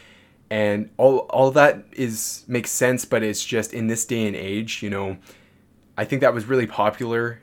And 0.51 0.91
all, 0.99 1.19
all 1.31 1.51
that 1.53 1.85
is 1.93 2.45
makes 2.47 2.71
sense, 2.71 3.05
but 3.05 3.23
it's 3.23 3.45
just 3.45 3.73
in 3.73 3.87
this 3.87 4.05
day 4.05 4.27
and 4.27 4.37
age, 4.37 4.83
you 4.83 4.91
know, 4.91 5.17
I 5.97 6.05
think 6.05 6.21
that 6.23 6.35
was 6.35 6.47
really 6.47 6.67
popular 6.67 7.41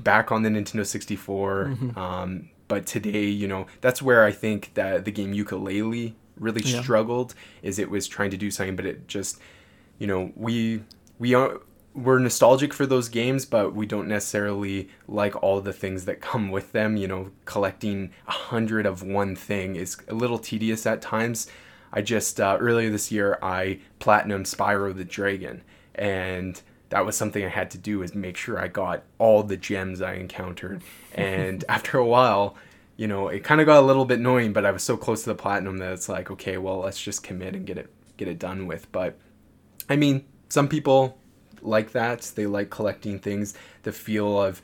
back 0.00 0.30
on 0.30 0.42
the 0.42 0.48
Nintendo 0.48 0.86
64. 0.86 1.64
Mm-hmm. 1.64 1.98
Um, 1.98 2.50
but 2.68 2.86
today, 2.86 3.24
you 3.24 3.48
know, 3.48 3.66
that's 3.80 4.02
where 4.02 4.24
I 4.24 4.32
think 4.32 4.74
that 4.74 5.04
the 5.04 5.10
game 5.10 5.34
Yooka-Laylee 5.34 6.14
really 6.38 6.62
yeah. 6.62 6.80
struggled. 6.80 7.34
Is 7.62 7.78
it 7.78 7.90
was 7.90 8.06
trying 8.06 8.30
to 8.30 8.36
do 8.36 8.50
something, 8.50 8.76
but 8.76 8.86
it 8.86 9.08
just, 9.08 9.38
you 9.98 10.06
know, 10.06 10.32
we 10.36 10.82
we 11.18 11.34
are 11.34 11.60
we're 11.94 12.18
nostalgic 12.18 12.72
for 12.72 12.86
those 12.86 13.08
games, 13.08 13.44
but 13.44 13.74
we 13.74 13.86
don't 13.86 14.06
necessarily 14.06 14.88
like 15.08 15.42
all 15.42 15.60
the 15.60 15.72
things 15.72 16.04
that 16.04 16.20
come 16.20 16.50
with 16.50 16.72
them. 16.72 16.96
You 16.96 17.08
know, 17.08 17.30
collecting 17.44 18.10
a 18.26 18.32
hundred 18.32 18.86
of 18.86 19.02
one 19.02 19.34
thing 19.34 19.76
is 19.76 19.96
a 20.08 20.14
little 20.14 20.38
tedious 20.38 20.86
at 20.86 21.02
times. 21.02 21.48
I 21.92 22.02
just 22.02 22.38
uh, 22.38 22.58
earlier 22.60 22.90
this 22.90 23.10
year 23.10 23.38
I 23.42 23.80
platinum 23.98 24.44
Spyro 24.44 24.94
the 24.94 25.04
Dragon, 25.04 25.62
and 25.94 26.60
that 26.90 27.04
was 27.04 27.16
something 27.16 27.44
I 27.44 27.48
had 27.48 27.70
to 27.72 27.78
do 27.78 28.02
is 28.02 28.14
make 28.14 28.36
sure 28.36 28.58
I 28.58 28.68
got 28.68 29.04
all 29.18 29.42
the 29.42 29.56
gems 29.56 30.00
I 30.00 30.14
encountered. 30.14 30.82
And 31.14 31.64
after 31.68 31.98
a 31.98 32.06
while, 32.06 32.54
you 32.96 33.08
know, 33.08 33.26
it 33.26 33.42
kind 33.42 33.60
of 33.60 33.66
got 33.66 33.80
a 33.82 33.86
little 33.86 34.04
bit 34.04 34.20
annoying, 34.20 34.52
but 34.52 34.64
I 34.64 34.70
was 34.70 34.84
so 34.84 34.96
close 34.96 35.24
to 35.24 35.30
the 35.30 35.34
platinum 35.34 35.78
that 35.78 35.92
it's 35.92 36.08
like, 36.08 36.30
okay, 36.30 36.58
well, 36.58 36.78
let's 36.78 37.00
just 37.00 37.24
commit 37.24 37.56
and 37.56 37.66
get 37.66 37.76
it 37.76 37.90
get 38.16 38.28
it 38.28 38.38
done 38.38 38.68
with. 38.68 38.90
But 38.92 39.18
I 39.88 39.96
mean, 39.96 40.26
some 40.48 40.68
people 40.68 41.18
like 41.62 41.92
that. 41.92 42.30
They 42.34 42.46
like 42.46 42.70
collecting 42.70 43.18
things. 43.18 43.54
The 43.82 43.92
feel 43.92 44.40
of 44.40 44.62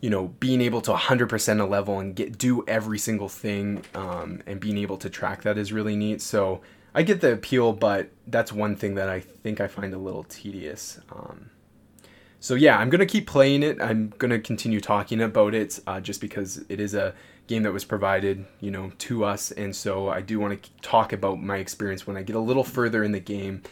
you 0.00 0.10
know 0.10 0.28
being 0.40 0.60
able 0.60 0.80
to 0.82 0.92
100% 0.92 1.60
a 1.60 1.64
level 1.64 1.98
and 1.98 2.14
get 2.14 2.38
do 2.38 2.64
every 2.66 2.98
single 2.98 3.28
thing 3.28 3.82
um, 3.94 4.42
and 4.46 4.58
being 4.60 4.78
able 4.78 4.96
to 4.98 5.10
track 5.10 5.42
that 5.42 5.58
is 5.58 5.72
really 5.72 5.96
neat. 5.96 6.22
So 6.22 6.60
I 6.98 7.02
get 7.02 7.20
the 7.20 7.32
appeal, 7.32 7.74
but 7.74 8.10
that's 8.26 8.52
one 8.52 8.74
thing 8.74 8.96
that 8.96 9.08
I 9.08 9.20
think 9.20 9.60
I 9.60 9.68
find 9.68 9.94
a 9.94 9.98
little 9.98 10.24
tedious. 10.24 10.98
Um, 11.12 11.50
so 12.40 12.56
yeah, 12.56 12.76
I'm 12.76 12.90
gonna 12.90 13.06
keep 13.06 13.24
playing 13.24 13.62
it. 13.62 13.80
I'm 13.80 14.12
gonna 14.18 14.40
continue 14.40 14.80
talking 14.80 15.20
about 15.20 15.54
it, 15.54 15.78
uh, 15.86 16.00
just 16.00 16.20
because 16.20 16.64
it 16.68 16.80
is 16.80 16.94
a 16.94 17.14
game 17.46 17.62
that 17.62 17.72
was 17.72 17.84
provided, 17.84 18.46
you 18.58 18.72
know, 18.72 18.90
to 18.98 19.24
us, 19.24 19.52
and 19.52 19.76
so 19.76 20.08
I 20.08 20.22
do 20.22 20.40
want 20.40 20.60
to 20.60 20.70
talk 20.82 21.12
about 21.12 21.40
my 21.40 21.58
experience 21.58 22.04
when 22.04 22.16
I 22.16 22.24
get 22.24 22.34
a 22.34 22.40
little 22.40 22.64
further 22.64 23.04
in 23.04 23.12
the 23.12 23.20
game, 23.20 23.62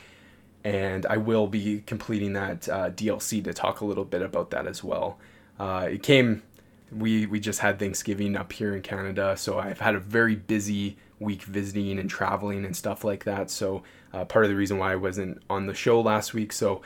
and 0.63 1.05
I 1.07 1.17
will 1.17 1.49
be 1.49 1.83
completing 1.85 2.35
that 2.35 2.69
uh, 2.69 2.91
DLC 2.91 3.43
to 3.43 3.53
talk 3.53 3.81
a 3.81 3.85
little 3.85 4.05
bit 4.05 4.23
about 4.23 4.51
that 4.53 4.69
as 4.69 4.85
well. 4.85 5.19
Uh, 5.59 5.89
it 5.91 6.05
came, 6.05 6.45
we 6.93 7.27
we 7.27 7.41
just 7.41 7.59
had 7.59 7.81
Thanksgiving 7.81 8.37
up 8.37 8.53
here 8.53 8.73
in 8.73 8.83
Canada, 8.83 9.37
so 9.37 9.59
I've 9.59 9.81
had 9.81 9.97
a 9.97 10.01
very 10.01 10.37
busy 10.37 10.97
week 11.19 11.43
visiting 11.43 11.99
and 11.99 12.11
traveling 12.11 12.65
and 12.65 12.77
stuff 12.77 13.05
like 13.05 13.25
that. 13.25 13.51
So 13.51 13.83
uh, 14.13 14.25
part 14.25 14.45
of 14.45 14.51
the 14.51 14.57
reason 14.57 14.79
why 14.79 14.93
I 14.93 14.97
wasn't 14.97 15.43
on 15.49 15.67
the 15.67 15.75
show 15.75 16.01
last 16.01 16.35
week, 16.35 16.53
so 16.53 16.83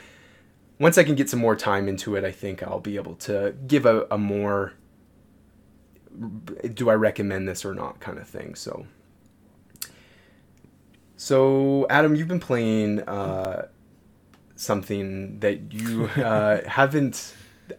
once 0.79 0.97
I 0.97 1.03
can 1.03 1.15
get 1.15 1.29
some 1.29 1.39
more 1.39 1.55
time 1.55 1.87
into 1.87 2.15
it, 2.15 2.23
I 2.23 2.31
think 2.31 2.63
I'll 2.63 2.79
be 2.79 2.95
able 2.95 3.15
to 3.15 3.55
give 3.67 3.85
a, 3.85 4.07
a 4.09 4.17
more 4.17 4.73
do 6.73 6.89
I 6.89 6.95
recommend 6.95 7.47
this 7.47 7.63
or 7.63 7.73
not 7.73 7.99
kind 7.99 8.17
of 8.17 8.27
thing. 8.27 8.55
So, 8.55 8.85
so 11.15 11.85
Adam, 11.89 12.15
you've 12.15 12.27
been 12.27 12.39
playing 12.39 13.01
uh, 13.01 13.67
something 14.55 15.39
that 15.39 15.71
you 15.71 16.05
uh, 16.05 16.61
haven't 16.67 17.35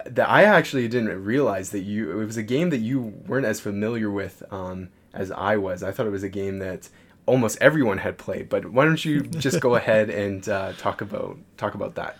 that 0.07 0.29
I 0.29 0.45
actually 0.45 0.89
didn't 0.89 1.23
realize 1.23 1.71
that 1.71 1.81
you 1.81 2.21
it 2.21 2.25
was 2.25 2.37
a 2.37 2.43
game 2.43 2.71
that 2.71 2.79
you 2.79 3.01
weren't 3.27 3.47
as 3.47 3.61
familiar 3.61 4.11
with 4.11 4.43
um, 4.51 4.89
as 5.15 5.31
I 5.31 5.57
was. 5.57 5.83
I 5.83 5.93
thought 5.93 6.07
it 6.07 6.11
was 6.11 6.23
a 6.23 6.29
game 6.29 6.59
that 6.61 6.89
almost 7.27 7.59
everyone 7.61 7.99
had 7.99 8.19
played. 8.19 8.49
But 8.49 8.67
why 8.73 8.85
don't 8.85 9.05
you 9.05 9.23
just 9.23 9.61
go 9.61 9.75
ahead 9.77 10.11
and 10.11 10.49
uh, 10.49 10.73
talk 10.75 11.01
about 11.01 11.39
talk 11.57 11.75
about 11.75 11.95
that? 11.97 12.17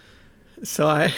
So 0.63 0.87
I 0.87 1.13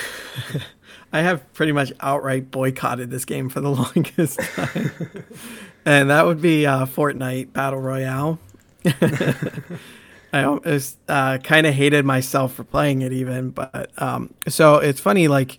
I 1.13 1.21
have 1.21 1.53
pretty 1.53 1.73
much 1.73 1.93
outright 2.01 2.51
boycotted 2.51 3.11
this 3.11 3.25
game 3.25 3.49
for 3.49 3.61
the 3.61 3.71
longest 3.97 4.41
time, 4.41 4.93
and 5.85 6.11
that 6.11 6.27
would 6.27 6.41
be 6.41 6.67
uh, 6.67 6.87
Fortnite 6.87 7.53
Battle 7.53 7.81
Royale. 7.81 8.39
I 10.33 10.43
almost 10.43 10.99
uh, 11.09 11.39
kind 11.39 11.65
of 11.65 11.75
hated 11.75 12.05
myself 12.05 12.55
for 12.55 12.65
playing 12.65 13.03
it, 13.03 13.13
even. 13.13 13.51
But 13.51 13.91
um, 14.03 14.35
so 14.49 14.77
it's 14.77 15.01
funny, 15.01 15.29
like 15.29 15.59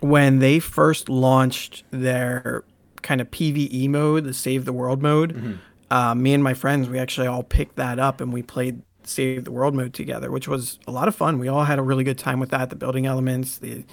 when 0.00 0.38
they 0.38 0.60
first 0.60 1.08
launched 1.08 1.82
their 1.90 2.62
kind 3.06 3.20
of 3.20 3.30
PVE 3.30 3.88
mode, 3.88 4.24
the 4.24 4.34
Save 4.34 4.64
the 4.64 4.72
World 4.72 5.00
mode. 5.00 5.32
Mm-hmm. 5.32 5.52
Uh, 5.92 6.14
me 6.16 6.34
and 6.34 6.42
my 6.42 6.54
friends, 6.54 6.88
we 6.88 6.98
actually 6.98 7.28
all 7.28 7.44
picked 7.44 7.76
that 7.76 8.00
up 8.00 8.20
and 8.20 8.32
we 8.32 8.42
played 8.42 8.82
Save 9.04 9.44
the 9.44 9.52
World 9.52 9.76
mode 9.76 9.94
together, 9.94 10.32
which 10.32 10.48
was 10.48 10.80
a 10.88 10.90
lot 10.90 11.06
of 11.06 11.14
fun. 11.14 11.38
We 11.38 11.46
all 11.46 11.62
had 11.62 11.78
a 11.78 11.82
really 11.82 12.02
good 12.02 12.18
time 12.18 12.40
with 12.40 12.50
that. 12.50 12.68
The 12.68 12.76
building 12.76 13.06
elements, 13.06 13.58
the 13.58 13.84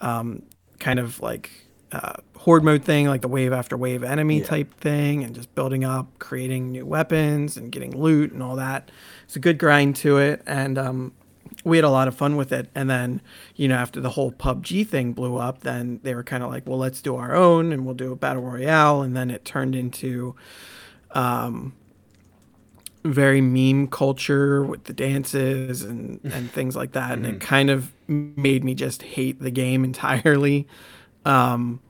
um, 0.00 0.42
kind 0.80 0.98
of 0.98 1.20
like 1.20 1.52
uh, 1.92 2.14
horde 2.36 2.64
mode 2.64 2.82
thing, 2.82 3.06
like 3.06 3.20
the 3.20 3.28
wave 3.28 3.52
after 3.52 3.76
wave 3.76 4.02
enemy 4.02 4.40
yeah. 4.40 4.46
type 4.46 4.74
thing, 4.74 5.22
and 5.22 5.36
just 5.36 5.54
building 5.54 5.84
up, 5.84 6.18
creating 6.18 6.72
new 6.72 6.84
weapons, 6.84 7.56
and 7.56 7.70
getting 7.70 7.96
loot 7.96 8.32
and 8.32 8.42
all 8.42 8.56
that. 8.56 8.90
It's 9.24 9.36
a 9.36 9.40
good 9.40 9.58
grind 9.58 9.94
to 9.96 10.18
it, 10.18 10.42
and 10.48 10.76
um, 10.76 11.12
we 11.68 11.76
had 11.76 11.84
a 11.84 11.90
lot 11.90 12.08
of 12.08 12.16
fun 12.16 12.36
with 12.36 12.52
it. 12.52 12.70
And 12.74 12.88
then, 12.88 13.20
you 13.54 13.68
know, 13.68 13.76
after 13.76 14.00
the 14.00 14.10
whole 14.10 14.32
PUBG 14.32 14.86
thing 14.86 15.12
blew 15.12 15.36
up, 15.36 15.60
then 15.60 16.00
they 16.02 16.14
were 16.14 16.24
kind 16.24 16.42
of 16.42 16.50
like, 16.50 16.66
well, 16.66 16.78
let's 16.78 17.00
do 17.02 17.16
our 17.16 17.34
own, 17.34 17.72
and 17.72 17.84
we'll 17.84 17.94
do 17.94 18.12
a 18.12 18.16
battle 18.16 18.42
royale, 18.42 19.02
and 19.02 19.16
then 19.16 19.30
it 19.30 19.44
turned 19.44 19.74
into. 19.74 20.34
Um, 21.12 21.74
very 23.04 23.40
meme 23.40 23.86
culture 23.86 24.62
with 24.62 24.84
the 24.84 24.92
dances 24.92 25.82
and, 25.82 26.20
and 26.24 26.50
things 26.50 26.76
like 26.76 26.92
that. 26.92 27.12
And 27.12 27.24
mm-hmm. 27.24 27.36
it 27.36 27.40
kind 27.40 27.70
of 27.70 27.92
made 28.06 28.64
me 28.64 28.74
just 28.74 29.02
hate 29.02 29.40
the 29.40 29.50
game 29.50 29.84
entirely. 29.84 30.66
Um, 31.24 31.80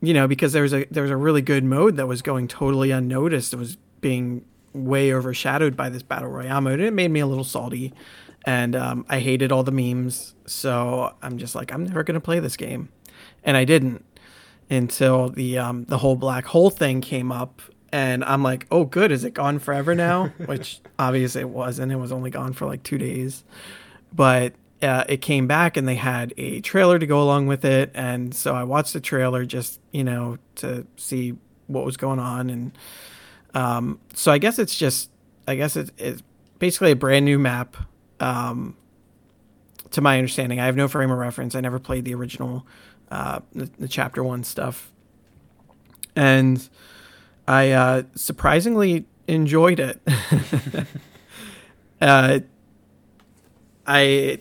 you 0.00 0.12
know, 0.12 0.28
because 0.28 0.52
there 0.52 0.62
was 0.62 0.74
a 0.74 0.84
there 0.90 1.02
was 1.02 1.10
a 1.10 1.16
really 1.16 1.42
good 1.42 1.64
mode 1.64 1.96
that 1.96 2.06
was 2.06 2.22
going 2.22 2.48
totally 2.48 2.90
unnoticed. 2.90 3.52
It 3.52 3.56
was 3.56 3.76
being 4.00 4.44
way 4.72 5.12
overshadowed 5.12 5.76
by 5.76 5.88
this 5.88 6.02
battle 6.02 6.28
royale 6.28 6.60
mode, 6.60 6.80
and 6.80 6.88
it 6.88 6.92
made 6.92 7.10
me 7.10 7.20
a 7.20 7.26
little 7.26 7.44
salty. 7.44 7.92
And 8.46 8.76
um, 8.76 9.04
I 9.08 9.18
hated 9.18 9.50
all 9.50 9.64
the 9.64 9.72
memes, 9.72 10.34
so 10.46 11.12
I'm 11.20 11.36
just 11.36 11.56
like, 11.56 11.72
I'm 11.72 11.84
never 11.84 12.04
gonna 12.04 12.20
play 12.20 12.38
this 12.38 12.56
game, 12.56 12.90
and 13.42 13.56
I 13.56 13.64
didn't 13.64 14.04
until 14.70 15.28
the 15.28 15.58
um, 15.58 15.84
the 15.84 15.98
whole 15.98 16.16
black 16.16 16.46
hole 16.46 16.70
thing 16.70 17.00
came 17.00 17.32
up, 17.32 17.60
and 17.92 18.24
I'm 18.24 18.42
like, 18.42 18.66
oh, 18.70 18.84
good, 18.84 19.10
is 19.10 19.24
it 19.24 19.34
gone 19.34 19.58
forever 19.58 19.94
now? 19.94 20.26
Which 20.46 20.80
obviously 20.98 21.40
it 21.42 21.50
wasn't. 21.50 21.90
It 21.90 21.96
was 21.96 22.12
only 22.12 22.30
gone 22.30 22.52
for 22.52 22.66
like 22.66 22.82
two 22.82 22.98
days, 22.98 23.44
but 24.12 24.54
uh, 24.82 25.04
it 25.08 25.22
came 25.22 25.46
back 25.46 25.76
and 25.76 25.88
they 25.88 25.94
had 25.94 26.34
a 26.36 26.60
trailer 26.60 26.98
to 26.98 27.06
go 27.06 27.22
along 27.22 27.46
with 27.46 27.64
it, 27.64 27.90
and 27.94 28.34
so 28.34 28.54
I 28.54 28.64
watched 28.64 28.92
the 28.92 29.00
trailer 29.00 29.44
just 29.44 29.80
you 29.90 30.04
know 30.04 30.38
to 30.56 30.86
see 30.96 31.34
what 31.66 31.84
was 31.84 31.96
going 31.96 32.18
on, 32.18 32.50
and 32.50 32.78
um, 33.54 34.00
so 34.14 34.30
I 34.30 34.38
guess 34.38 34.58
it's 34.58 34.76
just 34.76 35.10
I 35.48 35.54
guess 35.54 35.76
it's, 35.76 35.90
it's 35.98 36.22
basically 36.58 36.92
a 36.92 36.96
brand 36.96 37.24
new 37.24 37.38
map. 37.38 37.76
Um, 38.20 38.76
to 39.90 40.00
my 40.00 40.18
understanding, 40.18 40.60
I 40.60 40.66
have 40.66 40.76
no 40.76 40.88
frame 40.88 41.10
of 41.10 41.18
reference. 41.18 41.54
I 41.54 41.60
never 41.60 41.78
played 41.78 42.04
the 42.04 42.14
original, 42.14 42.66
uh, 43.10 43.40
the, 43.52 43.70
the 43.78 43.88
chapter 43.88 44.22
one 44.22 44.44
stuff, 44.44 44.92
and 46.14 46.68
I 47.46 47.70
uh, 47.70 48.02
surprisingly 48.14 49.06
enjoyed 49.28 49.80
it. 49.80 50.00
uh, 52.00 52.40
I 53.86 54.40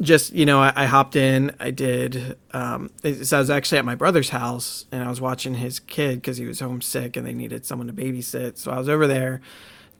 just 0.00 0.32
you 0.32 0.44
know 0.44 0.60
I, 0.60 0.72
I, 0.74 0.86
hopped 0.86 1.16
in. 1.16 1.54
I 1.60 1.70
did. 1.70 2.36
Um, 2.52 2.90
so 3.22 3.36
I 3.36 3.40
was 3.40 3.50
actually 3.50 3.78
at 3.78 3.84
my 3.84 3.94
brother's 3.94 4.30
house 4.30 4.86
and 4.90 5.04
I 5.04 5.08
was 5.08 5.20
watching 5.20 5.54
his 5.54 5.78
kid 5.78 6.16
because 6.16 6.38
he 6.38 6.44
was 6.44 6.60
homesick 6.60 7.16
and 7.16 7.26
they 7.26 7.32
needed 7.32 7.64
someone 7.64 7.86
to 7.86 7.92
babysit. 7.92 8.58
So 8.58 8.72
I 8.72 8.78
was 8.78 8.88
over 8.88 9.06
there. 9.06 9.40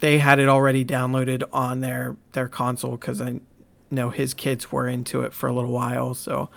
They 0.03 0.19
had 0.19 0.41
it 0.41 0.49
already 0.49 0.85
downloaded 0.85 1.45
on 1.53 1.81
their 1.81 2.17
their 2.33 2.49
console 2.49 2.93
because 2.93 3.21
I 3.21 3.41
know 3.89 4.11
his 4.11 4.35
kids 4.35 4.73
were 4.73 4.89
into 4.89 5.23
it 5.23 5.33
for 5.33 5.49
a 5.49 5.53
little 5.53 5.71
while. 5.71 6.15
So 6.15 6.51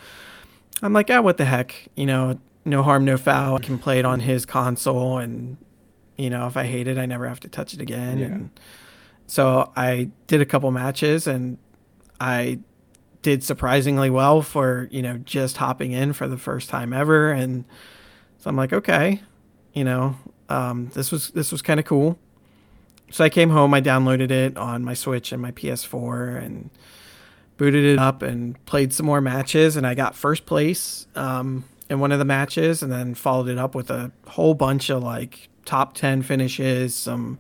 I'm 0.82 0.94
like, 0.94 1.12
ah, 1.12 1.22
what 1.22 1.38
the 1.38 1.46
heck, 1.46 1.88
you 1.96 2.08
know 2.08 2.40
no 2.66 2.82
harm, 2.82 3.06
no 3.06 3.16
foul. 3.16 3.56
I 3.56 3.60
can 3.60 3.78
play 3.78 4.00
it 4.00 4.06
on 4.06 4.22
his 4.22 4.46
console, 4.46 5.20
and 5.20 5.58
you 6.18 6.30
know, 6.30 6.48
if 6.48 6.58
I 6.58 6.64
hate 6.64 6.88
it, 6.88 6.98
I 6.98 7.06
never 7.06 7.28
have 7.28 7.40
to 7.42 7.48
touch 7.48 7.74
it 7.74 7.82
again. 7.82 8.18
Yeah. 8.18 8.26
And 8.26 8.60
so 9.28 9.72
I 9.76 10.10
did 10.26 10.42
a 10.42 10.46
couple 10.46 10.72
matches, 10.72 11.28
and 11.28 11.60
I 12.20 12.60
did 13.22 13.44
surprisingly 13.44 14.10
well 14.10 14.42
for 14.42 14.88
you 14.92 15.02
know 15.02 15.18
just 15.20 15.58
hopping 15.58 15.92
in 15.92 16.14
for 16.14 16.28
the 16.28 16.38
first 16.38 16.70
time 16.70 16.92
ever. 16.92 17.32
And 17.32 17.66
so 18.40 18.50
I'm 18.50 18.56
like, 18.56 18.74
okay, 18.74 19.22
you 19.74 19.84
know, 19.84 20.18
um, 20.50 20.90
this 20.96 21.12
was 21.12 21.30
this 21.30 21.52
was 21.52 21.62
kind 21.62 21.80
of 21.80 21.86
cool. 21.86 22.18
So 23.16 23.24
I 23.24 23.30
came 23.30 23.50
home, 23.50 23.74
I 23.74 23.80
downloaded 23.80 24.30
it 24.30 24.58
on 24.58 24.84
my 24.84 24.94
Switch 24.94 25.32
and 25.32 25.42
my 25.42 25.52
PS4, 25.52 26.44
and 26.44 26.70
booted 27.56 27.86
it 27.86 27.98
up 27.98 28.22
and 28.22 28.64
played 28.66 28.92
some 28.92 29.06
more 29.06 29.22
matches, 29.22 29.78
and 29.78 29.88
I 29.88 29.96
got 29.96 30.16
first 30.16 30.46
place. 30.46 31.08
Um, 31.16 31.64
in 31.90 32.02
one 32.02 32.12
of 32.12 32.20
the 32.20 32.26
matches 32.26 32.84
and 32.84 32.92
then 32.92 33.16
followed 33.16 33.48
it 33.48 33.58
up 33.58 33.74
with 33.74 33.90
a 33.90 34.12
whole 34.28 34.54
bunch 34.54 34.90
of 34.90 35.02
like 35.02 35.48
top 35.64 35.94
10 35.94 36.24
finishes, 36.24 36.94
some 36.94 37.40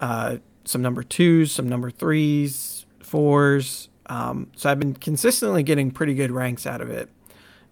uh, 0.00 0.38
some 0.64 0.80
number 0.80 1.02
twos, 1.02 1.52
some 1.52 1.68
number 1.68 1.90
threes, 1.90 2.86
fours. 3.00 3.90
Um, 4.06 4.52
so 4.56 4.70
I've 4.70 4.78
been 4.78 4.94
consistently 4.94 5.62
getting 5.62 5.90
pretty 5.90 6.14
good 6.14 6.30
ranks 6.30 6.66
out 6.66 6.80
of 6.80 6.88
it, 6.88 7.10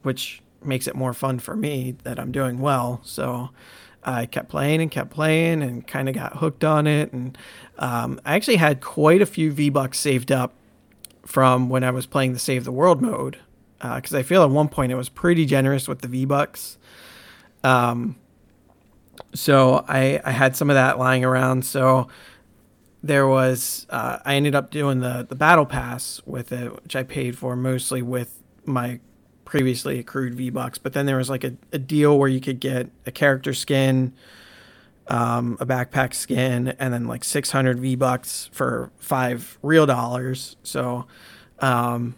which 0.03 0.43
makes 0.63 0.87
it 0.87 0.95
more 0.95 1.15
fun 1.15 1.39
for 1.39 1.57
me 1.57 1.97
that 2.05 2.19
I'm 2.19 2.31
doing 2.31 2.59
well. 2.59 3.01
So 3.05 3.49
I 4.05 4.27
kept 4.27 4.49
playing 4.49 4.81
and 4.81 4.91
kept 4.91 5.11
playing 5.11 5.63
and 5.63 5.87
kind 5.87 6.09
of 6.09 6.15
got 6.15 6.39
hooked 6.39 6.65
on 6.65 6.87
it. 6.87 7.13
And 7.13 7.39
um, 7.79 8.21
I 8.25 8.35
actually 8.35 8.57
had 8.57 8.81
quite 8.81 9.23
a 9.23 9.27
few 9.27 9.53
V 9.53 9.71
Bucks 9.71 9.99
saved 9.99 10.33
up 10.33 10.55
from 11.25 11.69
when 11.69 11.85
I 11.85 11.91
was 11.91 12.07
playing 12.07 12.33
the 12.33 12.39
Save 12.39 12.65
the 12.65 12.73
World 12.73 13.01
mode 13.01 13.39
because 13.79 14.15
uh, 14.15 14.19
I 14.19 14.23
feel 14.23 14.43
at 14.43 14.51
one 14.51 14.69
point 14.69 14.93
it 14.93 14.97
was 14.97 15.09
pretty 15.09 15.45
generous 15.47 15.89
with 15.89 16.01
the 16.01 16.09
V 16.09 16.25
Bucks. 16.25 16.79
Um, 17.65 18.17
so 19.35 19.85
I 19.89 20.21
I 20.25 20.33
had 20.33 20.57
some 20.57 20.71
of 20.71 20.75
that 20.75 20.99
lying 20.99 21.25
around. 21.25 21.65
So 21.65 22.09
there 23.03 23.27
was 23.27 23.87
uh, 23.91 24.19
I 24.25 24.35
ended 24.35 24.55
up 24.55 24.71
doing 24.71 25.01
the 25.01 25.27
the 25.29 25.35
battle 25.35 25.67
pass 25.67 26.21
with 26.27 26.53
it, 26.53 26.83
which 26.83 26.97
I 26.97 27.03
paid 27.03 27.37
for 27.37 27.57
mostly 27.57 28.03
with 28.03 28.43
my 28.65 29.01
previously 29.53 29.99
accrued 29.99 30.35
V 30.35 30.49
Bucks. 30.49 30.79
But 30.79 30.95
then 30.95 31.05
there 31.05 31.19
was 31.19 31.29
like 31.29 31.45
a, 31.45 31.53
a 31.75 31.79
deal 31.79 32.19
where 32.19 32.29
you 32.31 32.41
could 32.41 32.59
get 32.59 32.89
a 33.05 33.13
character 33.13 33.53
skin. 33.53 34.15
Um, 35.09 35.59
a 35.61 35.67
backpack 35.67 36.15
skin 36.15 36.69
and 36.79 36.95
then 36.95 37.09
like 37.09 37.25
600 37.25 37.81
V 37.81 37.97
bucks 37.97 38.49
for 38.53 38.93
five 38.99 39.59
real 39.61 39.85
dollars. 39.85 40.57
So, 40.63 41.07
um, 41.59 42.15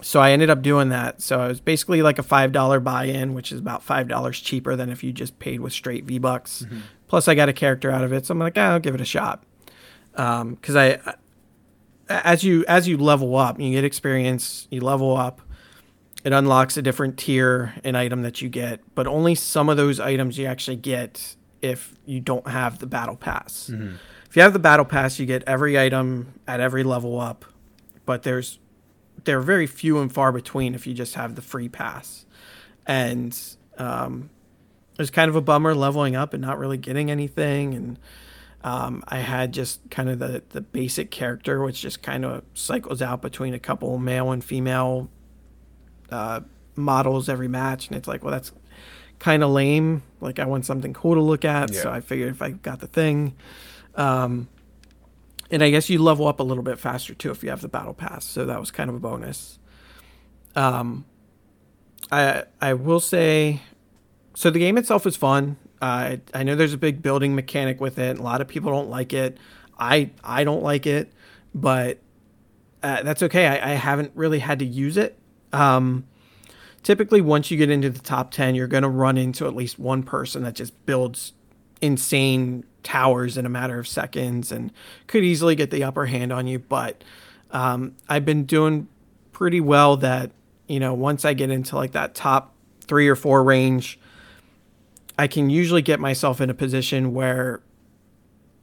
so 0.00 0.18
I 0.18 0.32
ended 0.32 0.48
up 0.48 0.62
doing 0.62 0.88
that. 0.88 1.20
So 1.20 1.44
it 1.44 1.48
was 1.48 1.60
basically 1.60 2.00
like 2.00 2.18
a 2.18 2.22
five 2.22 2.50
dollar 2.50 2.80
buy 2.80 3.04
in, 3.04 3.34
which 3.34 3.52
is 3.52 3.60
about 3.60 3.84
five 3.84 4.08
dollars 4.08 4.40
cheaper 4.40 4.74
than 4.74 4.88
if 4.88 5.04
you 5.04 5.12
just 5.12 5.38
paid 5.38 5.60
with 5.60 5.72
straight 5.72 6.06
V 6.06 6.18
bucks. 6.18 6.64
Mm-hmm. 6.64 6.80
Plus, 7.08 7.28
I 7.28 7.34
got 7.34 7.50
a 7.50 7.52
character 7.52 7.90
out 7.90 8.02
of 8.02 8.12
it, 8.12 8.26
so 8.26 8.32
I'm 8.32 8.38
like, 8.38 8.56
ah, 8.56 8.72
I'll 8.72 8.80
give 8.80 8.94
it 8.94 9.02
a 9.02 9.04
shot. 9.04 9.44
Because 10.12 10.40
um, 10.40 10.58
I, 10.74 10.98
as 12.08 12.42
you 12.42 12.64
as 12.66 12.88
you 12.88 12.96
level 12.96 13.36
up, 13.36 13.60
you 13.60 13.70
get 13.70 13.84
experience, 13.84 14.66
you 14.70 14.80
level 14.80 15.16
up. 15.16 15.42
It 16.24 16.32
unlocks 16.32 16.76
a 16.76 16.82
different 16.82 17.16
tier 17.16 17.74
an 17.84 17.94
item 17.94 18.22
that 18.22 18.42
you 18.42 18.48
get, 18.48 18.80
but 18.94 19.06
only 19.06 19.34
some 19.34 19.68
of 19.68 19.76
those 19.76 20.00
items 20.00 20.38
you 20.38 20.46
actually 20.46 20.76
get 20.76 21.36
if 21.62 21.94
you 22.06 22.20
don't 22.20 22.48
have 22.48 22.78
the 22.78 22.86
battle 22.86 23.16
pass. 23.16 23.70
Mm-hmm. 23.72 23.94
If 24.28 24.36
you 24.36 24.42
have 24.42 24.52
the 24.52 24.58
battle 24.58 24.84
pass, 24.84 25.18
you 25.18 25.26
get 25.26 25.42
every 25.46 25.78
item 25.78 26.38
at 26.46 26.60
every 26.60 26.82
level 26.82 27.20
up, 27.20 27.44
but 28.04 28.22
there's 28.24 28.58
they're 29.24 29.40
very 29.40 29.66
few 29.66 29.98
and 29.98 30.12
far 30.12 30.32
between 30.32 30.74
if 30.74 30.86
you 30.86 30.94
just 30.94 31.14
have 31.14 31.34
the 31.34 31.42
free 31.42 31.68
pass. 31.68 32.26
And 32.86 33.38
um, 33.76 34.30
it 34.92 34.98
was 34.98 35.10
kind 35.10 35.28
of 35.28 35.36
a 35.36 35.40
bummer 35.40 35.74
leveling 35.74 36.16
up 36.16 36.32
and 36.34 36.40
not 36.40 36.58
really 36.58 36.78
getting 36.78 37.10
anything. 37.10 37.74
And 37.74 37.98
um, 38.62 39.04
I 39.08 39.18
had 39.18 39.52
just 39.52 39.90
kind 39.90 40.08
of 40.08 40.18
the, 40.18 40.42
the 40.50 40.60
basic 40.60 41.10
character, 41.10 41.62
which 41.62 41.80
just 41.80 42.02
kind 42.02 42.24
of 42.24 42.42
cycles 42.54 43.02
out 43.02 43.22
between 43.22 43.54
a 43.54 43.58
couple 43.58 43.98
male 43.98 44.30
and 44.30 44.42
female 44.42 45.10
uh, 46.10 46.40
models 46.76 47.28
every 47.28 47.48
match. 47.48 47.88
And 47.88 47.96
it's 47.96 48.08
like, 48.08 48.22
well, 48.22 48.32
that's 48.32 48.52
kind 49.18 49.42
of 49.42 49.50
lame. 49.50 50.02
Like, 50.20 50.38
I 50.38 50.44
want 50.44 50.66
something 50.66 50.92
cool 50.92 51.14
to 51.14 51.20
look 51.20 51.44
at. 51.44 51.72
Yeah. 51.72 51.82
So 51.82 51.90
I 51.90 52.00
figured 52.00 52.30
if 52.30 52.42
I 52.42 52.50
got 52.50 52.80
the 52.80 52.86
thing. 52.86 53.34
Um, 53.94 54.48
and 55.50 55.62
I 55.62 55.70
guess 55.70 55.88
you 55.88 56.02
level 56.02 56.28
up 56.28 56.40
a 56.40 56.42
little 56.42 56.62
bit 56.62 56.78
faster 56.78 57.14
too 57.14 57.30
if 57.30 57.42
you 57.42 57.50
have 57.50 57.60
the 57.60 57.68
battle 57.68 57.94
pass. 57.94 58.24
So 58.24 58.44
that 58.46 58.60
was 58.60 58.70
kind 58.70 58.90
of 58.90 58.96
a 58.96 59.00
bonus. 59.00 59.58
Um, 60.54 61.04
I 62.10 62.44
I 62.60 62.74
will 62.74 63.00
say, 63.00 63.62
so 64.34 64.50
the 64.50 64.58
game 64.58 64.78
itself 64.78 65.06
is 65.06 65.16
fun. 65.16 65.56
Uh, 65.80 66.16
I 66.34 66.42
know 66.42 66.54
there's 66.54 66.74
a 66.74 66.78
big 66.78 67.02
building 67.02 67.34
mechanic 67.34 67.80
with 67.80 67.98
it. 67.98 68.18
A 68.18 68.22
lot 68.22 68.40
of 68.40 68.48
people 68.48 68.70
don't 68.70 68.90
like 68.90 69.12
it. 69.12 69.38
I 69.78 70.10
I 70.22 70.44
don't 70.44 70.62
like 70.62 70.86
it, 70.86 71.12
but 71.54 71.98
uh, 72.82 73.02
that's 73.02 73.22
okay. 73.24 73.46
I, 73.46 73.72
I 73.72 73.74
haven't 73.74 74.12
really 74.14 74.40
had 74.40 74.58
to 74.58 74.64
use 74.64 74.96
it. 74.96 75.17
Um, 75.52 76.06
typically, 76.82 77.20
once 77.20 77.50
you 77.50 77.56
get 77.56 77.70
into 77.70 77.90
the 77.90 78.00
top 78.00 78.30
ten, 78.30 78.54
you're 78.54 78.66
going 78.66 78.82
to 78.82 78.88
run 78.88 79.16
into 79.18 79.46
at 79.46 79.54
least 79.54 79.78
one 79.78 80.02
person 80.02 80.42
that 80.42 80.54
just 80.54 80.86
builds 80.86 81.32
insane 81.80 82.64
towers 82.82 83.36
in 83.36 83.46
a 83.46 83.48
matter 83.48 83.78
of 83.78 83.86
seconds 83.86 84.50
and 84.50 84.72
could 85.06 85.22
easily 85.22 85.54
get 85.54 85.70
the 85.70 85.84
upper 85.84 86.06
hand 86.06 86.32
on 86.32 86.46
you. 86.46 86.58
But 86.58 87.04
um, 87.50 87.94
I've 88.08 88.24
been 88.24 88.44
doing 88.44 88.88
pretty 89.32 89.60
well 89.60 89.96
that, 89.98 90.30
you 90.66 90.80
know, 90.80 90.94
once 90.94 91.24
I 91.24 91.34
get 91.34 91.50
into 91.50 91.76
like 91.76 91.92
that 91.92 92.14
top 92.14 92.54
three 92.80 93.08
or 93.08 93.16
four 93.16 93.44
range, 93.44 93.98
I 95.18 95.26
can 95.26 95.50
usually 95.50 95.82
get 95.82 96.00
myself 96.00 96.40
in 96.40 96.50
a 96.50 96.54
position 96.54 97.14
where 97.14 97.60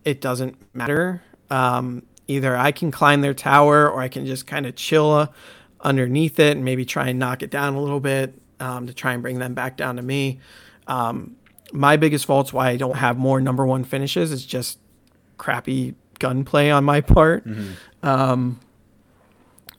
it 0.04 0.20
doesn't 0.22 0.58
matter. 0.76 1.22
Um, 1.50 2.04
either 2.28 2.58
I 2.58 2.72
can 2.72 2.92
climb 2.92 3.22
their 3.22 3.34
tower 3.34 3.90
or 3.90 4.02
I 4.02 4.08
can 4.08 4.26
just 4.26 4.48
kind 4.48 4.66
of 4.66 4.76
chill 4.76 5.34
underneath 5.86 6.40
it 6.40 6.58
and 6.58 6.66
maybe 6.66 6.84
try 6.84 7.08
and 7.08 7.20
knock 7.20 7.44
it 7.44 7.50
down 7.50 7.76
a 7.76 7.82
little 7.82 8.02
bit 8.02 8.34
um, 8.60 8.88
to 8.88 8.94
try 8.94 9.14
and 9.14 9.22
bring 9.22 9.40
them 9.40 9.54
back 9.54 9.78
down 9.78 9.96
to 9.96 10.02
me. 10.02 10.40
Um, 10.88 11.38
my 11.72 11.96
biggest 11.96 12.26
fault's 12.26 12.52
why 12.52 12.70
I 12.70 12.78
don't 12.78 12.98
have 12.98 13.18
more 13.18 13.40
number 13.40 13.66
one 13.66 13.84
finishes 13.84 14.32
is 14.32 14.46
just 14.46 14.80
crappy 15.38 15.96
gunplay 16.20 16.70
on 16.70 16.84
my 16.84 17.02
part. 17.02 17.46
Um, 18.04 18.60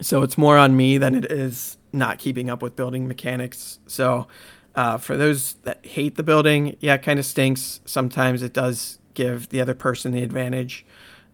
so 0.00 0.22
it's 0.22 0.38
more 0.38 0.56
on 0.56 0.76
me 0.76 0.98
than 0.98 1.14
it 1.14 1.30
is 1.30 1.76
not 1.92 2.18
keeping 2.18 2.50
up 2.50 2.62
with 2.62 2.76
building 2.76 3.08
mechanics. 3.08 3.78
So 3.86 4.28
uh, 4.74 4.98
for 4.98 5.16
those 5.16 5.54
that 5.62 5.84
hate 5.86 6.16
the 6.16 6.22
building, 6.22 6.76
yeah, 6.80 6.94
it 6.94 7.02
kind 7.02 7.18
of 7.18 7.24
stinks. 7.24 7.80
Sometimes 7.86 8.42
it 8.42 8.52
does 8.52 8.98
give 9.14 9.48
the 9.48 9.60
other 9.60 9.74
person 9.74 10.12
the 10.12 10.22
advantage, 10.22 10.84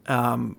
um, 0.07 0.57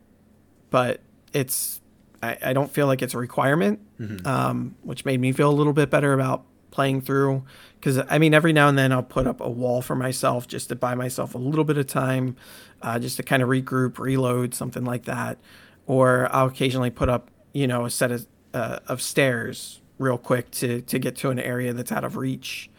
but 0.69 0.99
it's 1.31 1.79
I, 2.23 2.37
I 2.41 2.53
don't 2.53 2.71
feel 2.71 2.87
like 2.87 3.01
it's 3.01 3.13
a 3.13 3.17
requirement, 3.17 3.79
um, 4.25 4.75
which 4.81 5.03
made 5.03 5.19
me 5.19 5.31
feel 5.33 5.49
a 5.49 5.57
little 5.59 5.73
bit 5.73 5.89
better 5.89 6.13
about 6.13 6.45
playing 6.71 7.01
through. 7.01 7.43
Because 7.75 7.99
I 8.09 8.17
mean, 8.17 8.33
every 8.33 8.53
now 8.53 8.69
and 8.69 8.77
then 8.77 8.91
I'll 8.91 9.03
put 9.03 9.27
up 9.27 9.41
a 9.41 9.49
wall 9.49 9.81
for 9.81 9.95
myself 9.95 10.47
just 10.47 10.69
to 10.69 10.75
buy 10.75 10.95
myself 10.95 11.35
a 11.35 11.37
little 11.37 11.65
bit 11.65 11.77
of 11.77 11.87
time, 11.87 12.35
uh, 12.81 12.97
just 12.97 13.17
to 13.17 13.23
kind 13.23 13.43
of 13.43 13.49
regroup, 13.49 13.99
reload, 13.99 14.55
something 14.55 14.85
like 14.85 15.03
that. 15.03 15.37
Or 15.85 16.33
I'll 16.33 16.47
occasionally 16.47 16.89
put 16.91 17.09
up, 17.09 17.29
you 17.53 17.67
know, 17.67 17.85
a 17.85 17.89
set 17.89 18.11
of 18.11 18.25
uh, 18.53 18.79
of 18.87 19.01
stairs 19.01 19.81
real 19.99 20.17
quick 20.17 20.49
to 20.51 20.81
to 20.81 20.99
get 20.99 21.15
to 21.17 21.29
an 21.29 21.39
area 21.39 21.73
that's 21.73 21.91
out 21.91 22.05
of 22.05 22.15
reach. 22.15 22.69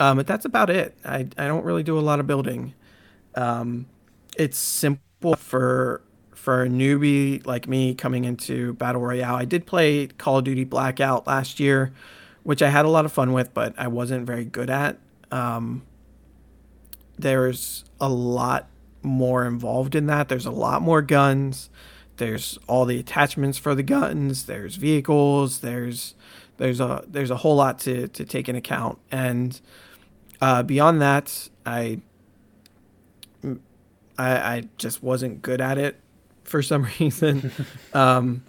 Um, 0.00 0.16
but 0.16 0.26
that's 0.26 0.44
about 0.44 0.70
it. 0.70 0.98
I 1.04 1.28
I 1.38 1.46
don't 1.46 1.64
really 1.64 1.84
do 1.84 1.98
a 1.98 2.00
lot 2.00 2.18
of 2.18 2.26
building. 2.26 2.74
Um, 3.36 3.86
it's 4.36 4.58
simple 4.58 5.36
for 5.36 6.02
for 6.42 6.64
a 6.64 6.68
newbie 6.68 7.46
like 7.46 7.68
me 7.68 7.94
coming 7.94 8.24
into 8.24 8.72
battle 8.72 9.00
royale. 9.00 9.36
I 9.36 9.44
did 9.44 9.64
play 9.64 10.08
Call 10.08 10.38
of 10.38 10.44
Duty 10.44 10.64
Blackout 10.64 11.24
last 11.24 11.60
year, 11.60 11.92
which 12.42 12.60
I 12.62 12.68
had 12.68 12.84
a 12.84 12.88
lot 12.88 13.04
of 13.04 13.12
fun 13.12 13.32
with, 13.32 13.54
but 13.54 13.74
I 13.78 13.86
wasn't 13.86 14.26
very 14.26 14.44
good 14.44 14.68
at. 14.68 14.98
Um, 15.30 15.82
there's 17.16 17.84
a 18.00 18.08
lot 18.08 18.68
more 19.02 19.46
involved 19.46 19.94
in 19.94 20.06
that. 20.06 20.28
There's 20.28 20.44
a 20.44 20.50
lot 20.50 20.82
more 20.82 21.00
guns. 21.00 21.70
There's 22.16 22.58
all 22.66 22.86
the 22.86 22.98
attachments 22.98 23.56
for 23.56 23.76
the 23.76 23.84
guns. 23.84 24.46
There's 24.46 24.74
vehicles. 24.74 25.60
There's 25.60 26.16
there's 26.56 26.80
a 26.80 27.04
there's 27.06 27.30
a 27.30 27.36
whole 27.36 27.54
lot 27.54 27.78
to 27.80 28.08
to 28.08 28.24
take 28.24 28.48
in 28.48 28.56
account. 28.56 28.98
And 29.12 29.60
uh, 30.40 30.64
beyond 30.64 31.00
that, 31.02 31.50
I, 31.64 32.00
I 33.44 33.54
I 34.18 34.68
just 34.76 35.04
wasn't 35.04 35.40
good 35.40 35.60
at 35.60 35.78
it 35.78 36.01
for 36.52 36.62
some 36.62 36.86
reason. 37.00 37.50
um, 37.92 38.44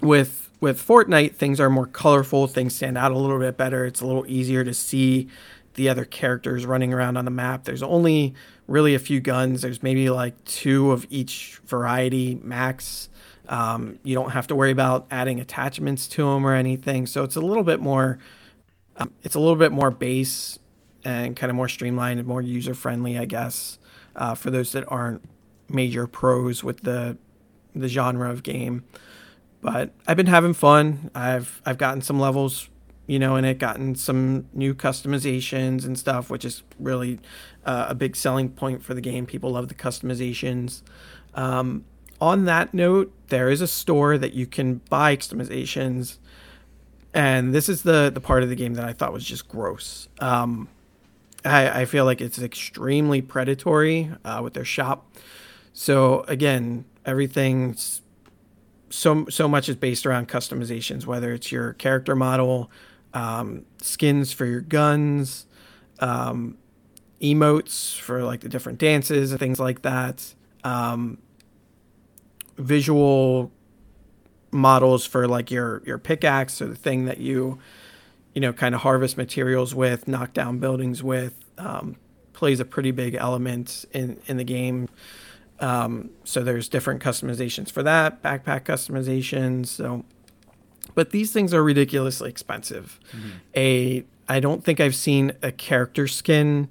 with 0.00 0.50
with 0.60 0.86
Fortnite, 0.86 1.34
things 1.34 1.58
are 1.58 1.68
more 1.68 1.86
colorful. 1.86 2.46
Things 2.46 2.76
stand 2.76 2.96
out 2.96 3.10
a 3.10 3.18
little 3.18 3.40
bit 3.40 3.56
better. 3.56 3.84
It's 3.84 4.00
a 4.00 4.06
little 4.06 4.24
easier 4.28 4.62
to 4.62 4.72
see 4.72 5.26
the 5.74 5.88
other 5.88 6.04
characters 6.04 6.64
running 6.64 6.94
around 6.94 7.16
on 7.16 7.24
the 7.24 7.32
map. 7.32 7.64
There's 7.64 7.82
only 7.82 8.34
really 8.68 8.94
a 8.94 9.00
few 9.00 9.18
guns. 9.18 9.62
There's 9.62 9.82
maybe 9.82 10.08
like 10.08 10.44
two 10.44 10.92
of 10.92 11.04
each 11.10 11.60
variety 11.64 12.36
max. 12.36 13.08
Um, 13.48 13.98
you 14.04 14.14
don't 14.14 14.30
have 14.30 14.46
to 14.48 14.54
worry 14.54 14.70
about 14.70 15.06
adding 15.10 15.40
attachments 15.40 16.06
to 16.08 16.22
them 16.26 16.46
or 16.46 16.54
anything. 16.54 17.06
So 17.06 17.24
it's 17.24 17.34
a 17.34 17.40
little 17.40 17.64
bit 17.64 17.80
more. 17.80 18.20
Um, 18.98 19.12
it's 19.24 19.34
a 19.34 19.40
little 19.40 19.56
bit 19.56 19.72
more 19.72 19.90
base 19.90 20.60
and 21.04 21.34
kind 21.34 21.50
of 21.50 21.56
more 21.56 21.68
streamlined 21.68 22.20
and 22.20 22.28
more 22.28 22.42
user 22.42 22.74
friendly, 22.74 23.18
I 23.18 23.24
guess, 23.24 23.78
uh, 24.14 24.34
for 24.36 24.50
those 24.52 24.70
that 24.72 24.84
aren't 24.86 25.22
major 25.72 26.06
pros 26.06 26.62
with 26.62 26.82
the 26.82 27.16
the 27.74 27.88
genre 27.88 28.30
of 28.30 28.42
game. 28.42 28.84
But 29.60 29.92
I've 30.06 30.16
been 30.16 30.26
having 30.26 30.54
fun. 30.54 31.10
I've 31.14 31.62
I've 31.64 31.78
gotten 31.78 32.02
some 32.02 32.18
levels, 32.18 32.68
you 33.06 33.18
know, 33.18 33.36
in 33.36 33.44
it, 33.44 33.58
gotten 33.58 33.94
some 33.94 34.48
new 34.52 34.74
customizations 34.74 35.84
and 35.84 35.98
stuff, 35.98 36.30
which 36.30 36.44
is 36.44 36.62
really 36.78 37.20
uh, 37.64 37.86
a 37.88 37.94
big 37.94 38.16
selling 38.16 38.48
point 38.50 38.82
for 38.82 38.94
the 38.94 39.00
game. 39.00 39.26
People 39.26 39.50
love 39.52 39.68
the 39.68 39.74
customizations. 39.74 40.82
Um, 41.34 41.84
on 42.20 42.44
that 42.44 42.74
note, 42.74 43.12
there 43.28 43.50
is 43.50 43.60
a 43.60 43.66
store 43.66 44.18
that 44.18 44.32
you 44.32 44.46
can 44.46 44.80
buy 44.90 45.16
customizations, 45.16 46.18
and 47.14 47.54
this 47.54 47.68
is 47.68 47.82
the 47.82 48.10
the 48.12 48.20
part 48.20 48.42
of 48.42 48.48
the 48.48 48.56
game 48.56 48.74
that 48.74 48.84
I 48.84 48.92
thought 48.92 49.12
was 49.12 49.24
just 49.24 49.48
gross. 49.48 50.08
Um, 50.20 50.68
I, 51.44 51.82
I 51.82 51.84
feel 51.84 52.04
like 52.04 52.20
it's 52.20 52.40
extremely 52.40 53.20
predatory 53.20 54.10
uh, 54.24 54.40
with 54.42 54.54
their 54.54 54.64
shop. 54.64 55.16
So 55.72 56.24
again, 56.28 56.84
everything's 57.04 58.02
so 58.90 59.26
so 59.28 59.48
much 59.48 59.68
is 59.68 59.76
based 59.76 60.06
around 60.06 60.28
customizations, 60.28 61.06
whether 61.06 61.32
it's 61.32 61.50
your 61.50 61.72
character 61.74 62.14
model, 62.14 62.70
um, 63.14 63.64
skins 63.80 64.32
for 64.32 64.44
your 64.44 64.60
guns, 64.60 65.46
um, 66.00 66.58
emotes 67.20 67.98
for 67.98 68.22
like 68.22 68.40
the 68.40 68.48
different 68.48 68.78
dances 68.78 69.30
and 69.30 69.40
things 69.40 69.58
like 69.58 69.82
that, 69.82 70.34
um, 70.64 71.18
visual 72.58 73.50
models 74.50 75.06
for 75.06 75.26
like 75.26 75.50
your 75.50 75.82
your 75.86 75.98
pickaxe 75.98 76.60
or 76.60 76.66
the 76.66 76.74
thing 76.74 77.06
that 77.06 77.18
you 77.18 77.58
you 78.34 78.40
know 78.40 78.52
kind 78.52 78.74
of 78.74 78.82
harvest 78.82 79.16
materials 79.16 79.74
with, 79.74 80.06
knock 80.06 80.32
down 80.34 80.58
buildings 80.58 81.02
with. 81.02 81.34
Um, 81.58 81.96
plays 82.32 82.60
a 82.60 82.64
pretty 82.64 82.90
big 82.90 83.14
element 83.14 83.84
in 83.92 84.20
in 84.26 84.36
the 84.36 84.44
game. 84.44 84.88
Um, 85.62 86.10
so 86.24 86.42
there's 86.42 86.68
different 86.68 87.02
customizations 87.02 87.70
for 87.70 87.82
that, 87.84 88.20
backpack 88.20 88.64
customizations. 88.64 89.68
So, 89.68 90.04
but 90.94 91.10
these 91.10 91.32
things 91.32 91.54
are 91.54 91.62
ridiculously 91.62 92.28
expensive. 92.28 92.98
A 93.56 94.04
I 94.28 94.40
don't 94.40 94.64
think 94.64 94.80
I've 94.80 94.94
seen 94.94 95.32
a 95.42 95.52
character 95.52 96.08
skin 96.08 96.68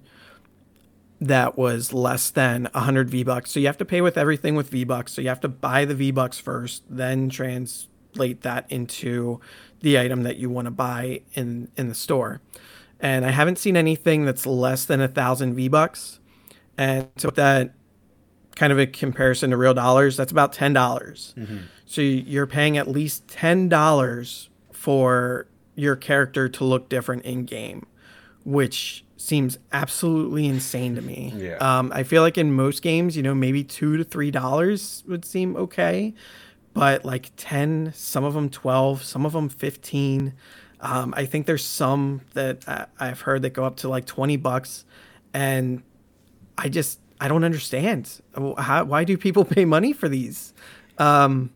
that 1.22 1.58
was 1.58 1.94
less 1.94 2.32
than 2.32 2.68
100 2.74 3.10
V 3.10 3.24
bucks. 3.24 3.52
So 3.52 3.60
you 3.60 3.68
have 3.68 3.78
to 3.78 3.86
pay 3.86 4.02
with 4.02 4.18
everything 4.18 4.56
with 4.56 4.70
V 4.70 4.84
bucks. 4.84 5.14
So 5.14 5.22
you 5.22 5.30
have 5.30 5.42
to 5.42 5.48
buy 5.48 5.86
the 5.86 5.96
V 5.96 6.12
bucks 6.12 6.40
first, 6.40 6.84
then 6.90 7.30
translate 7.30 8.42
that 8.42 8.66
into 8.70 9.40
the 9.82 10.00
item 10.00 10.24
that 10.24 10.38
you 10.38 10.50
want 10.50 10.66
to 10.66 10.72
buy 10.72 11.22
in 11.34 11.70
in 11.78 11.88
the 11.88 11.96
store. 11.96 12.42
And 13.00 13.26
I 13.26 13.32
haven't 13.32 13.58
seen 13.58 13.78
anything 13.78 14.26
that's 14.26 14.46
less 14.46 14.86
than 14.86 15.00
a 15.00 15.08
thousand 15.08 15.56
V 15.56 15.68
bucks. 15.68 16.20
And 16.78 17.08
so 17.18 17.30
that 17.32 17.74
kind 18.56 18.74
of 18.74 18.80
a 18.80 18.86
comparison 18.86 19.52
to 19.52 19.58
real 19.58 19.74
dollars, 19.74 20.18
that's 20.18 20.32
about 20.32 20.54
ten 20.54 20.74
dollars. 20.74 21.34
So 21.86 22.02
you're 22.02 22.48
paying 22.48 22.78
at 22.78 22.88
least 22.88 23.28
ten 23.28 23.70
dollars 23.70 24.50
for 24.72 25.48
your 25.76 25.96
character 25.96 26.50
to 26.50 26.64
look 26.64 26.90
different 26.90 27.24
in 27.24 27.46
game, 27.46 27.86
which 28.44 29.04
seems 29.18 29.60
absolutely 29.72 30.48
insane 30.48 30.96
to 30.96 31.02
me. 31.02 31.34
Yeah. 31.36 31.58
Um, 31.58 31.92
I 31.94 32.04
feel 32.04 32.24
like 32.24 32.38
in 32.38 32.54
most 32.54 32.82
games, 32.82 33.16
you 33.16 33.22
know, 33.24 33.36
maybe 33.36 33.64
two 33.64 33.98
to 33.98 34.04
three 34.04 34.32
dollars 34.32 35.04
would 35.08 35.26
seem 35.26 35.56
okay, 35.56 36.14
but 36.74 37.06
like 37.06 37.32
ten, 37.36 37.92
some 37.94 38.24
of 38.24 38.34
them 38.34 38.50
twelve, 38.50 39.04
some 39.04 39.26
of 39.26 39.34
them 39.34 39.50
fifteen. 39.50 40.34
Um, 40.80 41.14
I 41.16 41.26
think 41.26 41.46
there's 41.46 41.64
some 41.64 42.22
that 42.34 42.68
I, 42.68 42.86
I've 43.00 43.22
heard 43.22 43.44
that 43.44 43.52
go 43.52 43.66
up 43.66 43.76
to 43.78 43.90
like 43.90 44.06
twenty 44.06 44.38
bucks, 44.38 44.86
and 45.34 45.84
I 46.58 46.70
just 46.70 47.00
I 47.22 47.28
don't 47.28 47.44
understand 47.44 48.20
how 48.58 48.84
why 48.84 49.04
do 49.04 49.16
people 49.18 49.46
pay 49.56 49.64
money 49.64 49.94
for 49.94 50.10
these. 50.10 50.54
Um, 50.98 51.52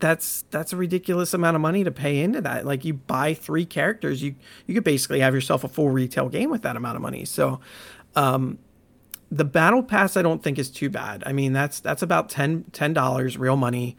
that's 0.00 0.44
that's 0.50 0.72
a 0.72 0.76
ridiculous 0.76 1.32
amount 1.32 1.54
of 1.54 1.60
money 1.60 1.84
to 1.84 1.90
pay 1.90 2.20
into 2.20 2.40
that. 2.40 2.66
Like 2.66 2.84
you 2.84 2.94
buy 2.94 3.34
three 3.34 3.64
characters, 3.64 4.22
you 4.22 4.34
you 4.66 4.74
could 4.74 4.84
basically 4.84 5.20
have 5.20 5.32
yourself 5.32 5.62
a 5.62 5.68
full 5.68 5.90
retail 5.90 6.28
game 6.28 6.50
with 6.50 6.62
that 6.62 6.76
amount 6.76 6.96
of 6.96 7.02
money. 7.02 7.24
So, 7.24 7.60
um, 8.16 8.58
the 9.30 9.44
battle 9.44 9.82
pass 9.82 10.16
I 10.16 10.22
don't 10.22 10.42
think 10.42 10.58
is 10.58 10.70
too 10.70 10.90
bad. 10.90 11.22
I 11.24 11.32
mean 11.32 11.52
that's 11.52 11.78
that's 11.80 12.02
about 12.02 12.28
10 12.28 12.64
dollars 12.92 13.38
real 13.38 13.56
money, 13.56 13.96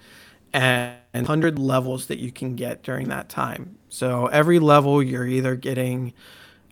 and, 0.51 0.97
and 1.13 1.27
hundred 1.27 1.57
levels 1.57 2.07
that 2.07 2.19
you 2.19 2.31
can 2.33 2.55
get 2.55 2.83
during 2.83 3.07
that 3.07 3.29
time. 3.29 3.77
So 3.87 4.27
every 4.27 4.59
level 4.59 5.01
you're 5.01 5.27
either 5.27 5.55
getting 5.55 6.13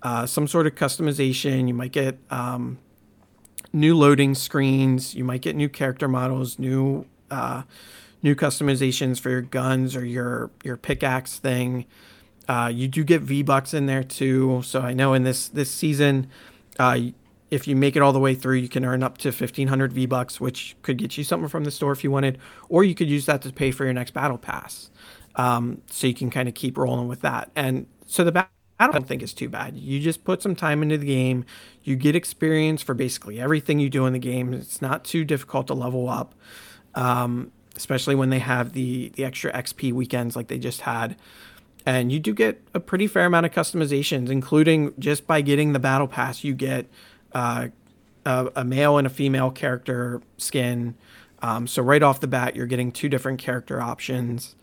uh, 0.02 0.26
some 0.26 0.48
sort 0.48 0.68
of 0.68 0.76
customization. 0.76 1.68
You 1.68 1.74
might 1.74 1.92
get 1.92 2.18
um, 2.30 2.80
new 3.74 3.96
loading 3.96 4.36
screens. 4.36 5.16
You 5.16 5.24
might 5.24 5.42
get 5.42 5.56
new 5.56 5.70
character 5.70 6.08
models, 6.08 6.60
new 6.60 7.06
uh, 7.32 7.64
new 8.22 8.36
customizations 8.36 9.20
for 9.20 9.30
your 9.30 9.42
guns 9.42 9.96
or 9.96 10.06
your 10.06 10.52
your 10.64 10.78
pickaxe 10.78 11.38
thing. 11.38 11.86
Uh, 12.48 12.72
you 12.74 12.88
do 12.88 13.04
get 13.04 13.22
V 13.22 13.44
bucks 13.44 13.74
in 13.74 13.86
there 13.86 14.04
too. 14.04 14.62
So 14.64 14.82
I 14.82 14.94
know 14.94 15.14
in 15.14 15.24
this 15.24 15.48
this 15.48 15.70
season, 15.70 16.28
uh, 16.80 17.00
if 17.52 17.68
you 17.68 17.76
make 17.76 17.96
it 17.96 18.02
all 18.02 18.14
the 18.14 18.20
way 18.20 18.36
through, 18.36 18.56
you 18.58 18.70
can 18.70 18.84
earn 18.84 19.04
up 19.04 19.18
to 19.20 19.32
fifteen 19.32 19.68
hundred 19.68 19.94
V 19.94 20.06
bucks, 20.06 20.42
which 20.42 20.76
could 20.82 20.98
get 20.98 21.18
you 21.18 21.24
something 21.24 21.50
from 21.50 21.64
the 21.64 21.72
store 21.72 21.92
if 21.92 22.04
you 22.04 22.12
wanted, 22.12 22.38
or 22.68 22.84
you 22.84 22.96
could 22.96 23.10
use 23.10 23.26
that 23.28 23.42
to 23.44 23.54
pay 23.54 23.72
for 23.72 23.86
your 23.86 23.94
next 23.94 24.12
battle 24.12 24.38
pass. 24.38 24.90
Um, 25.36 25.82
so 25.90 26.08
you 26.08 26.14
can 26.14 26.30
kind 26.30 26.50
of 26.50 26.56
keep 26.56 26.78
rolling 26.78 27.08
with 27.08 27.22
that. 27.22 27.52
And 27.56 27.86
so 28.08 28.24
the 28.24 28.32
battle 28.32 28.50
I 28.80 28.88
don't 28.88 29.06
think 29.06 29.22
it's 29.22 29.34
too 29.34 29.50
bad. 29.50 29.78
You 29.78 30.00
just 30.00 30.24
put 30.24 30.42
some 30.42 30.56
time 30.56 30.82
into 30.82 30.98
the 30.98 31.06
game. 31.06 31.46
You 31.84 31.96
get 31.96 32.16
experience 32.16 32.82
for 32.82 32.94
basically 32.94 33.40
everything 33.40 33.80
you 33.80 33.90
do 33.90 34.06
in 34.06 34.14
the 34.14 34.20
game. 34.20 34.54
It's 34.54 34.82
not 34.82 35.04
too 35.04 35.26
difficult 35.26 35.68
to 35.68 35.74
level 35.74 36.08
up. 36.08 36.34
Um, 36.96 37.52
especially 37.80 38.14
when 38.14 38.30
they 38.30 38.40
have 38.40 38.74
the 38.74 39.10
the 39.16 39.24
extra 39.24 39.52
XP 39.54 39.94
weekends 39.94 40.36
like 40.36 40.48
they 40.48 40.60
just 40.60 40.82
had. 40.82 41.16
And 41.86 42.12
you 42.12 42.20
do 42.20 42.34
get 42.34 42.62
a 42.74 42.80
pretty 42.80 43.08
fair 43.08 43.26
amount 43.26 43.46
of 43.46 43.54
customizations, 43.54 44.30
including 44.30 44.94
just 45.00 45.26
by 45.26 45.40
getting 45.42 45.72
the 45.72 45.80
battle 45.80 46.08
pass, 46.08 46.44
you 46.44 46.54
get 46.54 46.88
uh, 47.34 47.70
a, 48.26 48.52
a, 48.58 48.64
male 48.66 48.98
and 48.98 49.08
a 49.08 49.10
female 49.10 49.50
character 49.50 50.22
skin. 50.38 50.96
Um, 51.42 51.68
so 51.68 51.82
right 51.82 52.04
off 52.04 52.20
the 52.20 52.28
bat, 52.28 52.56
you're 52.56 52.68
getting 52.68 52.92
two 52.92 53.08
different 53.08 53.40
character 53.40 53.82
options, 53.82 54.56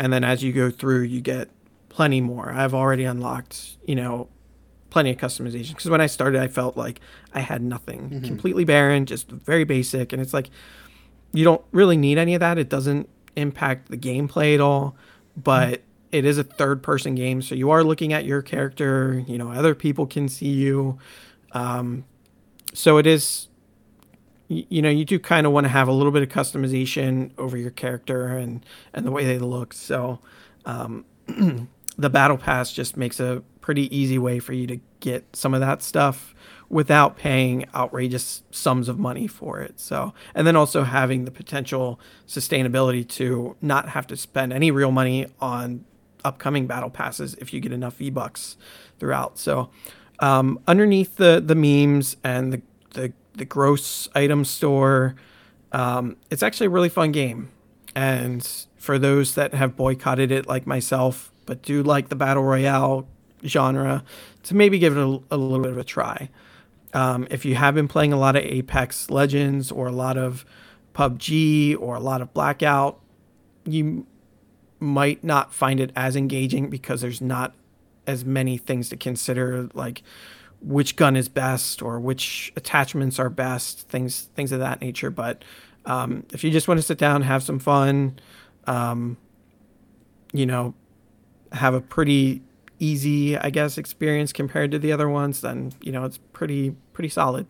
and 0.00 0.12
then 0.12 0.24
as 0.24 0.42
you 0.42 0.52
go 0.52 0.68
through, 0.68 1.02
you 1.02 1.20
get 1.20 1.48
plenty 1.98 2.20
more. 2.20 2.52
I've 2.52 2.74
already 2.74 3.02
unlocked, 3.02 3.76
you 3.84 3.96
know, 3.96 4.28
plenty 4.88 5.10
of 5.10 5.16
customization 5.16 5.70
because 5.70 5.90
when 5.90 6.00
I 6.00 6.06
started, 6.06 6.40
I 6.40 6.46
felt 6.46 6.76
like 6.76 7.00
I 7.34 7.40
had 7.40 7.60
nothing, 7.60 8.08
mm-hmm. 8.08 8.24
completely 8.24 8.64
barren, 8.64 9.04
just 9.04 9.28
very 9.28 9.64
basic, 9.64 10.12
and 10.12 10.22
it's 10.22 10.32
like 10.32 10.48
you 11.32 11.42
don't 11.42 11.60
really 11.72 11.96
need 11.96 12.16
any 12.16 12.34
of 12.34 12.40
that. 12.40 12.56
It 12.56 12.68
doesn't 12.68 13.08
impact 13.34 13.90
the 13.90 13.96
gameplay 13.96 14.54
at 14.54 14.60
all, 14.60 14.94
but 15.36 15.82
it 16.12 16.24
is 16.24 16.38
a 16.38 16.44
third 16.44 16.84
person 16.84 17.16
game. 17.16 17.42
So 17.42 17.56
you 17.56 17.68
are 17.70 17.82
looking 17.82 18.12
at 18.12 18.24
your 18.24 18.42
character, 18.42 19.24
you 19.26 19.36
know, 19.36 19.50
other 19.50 19.74
people 19.74 20.06
can 20.06 20.28
see 20.28 20.50
you. 20.50 21.00
Um, 21.50 22.04
so 22.74 22.98
it 22.98 23.08
is, 23.08 23.48
you, 24.46 24.64
you 24.68 24.82
know, 24.82 24.88
you 24.88 25.04
do 25.04 25.18
kind 25.18 25.48
of 25.48 25.52
want 25.52 25.64
to 25.64 25.68
have 25.70 25.88
a 25.88 25.92
little 25.92 26.12
bit 26.12 26.22
of 26.22 26.28
customization 26.28 27.32
over 27.38 27.56
your 27.56 27.72
character 27.72 28.28
and, 28.28 28.64
and 28.94 29.04
the 29.04 29.10
way 29.10 29.24
they 29.24 29.40
look. 29.40 29.74
So, 29.74 30.20
um, 30.64 31.04
the 31.98 32.08
battle 32.08 32.38
pass 32.38 32.72
just 32.72 32.96
makes 32.96 33.18
a 33.18 33.42
pretty 33.60 33.94
easy 33.94 34.18
way 34.18 34.38
for 34.38 34.52
you 34.52 34.66
to 34.66 34.80
get 35.00 35.36
some 35.36 35.52
of 35.52 35.60
that 35.60 35.82
stuff 35.82 36.34
without 36.70 37.16
paying 37.16 37.64
outrageous 37.74 38.42
sums 38.50 38.88
of 38.88 38.98
money 38.98 39.26
for 39.26 39.60
it. 39.60 39.80
So, 39.80 40.14
and 40.34 40.46
then 40.46 40.54
also 40.54 40.84
having 40.84 41.24
the 41.24 41.30
potential 41.30 41.98
sustainability 42.26 43.06
to 43.08 43.56
not 43.60 43.90
have 43.90 44.06
to 44.08 44.16
spend 44.16 44.52
any 44.52 44.70
real 44.70 44.92
money 44.92 45.26
on 45.40 45.84
upcoming 46.24 46.66
battle 46.66 46.90
passes 46.90 47.34
if 47.34 47.52
you 47.52 47.60
get 47.60 47.72
enough 47.72 47.96
V 47.96 48.10
bucks 48.10 48.56
throughout. 48.98 49.38
So, 49.38 49.70
um, 50.20 50.60
underneath 50.66 51.16
the 51.16 51.42
the 51.44 51.54
memes 51.54 52.16
and 52.22 52.52
the 52.52 52.62
the, 52.94 53.12
the 53.34 53.44
gross 53.44 54.08
item 54.14 54.44
store, 54.44 55.14
um, 55.72 56.16
it's 56.30 56.42
actually 56.42 56.68
a 56.68 56.70
really 56.70 56.88
fun 56.88 57.12
game. 57.12 57.50
And 57.94 58.46
for 58.76 58.98
those 58.98 59.34
that 59.34 59.54
have 59.54 59.76
boycotted 59.76 60.30
it, 60.30 60.46
like 60.46 60.66
myself, 60.66 61.32
but 61.48 61.62
do 61.62 61.82
like 61.82 62.10
the 62.10 62.14
battle 62.14 62.44
royale 62.44 63.08
genre, 63.44 64.04
to 64.42 64.54
maybe 64.54 64.78
give 64.78 64.96
it 64.96 65.00
a, 65.00 65.20
a 65.30 65.36
little 65.36 65.60
bit 65.60 65.72
of 65.72 65.78
a 65.78 65.84
try. 65.84 66.28
Um, 66.92 67.26
if 67.30 67.46
you 67.46 67.54
have 67.54 67.74
been 67.74 67.88
playing 67.88 68.12
a 68.12 68.18
lot 68.18 68.36
of 68.36 68.44
Apex 68.44 69.08
Legends 69.08 69.72
or 69.72 69.86
a 69.86 69.92
lot 69.92 70.18
of 70.18 70.44
PUBG 70.94 71.74
or 71.80 71.96
a 71.96 72.00
lot 72.00 72.20
of 72.20 72.34
Blackout, 72.34 73.00
you 73.64 74.06
might 74.78 75.24
not 75.24 75.54
find 75.54 75.80
it 75.80 75.90
as 75.96 76.16
engaging 76.16 76.68
because 76.68 77.00
there's 77.00 77.22
not 77.22 77.54
as 78.06 78.26
many 78.26 78.58
things 78.58 78.90
to 78.90 78.96
consider, 78.96 79.70
like 79.72 80.02
which 80.60 80.96
gun 80.96 81.16
is 81.16 81.30
best 81.30 81.80
or 81.80 81.98
which 81.98 82.52
attachments 82.56 83.18
are 83.18 83.30
best, 83.30 83.88
things 83.88 84.28
things 84.34 84.52
of 84.52 84.60
that 84.60 84.82
nature. 84.82 85.10
But 85.10 85.44
um, 85.86 86.26
if 86.34 86.44
you 86.44 86.50
just 86.50 86.68
want 86.68 86.78
to 86.78 86.82
sit 86.82 86.98
down, 86.98 87.22
have 87.22 87.42
some 87.42 87.58
fun, 87.58 88.18
um, 88.66 89.16
you 90.34 90.44
know, 90.44 90.74
have 91.52 91.74
a 91.74 91.80
pretty 91.80 92.42
easy, 92.78 93.36
I 93.36 93.50
guess, 93.50 93.78
experience 93.78 94.32
compared 94.32 94.70
to 94.72 94.78
the 94.78 94.92
other 94.92 95.08
ones, 95.08 95.40
then 95.40 95.72
you 95.82 95.92
know 95.92 96.04
it's 96.04 96.18
pretty 96.32 96.74
pretty 96.92 97.08
solid. 97.08 97.46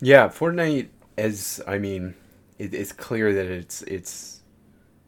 Yeah, 0.00 0.28
Fortnite 0.28 0.88
as 1.16 1.60
I 1.66 1.78
mean, 1.78 2.14
it, 2.58 2.74
it's 2.74 2.92
clear 2.92 3.32
that 3.32 3.46
it's 3.46 3.82
it's 3.82 4.40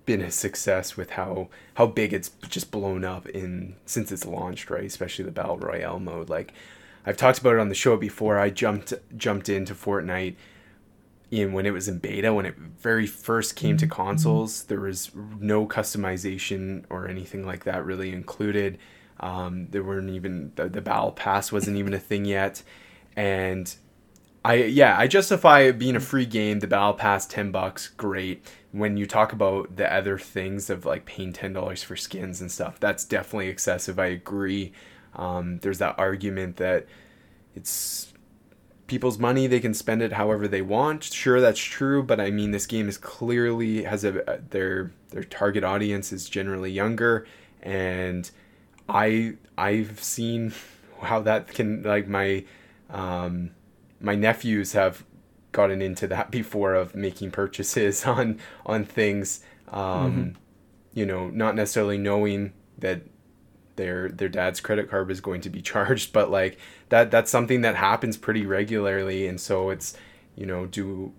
been 0.05 0.21
a 0.21 0.31
success 0.31 0.97
with 0.97 1.11
how 1.11 1.49
how 1.75 1.87
big 1.87 2.13
it's 2.13 2.31
just 2.49 2.71
blown 2.71 3.05
up 3.05 3.29
in 3.29 3.77
since 3.87 4.13
it's 4.13 4.27
launched, 4.27 4.71
right? 4.71 4.85
Especially 4.85 5.25
the 5.25 5.31
battle 5.31 5.59
royale 5.59 5.99
mode. 5.99 6.29
Like 6.29 6.53
I've 7.07 7.17
talked 7.17 7.39
about 7.39 7.55
it 7.55 7.61
on 7.61 7.69
the 7.69 7.75
show 7.75 7.97
before. 7.97 8.39
I 8.39 8.51
jumped 8.51 8.93
jumped 9.17 9.49
into 9.49 9.75
Fortnite 9.75 10.37
in 11.33 11.53
when 11.53 11.67
it 11.67 11.73
was 11.73 11.89
in 11.89 11.99
beta 11.99 12.33
when 12.33 12.47
it 12.47 12.57
very 12.57 13.07
first 13.07 13.57
came 13.57 13.77
to 13.77 13.87
mm-hmm. 13.87 13.95
consoles 13.95 14.65
there 14.65 14.81
was 14.81 15.11
no 15.41 15.67
customization 15.67 16.85
or 16.91 17.09
anything 17.09 17.45
like 17.45 17.65
that 17.65 17.85
really 17.85 18.13
included 18.13 18.79
um, 19.23 19.69
there 19.71 19.85
weren't 19.85 20.11
even 20.11 20.53
the, 20.57 20.69
the 20.69 20.81
battle 20.81 21.13
pass 21.13 21.53
wasn't 21.53 21.77
even 21.77 21.95
a 21.95 21.99
thing 21.99 22.25
yet, 22.25 22.63
and 23.15 23.75
I 24.45 24.55
yeah 24.55 24.99
I 24.99 25.07
justify 25.07 25.61
it 25.61 25.79
being 25.79 25.95
a 25.95 26.01
free 26.01 26.27
game. 26.27 26.59
The 26.59 26.67
battle 26.67 26.95
pass 26.95 27.27
ten 27.27 27.53
bucks, 27.53 27.89
great. 27.89 28.45
When 28.73 28.97
you 28.97 29.07
talk 29.07 29.33
about 29.33 29.77
the 29.77 29.93
other 29.93 30.19
things 30.19 30.69
of 30.71 30.85
like 30.85 31.05
paying 31.07 31.33
ten 31.33 31.53
dollars 31.53 31.85
for 31.85 31.95
skins 31.95 32.41
and 32.41 32.51
stuff, 32.51 32.81
that's 32.81 33.05
definitely 33.05 33.49
excessive. 33.49 33.99
I 33.99 34.07
agree. 34.07 34.73
Um, 35.15 35.59
there's 35.59 35.79
that 35.79 35.95
argument 35.99 36.57
that 36.57 36.87
it's 37.55 38.12
people's 38.93 39.19
money 39.19 39.47
they 39.47 39.59
can 39.61 39.75
spend 39.75 40.03
it 40.03 40.13
however 40.13 40.47
they 40.47 40.61
want 40.61 41.03
sure 41.03 41.41
that's 41.41 41.59
true 41.59 42.03
but 42.03 42.21
i 42.21 42.31
mean 42.31 42.51
this 42.51 42.67
game 42.67 42.89
is 42.89 42.99
clearly 42.99 43.85
has 43.85 44.05
a 44.05 44.41
their 44.51 44.93
their 45.11 45.25
target 45.25 45.65
audience 45.65 46.13
is 46.13 46.29
generally 46.29 46.71
younger 46.71 47.27
and 47.63 48.31
I 48.89 49.35
I've 49.57 50.03
seen 50.03 50.53
how 51.01 51.21
that 51.21 51.49
can 51.49 51.83
like 51.83 52.09
my 52.09 52.45
um, 52.91 53.51
my 54.01 54.15
nephews 54.15 54.73
have 54.73 55.05
gotten 55.53 55.81
into 55.81 56.07
that 56.09 56.31
before 56.39 56.75
of 56.75 56.95
making 56.95 57.31
purchases 57.31 58.05
on 58.07 58.39
on 58.67 58.85
things 58.85 59.41
um, 59.69 59.83
mm-hmm. 59.83 60.31
you 60.93 61.07
know 61.07 61.29
not 61.29 61.55
necessarily 61.55 61.99
knowing 61.99 62.53
that 62.79 63.03
their 63.77 64.09
their 64.09 64.29
dad's 64.29 64.61
credit 64.61 64.91
card 64.91 65.11
is 65.11 65.21
going 65.21 65.41
to 65.41 65.51
be 65.51 65.63
charged 65.73 66.13
but 66.13 66.31
like 66.31 66.59
that 66.89 67.11
that's 67.11 67.31
something 67.31 67.63
that 67.63 67.77
happens 67.77 68.17
pretty 68.17 68.45
regularly 68.47 69.27
and 69.27 69.41
so 69.41 69.71
it's 69.71 69.97
you 70.37 70.47
know 70.47 70.67
do 70.67 71.13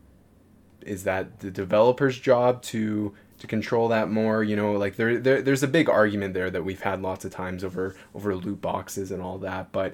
is 0.86 1.04
that 1.04 1.40
the 1.40 1.50
developer's 1.50 2.20
job 2.20 2.62
to 2.62 3.14
to 3.44 3.48
control 3.48 3.90
that 3.90 4.10
more. 4.10 4.42
You 4.42 4.56
know, 4.56 4.72
like 4.74 4.96
there, 4.96 5.20
there 5.20 5.42
there's 5.42 5.64
a 5.64 5.68
big 5.68 5.90
argument 5.90 6.34
there 6.34 6.50
that 6.50 6.64
we've 6.64 6.82
had 6.82 7.02
lots 7.02 7.26
of 7.26 7.32
times 7.32 7.64
over 7.64 7.96
over 8.16 8.36
loot 8.36 8.62
boxes 8.62 9.12
and 9.12 9.22
all 9.22 9.38
that. 9.40 9.72
But 9.74 9.94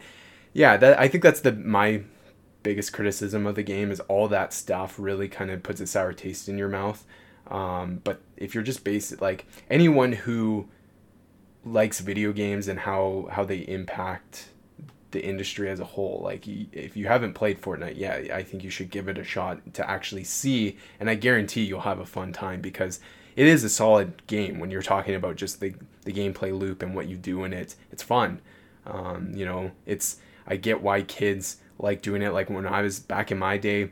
yeah, 0.53 0.77
that 0.77 0.99
I 0.99 1.07
think 1.07 1.23
that's 1.23 1.41
the 1.41 1.51
my 1.53 2.03
biggest 2.61 2.93
criticism 2.93 3.47
of 3.47 3.55
the 3.55 3.63
game 3.63 3.89
is 3.89 3.99
all 4.01 4.27
that 4.27 4.53
stuff 4.53 4.99
really 4.99 5.27
kind 5.27 5.49
of 5.49 5.63
puts 5.63 5.81
a 5.81 5.87
sour 5.87 6.13
taste 6.13 6.47
in 6.47 6.59
your 6.59 6.69
mouth. 6.69 7.03
Um, 7.47 8.01
but 8.03 8.21
if 8.37 8.53
you're 8.53 8.63
just 8.63 8.83
basic, 8.83 9.19
like 9.19 9.47
anyone 9.67 10.11
who 10.11 10.69
likes 11.71 11.99
video 11.99 12.33
games 12.33 12.67
and 12.67 12.79
how 12.79 13.27
how 13.31 13.43
they 13.43 13.59
impact 13.59 14.49
the 15.11 15.23
industry 15.23 15.69
as 15.69 15.79
a 15.79 15.85
whole. 15.85 16.21
Like 16.23 16.47
if 16.47 16.95
you 16.95 17.07
haven't 17.07 17.33
played 17.33 17.61
Fortnite, 17.61 17.97
yeah, 17.97 18.27
I 18.33 18.43
think 18.43 18.63
you 18.63 18.69
should 18.69 18.91
give 18.91 19.07
it 19.07 19.17
a 19.17 19.23
shot 19.23 19.73
to 19.73 19.89
actually 19.89 20.23
see 20.23 20.77
and 20.99 21.09
I 21.09 21.15
guarantee 21.15 21.63
you'll 21.63 21.81
have 21.81 21.99
a 21.99 22.05
fun 22.05 22.33
time 22.33 22.61
because 22.61 22.99
it 23.35 23.47
is 23.47 23.63
a 23.63 23.69
solid 23.69 24.25
game 24.27 24.59
when 24.59 24.69
you're 24.69 24.81
talking 24.81 25.15
about 25.15 25.35
just 25.35 25.59
the 25.59 25.73
the 26.03 26.13
gameplay 26.13 26.57
loop 26.57 26.81
and 26.81 26.95
what 26.95 27.07
you 27.07 27.17
do 27.17 27.43
in 27.43 27.53
it. 27.53 27.75
It's 27.91 28.03
fun. 28.03 28.41
Um, 28.85 29.33
you 29.33 29.45
know, 29.45 29.71
it's 29.85 30.17
I 30.47 30.55
get 30.55 30.81
why 30.81 31.03
kids 31.03 31.57
like 31.77 32.01
doing 32.01 32.21
it. 32.21 32.33
Like 32.33 32.49
when 32.49 32.65
I 32.65 32.81
was 32.81 32.99
back 32.99 33.31
in 33.31 33.39
my 33.39 33.57
day, 33.57 33.91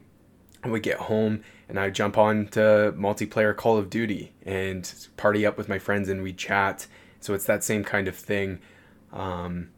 I 0.63 0.69
would 0.69 0.83
get 0.83 0.97
home 0.97 1.43
and 1.69 1.79
I'd 1.79 1.95
jump 1.95 2.17
on 2.17 2.47
to 2.49 2.93
multiplayer 2.97 3.55
Call 3.55 3.77
of 3.77 3.89
Duty 3.89 4.33
and 4.45 4.91
party 5.17 5.45
up 5.45 5.57
with 5.57 5.69
my 5.69 5.79
friends 5.79 6.09
and 6.09 6.23
we'd 6.23 6.37
chat. 6.37 6.87
So 7.27 7.33
it's 7.33 7.43
that 7.47 7.61
same 7.61 7.83
kind 7.83 8.07
of 8.07 8.15
thing. 8.15 8.59
Um, 9.11 9.71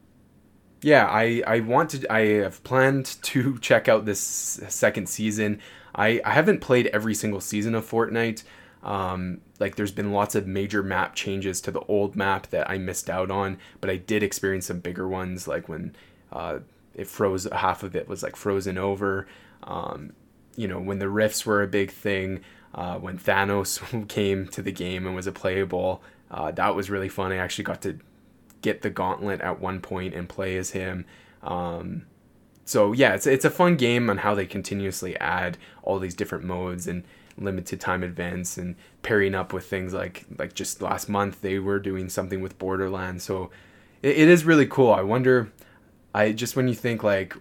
yeah, 0.82 1.06
I, 1.06 1.42
I 1.44 1.58
want 1.58 1.90
to. 1.90 2.12
I 2.12 2.20
have 2.42 2.62
planned 2.62 3.06
to 3.22 3.58
check 3.58 3.88
out 3.88 4.04
this 4.04 4.20
second 4.20 5.08
season. 5.08 5.58
I, 5.92 6.20
I 6.24 6.30
haven't 6.30 6.60
played 6.60 6.86
every 6.86 7.12
single 7.12 7.40
season 7.40 7.74
of 7.74 7.90
Fortnite. 7.90 8.44
Um, 8.84 9.40
like 9.58 9.74
there's 9.74 9.90
been 9.90 10.12
lots 10.12 10.36
of 10.36 10.46
major 10.46 10.84
map 10.84 11.16
changes 11.16 11.60
to 11.62 11.72
the 11.72 11.80
old 11.80 12.14
map 12.14 12.46
that 12.50 12.70
I 12.70 12.78
missed 12.78 13.10
out 13.10 13.32
on, 13.32 13.58
but 13.80 13.90
I 13.90 13.96
did 13.96 14.22
experience 14.22 14.66
some 14.66 14.78
bigger 14.78 15.08
ones, 15.08 15.48
like 15.48 15.68
when 15.68 15.96
uh, 16.32 16.60
it 16.94 17.08
froze. 17.08 17.48
Half 17.50 17.82
of 17.82 17.96
it 17.96 18.06
was 18.06 18.22
like 18.22 18.36
frozen 18.36 18.78
over. 18.78 19.26
Um, 19.64 20.12
you 20.54 20.68
know, 20.68 20.78
when 20.78 21.00
the 21.00 21.08
rifts 21.08 21.44
were 21.44 21.64
a 21.64 21.66
big 21.66 21.90
thing, 21.90 22.42
uh, 22.76 22.98
when 22.98 23.18
Thanos 23.18 24.08
came 24.08 24.46
to 24.46 24.62
the 24.62 24.70
game 24.70 25.04
and 25.04 25.16
was 25.16 25.26
a 25.26 25.32
playable, 25.32 26.00
uh, 26.30 26.50
that 26.52 26.74
was 26.74 26.90
really 26.90 27.08
fun. 27.08 27.32
I 27.32 27.36
actually 27.36 27.64
got 27.64 27.82
to 27.82 27.98
get 28.62 28.82
the 28.82 28.90
gauntlet 28.90 29.40
at 29.40 29.60
one 29.60 29.80
point 29.80 30.14
and 30.14 30.28
play 30.28 30.56
as 30.56 30.70
him. 30.70 31.04
Um, 31.42 32.06
so 32.64 32.92
yeah, 32.92 33.14
it's 33.14 33.26
it's 33.26 33.44
a 33.44 33.50
fun 33.50 33.76
game 33.76 34.08
on 34.08 34.18
how 34.18 34.34
they 34.34 34.46
continuously 34.46 35.16
add 35.18 35.58
all 35.82 35.98
these 35.98 36.14
different 36.14 36.44
modes 36.44 36.86
and 36.86 37.04
limited 37.36 37.80
time 37.80 38.04
events 38.04 38.58
and 38.58 38.76
pairing 39.02 39.34
up 39.34 39.52
with 39.52 39.66
things 39.66 39.94
like 39.94 40.24
like 40.38 40.54
just 40.54 40.82
last 40.82 41.08
month 41.08 41.40
they 41.40 41.58
were 41.58 41.78
doing 41.78 42.08
something 42.08 42.40
with 42.40 42.58
Borderlands. 42.58 43.24
So 43.24 43.50
it, 44.02 44.16
it 44.18 44.28
is 44.28 44.44
really 44.44 44.66
cool. 44.66 44.92
I 44.92 45.02
wonder 45.02 45.50
I 46.14 46.32
just 46.32 46.54
when 46.54 46.68
you 46.68 46.74
think 46.74 47.02
like 47.02 47.34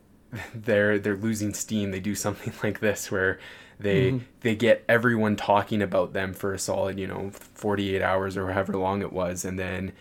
they're 0.54 0.98
they're 0.98 1.16
losing 1.16 1.54
steam, 1.54 1.90
they 1.90 2.00
do 2.00 2.14
something 2.14 2.52
like 2.62 2.80
this 2.80 3.10
where 3.10 3.40
they 3.80 4.12
mm-hmm. 4.12 4.24
they 4.40 4.54
get 4.54 4.84
everyone 4.88 5.36
talking 5.36 5.82
about 5.82 6.12
them 6.12 6.32
for 6.34 6.52
a 6.52 6.58
solid, 6.58 6.98
you 6.98 7.06
know, 7.06 7.30
48 7.30 8.02
hours 8.02 8.36
or 8.36 8.52
however 8.52 8.74
long 8.74 9.02
it 9.02 9.12
was 9.12 9.44
and 9.44 9.58
then 9.58 9.92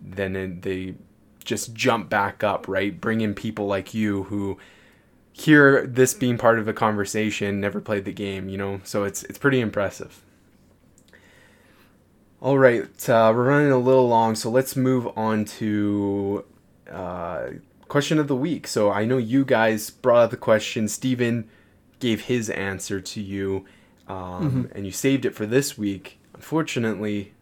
then 0.00 0.60
they 0.62 0.94
just 1.44 1.74
jump 1.74 2.08
back 2.08 2.42
up, 2.42 2.66
right? 2.68 3.00
Bring 3.00 3.20
in 3.20 3.34
people 3.34 3.66
like 3.66 3.94
you 3.94 4.24
who 4.24 4.58
hear 5.32 5.86
this 5.86 6.14
being 6.14 6.38
part 6.38 6.58
of 6.58 6.68
a 6.68 6.72
conversation, 6.72 7.60
never 7.60 7.80
played 7.80 8.04
the 8.04 8.12
game, 8.12 8.48
you 8.48 8.58
know. 8.58 8.80
So 8.84 9.04
it's 9.04 9.22
it's 9.24 9.38
pretty 9.38 9.60
impressive. 9.60 10.22
All 12.40 12.58
right, 12.58 12.82
uh, 13.08 13.32
we're 13.34 13.44
running 13.44 13.70
a 13.70 13.78
little 13.78 14.08
long, 14.08 14.34
so 14.34 14.50
let's 14.50 14.74
move 14.74 15.06
on 15.16 15.44
to 15.44 16.44
uh, 16.90 17.50
question 17.86 18.18
of 18.18 18.26
the 18.26 18.34
week. 18.34 18.66
So 18.66 18.90
I 18.90 19.04
know 19.04 19.16
you 19.16 19.44
guys 19.44 19.90
brought 19.90 20.24
up 20.24 20.30
the 20.30 20.36
question. 20.36 20.88
Stephen 20.88 21.48
gave 22.02 22.22
his 22.22 22.50
answer 22.50 23.00
to 23.00 23.20
you, 23.20 23.64
um, 24.08 24.16
mm-hmm. 24.16 24.62
and 24.74 24.84
you 24.84 24.90
saved 24.90 25.24
it 25.24 25.36
for 25.36 25.46
this 25.46 25.78
week. 25.78 26.18
Unfortunately, 26.34 27.32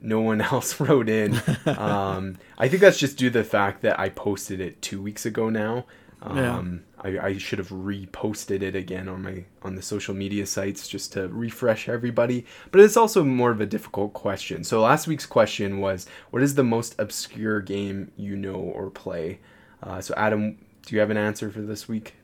no 0.00 0.20
one 0.20 0.40
else 0.52 0.78
wrote 0.78 1.08
in. 1.08 1.42
Um, 1.66 2.36
I 2.56 2.68
think 2.68 2.80
that's 2.80 2.98
just 2.98 3.18
due 3.18 3.28
to 3.28 3.38
the 3.40 3.44
fact 3.44 3.82
that 3.82 3.98
I 3.98 4.08
posted 4.08 4.60
it 4.60 4.80
two 4.80 5.02
weeks 5.02 5.26
ago 5.26 5.50
now. 5.50 5.84
Um, 6.22 6.84
yeah. 7.04 7.20
I, 7.20 7.26
I 7.26 7.38
should 7.38 7.58
have 7.58 7.68
reposted 7.68 8.62
it 8.62 8.76
again 8.76 9.08
on 9.08 9.22
my 9.22 9.44
on 9.62 9.74
the 9.74 9.82
social 9.82 10.14
media 10.14 10.46
sites 10.46 10.86
just 10.86 11.12
to 11.14 11.28
refresh 11.28 11.88
everybody. 11.88 12.46
But 12.70 12.80
it's 12.80 12.96
also 12.96 13.24
more 13.24 13.50
of 13.50 13.60
a 13.60 13.66
difficult 13.66 14.14
question. 14.14 14.62
So 14.62 14.80
last 14.80 15.08
week's 15.08 15.26
question 15.26 15.80
was, 15.80 16.06
"What 16.30 16.42
is 16.42 16.54
the 16.54 16.62
most 16.62 16.94
obscure 16.98 17.60
game 17.60 18.12
you 18.16 18.36
know 18.36 18.54
or 18.54 18.90
play?" 18.90 19.40
Uh, 19.82 20.00
so 20.00 20.14
Adam, 20.16 20.56
do 20.86 20.94
you 20.94 21.00
have 21.00 21.10
an 21.10 21.18
answer 21.18 21.50
for 21.50 21.60
this 21.60 21.88
week? 21.88 22.14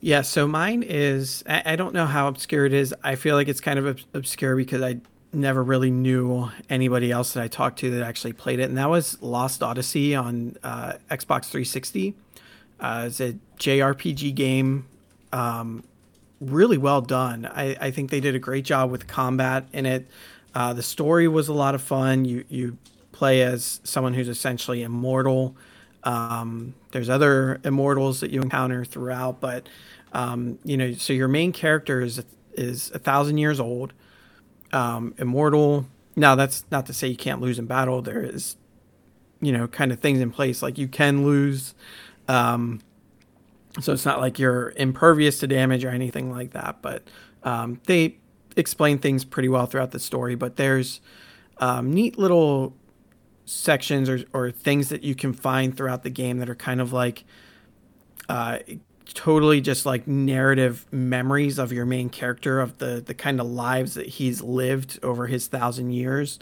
Yeah, 0.00 0.22
so 0.22 0.46
mine 0.46 0.84
is 0.84 1.42
I, 1.48 1.72
I 1.72 1.76
don't 1.76 1.92
know 1.92 2.06
how 2.06 2.28
obscure 2.28 2.64
it 2.64 2.72
is. 2.72 2.94
I 3.02 3.16
feel 3.16 3.34
like 3.34 3.48
it's 3.48 3.60
kind 3.60 3.78
of 3.78 3.86
ob- 3.86 4.00
obscure 4.14 4.54
because 4.54 4.82
I 4.82 5.00
never 5.32 5.62
really 5.62 5.90
knew 5.90 6.50
anybody 6.70 7.10
else 7.10 7.32
that 7.34 7.42
I 7.42 7.48
talked 7.48 7.80
to 7.80 7.90
that 7.90 8.02
actually 8.06 8.32
played 8.32 8.60
it, 8.60 8.64
and 8.64 8.78
that 8.78 8.88
was 8.88 9.20
Lost 9.22 9.62
Odyssey 9.62 10.14
on 10.14 10.56
uh, 10.62 10.94
Xbox 11.10 11.46
360. 11.46 12.14
Uh, 12.80 13.04
it's 13.08 13.20
a 13.20 13.36
JRPG 13.58 14.34
game, 14.36 14.86
um, 15.32 15.82
really 16.40 16.78
well 16.78 17.00
done. 17.00 17.46
I, 17.46 17.76
I, 17.80 17.90
think 17.90 18.10
they 18.10 18.20
did 18.20 18.36
a 18.36 18.38
great 18.38 18.64
job 18.64 18.92
with 18.92 19.08
combat 19.08 19.66
in 19.72 19.84
it. 19.84 20.06
Uh, 20.54 20.72
the 20.72 20.82
story 20.82 21.26
was 21.26 21.48
a 21.48 21.52
lot 21.52 21.74
of 21.74 21.82
fun. 21.82 22.24
You 22.24 22.44
you 22.48 22.78
play 23.10 23.42
as 23.42 23.80
someone 23.82 24.14
who's 24.14 24.28
essentially 24.28 24.84
immortal. 24.84 25.56
Um, 26.04 26.74
there's 26.92 27.08
other 27.08 27.60
immortals 27.64 28.20
that 28.20 28.30
you 28.30 28.40
encounter 28.40 28.84
throughout, 28.84 29.40
but 29.40 29.68
um, 30.12 30.58
you 30.64 30.76
know, 30.76 30.92
so 30.92 31.12
your 31.12 31.28
main 31.28 31.52
character 31.52 32.00
is 32.00 32.22
is 32.54 32.90
a 32.92 32.98
thousand 32.98 33.38
years 33.38 33.60
old 33.60 33.92
um, 34.72 35.14
immortal. 35.18 35.86
Now, 36.16 36.34
that's 36.34 36.64
not 36.70 36.86
to 36.86 36.92
say 36.92 37.08
you 37.08 37.16
can't 37.16 37.40
lose 37.40 37.58
in 37.58 37.66
battle. 37.66 38.02
There 38.02 38.22
is, 38.22 38.56
you 39.40 39.52
know, 39.52 39.68
kind 39.68 39.92
of 39.92 40.00
things 40.00 40.20
in 40.20 40.30
place 40.30 40.62
like 40.62 40.78
you 40.78 40.88
can 40.88 41.24
lose. 41.24 41.74
Um, 42.26 42.80
so 43.80 43.92
it's 43.92 44.04
not 44.04 44.20
like 44.20 44.38
you're 44.38 44.72
impervious 44.76 45.38
to 45.40 45.46
damage 45.46 45.84
or 45.84 45.90
anything 45.90 46.30
like 46.30 46.50
that. 46.52 46.82
But 46.82 47.04
um, 47.44 47.80
they 47.86 48.16
explain 48.56 48.98
things 48.98 49.24
pretty 49.24 49.48
well 49.48 49.66
throughout 49.66 49.92
the 49.92 50.00
story. 50.00 50.34
But 50.34 50.56
there's 50.56 51.00
um, 51.58 51.92
neat 51.92 52.18
little 52.18 52.74
sections 53.44 54.08
or, 54.08 54.24
or 54.32 54.50
things 54.50 54.88
that 54.88 55.04
you 55.04 55.14
can 55.14 55.32
find 55.32 55.76
throughout 55.76 56.02
the 56.02 56.10
game 56.10 56.38
that 56.38 56.50
are 56.50 56.54
kind 56.56 56.80
of 56.80 56.92
like 56.92 57.24
uh, 58.28 58.58
totally 59.14 59.60
just 59.60 59.86
like 59.86 60.06
narrative 60.06 60.86
memories 60.90 61.58
of 61.58 61.72
your 61.72 61.86
main 61.86 62.08
character 62.08 62.60
of 62.60 62.78
the 62.78 63.02
the 63.04 63.14
kind 63.14 63.40
of 63.40 63.46
lives 63.46 63.94
that 63.94 64.06
he's 64.06 64.42
lived 64.42 64.98
over 65.02 65.26
his 65.26 65.46
thousand 65.46 65.92
years 65.92 66.38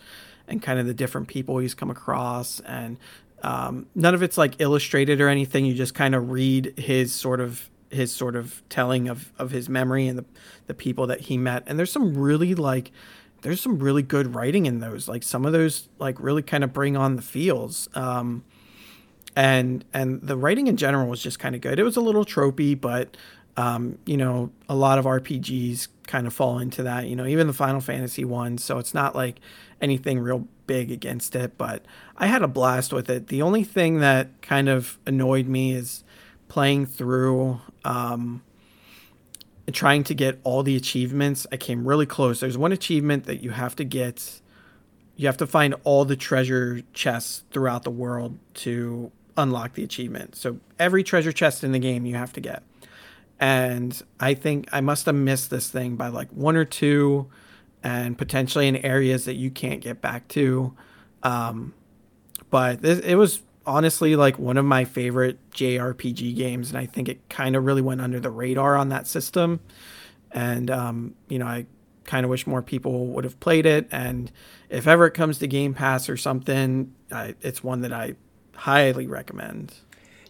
and 0.49 0.63
kind 0.63 0.79
of 0.79 0.87
the 0.87 0.95
different 0.95 1.29
people 1.29 1.59
he's 1.59 1.75
come 1.75 1.91
across. 1.91 2.61
And 2.61 2.99
um, 3.43 3.87
none 3.95 4.15
of 4.15 4.23
it's 4.23 4.39
like 4.39 4.61
illustrated 4.61 5.21
or 5.21 5.29
anything. 5.29 5.65
You 5.65 5.75
just 5.75 5.95
kind 5.95 6.15
of 6.15 6.31
read 6.31 6.75
his 6.79 7.15
sort 7.15 7.41
of 7.41 7.69
his 7.91 8.13
sort 8.13 8.37
of 8.37 8.63
telling 8.69 9.09
of 9.09 9.33
of 9.39 9.51
his 9.51 9.69
memory 9.69 10.09
and 10.09 10.19
the 10.19 10.25
the 10.67 10.75
people 10.75 11.07
that 11.09 11.23
he 11.23 11.39
met. 11.39 11.63
And 11.67 11.79
there's 11.79 11.93
some 11.93 12.17
really 12.17 12.55
like 12.55 12.93
there's 13.43 13.61
some 13.61 13.79
really 13.79 14.03
good 14.03 14.35
writing 14.35 14.67
in 14.67 14.81
those. 14.81 15.09
Like 15.09 15.23
some 15.23 15.45
of 15.45 15.53
those 15.53 15.89
like 15.99 16.19
really 16.21 16.43
kind 16.43 16.65
of 16.65 16.73
bring 16.73 16.97
on 16.97 17.17
the 17.17 17.23
feels. 17.23 17.89
Um, 17.95 18.45
and 19.37 19.85
and 19.93 20.23
the 20.23 20.37
writing 20.37 20.67
in 20.67 20.79
general 20.79 21.07
was 21.07 21.23
just 21.23 21.39
kind 21.39 21.55
of 21.55 21.61
good. 21.61 21.79
It 21.79 21.85
was 21.85 21.97
a 21.97 22.01
little 22.01 22.25
tropey, 22.25 22.81
but 22.81 23.17
um, 23.59 23.99
you 24.07 24.17
know, 24.17 24.51
a 24.69 24.75
lot 24.75 24.99
of 24.99 25.05
RPGs 25.05 25.89
kind 26.07 26.27
of 26.27 26.33
fall 26.33 26.59
into 26.59 26.83
that. 26.83 27.07
You 27.07 27.15
know, 27.15 27.27
even 27.27 27.47
the 27.47 27.53
Final 27.53 27.81
Fantasy 27.81 28.25
ones. 28.25 28.65
So 28.65 28.79
it's 28.79 28.95
not 28.95 29.15
like 29.15 29.39
anything 29.81 30.19
real 30.19 30.49
big 30.67 30.91
against 30.91 31.37
it, 31.37 31.57
but 31.59 31.85
I 32.17 32.27
had 32.27 32.43
a 32.43 32.49
blast 32.49 32.93
with 32.93 33.11
it. 33.11 33.29
The 33.29 33.43
only 33.43 33.63
thing 33.63 34.01
that 34.01 34.41
kind 34.41 34.69
of 34.69 34.99
annoyed 35.07 35.47
me 35.47 35.73
is 35.73 36.03
playing 36.49 36.87
through. 36.87 37.61
Um, 37.85 38.43
trying 39.73 40.05
to 40.05 40.15
get 40.15 40.39
all 40.45 40.63
the 40.63 40.77
achievements 40.77 41.45
i 41.51 41.57
came 41.57 41.89
really 41.89 42.07
close 42.07 42.39
there's 42.39 42.57
one 42.57 42.71
achievement 42.71 43.25
that 43.25 43.43
you 43.43 43.51
have 43.51 43.75
to 43.75 43.83
get 43.83 44.41
you 45.17 45.27
have 45.27 45.37
to 45.37 45.47
find 45.47 45.75
all 45.83 46.05
the 46.05 46.15
treasure 46.15 46.83
chests 46.93 47.43
throughout 47.51 47.83
the 47.83 47.91
world 47.91 48.39
to 48.55 49.11
unlock 49.37 49.75
the 49.75 49.85
achievement. 49.85 50.37
So 50.37 50.59
every 50.79 51.03
treasure 51.03 51.33
chest 51.33 51.65
in 51.65 51.73
the 51.73 51.79
game 51.79 52.07
you 52.07 52.17
have 52.17 52.33
to 52.35 52.41
get. 52.41 52.63
And 53.39 54.01
I 54.19 54.35
think 54.35 54.69
I 54.73 54.81
must 54.81 55.07
have 55.07 55.15
missed 55.15 55.51
this 55.51 55.69
thing 55.69 55.97
by 55.97 56.09
like 56.09 56.31
one 56.31 56.57
or 56.57 56.65
two, 56.65 57.29
and 57.83 58.17
potentially 58.17 58.67
in 58.67 58.77
areas 58.77 59.27
that 59.27 59.35
you 59.35 59.51
can't 59.51 59.81
get 59.81 60.01
back 60.01 60.27
to. 60.29 60.75
Um, 61.23 61.75
but 62.51 62.83
this, 62.83 62.99
it 63.01 63.17
was 63.17 63.43
honestly 63.67 64.17
like 64.17 64.39
one 64.39 64.57
of 64.57 64.65
my 64.65 64.85
favorite 64.85 65.39
JRPG 65.51 66.35
games, 66.35 66.71
and 66.71 66.79
I 66.79 66.87
think 66.87 67.09
it 67.09 67.29
kind 67.29 67.57
of 67.57 67.65
really 67.65 67.83
went 67.83 68.01
under 68.01 68.21
the 68.21 68.31
radar 68.31 68.77
on 68.77 68.89
that 68.89 69.07
system. 69.07 69.61
And 70.33 70.71
um, 70.71 71.15
you 71.29 71.39
know, 71.39 71.47
I 71.47 71.67
kind 72.05 72.25
of 72.25 72.31
wish 72.31 72.47
more 72.47 72.63
people 72.63 73.07
would 73.09 73.25
have 73.25 73.39
played 73.41 73.67
it. 73.67 73.87
And 73.91 74.31
if 74.71 74.87
ever 74.87 75.07
it 75.07 75.13
comes 75.13 75.39
to 75.39 75.47
Game 75.47 75.75
Pass 75.75 76.09
or 76.09 76.17
something, 76.17 76.95
I, 77.13 77.35
it's 77.43 77.63
one 77.63 77.83
that 77.83 77.93
I 77.93 78.15
highly 78.57 79.07
recommend. 79.07 79.75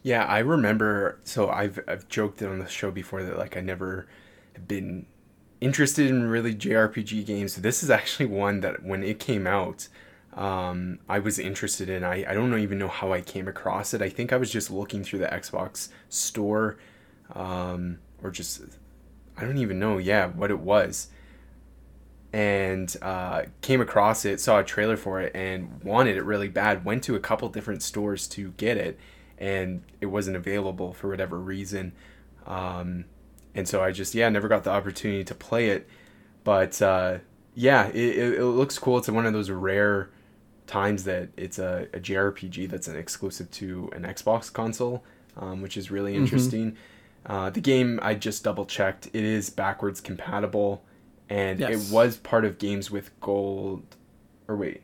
Yeah, 0.02 0.24
I 0.24 0.38
remember. 0.38 1.18
So 1.24 1.48
I've 1.48 1.80
I've 1.88 2.08
joked 2.08 2.42
on 2.42 2.58
the 2.58 2.68
show 2.68 2.90
before 2.90 3.22
that 3.22 3.38
like 3.38 3.56
I 3.56 3.60
never 3.60 4.06
have 4.54 4.68
been 4.68 5.06
interested 5.60 6.08
in 6.08 6.28
really 6.28 6.54
JRPG 6.54 7.26
games. 7.26 7.56
This 7.56 7.82
is 7.82 7.90
actually 7.90 8.26
one 8.26 8.60
that 8.60 8.84
when 8.84 9.02
it 9.02 9.18
came 9.18 9.46
out, 9.46 9.88
um, 10.34 10.98
I 11.08 11.18
was 11.18 11.38
interested 11.38 11.88
in. 11.88 12.04
I, 12.04 12.30
I 12.30 12.34
don't 12.34 12.56
even 12.58 12.78
know 12.78 12.88
how 12.88 13.12
I 13.12 13.20
came 13.20 13.48
across 13.48 13.94
it. 13.94 14.02
I 14.02 14.08
think 14.10 14.32
I 14.32 14.36
was 14.36 14.50
just 14.50 14.70
looking 14.70 15.02
through 15.02 15.20
the 15.20 15.26
Xbox 15.26 15.88
store 16.08 16.76
um, 17.34 17.98
or 18.22 18.30
just, 18.30 18.62
I 19.36 19.42
don't 19.42 19.58
even 19.58 19.78
know, 19.78 19.98
yeah, 19.98 20.26
what 20.26 20.50
it 20.50 20.60
was. 20.60 21.08
And 22.32 22.94
uh, 23.00 23.44
came 23.62 23.80
across 23.80 24.24
it, 24.24 24.40
saw 24.40 24.58
a 24.58 24.64
trailer 24.64 24.96
for 24.96 25.20
it, 25.20 25.32
and 25.34 25.82
wanted 25.82 26.16
it 26.16 26.24
really 26.24 26.48
bad. 26.48 26.84
Went 26.84 27.02
to 27.04 27.14
a 27.14 27.20
couple 27.20 27.48
different 27.48 27.82
stores 27.82 28.26
to 28.28 28.50
get 28.58 28.76
it, 28.76 28.98
and 29.38 29.82
it 30.00 30.06
wasn't 30.06 30.36
available 30.36 30.92
for 30.92 31.08
whatever 31.08 31.38
reason. 31.38 31.92
Um, 32.46 33.06
and 33.54 33.66
so 33.66 33.82
I 33.82 33.90
just, 33.90 34.14
yeah, 34.14 34.28
never 34.28 34.48
got 34.48 34.64
the 34.64 34.70
opportunity 34.70 35.24
to 35.24 35.34
play 35.34 35.70
it. 35.70 35.88
But 36.44 36.80
uh, 36.82 37.18
yeah, 37.54 37.88
it, 37.88 37.96
it, 37.96 38.34
it 38.34 38.44
looks 38.44 38.78
cool. 38.78 38.98
It's 38.98 39.08
one 39.08 39.26
of 39.26 39.32
those 39.32 39.50
rare 39.50 40.10
times 40.66 41.04
that 41.04 41.30
it's 41.36 41.58
a, 41.58 41.88
a 41.94 41.98
JRPG 41.98 42.68
that's 42.68 42.88
an 42.88 42.96
exclusive 42.96 43.50
to 43.52 43.90
an 43.94 44.02
Xbox 44.02 44.52
console, 44.52 45.04
um, 45.36 45.62
which 45.62 45.76
is 45.76 45.90
really 45.90 46.12
mm-hmm. 46.12 46.24
interesting. 46.24 46.72
Mm-hmm. 46.72 47.32
Uh, 47.32 47.50
the 47.50 47.60
game 47.60 47.98
I 48.02 48.14
just 48.14 48.44
double 48.44 48.66
checked; 48.66 49.06
it 49.06 49.24
is 49.24 49.50
backwards 49.50 50.00
compatible, 50.00 50.84
and 51.28 51.60
yes. 51.60 51.90
it 51.90 51.92
was 51.92 52.16
part 52.16 52.44
of 52.44 52.58
Games 52.58 52.90
with 52.90 53.18
Gold. 53.20 53.96
Or 54.48 54.56
wait, 54.56 54.82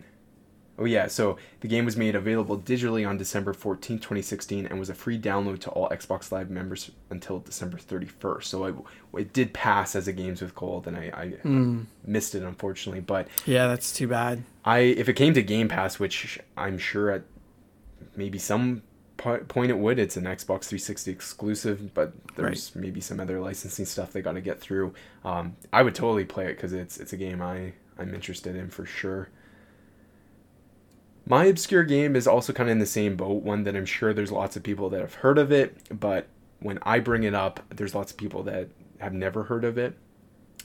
Oh 0.78 0.84
yeah, 0.84 1.06
so 1.06 1.36
the 1.60 1.68
game 1.68 1.84
was 1.84 1.96
made 1.96 2.16
available 2.16 2.58
digitally 2.58 3.06
on 3.06 3.18
December 3.18 3.52
14, 3.52 3.98
2016 3.98 4.66
and 4.66 4.78
was 4.80 4.88
a 4.88 4.94
free 4.94 5.18
download 5.18 5.60
to 5.60 5.70
all 5.70 5.88
Xbox 5.90 6.32
Live 6.32 6.50
members 6.50 6.90
until 7.10 7.40
December 7.40 7.76
31st. 7.76 8.44
So 8.44 8.64
it, 8.64 8.74
it 9.16 9.32
did 9.32 9.52
pass 9.52 9.94
as 9.94 10.08
a 10.08 10.12
Games 10.12 10.40
with 10.40 10.54
Gold 10.54 10.86
and 10.86 10.96
I, 10.96 11.10
I 11.14 11.26
mm. 11.46 11.84
missed 12.04 12.34
it 12.34 12.42
unfortunately, 12.42 13.00
but 13.00 13.28
Yeah, 13.44 13.68
that's 13.68 13.92
too 13.92 14.08
bad. 14.08 14.42
I 14.64 14.78
if 14.78 15.08
it 15.08 15.14
came 15.14 15.34
to 15.34 15.42
Game 15.42 15.68
Pass, 15.68 15.98
which 15.98 16.40
I'm 16.56 16.78
sure 16.78 17.10
at 17.10 17.22
maybe 18.16 18.38
some 18.38 18.82
point 19.48 19.70
it 19.70 19.78
would, 19.78 19.98
it's 19.98 20.16
an 20.16 20.24
Xbox 20.24 20.64
360 20.64 21.10
exclusive, 21.10 21.94
but 21.94 22.12
there's 22.36 22.72
right. 22.74 22.82
maybe 22.82 23.00
some 23.00 23.20
other 23.20 23.40
licensing 23.40 23.84
stuff 23.84 24.12
they 24.12 24.22
got 24.22 24.32
to 24.32 24.40
get 24.40 24.60
through. 24.60 24.94
Um, 25.24 25.56
I 25.72 25.82
would 25.82 25.94
totally 25.94 26.24
play 26.24 26.46
it 26.46 26.58
cuz 26.58 26.72
it's 26.72 26.98
it's 26.98 27.12
a 27.12 27.16
game 27.16 27.40
I 27.40 27.72
I'm 27.98 28.14
interested 28.14 28.56
in 28.56 28.68
for 28.68 28.86
sure. 28.86 29.28
My 31.24 31.44
obscure 31.44 31.84
game 31.84 32.16
is 32.16 32.26
also 32.26 32.52
kind 32.52 32.68
of 32.68 32.72
in 32.72 32.78
the 32.78 32.86
same 32.86 33.16
boat, 33.16 33.42
one 33.42 33.62
that 33.64 33.76
I'm 33.76 33.86
sure 33.86 34.12
there's 34.12 34.32
lots 34.32 34.56
of 34.56 34.62
people 34.62 34.90
that 34.90 35.00
have 35.00 35.14
heard 35.14 35.38
of 35.38 35.52
it, 35.52 35.76
but 35.88 36.26
when 36.58 36.78
I 36.82 36.98
bring 36.98 37.22
it 37.22 37.34
up, 37.34 37.60
there's 37.70 37.94
lots 37.94 38.10
of 38.10 38.18
people 38.18 38.42
that 38.44 38.68
have 38.98 39.12
never 39.12 39.44
heard 39.44 39.64
of 39.64 39.78
it. 39.78 39.96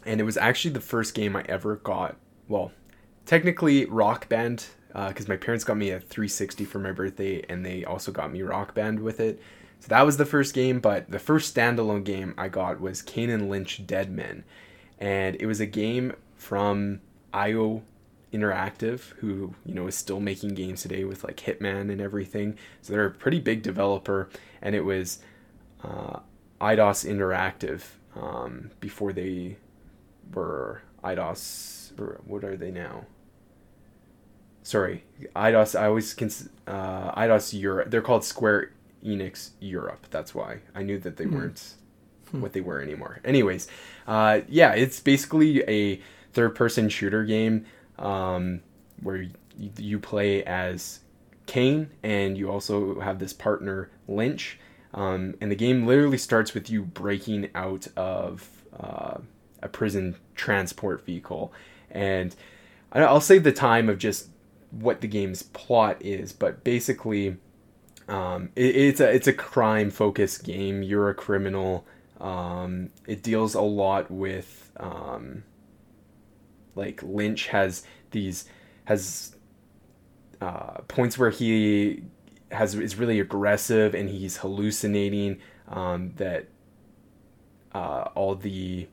And 0.05 0.19
it 0.19 0.23
was 0.23 0.37
actually 0.37 0.71
the 0.71 0.81
first 0.81 1.13
game 1.13 1.35
I 1.35 1.43
ever 1.47 1.75
got. 1.75 2.15
Well, 2.47 2.71
technically 3.25 3.85
Rock 3.85 4.29
Band, 4.29 4.65
because 5.07 5.27
uh, 5.27 5.29
my 5.29 5.37
parents 5.37 5.63
got 5.63 5.77
me 5.77 5.91
a 5.91 5.99
360 5.99 6.65
for 6.65 6.79
my 6.79 6.91
birthday, 6.91 7.43
and 7.47 7.63
they 7.63 7.85
also 7.85 8.11
got 8.11 8.31
me 8.31 8.41
Rock 8.41 8.73
Band 8.73 8.99
with 8.99 9.19
it. 9.19 9.39
So 9.79 9.89
that 9.89 10.01
was 10.05 10.17
the 10.17 10.25
first 10.25 10.55
game, 10.55 10.79
but 10.79 11.11
the 11.11 11.19
first 11.19 11.53
standalone 11.53 12.03
game 12.03 12.33
I 12.35 12.47
got 12.47 12.81
was 12.81 13.03
Kane 13.03 13.29
and 13.29 13.47
Lynch 13.47 13.85
Dead 13.85 14.11
Men. 14.11 14.43
And 14.97 15.35
it 15.39 15.45
was 15.45 15.59
a 15.59 15.67
game 15.67 16.13
from 16.35 17.01
IO 17.31 17.83
Interactive, 18.33 19.13
who 19.19 19.53
you 19.65 19.75
know 19.75 19.85
is 19.87 19.95
still 19.95 20.19
making 20.19 20.55
games 20.55 20.81
today 20.81 21.03
with 21.03 21.23
like 21.23 21.37
Hitman 21.37 21.91
and 21.91 22.01
everything. 22.01 22.57
So 22.81 22.91
they're 22.91 23.05
a 23.05 23.11
pretty 23.11 23.39
big 23.39 23.61
developer, 23.61 24.29
and 24.63 24.73
it 24.73 24.81
was 24.81 25.19
uh, 25.83 26.19
Eidos 26.59 27.07
Interactive 27.07 27.83
um, 28.19 28.71
before 28.79 29.13
they 29.13 29.57
were 30.33 30.81
Eidos, 31.03 31.97
Or 31.99 32.19
what 32.25 32.43
are 32.43 32.57
they 32.57 32.71
now? 32.71 33.05
Sorry, 34.67 35.05
Eidos. 35.33 35.79
I 35.79 35.85
always 35.85 36.13
cons- 36.13 36.49
uh, 36.67 37.13
Eidos 37.13 37.57
Europe. 37.57 37.89
They're 37.89 38.01
called 38.01 38.25
Square 38.25 38.71
Enix 39.01 39.51
Europe. 39.61 40.07
That's 40.11 40.35
why 40.35 40.59
I 40.75 40.83
knew 40.83 40.99
that 40.99 41.15
they 41.15 41.23
hmm. 41.23 41.35
weren't 41.35 41.73
hmm. 42.31 42.41
what 42.41 42.51
they 42.51 42.59
were 42.59 42.81
anymore. 42.81 43.21
Anyways, 43.23 43.69
uh, 44.07 44.41
yeah, 44.49 44.73
it's 44.73 44.99
basically 44.99 45.63
a 45.69 46.01
third-person 46.33 46.89
shooter 46.89 47.23
game 47.23 47.65
um, 47.97 48.59
where 49.01 49.21
you, 49.21 49.31
you 49.77 49.99
play 49.99 50.43
as 50.43 50.99
Kane 51.45 51.89
and 52.03 52.37
you 52.37 52.51
also 52.51 52.99
have 52.99 53.19
this 53.19 53.31
partner 53.31 53.89
Lynch. 54.05 54.59
Um, 54.93 55.35
and 55.39 55.49
the 55.49 55.55
game 55.55 55.87
literally 55.87 56.17
starts 56.17 56.53
with 56.53 56.69
you 56.69 56.83
breaking 56.83 57.51
out 57.55 57.87
of 57.95 58.65
uh, 58.77 59.19
a 59.63 59.69
prison 59.69 60.17
transport 60.35 61.05
vehicle. 61.05 61.53
And 61.89 62.35
I'll 62.91 63.21
save 63.21 63.45
the 63.45 63.53
time 63.53 63.87
of 63.87 63.97
just 63.97 64.27
what 64.71 65.01
the 65.01 65.07
game's 65.07 65.43
plot 65.43 65.97
is, 66.01 66.33
but 66.33 66.63
basically, 66.63 67.37
um, 68.07 68.49
it, 68.55 68.75
it's 68.75 68.99
a 68.99 69.09
it's 69.09 69.27
a 69.27 69.33
crime 69.33 69.89
focused 69.89 70.43
game. 70.43 70.83
You're 70.83 71.09
a 71.09 71.15
criminal. 71.15 71.85
Um, 72.19 72.89
it 73.07 73.21
deals 73.23 73.53
a 73.53 73.61
lot 73.61 74.09
with 74.09 74.71
um, 74.77 75.43
like 76.75 77.01
Lynch 77.03 77.47
has 77.47 77.83
these 78.11 78.45
has 78.85 79.35
uh, 80.41 80.81
points 80.87 81.17
where 81.17 81.29
he 81.29 82.03
has 82.51 82.75
is 82.75 82.97
really 82.97 83.19
aggressive 83.19 83.93
and 83.93 84.09
he's 84.09 84.37
hallucinating. 84.37 85.39
Um, 85.69 86.13
that 86.15 86.47
uh, 87.73 88.09
all 88.15 88.35
the 88.35 88.87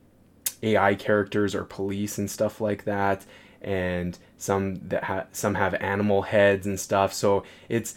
AI 0.61 0.95
characters 0.95 1.55
are 1.55 1.63
police 1.63 2.17
and 2.17 2.29
stuff 2.29 2.59
like 2.59 2.83
that, 2.83 3.25
and 3.61 4.17
some 4.37 4.75
that 4.87 5.03
ha- 5.05 5.25
some 5.31 5.55
have 5.55 5.73
animal 5.75 6.23
heads 6.23 6.67
and 6.67 6.79
stuff. 6.79 7.13
So 7.13 7.43
it's 7.69 7.95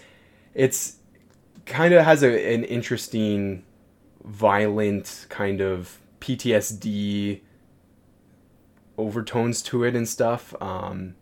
it's 0.54 0.96
kind 1.66 1.94
of 1.94 2.04
has 2.04 2.22
a, 2.22 2.54
an 2.54 2.64
interesting, 2.64 3.64
violent 4.24 5.26
kind 5.28 5.60
of 5.60 5.98
PTSD 6.20 7.40
overtones 8.96 9.62
to 9.62 9.84
it 9.84 9.94
and 9.94 10.08
stuff, 10.08 10.54
um, 10.60 11.14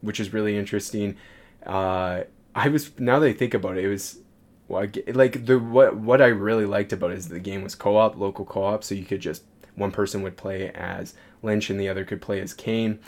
which 0.00 0.18
is 0.18 0.32
really 0.32 0.56
interesting. 0.56 1.16
Uh, 1.64 2.22
I 2.54 2.68
was 2.68 2.98
now 2.98 3.18
that 3.20 3.26
I 3.26 3.32
think 3.32 3.54
about 3.54 3.76
it, 3.78 3.84
it 3.84 3.88
was 3.88 4.18
like 4.68 5.46
the 5.46 5.58
what 5.58 5.96
what 5.96 6.22
I 6.22 6.26
really 6.26 6.66
liked 6.66 6.92
about 6.92 7.10
it 7.10 7.18
is 7.18 7.28
the 7.28 7.40
game 7.40 7.62
was 7.62 7.74
co-op, 7.74 8.16
local 8.16 8.44
co-op, 8.44 8.84
so 8.84 8.94
you 8.94 9.04
could 9.04 9.20
just 9.20 9.42
one 9.74 9.90
person 9.90 10.22
would 10.22 10.36
play 10.36 10.70
as 10.70 11.14
Lynch 11.42 11.70
and 11.70 11.78
the 11.78 11.88
other 11.88 12.04
could 12.04 12.20
play 12.20 12.40
as 12.40 12.54
Kane. 12.54 12.98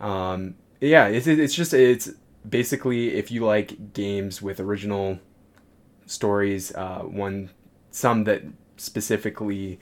Um, 0.00 0.54
yeah, 0.88 1.06
it's 1.06 1.26
it's 1.26 1.54
just 1.54 1.72
it's 1.72 2.10
basically 2.48 3.14
if 3.14 3.30
you 3.30 3.44
like 3.44 3.92
games 3.92 4.42
with 4.42 4.60
original 4.60 5.18
stories, 6.06 6.74
uh, 6.74 7.00
one 7.00 7.50
some 7.90 8.24
that 8.24 8.42
specifically 8.76 9.78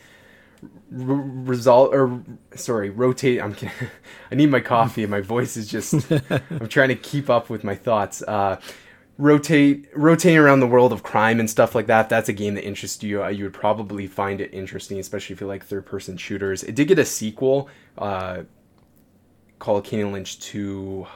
result 0.91 1.95
or 1.95 2.23
sorry 2.55 2.91
rotate 2.91 3.41
i'm 3.41 3.57
i 4.31 4.35
need 4.35 4.51
my 4.51 4.61
coffee 4.61 5.03
and 5.03 5.11
my 5.11 5.23
voice 5.23 5.57
is 5.57 5.67
just 5.67 5.95
i'm 6.51 6.69
trying 6.69 6.89
to 6.89 6.95
keep 6.95 7.31
up 7.31 7.49
with 7.49 7.65
my 7.65 7.75
thoughts. 7.75 8.23
Uh 8.23 8.61
rotate 9.17 9.87
rotating 9.95 10.39
around 10.39 10.61
the 10.61 10.67
world 10.67 10.95
of 10.95 11.03
crime 11.03 11.41
and 11.41 11.51
stuff 11.51 11.75
like 11.75 11.87
that 11.87 12.09
that's 12.09 12.29
a 12.29 12.33
game 12.33 12.55
that 12.55 12.65
interests 12.65 13.03
you. 13.03 13.23
Uh, 13.23 13.29
you 13.29 13.45
would 13.45 13.53
probably 13.53 14.07
find 14.07 14.41
it 14.41 14.53
interesting 14.53 14.99
especially 14.99 15.35
if 15.35 15.41
you 15.41 15.47
like 15.47 15.65
third 15.65 15.87
person 15.87 16.17
shooters. 16.17 16.63
It 16.63 16.75
did 16.75 16.89
get 16.89 16.99
a 16.99 17.05
sequel 17.05 17.69
uh 17.97 18.43
called 19.61 19.85
Kane 19.85 20.11
Lynch 20.11 20.41
2 20.41 21.07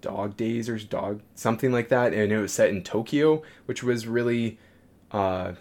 Dog 0.00 0.36
Days 0.36 0.68
or 0.68 0.76
Dog 0.78 1.20
something 1.36 1.70
like 1.70 1.88
that 1.90 2.12
and 2.12 2.32
it 2.32 2.38
was 2.38 2.52
set 2.52 2.70
in 2.70 2.82
Tokyo 2.82 3.42
which 3.66 3.84
was 3.84 4.08
really 4.08 4.58
uh 5.12 5.52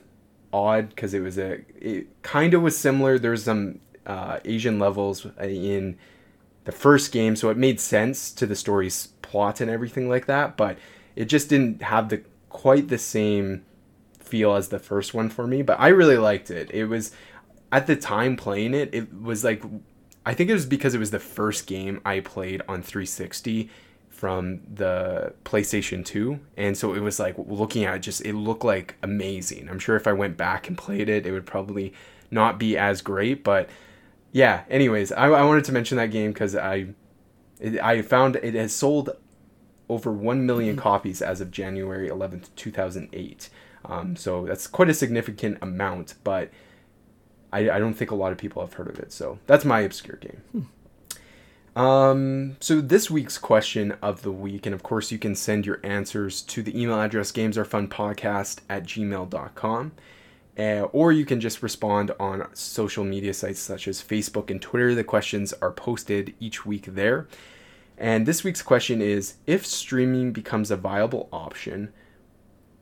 odd 0.53 0.89
because 0.89 1.13
it 1.13 1.21
was 1.21 1.37
a 1.37 1.59
it 1.79 2.07
kind 2.21 2.53
of 2.53 2.61
was 2.61 2.77
similar. 2.77 3.17
There's 3.17 3.43
some 3.43 3.79
uh, 4.05 4.39
Asian 4.45 4.79
levels 4.79 5.25
in 5.39 5.97
the 6.65 6.71
first 6.71 7.11
game, 7.11 7.35
so 7.35 7.49
it 7.49 7.57
made 7.57 7.79
sense 7.79 8.31
to 8.31 8.45
the 8.45 8.55
story's 8.55 9.07
plot 9.21 9.61
and 9.61 9.69
everything 9.69 10.09
like 10.09 10.25
that. 10.25 10.57
But 10.57 10.77
it 11.15 11.25
just 11.25 11.49
didn't 11.49 11.81
have 11.83 12.09
the 12.09 12.23
quite 12.49 12.89
the 12.89 12.97
same 12.97 13.63
feel 14.19 14.55
as 14.55 14.69
the 14.69 14.79
first 14.79 15.13
one 15.13 15.29
for 15.29 15.47
me. 15.47 15.61
But 15.61 15.79
I 15.79 15.89
really 15.89 16.17
liked 16.17 16.51
it. 16.51 16.69
It 16.71 16.85
was 16.85 17.11
at 17.71 17.87
the 17.87 17.95
time 17.95 18.35
playing 18.35 18.73
it, 18.73 18.93
it 18.93 19.21
was 19.21 19.43
like 19.43 19.63
I 20.25 20.33
think 20.33 20.49
it 20.49 20.53
was 20.53 20.65
because 20.65 20.93
it 20.93 20.99
was 20.99 21.11
the 21.11 21.19
first 21.19 21.67
game 21.67 22.01
I 22.05 22.19
played 22.19 22.61
on 22.67 22.81
360 22.83 23.69
from 24.09 24.61
the 24.71 25.33
PlayStation 25.45 26.05
2. 26.05 26.39
And 26.57 26.77
so 26.77 26.93
it 26.93 26.99
was 26.99 27.19
like 27.19 27.35
looking 27.37 27.85
at 27.85 27.95
it, 27.95 27.99
just, 27.99 28.21
it 28.21 28.33
looked 28.33 28.63
like 28.63 28.95
amazing. 29.01 29.67
I'm 29.67 29.79
sure 29.79 29.95
if 29.95 30.05
I 30.05 30.13
went 30.13 30.37
back 30.37 30.67
and 30.67 30.77
played 30.77 31.09
it, 31.09 31.25
it 31.25 31.31
would 31.31 31.47
probably 31.47 31.93
not 32.29 32.59
be 32.59 32.77
as 32.77 33.01
great. 33.01 33.43
But 33.43 33.67
yeah, 34.31 34.63
anyways, 34.69 35.11
I, 35.11 35.25
I 35.25 35.43
wanted 35.43 35.63
to 35.65 35.71
mention 35.71 35.97
that 35.97 36.11
game 36.11 36.31
because 36.31 36.55
I, 36.55 36.87
I 37.81 38.03
found 38.03 38.35
it 38.35 38.53
has 38.53 38.73
sold 38.73 39.09
over 39.89 40.11
1 40.11 40.45
million 40.45 40.75
mm-hmm. 40.75 40.83
copies 40.83 41.21
as 41.21 41.41
of 41.41 41.49
January 41.49 42.07
11th, 42.07 42.49
2008. 42.55 43.49
Um, 43.85 44.15
so 44.15 44.45
that's 44.45 44.67
quite 44.67 44.89
a 44.89 44.93
significant 44.93 45.57
amount, 45.61 46.13
but 46.23 46.51
I, 47.51 47.69
I, 47.69 47.79
don't 47.79 47.93
think 47.93 48.11
a 48.11 48.15
lot 48.15 48.31
of 48.31 48.37
people 48.37 48.61
have 48.61 48.73
heard 48.73 48.87
of 48.87 48.99
it. 48.99 49.11
So 49.11 49.39
that's 49.47 49.65
my 49.65 49.81
obscure 49.81 50.17
game. 50.17 50.41
Hmm. 50.51 50.61
Um, 51.75 52.57
so 52.59 52.81
this 52.81 53.09
week's 53.09 53.37
question 53.37 53.95
of 54.01 54.23
the 54.23 54.31
week, 54.31 54.65
and 54.65 54.75
of 54.75 54.83
course 54.83 55.11
you 55.11 55.17
can 55.17 55.35
send 55.35 55.65
your 55.65 55.79
answers 55.83 56.41
to 56.43 56.61
the 56.61 56.79
email 56.79 56.99
address 56.99 57.31
gamesarefunpodcast 57.31 58.59
at 58.69 58.83
gmail.com. 58.83 59.91
Uh, 60.59 60.81
or 60.91 61.13
you 61.13 61.25
can 61.25 61.39
just 61.39 61.63
respond 61.63 62.11
on 62.19 62.45
social 62.53 63.05
media 63.05 63.33
sites 63.33 63.59
such 63.59 63.87
as 63.87 64.03
Facebook 64.03 64.49
and 64.49 64.61
Twitter. 64.61 64.93
The 64.93 65.03
questions 65.03 65.53
are 65.61 65.71
posted 65.71 66.33
each 66.41 66.65
week 66.65 66.87
there. 66.87 67.27
And 67.97 68.25
this 68.25 68.43
week's 68.43 68.61
question 68.61 69.01
is 69.01 69.35
If 69.47 69.65
streaming 69.65 70.33
becomes 70.33 70.69
a 70.69 70.75
viable 70.75 71.29
option, 71.31 71.93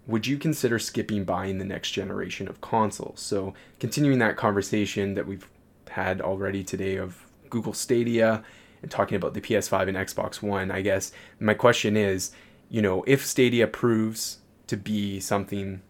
would 0.10 0.26
you 0.26 0.40
consider 0.40 0.80
skipping 0.80 1.23
buying 1.23 1.60
the 1.60 1.65
next 1.65 1.91
generation 1.91 2.48
of 2.48 2.60
consoles? 2.61 3.22
So, 3.22 3.53
continuing 3.80 4.18
that 4.19 4.38
conversation 4.38 5.14
that 5.14 5.27
we've 5.27 5.48
had 5.91 6.19
already 6.19 6.64
today 6.64 6.95
of 6.98 7.27
Google 7.49 7.73
Stadia 7.73 8.44
and 8.81 8.90
talking 8.90 9.15
about 9.15 9.36
the 9.36 9.41
PS5 9.41 9.88
and 9.88 9.98
Xbox 9.98 10.41
One, 10.41 10.72
I 10.72 10.81
guess 10.81 11.11
my 11.40 11.53
question 11.53 11.95
is, 11.95 12.31
you 12.69 12.81
know, 12.81 13.03
if 13.06 13.23
Stadia 13.23 13.68
proves 13.68 14.40
to 14.65 14.77
be 14.77 15.19
something, 15.19 15.81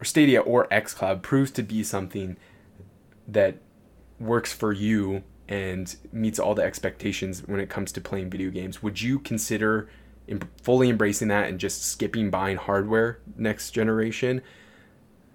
or 0.00 0.04
Stadia 0.04 0.40
or 0.40 0.66
xCloud 0.68 1.22
proves 1.22 1.52
to 1.52 1.62
be 1.62 1.84
something 1.84 2.36
that 3.28 3.58
works 4.18 4.52
for 4.52 4.72
you 4.72 5.22
and 5.48 5.94
meets 6.12 6.40
all 6.40 6.56
the 6.56 6.62
expectations 6.62 7.46
when 7.46 7.60
it 7.60 7.70
comes 7.70 7.92
to 7.92 8.00
playing 8.00 8.30
video 8.30 8.50
games, 8.50 8.82
would 8.82 9.00
you 9.00 9.20
consider 9.20 9.88
fully 10.62 10.88
embracing 10.88 11.28
that 11.28 11.48
and 11.48 11.58
just 11.58 11.84
skipping 11.84 12.30
buying 12.30 12.56
hardware 12.56 13.18
next 13.36 13.70
generation? 13.70 14.42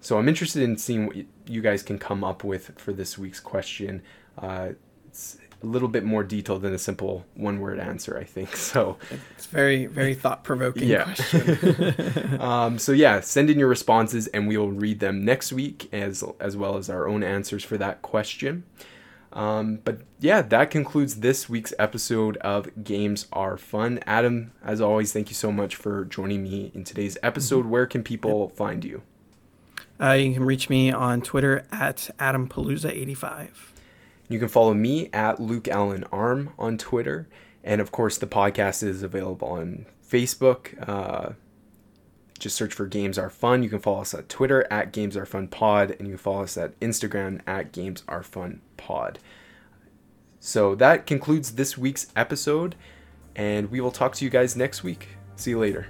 So 0.00 0.18
I'm 0.18 0.28
interested 0.28 0.62
in 0.62 0.76
seeing 0.76 1.06
what 1.06 1.16
you 1.46 1.60
guys 1.60 1.82
can 1.82 1.98
come 1.98 2.22
up 2.22 2.44
with 2.44 2.72
for 2.78 2.92
this 2.92 3.18
week's 3.18 3.40
question. 3.40 4.02
Uh, 4.38 4.70
it's 5.08 5.38
a 5.62 5.66
little 5.66 5.88
bit 5.88 6.04
more 6.04 6.22
detailed 6.22 6.62
than 6.62 6.74
a 6.74 6.78
simple 6.78 7.24
one 7.34 7.60
word 7.60 7.78
answer, 7.78 8.16
I 8.18 8.24
think. 8.24 8.54
So 8.66 8.98
it's 9.36 9.46
very, 9.46 9.86
very 9.86 10.14
thought 10.22 10.44
provoking 10.44 10.88
yeah. 10.88 11.04
question. 11.04 12.40
um, 12.40 12.78
so 12.78 12.92
yeah, 12.92 13.20
send 13.20 13.48
in 13.48 13.58
your 13.58 13.68
responses 13.68 14.26
and 14.28 14.46
we 14.46 14.56
will 14.56 14.72
read 14.72 15.00
them 15.00 15.24
next 15.24 15.52
week 15.52 15.88
as 15.92 16.22
as 16.40 16.56
well 16.56 16.76
as 16.76 16.90
our 16.90 17.08
own 17.08 17.22
answers 17.22 17.64
for 17.64 17.78
that 17.78 18.02
question. 18.02 18.64
Um, 19.36 19.80
but 19.84 20.00
yeah, 20.18 20.40
that 20.40 20.70
concludes 20.70 21.16
this 21.16 21.46
week's 21.46 21.74
episode 21.78 22.38
of 22.38 22.82
Games 22.82 23.26
Are 23.34 23.58
Fun. 23.58 24.00
Adam, 24.06 24.52
as 24.64 24.80
always, 24.80 25.12
thank 25.12 25.28
you 25.28 25.34
so 25.34 25.52
much 25.52 25.76
for 25.76 26.06
joining 26.06 26.42
me 26.42 26.72
in 26.74 26.84
today's 26.84 27.18
episode. 27.22 27.60
Mm-hmm. 27.60 27.70
Where 27.70 27.86
can 27.86 28.02
people 28.02 28.48
find 28.48 28.82
you? 28.82 29.02
Uh, 30.00 30.12
you 30.12 30.32
can 30.32 30.42
reach 30.42 30.70
me 30.70 30.90
on 30.90 31.20
Twitter 31.20 31.66
at 31.70 32.08
AdamPalooza85. 32.18 33.48
You 34.30 34.38
can 34.38 34.48
follow 34.48 34.72
me 34.72 35.10
at 35.12 35.38
Luke 35.38 35.68
Allen 35.68 36.04
Arm 36.10 36.54
on 36.58 36.78
Twitter. 36.78 37.28
And 37.62 37.82
of 37.82 37.92
course, 37.92 38.16
the 38.16 38.26
podcast 38.26 38.82
is 38.82 39.02
available 39.02 39.48
on 39.48 39.84
Facebook. 40.10 40.88
Uh, 40.88 41.34
just 42.38 42.56
search 42.56 42.72
for 42.72 42.86
Games 42.86 43.18
Are 43.18 43.30
Fun. 43.30 43.62
You 43.62 43.68
can 43.68 43.80
follow 43.80 44.00
us 44.00 44.14
at 44.14 44.30
Twitter 44.30 44.66
at 44.70 44.92
Games 44.92 45.14
Are 45.14 45.26
Fun 45.26 45.48
Pod, 45.48 45.90
and 45.90 46.08
you 46.08 46.14
can 46.14 46.18
follow 46.18 46.44
us 46.44 46.56
at 46.56 46.78
Instagram 46.80 47.42
at 47.46 47.72
Games 47.72 48.02
Are 48.08 48.22
Fun 48.22 48.62
Pod. 48.76 49.18
So 50.40 50.74
that 50.76 51.06
concludes 51.06 51.52
this 51.52 51.76
week's 51.76 52.06
episode, 52.14 52.76
and 53.34 53.70
we 53.70 53.80
will 53.80 53.90
talk 53.90 54.14
to 54.16 54.24
you 54.24 54.30
guys 54.30 54.56
next 54.56 54.82
week. 54.82 55.08
See 55.36 55.50
you 55.50 55.58
later. 55.58 55.88